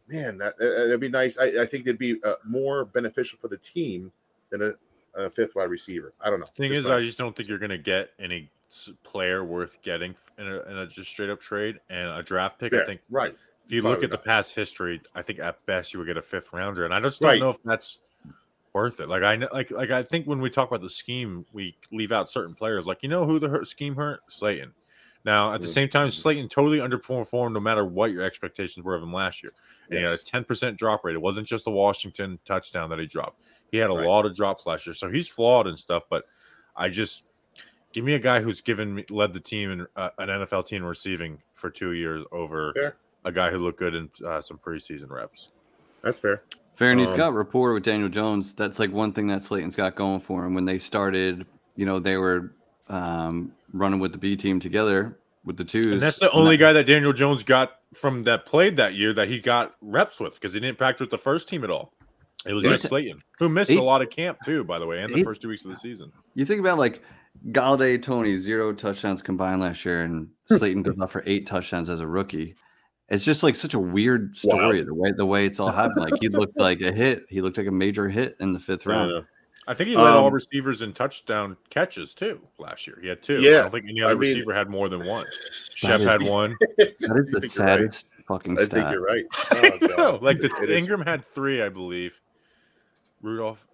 man, 0.08 0.38
that 0.38 0.58
that'd 0.58 0.99
be 0.99 1.10
nice. 1.10 1.38
I, 1.38 1.45
I 1.62 1.66
think 1.66 1.86
it'd 1.86 1.97
be 1.97 2.20
uh, 2.24 2.34
more 2.45 2.86
beneficial 2.86 3.39
for 3.39 3.47
the 3.47 3.58
team 3.58 4.12
than 4.49 4.62
a, 4.62 5.24
a 5.26 5.30
fifth 5.30 5.56
wide 5.56 5.70
receiver. 5.70 6.14
I 6.22 6.30
don't 6.30 6.39
know. 6.39 6.47
Thing 6.56 6.74
is, 6.74 6.88
I 6.88 7.01
just 7.01 7.18
don't 7.18 7.36
think 7.36 7.49
you're 7.49 7.60
going 7.60 7.70
to 7.70 7.78
get 7.78 8.10
any 8.20 8.49
player 9.04 9.43
worth 9.43 9.78
getting 9.84 10.16
in 10.39 10.47
a, 10.47 10.62
in 10.62 10.78
a 10.78 10.88
just 10.88 11.12
straight 11.12 11.30
up 11.30 11.39
trade 11.39 11.80
and 11.89 12.10
a 12.10 12.24
draft 12.24 12.60
pick. 12.60 12.74
I 12.74 12.84
think 12.86 13.01
right. 13.10 13.36
if 13.66 13.72
you 13.72 13.82
Probably 13.82 13.95
look 13.95 14.04
at 14.04 14.10
the 14.10 14.18
past 14.18 14.56
history, 14.56 15.01
I 15.14 15.22
think 15.22 15.39
at 15.39 15.64
best 15.66 15.93
you 15.93 15.99
would 15.99 16.08
get 16.08 16.18
a 16.18 16.22
fifth 16.22 16.51
rounder, 16.54 16.86
and 16.86 16.93
I 16.93 16.99
just 16.99 17.22
don't 17.22 17.30
Right. 17.30 17.39
know 17.39 17.49
if 17.49 17.62
that's 17.64 17.99
worth 18.74 18.99
it. 18.99 19.08
Like 19.10 19.22
I 19.24 19.36
know, 19.36 19.49
like 19.54 19.70
like 19.70 19.91
I 19.91 20.01
think 20.01 20.26
when 20.26 20.41
we 20.41 20.49
talk 20.49 20.70
about 20.70 20.82
the 20.82 20.89
scheme, 20.89 21.45
we 21.54 21.76
leave 21.91 22.12
out 22.12 22.30
certain 22.32 22.56
players. 22.56 22.88
Like 22.88 23.04
you 23.04 23.10
know 23.10 23.26
who 23.26 23.38
the 23.38 23.47
hurt 23.47 23.68
scheme 23.68 23.95
hurt? 23.95 24.22
Slayton. 24.28 24.74
Now 25.26 25.53
at 25.53 25.61
the 25.61 25.67
Mhm. 25.67 25.74
same 25.74 25.89
time, 25.89 26.09
Slayton 26.09 26.49
totally 26.49 26.80
underperformed 26.80 27.53
no 27.53 27.59
matter 27.59 27.86
what 27.86 28.11
your 28.11 28.24
expectations 28.24 28.84
were 28.84 28.95
of 28.95 29.01
him 29.03 29.13
last 29.13 29.41
year. 29.43 29.53
And 29.89 29.97
he 29.99 30.03
had 30.03 30.11
a 30.13 30.17
ten 30.17 30.43
percent 30.43 30.78
drop 30.78 31.03
rate. 31.05 31.15
It 31.15 31.21
wasn't 31.21 31.47
just 31.47 31.65
the 31.65 31.71
Washington 31.71 32.39
touchdown 32.45 32.89
that 32.89 32.99
he 32.99 33.05
dropped. 33.05 33.39
He 33.71 33.78
had 33.78 33.89
a 33.89 33.93
Right. 33.93 34.05
lot 34.05 34.26
of 34.26 34.36
drops 34.36 34.65
last 34.65 34.86
year, 34.86 34.93
so 34.93 35.09
he's 35.09 35.28
flawed 35.30 35.67
and 35.67 35.78
stuff. 35.80 36.03
But 36.09 36.26
I 36.76 36.89
just 36.89 37.24
give 37.93 38.03
me 38.03 38.13
a 38.15 38.19
guy 38.19 38.41
who's 38.41 38.59
given 38.61 38.95
me 38.95 39.05
led 39.09 39.34
the 39.34 39.39
team 39.39 39.71
in 39.71 39.88
uh, 39.95 40.09
an 40.17 40.30
NFL 40.30 40.63
team 40.63 40.84
receiving 40.84 41.41
for 41.53 41.69
two 41.69 41.91
years 41.93 42.26
over 42.32 42.74
Fair. 42.74 42.95
a 43.24 43.32
guy 43.32 43.49
who 43.51 43.59
looked 43.59 43.80
good 43.80 43.95
in 43.95 44.09
uh, 44.26 44.41
some 44.41 44.57
preseason 44.57 45.09
reps. 45.09 45.51
That's 46.01 46.19
fair. 46.19 46.43
Fair, 46.76 46.91
and 46.91 46.99
he's 46.99 47.11
Um, 47.11 47.17
got 47.17 47.34
rapport 47.34 47.74
with 47.74 47.84
Daniel 47.84 48.09
Jones. 48.09 48.53
That's 48.55 48.80
like 48.80 48.91
one 48.91 49.13
thing 49.13 49.28
that 49.28 49.43
Slayton's 49.43 49.76
got 49.76 49.95
going 49.95 50.19
for 50.21 50.43
him. 50.43 50.53
When 50.55 50.65
they 50.65 50.80
started, 50.80 51.45
you 51.76 51.86
know, 51.86 51.99
they 51.99 52.17
were 52.17 52.55
um, 52.89 53.51
running 53.71 53.99
with 53.99 54.11
the 54.11 54.17
B 54.17 54.36
team 54.36 54.59
together 54.59 55.17
with 55.45 55.57
the 55.57 55.65
twos. 55.65 55.86
And 55.88 56.01
that's 56.01 56.19
the 56.19 56.31
only 56.31 56.57
guy 56.57 56.73
that 56.73 56.86
Daniel 56.86 57.13
Jones 57.13 57.43
got 57.43 57.79
from 57.93 58.23
that 58.23 58.45
played 58.45 58.77
that 58.77 58.93
year 58.93 59.13
that 59.13 59.27
he 59.27 59.39
got 59.39 59.75
reps 59.81 60.19
with 60.19 60.34
because 60.36 60.53
he 60.53 60.59
didn't 60.59 60.77
practice 60.77 61.01
with 61.01 61.11
the 61.11 61.17
first 61.17 61.47
team 61.49 61.63
at 61.63 61.69
all. 61.69 61.93
It 62.45 62.53
was 62.53 62.63
just 62.63 62.88
Slayton, 62.88 63.21
who 63.39 63.47
missed 63.49 63.71
eight- 63.71 63.77
a 63.79 63.84
lot 63.84 64.01
of 64.01 64.09
camp 64.09 64.38
too, 64.43 64.63
by 64.63 64.77
the 64.79 64.86
way, 64.86 65.01
and 65.01 65.13
the 65.13 65.19
eight- 65.19 65.23
first 65.25 65.41
two 65.41 65.47
weeks 65.47 65.63
of 65.65 65.71
the 65.71 65.77
season. 65.77 66.11
You 66.36 66.43
think 66.45 66.59
about 66.59 66.77
like 66.77 67.01
Golladay, 67.51 68.01
Toney, 68.01 68.36
zero 68.36 68.73
touchdowns 68.73 69.21
combined 69.21 69.61
last 69.61 69.86
year, 69.86 70.01
and 70.03 70.29
Slayton 70.47 70.84
goes 70.84 70.95
off 70.99 71.11
for 71.11 71.23
eight 71.25 71.45
touchdowns 71.47 71.89
as 71.89 71.99
a 71.99 72.07
rookie. 72.07 72.55
It's 73.09 73.23
just 73.23 73.43
like 73.43 73.55
such 73.55 73.73
a 73.73 73.79
weird 73.79 74.36
story 74.36 74.77
Wild. 74.77 74.88
the 74.88 74.93
way 74.93 75.11
the 75.15 75.25
way 75.25 75.45
it's 75.45 75.59
all 75.59 75.71
happened. 75.71 76.01
Like 76.01 76.21
he 76.21 76.29
looked 76.29 76.57
like 76.57 76.81
a 76.81 76.91
hit. 76.91 77.25
He 77.29 77.41
looked 77.41 77.57
like 77.57 77.67
a 77.67 77.71
major 77.71 78.09
hit 78.09 78.36
in 78.39 78.53
the 78.53 78.59
fifth 78.59 78.86
round. 78.86 79.25
Know. 79.68 79.72
I 79.72 79.74
think 79.76 79.89
he 79.89 79.95
led 79.95 80.11
all 80.11 80.28
Um, 80.28 80.34
receivers 80.34 80.82
in 80.82 80.93
touchdown 80.93 81.55
catches 81.70 82.14
too 82.14 82.39
last 82.57 82.86
year. 82.88 82.97
He 83.01 83.07
had 83.07 83.22
two. 83.24 83.41
Yeah, 83.41 83.49
I 83.49 83.53
Yeah, 83.53 83.61
don't 83.61 83.72
think 83.72 83.86
any 83.89 84.01
I 84.01 84.05
other 84.05 84.16
mean- 84.16 84.30
receiver 84.36 84.53
had 84.53 84.70
more 84.70 84.89
than 84.89 85.05
one. 85.05 85.26
Shep 85.76 85.99
is- 86.01 86.05
had 86.07 86.22
one. 86.24 86.55
That 86.78 86.89
is 86.89 86.97
the 86.99 87.05
think 87.05 87.24
you're 87.34 87.39
right. 87.41 87.51
saddest 87.51 88.07
fucking 88.28 88.59
I 88.59 88.66
think 88.66 88.91
you're 88.91 89.03
right. 89.03 89.26
Oh, 89.51 89.88
God. 90.18 90.24
like 90.24 90.39
the 90.39 90.78
Ingram 90.78 91.01
had 91.01 91.24
three, 91.26 91.61
I 91.61 91.70
believe. 91.70 92.20
Rudolph, 93.22 93.66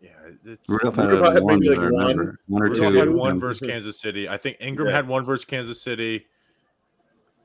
yeah, 0.00 0.10
it's, 0.44 0.68
Rudolph 0.68 0.96
had, 0.96 1.08
Rudolph 1.08 1.34
had 1.34 1.42
one, 1.44 1.60
maybe, 1.60 1.74
like, 1.74 1.92
one. 1.92 2.38
one 2.48 2.62
or 2.62 2.66
Rudolph 2.68 2.92
two. 2.92 2.98
had 2.98 3.10
one 3.10 3.38
versus 3.38 3.66
Kansas 3.68 4.00
City. 4.00 4.28
I 4.28 4.36
think 4.36 4.56
Ingram 4.60 4.88
Yeah. 4.88 4.96
had 4.96 5.06
one 5.08 5.24
versus 5.24 5.44
Kansas 5.44 5.80
City. 5.80 6.26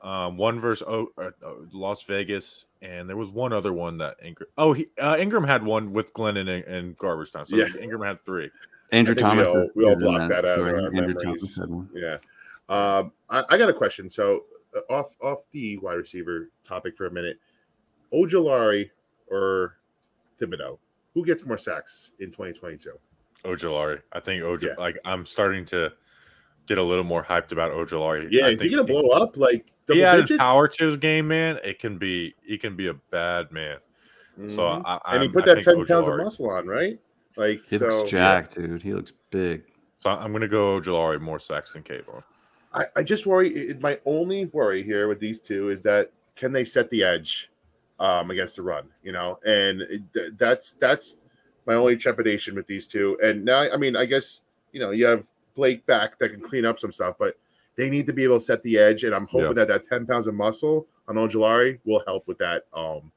Um, 0.02 0.36
one 0.36 0.58
versus 0.58 0.84
oh, 0.88 1.08
uh, 1.16 1.30
uh, 1.46 1.52
Las 1.72 2.02
Vegas, 2.02 2.66
and 2.82 3.08
there 3.08 3.16
was 3.16 3.28
one 3.28 3.52
other 3.52 3.72
one 3.72 3.98
that 3.98 4.16
Ingram. 4.20 4.48
Oh, 4.58 4.72
he, 4.72 4.88
uh, 5.00 5.16
Ingram 5.16 5.44
had 5.44 5.64
one 5.64 5.92
with 5.92 6.12
Glenn 6.12 6.36
and, 6.38 6.48
and 6.48 6.96
garbage 6.96 7.30
time. 7.30 7.46
So 7.46 7.54
Yeah. 7.56 7.66
Ingram 7.80 8.02
had 8.02 8.20
three. 8.20 8.50
Andrew 8.90 9.12
I 9.12 9.14
think 9.14 9.16
we 9.16 9.22
Thomas. 9.44 9.52
all- 9.52 9.68
we 9.76 9.84
all 9.84 9.96
blocked 9.96 10.28
that 10.30 10.44
out 10.44 10.44
of 10.44 10.54
story. 10.56 10.70
our 10.72 10.86
Andrew 10.86 11.00
memories. 11.02 11.22
Thomas 11.22 11.56
had 11.56 11.68
one. 11.70 11.88
Yeah. 11.94 12.16
Um, 12.68 13.12
I, 13.30 13.44
I 13.50 13.56
got 13.56 13.68
a 13.68 13.72
question. 13.72 14.10
So 14.10 14.44
uh, 14.76 14.92
off 14.92 15.14
off 15.22 15.38
the 15.52 15.76
wide 15.78 15.94
receiver 15.98 16.50
topic 16.64 16.96
for 16.96 17.06
a 17.06 17.10
minute. 17.10 17.38
Ojulari 18.12 18.90
or 19.28 19.78
Thibodeaux, 20.40 20.78
who 21.14 21.24
gets 21.24 21.44
more 21.44 21.56
sacks 21.58 22.12
in 22.18 22.26
2022? 22.30 22.90
Ojulari. 23.44 24.00
I 24.12 24.20
think 24.20 24.42
Oj. 24.42 24.62
Yeah. 24.64 24.74
Like 24.78 24.98
I'm 25.04 25.24
starting 25.26 25.64
to 25.66 25.92
get 26.66 26.78
a 26.78 26.82
little 26.82 27.04
more 27.04 27.22
hyped 27.24 27.52
about 27.52 27.72
Ojulari. 27.72 28.28
Yeah, 28.30 28.46
I 28.46 28.50
is 28.50 28.62
he 28.62 28.68
gonna 28.70 28.84
blow 28.84 29.08
up 29.08 29.36
like 29.36 29.66
double 29.86 30.00
He 30.00 30.20
digits? 30.20 30.38
power 30.38 30.68
to 30.68 30.86
his 30.86 30.96
game, 30.96 31.28
man. 31.28 31.58
It 31.64 31.78
can 31.78 31.98
be. 31.98 32.34
He 32.44 32.56
can 32.58 32.76
be 32.76 32.88
a 32.88 32.94
bad 32.94 33.50
man. 33.52 33.78
So 34.48 34.58
Mhm. 34.58 34.82
I, 34.86 34.98
I 35.04 35.14
and 35.14 35.22
he 35.24 35.28
put 35.28 35.42
I 35.42 35.54
that 35.54 35.64
think 35.64 35.86
10 35.86 35.86
pounds 35.86 36.08
of 36.08 36.16
muscle 36.16 36.50
on, 36.50 36.66
right? 36.66 36.98
Like 37.36 37.62
He 37.64 37.76
so. 37.78 37.86
looks 37.88 38.10
jacked, 38.10 38.54
dude. 38.56 38.82
He 38.82 38.94
looks 38.94 39.12
big. 39.30 39.64
So 40.00 40.10
I'm 40.10 40.32
gonna 40.32 40.48
go 40.48 40.80
Ojulari 40.80 41.20
more 41.20 41.38
sacks 41.38 41.74
than 41.74 41.82
Kayvon. 41.82 42.22
I, 42.74 42.86
I 42.96 43.02
just 43.02 43.26
worry. 43.26 43.50
It, 43.54 43.80
my 43.82 43.98
only 44.06 44.46
worry 44.46 44.82
here 44.82 45.06
with 45.08 45.20
these 45.20 45.40
two 45.40 45.68
is 45.68 45.82
that 45.82 46.10
can 46.36 46.52
they 46.52 46.64
set 46.64 46.88
the 46.90 47.04
edge 47.04 47.50
um, 48.00 48.30
against 48.30 48.56
the 48.56 48.62
run? 48.62 48.84
You 49.02 49.12
know, 49.12 49.38
and 49.44 49.82
it- 49.82 50.12
th- 50.14 50.32
that's 50.38 50.72
that's 50.72 51.16
my 51.66 51.74
only 51.74 51.96
trepidation 51.96 52.54
with 52.54 52.66
these 52.66 52.86
two. 52.86 53.18
And 53.22 53.44
now, 53.44 53.70
I 53.70 53.76
mean, 53.76 53.94
I 53.96 54.06
guess 54.06 54.40
you 54.72 54.80
know 54.80 54.90
you 54.90 55.04
have 55.06 55.24
Blake 55.54 55.84
back 55.86 56.18
that 56.18 56.30
can 56.30 56.40
clean 56.40 56.64
up 56.64 56.78
some 56.78 56.92
stuff, 56.92 57.16
but 57.18 57.36
they 57.76 57.88
need 57.90 58.06
to 58.06 58.12
be 58.12 58.24
able 58.24 58.38
to 58.38 58.44
set 58.44 58.62
the 58.62 58.78
edge. 58.78 59.04
And 59.04 59.14
I'm 59.14 59.26
hoping 59.26 59.48
Yeah. 59.48 59.64
that 59.64 59.68
that 59.68 59.88
10 59.88 60.06
pounds 60.06 60.26
of 60.26 60.34
muscle 60.34 60.86
on 61.08 61.16
Ojulari 61.16 61.78
will 61.84 62.02
help 62.06 62.26
with 62.26 62.38
that. 62.38 62.64
Um, 62.74 63.10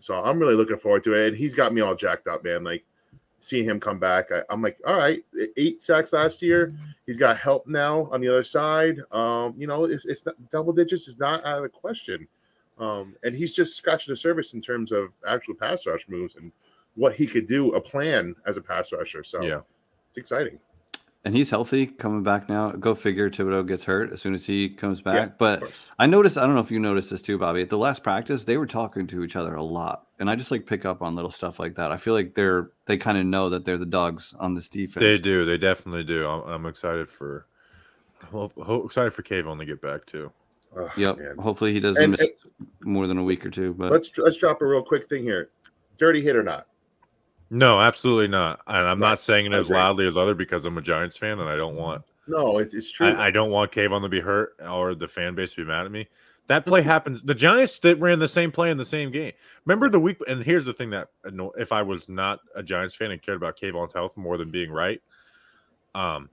so 0.00 0.14
I'm 0.22 0.38
really 0.38 0.54
looking 0.54 0.78
forward 0.78 1.04
to 1.04 1.14
it. 1.14 1.28
And 1.28 1.36
he's 1.36 1.54
got 1.54 1.72
me 1.74 1.80
all 1.80 1.94
jacked 1.94 2.26
up, 2.28 2.44
man. 2.44 2.64
Like 2.64 2.84
seeing 3.40 3.64
him 3.64 3.78
come 3.80 3.98
back, 3.98 4.30
I, 4.32 4.42
I'm 4.50 4.62
like, 4.62 4.78
all 4.86 4.96
right, 4.96 5.24
eight 5.56 5.80
sacks 5.82 6.12
last 6.12 6.42
year. 6.42 6.74
He's 7.06 7.18
got 7.18 7.36
help 7.38 7.66
now 7.66 8.08
on 8.12 8.20
the 8.20 8.28
other 8.28 8.42
side. 8.44 9.00
Um, 9.12 9.54
you 9.56 9.66
know, 9.66 9.84
it's, 9.84 10.04
it's 10.06 10.24
not, 10.26 10.34
double 10.50 10.72
digits 10.72 11.06
is 11.08 11.18
not 11.18 11.44
out 11.44 11.58
of 11.58 11.62
the 11.62 11.68
question. 11.68 12.26
Um, 12.78 13.16
and 13.24 13.34
he's 13.34 13.52
just 13.52 13.76
scratching 13.76 14.12
the 14.12 14.16
surface 14.16 14.54
in 14.54 14.60
terms 14.60 14.92
of 14.92 15.08
actual 15.26 15.54
pass 15.54 15.84
rush 15.86 16.08
moves 16.08 16.36
and 16.36 16.52
what 16.94 17.14
he 17.14 17.26
could 17.26 17.46
do, 17.46 17.72
a 17.74 17.80
plan 17.80 18.34
as 18.46 18.56
a 18.56 18.62
pass 18.62 18.92
rusher. 18.92 19.22
So 19.24 19.42
Yeah. 19.42 19.60
it's 20.08 20.18
exciting. 20.18 20.58
And 21.24 21.34
he's 21.36 21.50
healthy 21.50 21.86
coming 21.86 22.22
back 22.22 22.48
now. 22.48 22.70
Go 22.70 22.94
figure 22.94 23.28
Thibodeaux 23.28 23.66
gets 23.66 23.84
hurt 23.84 24.12
as 24.12 24.22
soon 24.22 24.34
as 24.34 24.46
he 24.46 24.68
comes 24.68 25.02
back. 25.02 25.30
Of 25.32 25.38
but. 25.38 25.88
I 25.98 26.06
noticed, 26.06 26.38
I 26.38 26.46
don't 26.46 26.54
know 26.54 26.60
if 26.60 26.70
you 26.70 26.78
noticed 26.78 27.10
this 27.10 27.22
too, 27.22 27.36
Bobby. 27.38 27.60
At 27.60 27.70
the 27.70 27.76
last 27.76 28.02
practice, 28.04 28.44
they 28.44 28.56
were 28.56 28.66
talking 28.66 29.06
to 29.08 29.24
each 29.24 29.34
other 29.34 29.56
a 29.56 29.62
lot. 29.62 30.06
And 30.20 30.30
I 30.30 30.36
just 30.36 30.50
like 30.52 30.64
pick 30.64 30.84
up 30.84 31.02
on 31.02 31.16
little 31.16 31.30
stuff 31.30 31.58
like 31.58 31.74
that. 31.74 31.90
I 31.90 31.96
feel 31.96 32.14
like 32.14 32.34
they're 32.34 32.70
they 32.86 32.96
kind 32.96 33.18
of 33.18 33.26
know 33.26 33.50
that 33.50 33.64
they're 33.64 33.76
the 33.78 33.84
dogs 33.84 34.32
on 34.38 34.54
this 34.54 34.68
defense. 34.68 35.02
They 35.04 35.18
do. 35.18 35.44
They 35.44 35.58
definitely 35.58 36.04
do. 36.04 36.26
I'm, 36.28 36.42
I'm 36.48 36.66
excited 36.66 37.10
for. 37.10 37.46
Well, 38.32 38.52
ho- 38.56 38.84
excited 38.84 39.12
for 39.12 39.22
Kayvon 39.22 39.58
to 39.58 39.64
get 39.66 39.80
back 39.82 40.06
too. 40.06 40.32
Ugh, 40.78 40.90
Yep. 40.96 41.18
man. 41.18 41.36
Hopefully 41.38 41.72
he 41.72 41.80
doesn't 41.80 42.02
And- 42.02 42.12
miss 42.12 42.28
more 42.82 43.06
than 43.08 43.18
a 43.18 43.24
week 43.24 43.44
or 43.44 43.50
two. 43.50 43.74
But 43.74 43.90
Let's 43.90 44.16
let's 44.18 44.36
drop 44.36 44.62
a 44.62 44.66
real 44.66 44.82
quick 44.82 45.08
thing 45.08 45.24
here. 45.24 45.50
Dirty 45.98 46.22
hit 46.22 46.36
or 46.36 46.42
not? 46.44 46.68
No, 47.50 47.80
absolutely 47.80 48.28
not. 48.28 48.60
And 48.66 48.76
I'm 48.76 49.00
Right. 49.00 49.08
not 49.10 49.22
saying 49.22 49.46
it 49.46 49.52
as 49.52 49.70
loudly 49.70 50.06
as 50.06 50.16
other 50.16 50.34
because 50.34 50.64
I'm 50.64 50.76
a 50.78 50.82
Giants 50.82 51.16
fan 51.16 51.38
and 51.38 51.48
I 51.48 51.56
don't 51.56 51.76
want 51.76 52.04
No, 52.26 52.58
it, 52.58 52.74
it's 52.74 52.92
true. 52.92 53.08
I, 53.08 53.28
I 53.28 53.30
don't 53.30 53.50
want 53.50 53.72
Kayvon 53.72 54.02
to 54.02 54.08
be 54.08 54.20
hurt 54.20 54.54
or 54.68 54.94
the 54.94 55.08
fan 55.08 55.34
base 55.34 55.52
to 55.52 55.64
be 55.64 55.68
mad 55.68 55.86
at 55.86 55.92
me. 55.92 56.08
That 56.48 56.64
play 56.66 56.80
happens. 56.82 57.22
The 57.22 57.34
Giants 57.34 57.78
that 57.80 58.00
ran 58.00 58.18
the 58.18 58.28
same 58.28 58.50
play 58.50 58.70
in 58.70 58.78
the 58.78 58.84
same 58.84 59.10
game. 59.10 59.32
Remember 59.66 59.88
the 59.88 60.00
week? 60.00 60.18
And 60.26 60.42
here's 60.42 60.64
the 60.64 60.72
thing 60.72 60.90
that 60.90 61.08
if 61.58 61.72
I 61.72 61.82
was 61.82 62.08
not 62.08 62.40
a 62.54 62.62
Giants 62.62 62.94
fan 62.94 63.10
and 63.10 63.20
cared 63.20 63.36
about 63.36 63.58
Kayvon's 63.58 63.92
health 63.92 64.16
more 64.16 64.36
than 64.38 64.50
being 64.50 64.70
right, 64.70 65.00
um, 65.94 66.30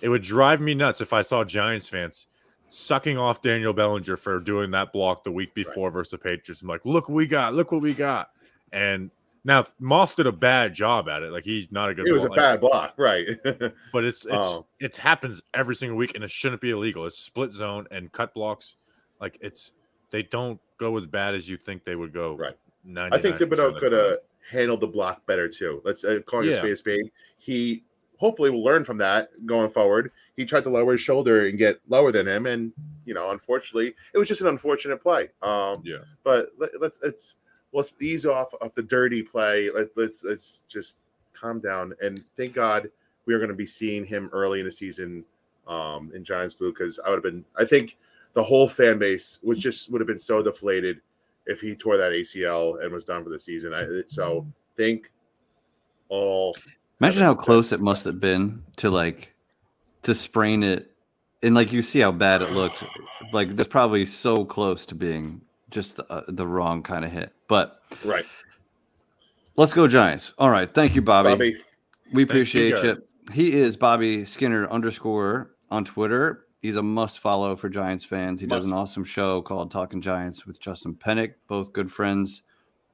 it 0.00 0.08
would 0.08 0.22
drive 0.22 0.60
me 0.60 0.74
nuts 0.74 1.00
if 1.00 1.12
I 1.12 1.22
saw 1.22 1.44
Giants 1.44 1.88
fans 1.88 2.26
sucking 2.70 3.18
off 3.18 3.42
Daniel 3.42 3.72
Bellinger 3.72 4.16
for 4.16 4.40
doing 4.40 4.70
that 4.72 4.92
block 4.92 5.22
the 5.22 5.30
week 5.30 5.54
before 5.54 5.90
versus 5.90 6.10
the 6.10 6.18
Patriots. 6.18 6.62
I'm 6.62 6.68
like, 6.68 6.84
look 6.84 7.08
we 7.08 7.26
got, 7.26 7.54
look 7.54 7.70
what 7.70 7.82
we 7.82 7.94
got. 7.94 8.30
And 8.72 9.10
now 9.44 9.66
Moss 9.78 10.14
did 10.14 10.26
a 10.26 10.32
bad 10.32 10.74
job 10.74 11.08
at 11.08 11.22
it. 11.22 11.32
Like 11.32 11.44
he's 11.44 11.70
not 11.72 11.90
a 11.90 11.94
good. 11.94 12.06
it 12.06 12.12
was 12.12 12.24
a 12.24 12.28
like, 12.28 12.36
bad 12.36 12.60
block, 12.60 12.94
right? 12.96 13.26
but 13.44 14.04
it's 14.04 14.24
it's 14.24 14.26
Oh. 14.32 14.66
it 14.80 14.96
happens 14.96 15.42
every 15.54 15.74
single 15.74 15.96
week 15.96 16.12
and 16.14 16.22
it 16.24 16.30
shouldn't 16.30 16.60
be 16.60 16.70
illegal. 16.70 17.06
It's 17.06 17.18
split 17.18 17.52
zone 17.52 17.86
and 17.90 18.10
cut 18.12 18.34
blocks. 18.34 18.76
Like 19.20 19.38
it's 19.40 19.72
they 20.10 20.22
don't 20.22 20.60
go 20.78 20.96
as 20.96 21.06
bad 21.06 21.34
as 21.34 21.48
you 21.48 21.56
think 21.56 21.84
they 21.84 21.96
would 21.96 22.12
go. 22.12 22.36
Right. 22.36 22.56
99% 22.86 23.12
I 23.12 23.18
think 23.18 23.36
Thibodeaux 23.36 23.78
could 23.78 23.92
have 23.92 24.18
handled 24.50 24.80
the 24.80 24.86
block 24.86 25.24
better 25.26 25.48
too. 25.48 25.80
Let's 25.84 26.04
uh, 26.04 26.18
call 26.26 26.44
your 26.44 26.54
Yeah. 26.64 26.72
a 26.72 26.76
spade. 26.76 27.10
He 27.38 27.84
hopefully 28.18 28.50
will 28.50 28.62
learn 28.62 28.84
from 28.84 28.98
that 28.98 29.30
going 29.46 29.70
forward. 29.70 30.12
He 30.36 30.44
tried 30.44 30.62
to 30.64 30.70
lower 30.70 30.92
his 30.92 31.00
shoulder 31.00 31.46
and 31.46 31.58
get 31.58 31.80
lower 31.88 32.12
than 32.12 32.26
him, 32.28 32.46
and 32.46 32.72
you 33.04 33.14
know, 33.14 33.30
unfortunately, 33.30 33.94
it 34.14 34.18
was 34.18 34.28
just 34.28 34.40
an 34.40 34.46
unfortunate 34.48 35.02
play. 35.02 35.28
Um, 35.42 35.82
Yeah. 35.84 35.98
but 36.24 36.50
let, 36.58 36.70
let's 36.80 36.98
let's 37.02 37.36
let's 37.72 37.92
ease 38.00 38.26
off 38.26 38.52
of 38.60 38.74
the 38.74 38.82
dirty 38.82 39.22
play. 39.22 39.70
Let, 39.74 39.88
let's 39.96 40.24
let's 40.24 40.62
just 40.68 40.98
calm 41.32 41.60
down 41.60 41.94
and 42.02 42.22
thank 42.36 42.54
God 42.54 42.90
we 43.26 43.34
are 43.34 43.38
going 43.38 43.50
to 43.50 43.56
be 43.56 43.66
seeing 43.66 44.04
him 44.04 44.28
early 44.32 44.60
in 44.60 44.66
the 44.66 44.72
season 44.72 45.24
um, 45.66 46.10
in 46.14 46.24
Giants 46.24 46.54
blue 46.54 46.72
because 46.72 47.00
I 47.04 47.10
would 47.10 47.16
have 47.16 47.22
been. 47.22 47.44
I 47.56 47.64
think 47.64 47.96
the 48.34 48.42
whole 48.42 48.68
fan 48.68 48.98
base 48.98 49.38
was 49.42 49.58
just 49.58 49.90
would 49.90 50.00
have 50.00 50.08
been 50.08 50.18
so 50.18 50.42
deflated 50.42 51.00
if 51.46 51.60
he 51.60 51.74
tore 51.74 51.96
that 51.96 52.12
ACL 52.12 52.82
and 52.82 52.92
was 52.92 53.04
done 53.04 53.24
for 53.24 53.30
the 53.30 53.38
season. 53.38 53.72
I, 53.74 54.02
so 54.06 54.46
think 54.76 55.12
all 56.08 56.56
imagine 57.00 57.22
how 57.22 57.34
close 57.34 57.72
it 57.72 57.80
must 57.80 58.04
have 58.04 58.20
been 58.20 58.62
to 58.76 58.90
like 58.90 59.34
to 60.02 60.14
sprain 60.14 60.62
it 60.62 60.90
and 61.42 61.54
like 61.54 61.72
you 61.72 61.82
see 61.82 62.00
how 62.00 62.12
bad 62.12 62.42
it 62.42 62.50
looked. 62.50 62.84
Like 63.32 63.56
that's 63.56 63.68
probably 63.68 64.06
so 64.06 64.44
close 64.44 64.86
to 64.86 64.94
being 64.94 65.40
just 65.72 65.96
the, 65.96 66.06
uh, 66.12 66.22
the 66.28 66.46
wrong 66.46 66.82
kind 66.82 67.04
of 67.04 67.10
hit. 67.10 67.32
But 67.48 67.78
Right. 68.04 68.24
let's 69.56 69.72
go 69.72 69.88
Giants. 69.88 70.32
All 70.38 70.50
right, 70.50 70.72
thank 70.72 70.94
you, 70.94 71.02
Bobby. 71.02 71.30
Bobby. 71.30 71.56
We 72.12 72.22
appreciate 72.22 72.74
guys. 72.74 72.84
you. 72.84 73.02
He 73.32 73.54
is 73.54 73.76
Bobby 73.76 74.24
Skinner 74.24 74.68
underscore 74.68 75.54
on 75.70 75.84
Twitter. 75.84 76.46
He's 76.60 76.76
a 76.76 76.82
must 76.82 77.18
follow 77.18 77.56
for 77.56 77.68
Giants 77.68 78.04
fans. 78.04 78.40
He 78.40 78.46
does 78.46 78.66
an 78.66 78.72
awesome 78.72 79.02
show 79.02 79.42
called 79.42 79.70
Talkin' 79.70 80.00
Giants 80.00 80.46
with 80.46 80.60
Justin 80.60 80.94
Penik, 80.94 81.34
both 81.48 81.72
good 81.72 81.90
friends 81.90 82.42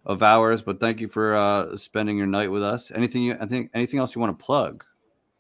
of 0.07 0.23
ours. 0.23 0.63
But 0.63 0.81
thank 0.81 1.01
you 1.01 1.09
for 1.09 1.37
uh, 1.37 1.77
spending 1.77 2.17
your 2.17 2.27
night 2.27 2.51
with 2.51 2.63
us. 2.63 2.91
Anything 2.91 3.23
you 3.23 3.37
I 3.41 3.47
think 3.47 3.71
anything 3.75 4.01
else 4.01 4.15
you 4.15 4.21
want 4.21 4.39
to 4.39 4.43
plug? 4.43 4.85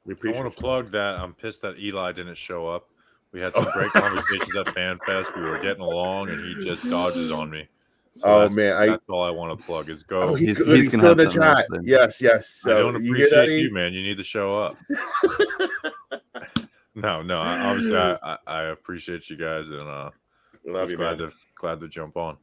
We 0.04 0.14
I 0.14 0.40
want 0.40 0.52
to 0.52 0.58
plug 0.60 0.90
that 0.92 1.18
I'm 1.18 1.34
pissed 1.34 1.62
that 1.62 1.78
Eli 1.78 2.12
didn't 2.12 2.36
show 2.36 2.66
up. 2.68 2.88
We 3.32 3.40
had 3.40 3.52
some 3.52 3.66
great 3.72 3.90
conversations 3.92 4.56
at 4.56 4.66
FanFest. 4.66 5.36
We 5.36 5.42
were 5.42 5.58
getting 5.60 5.82
along, 5.82 6.30
and 6.30 6.40
he 6.44 6.64
just 6.64 6.88
dodges 6.88 7.30
on 7.30 7.50
me. 7.50 7.68
So 8.18 8.24
Oh, 8.24 8.38
that's- 8.40 8.56
man, 8.56 8.72
I- 8.76 8.86
that's 8.86 9.04
all 9.08 9.22
I 9.22 9.30
want 9.30 9.56
to 9.58 9.64
plug 9.64 9.90
is 9.90 10.02
go. 10.02 10.22
Oh, 10.22 10.34
he's, 10.34 10.56
He's- 10.58 10.66
he's 10.66 10.66
he's, 10.66 10.88
gonna 10.88 11.00
still 11.02 11.12
in 11.12 11.18
the 11.18 11.24
something 11.30 11.42
chat. 11.42 11.66
then. 11.70 11.82
Yes, 11.84 12.20
yes. 12.22 12.62
I 12.64 12.68
So 12.70 12.92
don't 12.92 13.02
you 13.04 13.14
that? 13.16 13.26
appreciate 13.28 13.58
E? 13.58 13.62
you, 13.62 13.72
man. 13.72 13.92
You 13.92 14.02
need 14.02 14.16
to 14.18 14.24
show 14.24 14.58
up. 14.58 14.76
no, 16.94 17.22
no. 17.22 17.40
I, 17.40 17.60
obviously, 17.60 17.96
I, 17.96 18.14
I, 18.22 18.36
I 18.46 18.62
appreciate 18.70 19.28
you 19.30 19.36
guys, 19.36 19.68
and 19.70 19.80
uh, 19.88 20.10
Love 20.64 20.90
you, 20.90 20.96
glad 20.96 21.20
man. 21.20 21.30
to 21.30 21.36
glad 21.56 21.80
to 21.80 21.88
jump 21.88 22.16
on. 22.16 22.36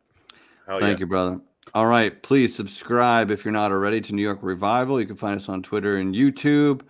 Hell 0.67 0.79
Thank 0.79 0.97
yeah. 0.99 1.01
you, 1.01 1.07
brother. 1.07 1.39
All 1.73 1.87
right. 1.87 2.21
Please 2.23 2.55
subscribe 2.55 3.31
if 3.31 3.43
you're 3.43 3.51
not 3.51 3.71
already 3.71 3.99
to 4.01 4.15
New 4.15 4.21
York 4.21 4.39
Revival. 4.41 4.99
You 5.01 5.07
can 5.07 5.15
find 5.15 5.35
us 5.35 5.49
on 5.49 5.61
Twitter 5.61 5.97
and 5.97 6.15
YouTube. 6.15 6.81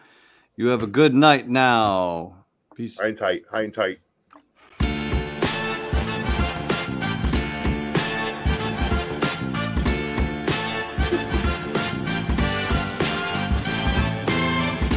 You 0.58 0.68
have 0.68 0.84
a 0.84 0.88
good 0.88 1.14
night 1.16 1.50
now. 1.50 2.45
Peace. 2.76 3.00
High 3.00 3.08
and 3.08 3.18
tight. 3.18 3.44
High 3.50 3.64
and 3.64 3.74
tight. 3.74 4.00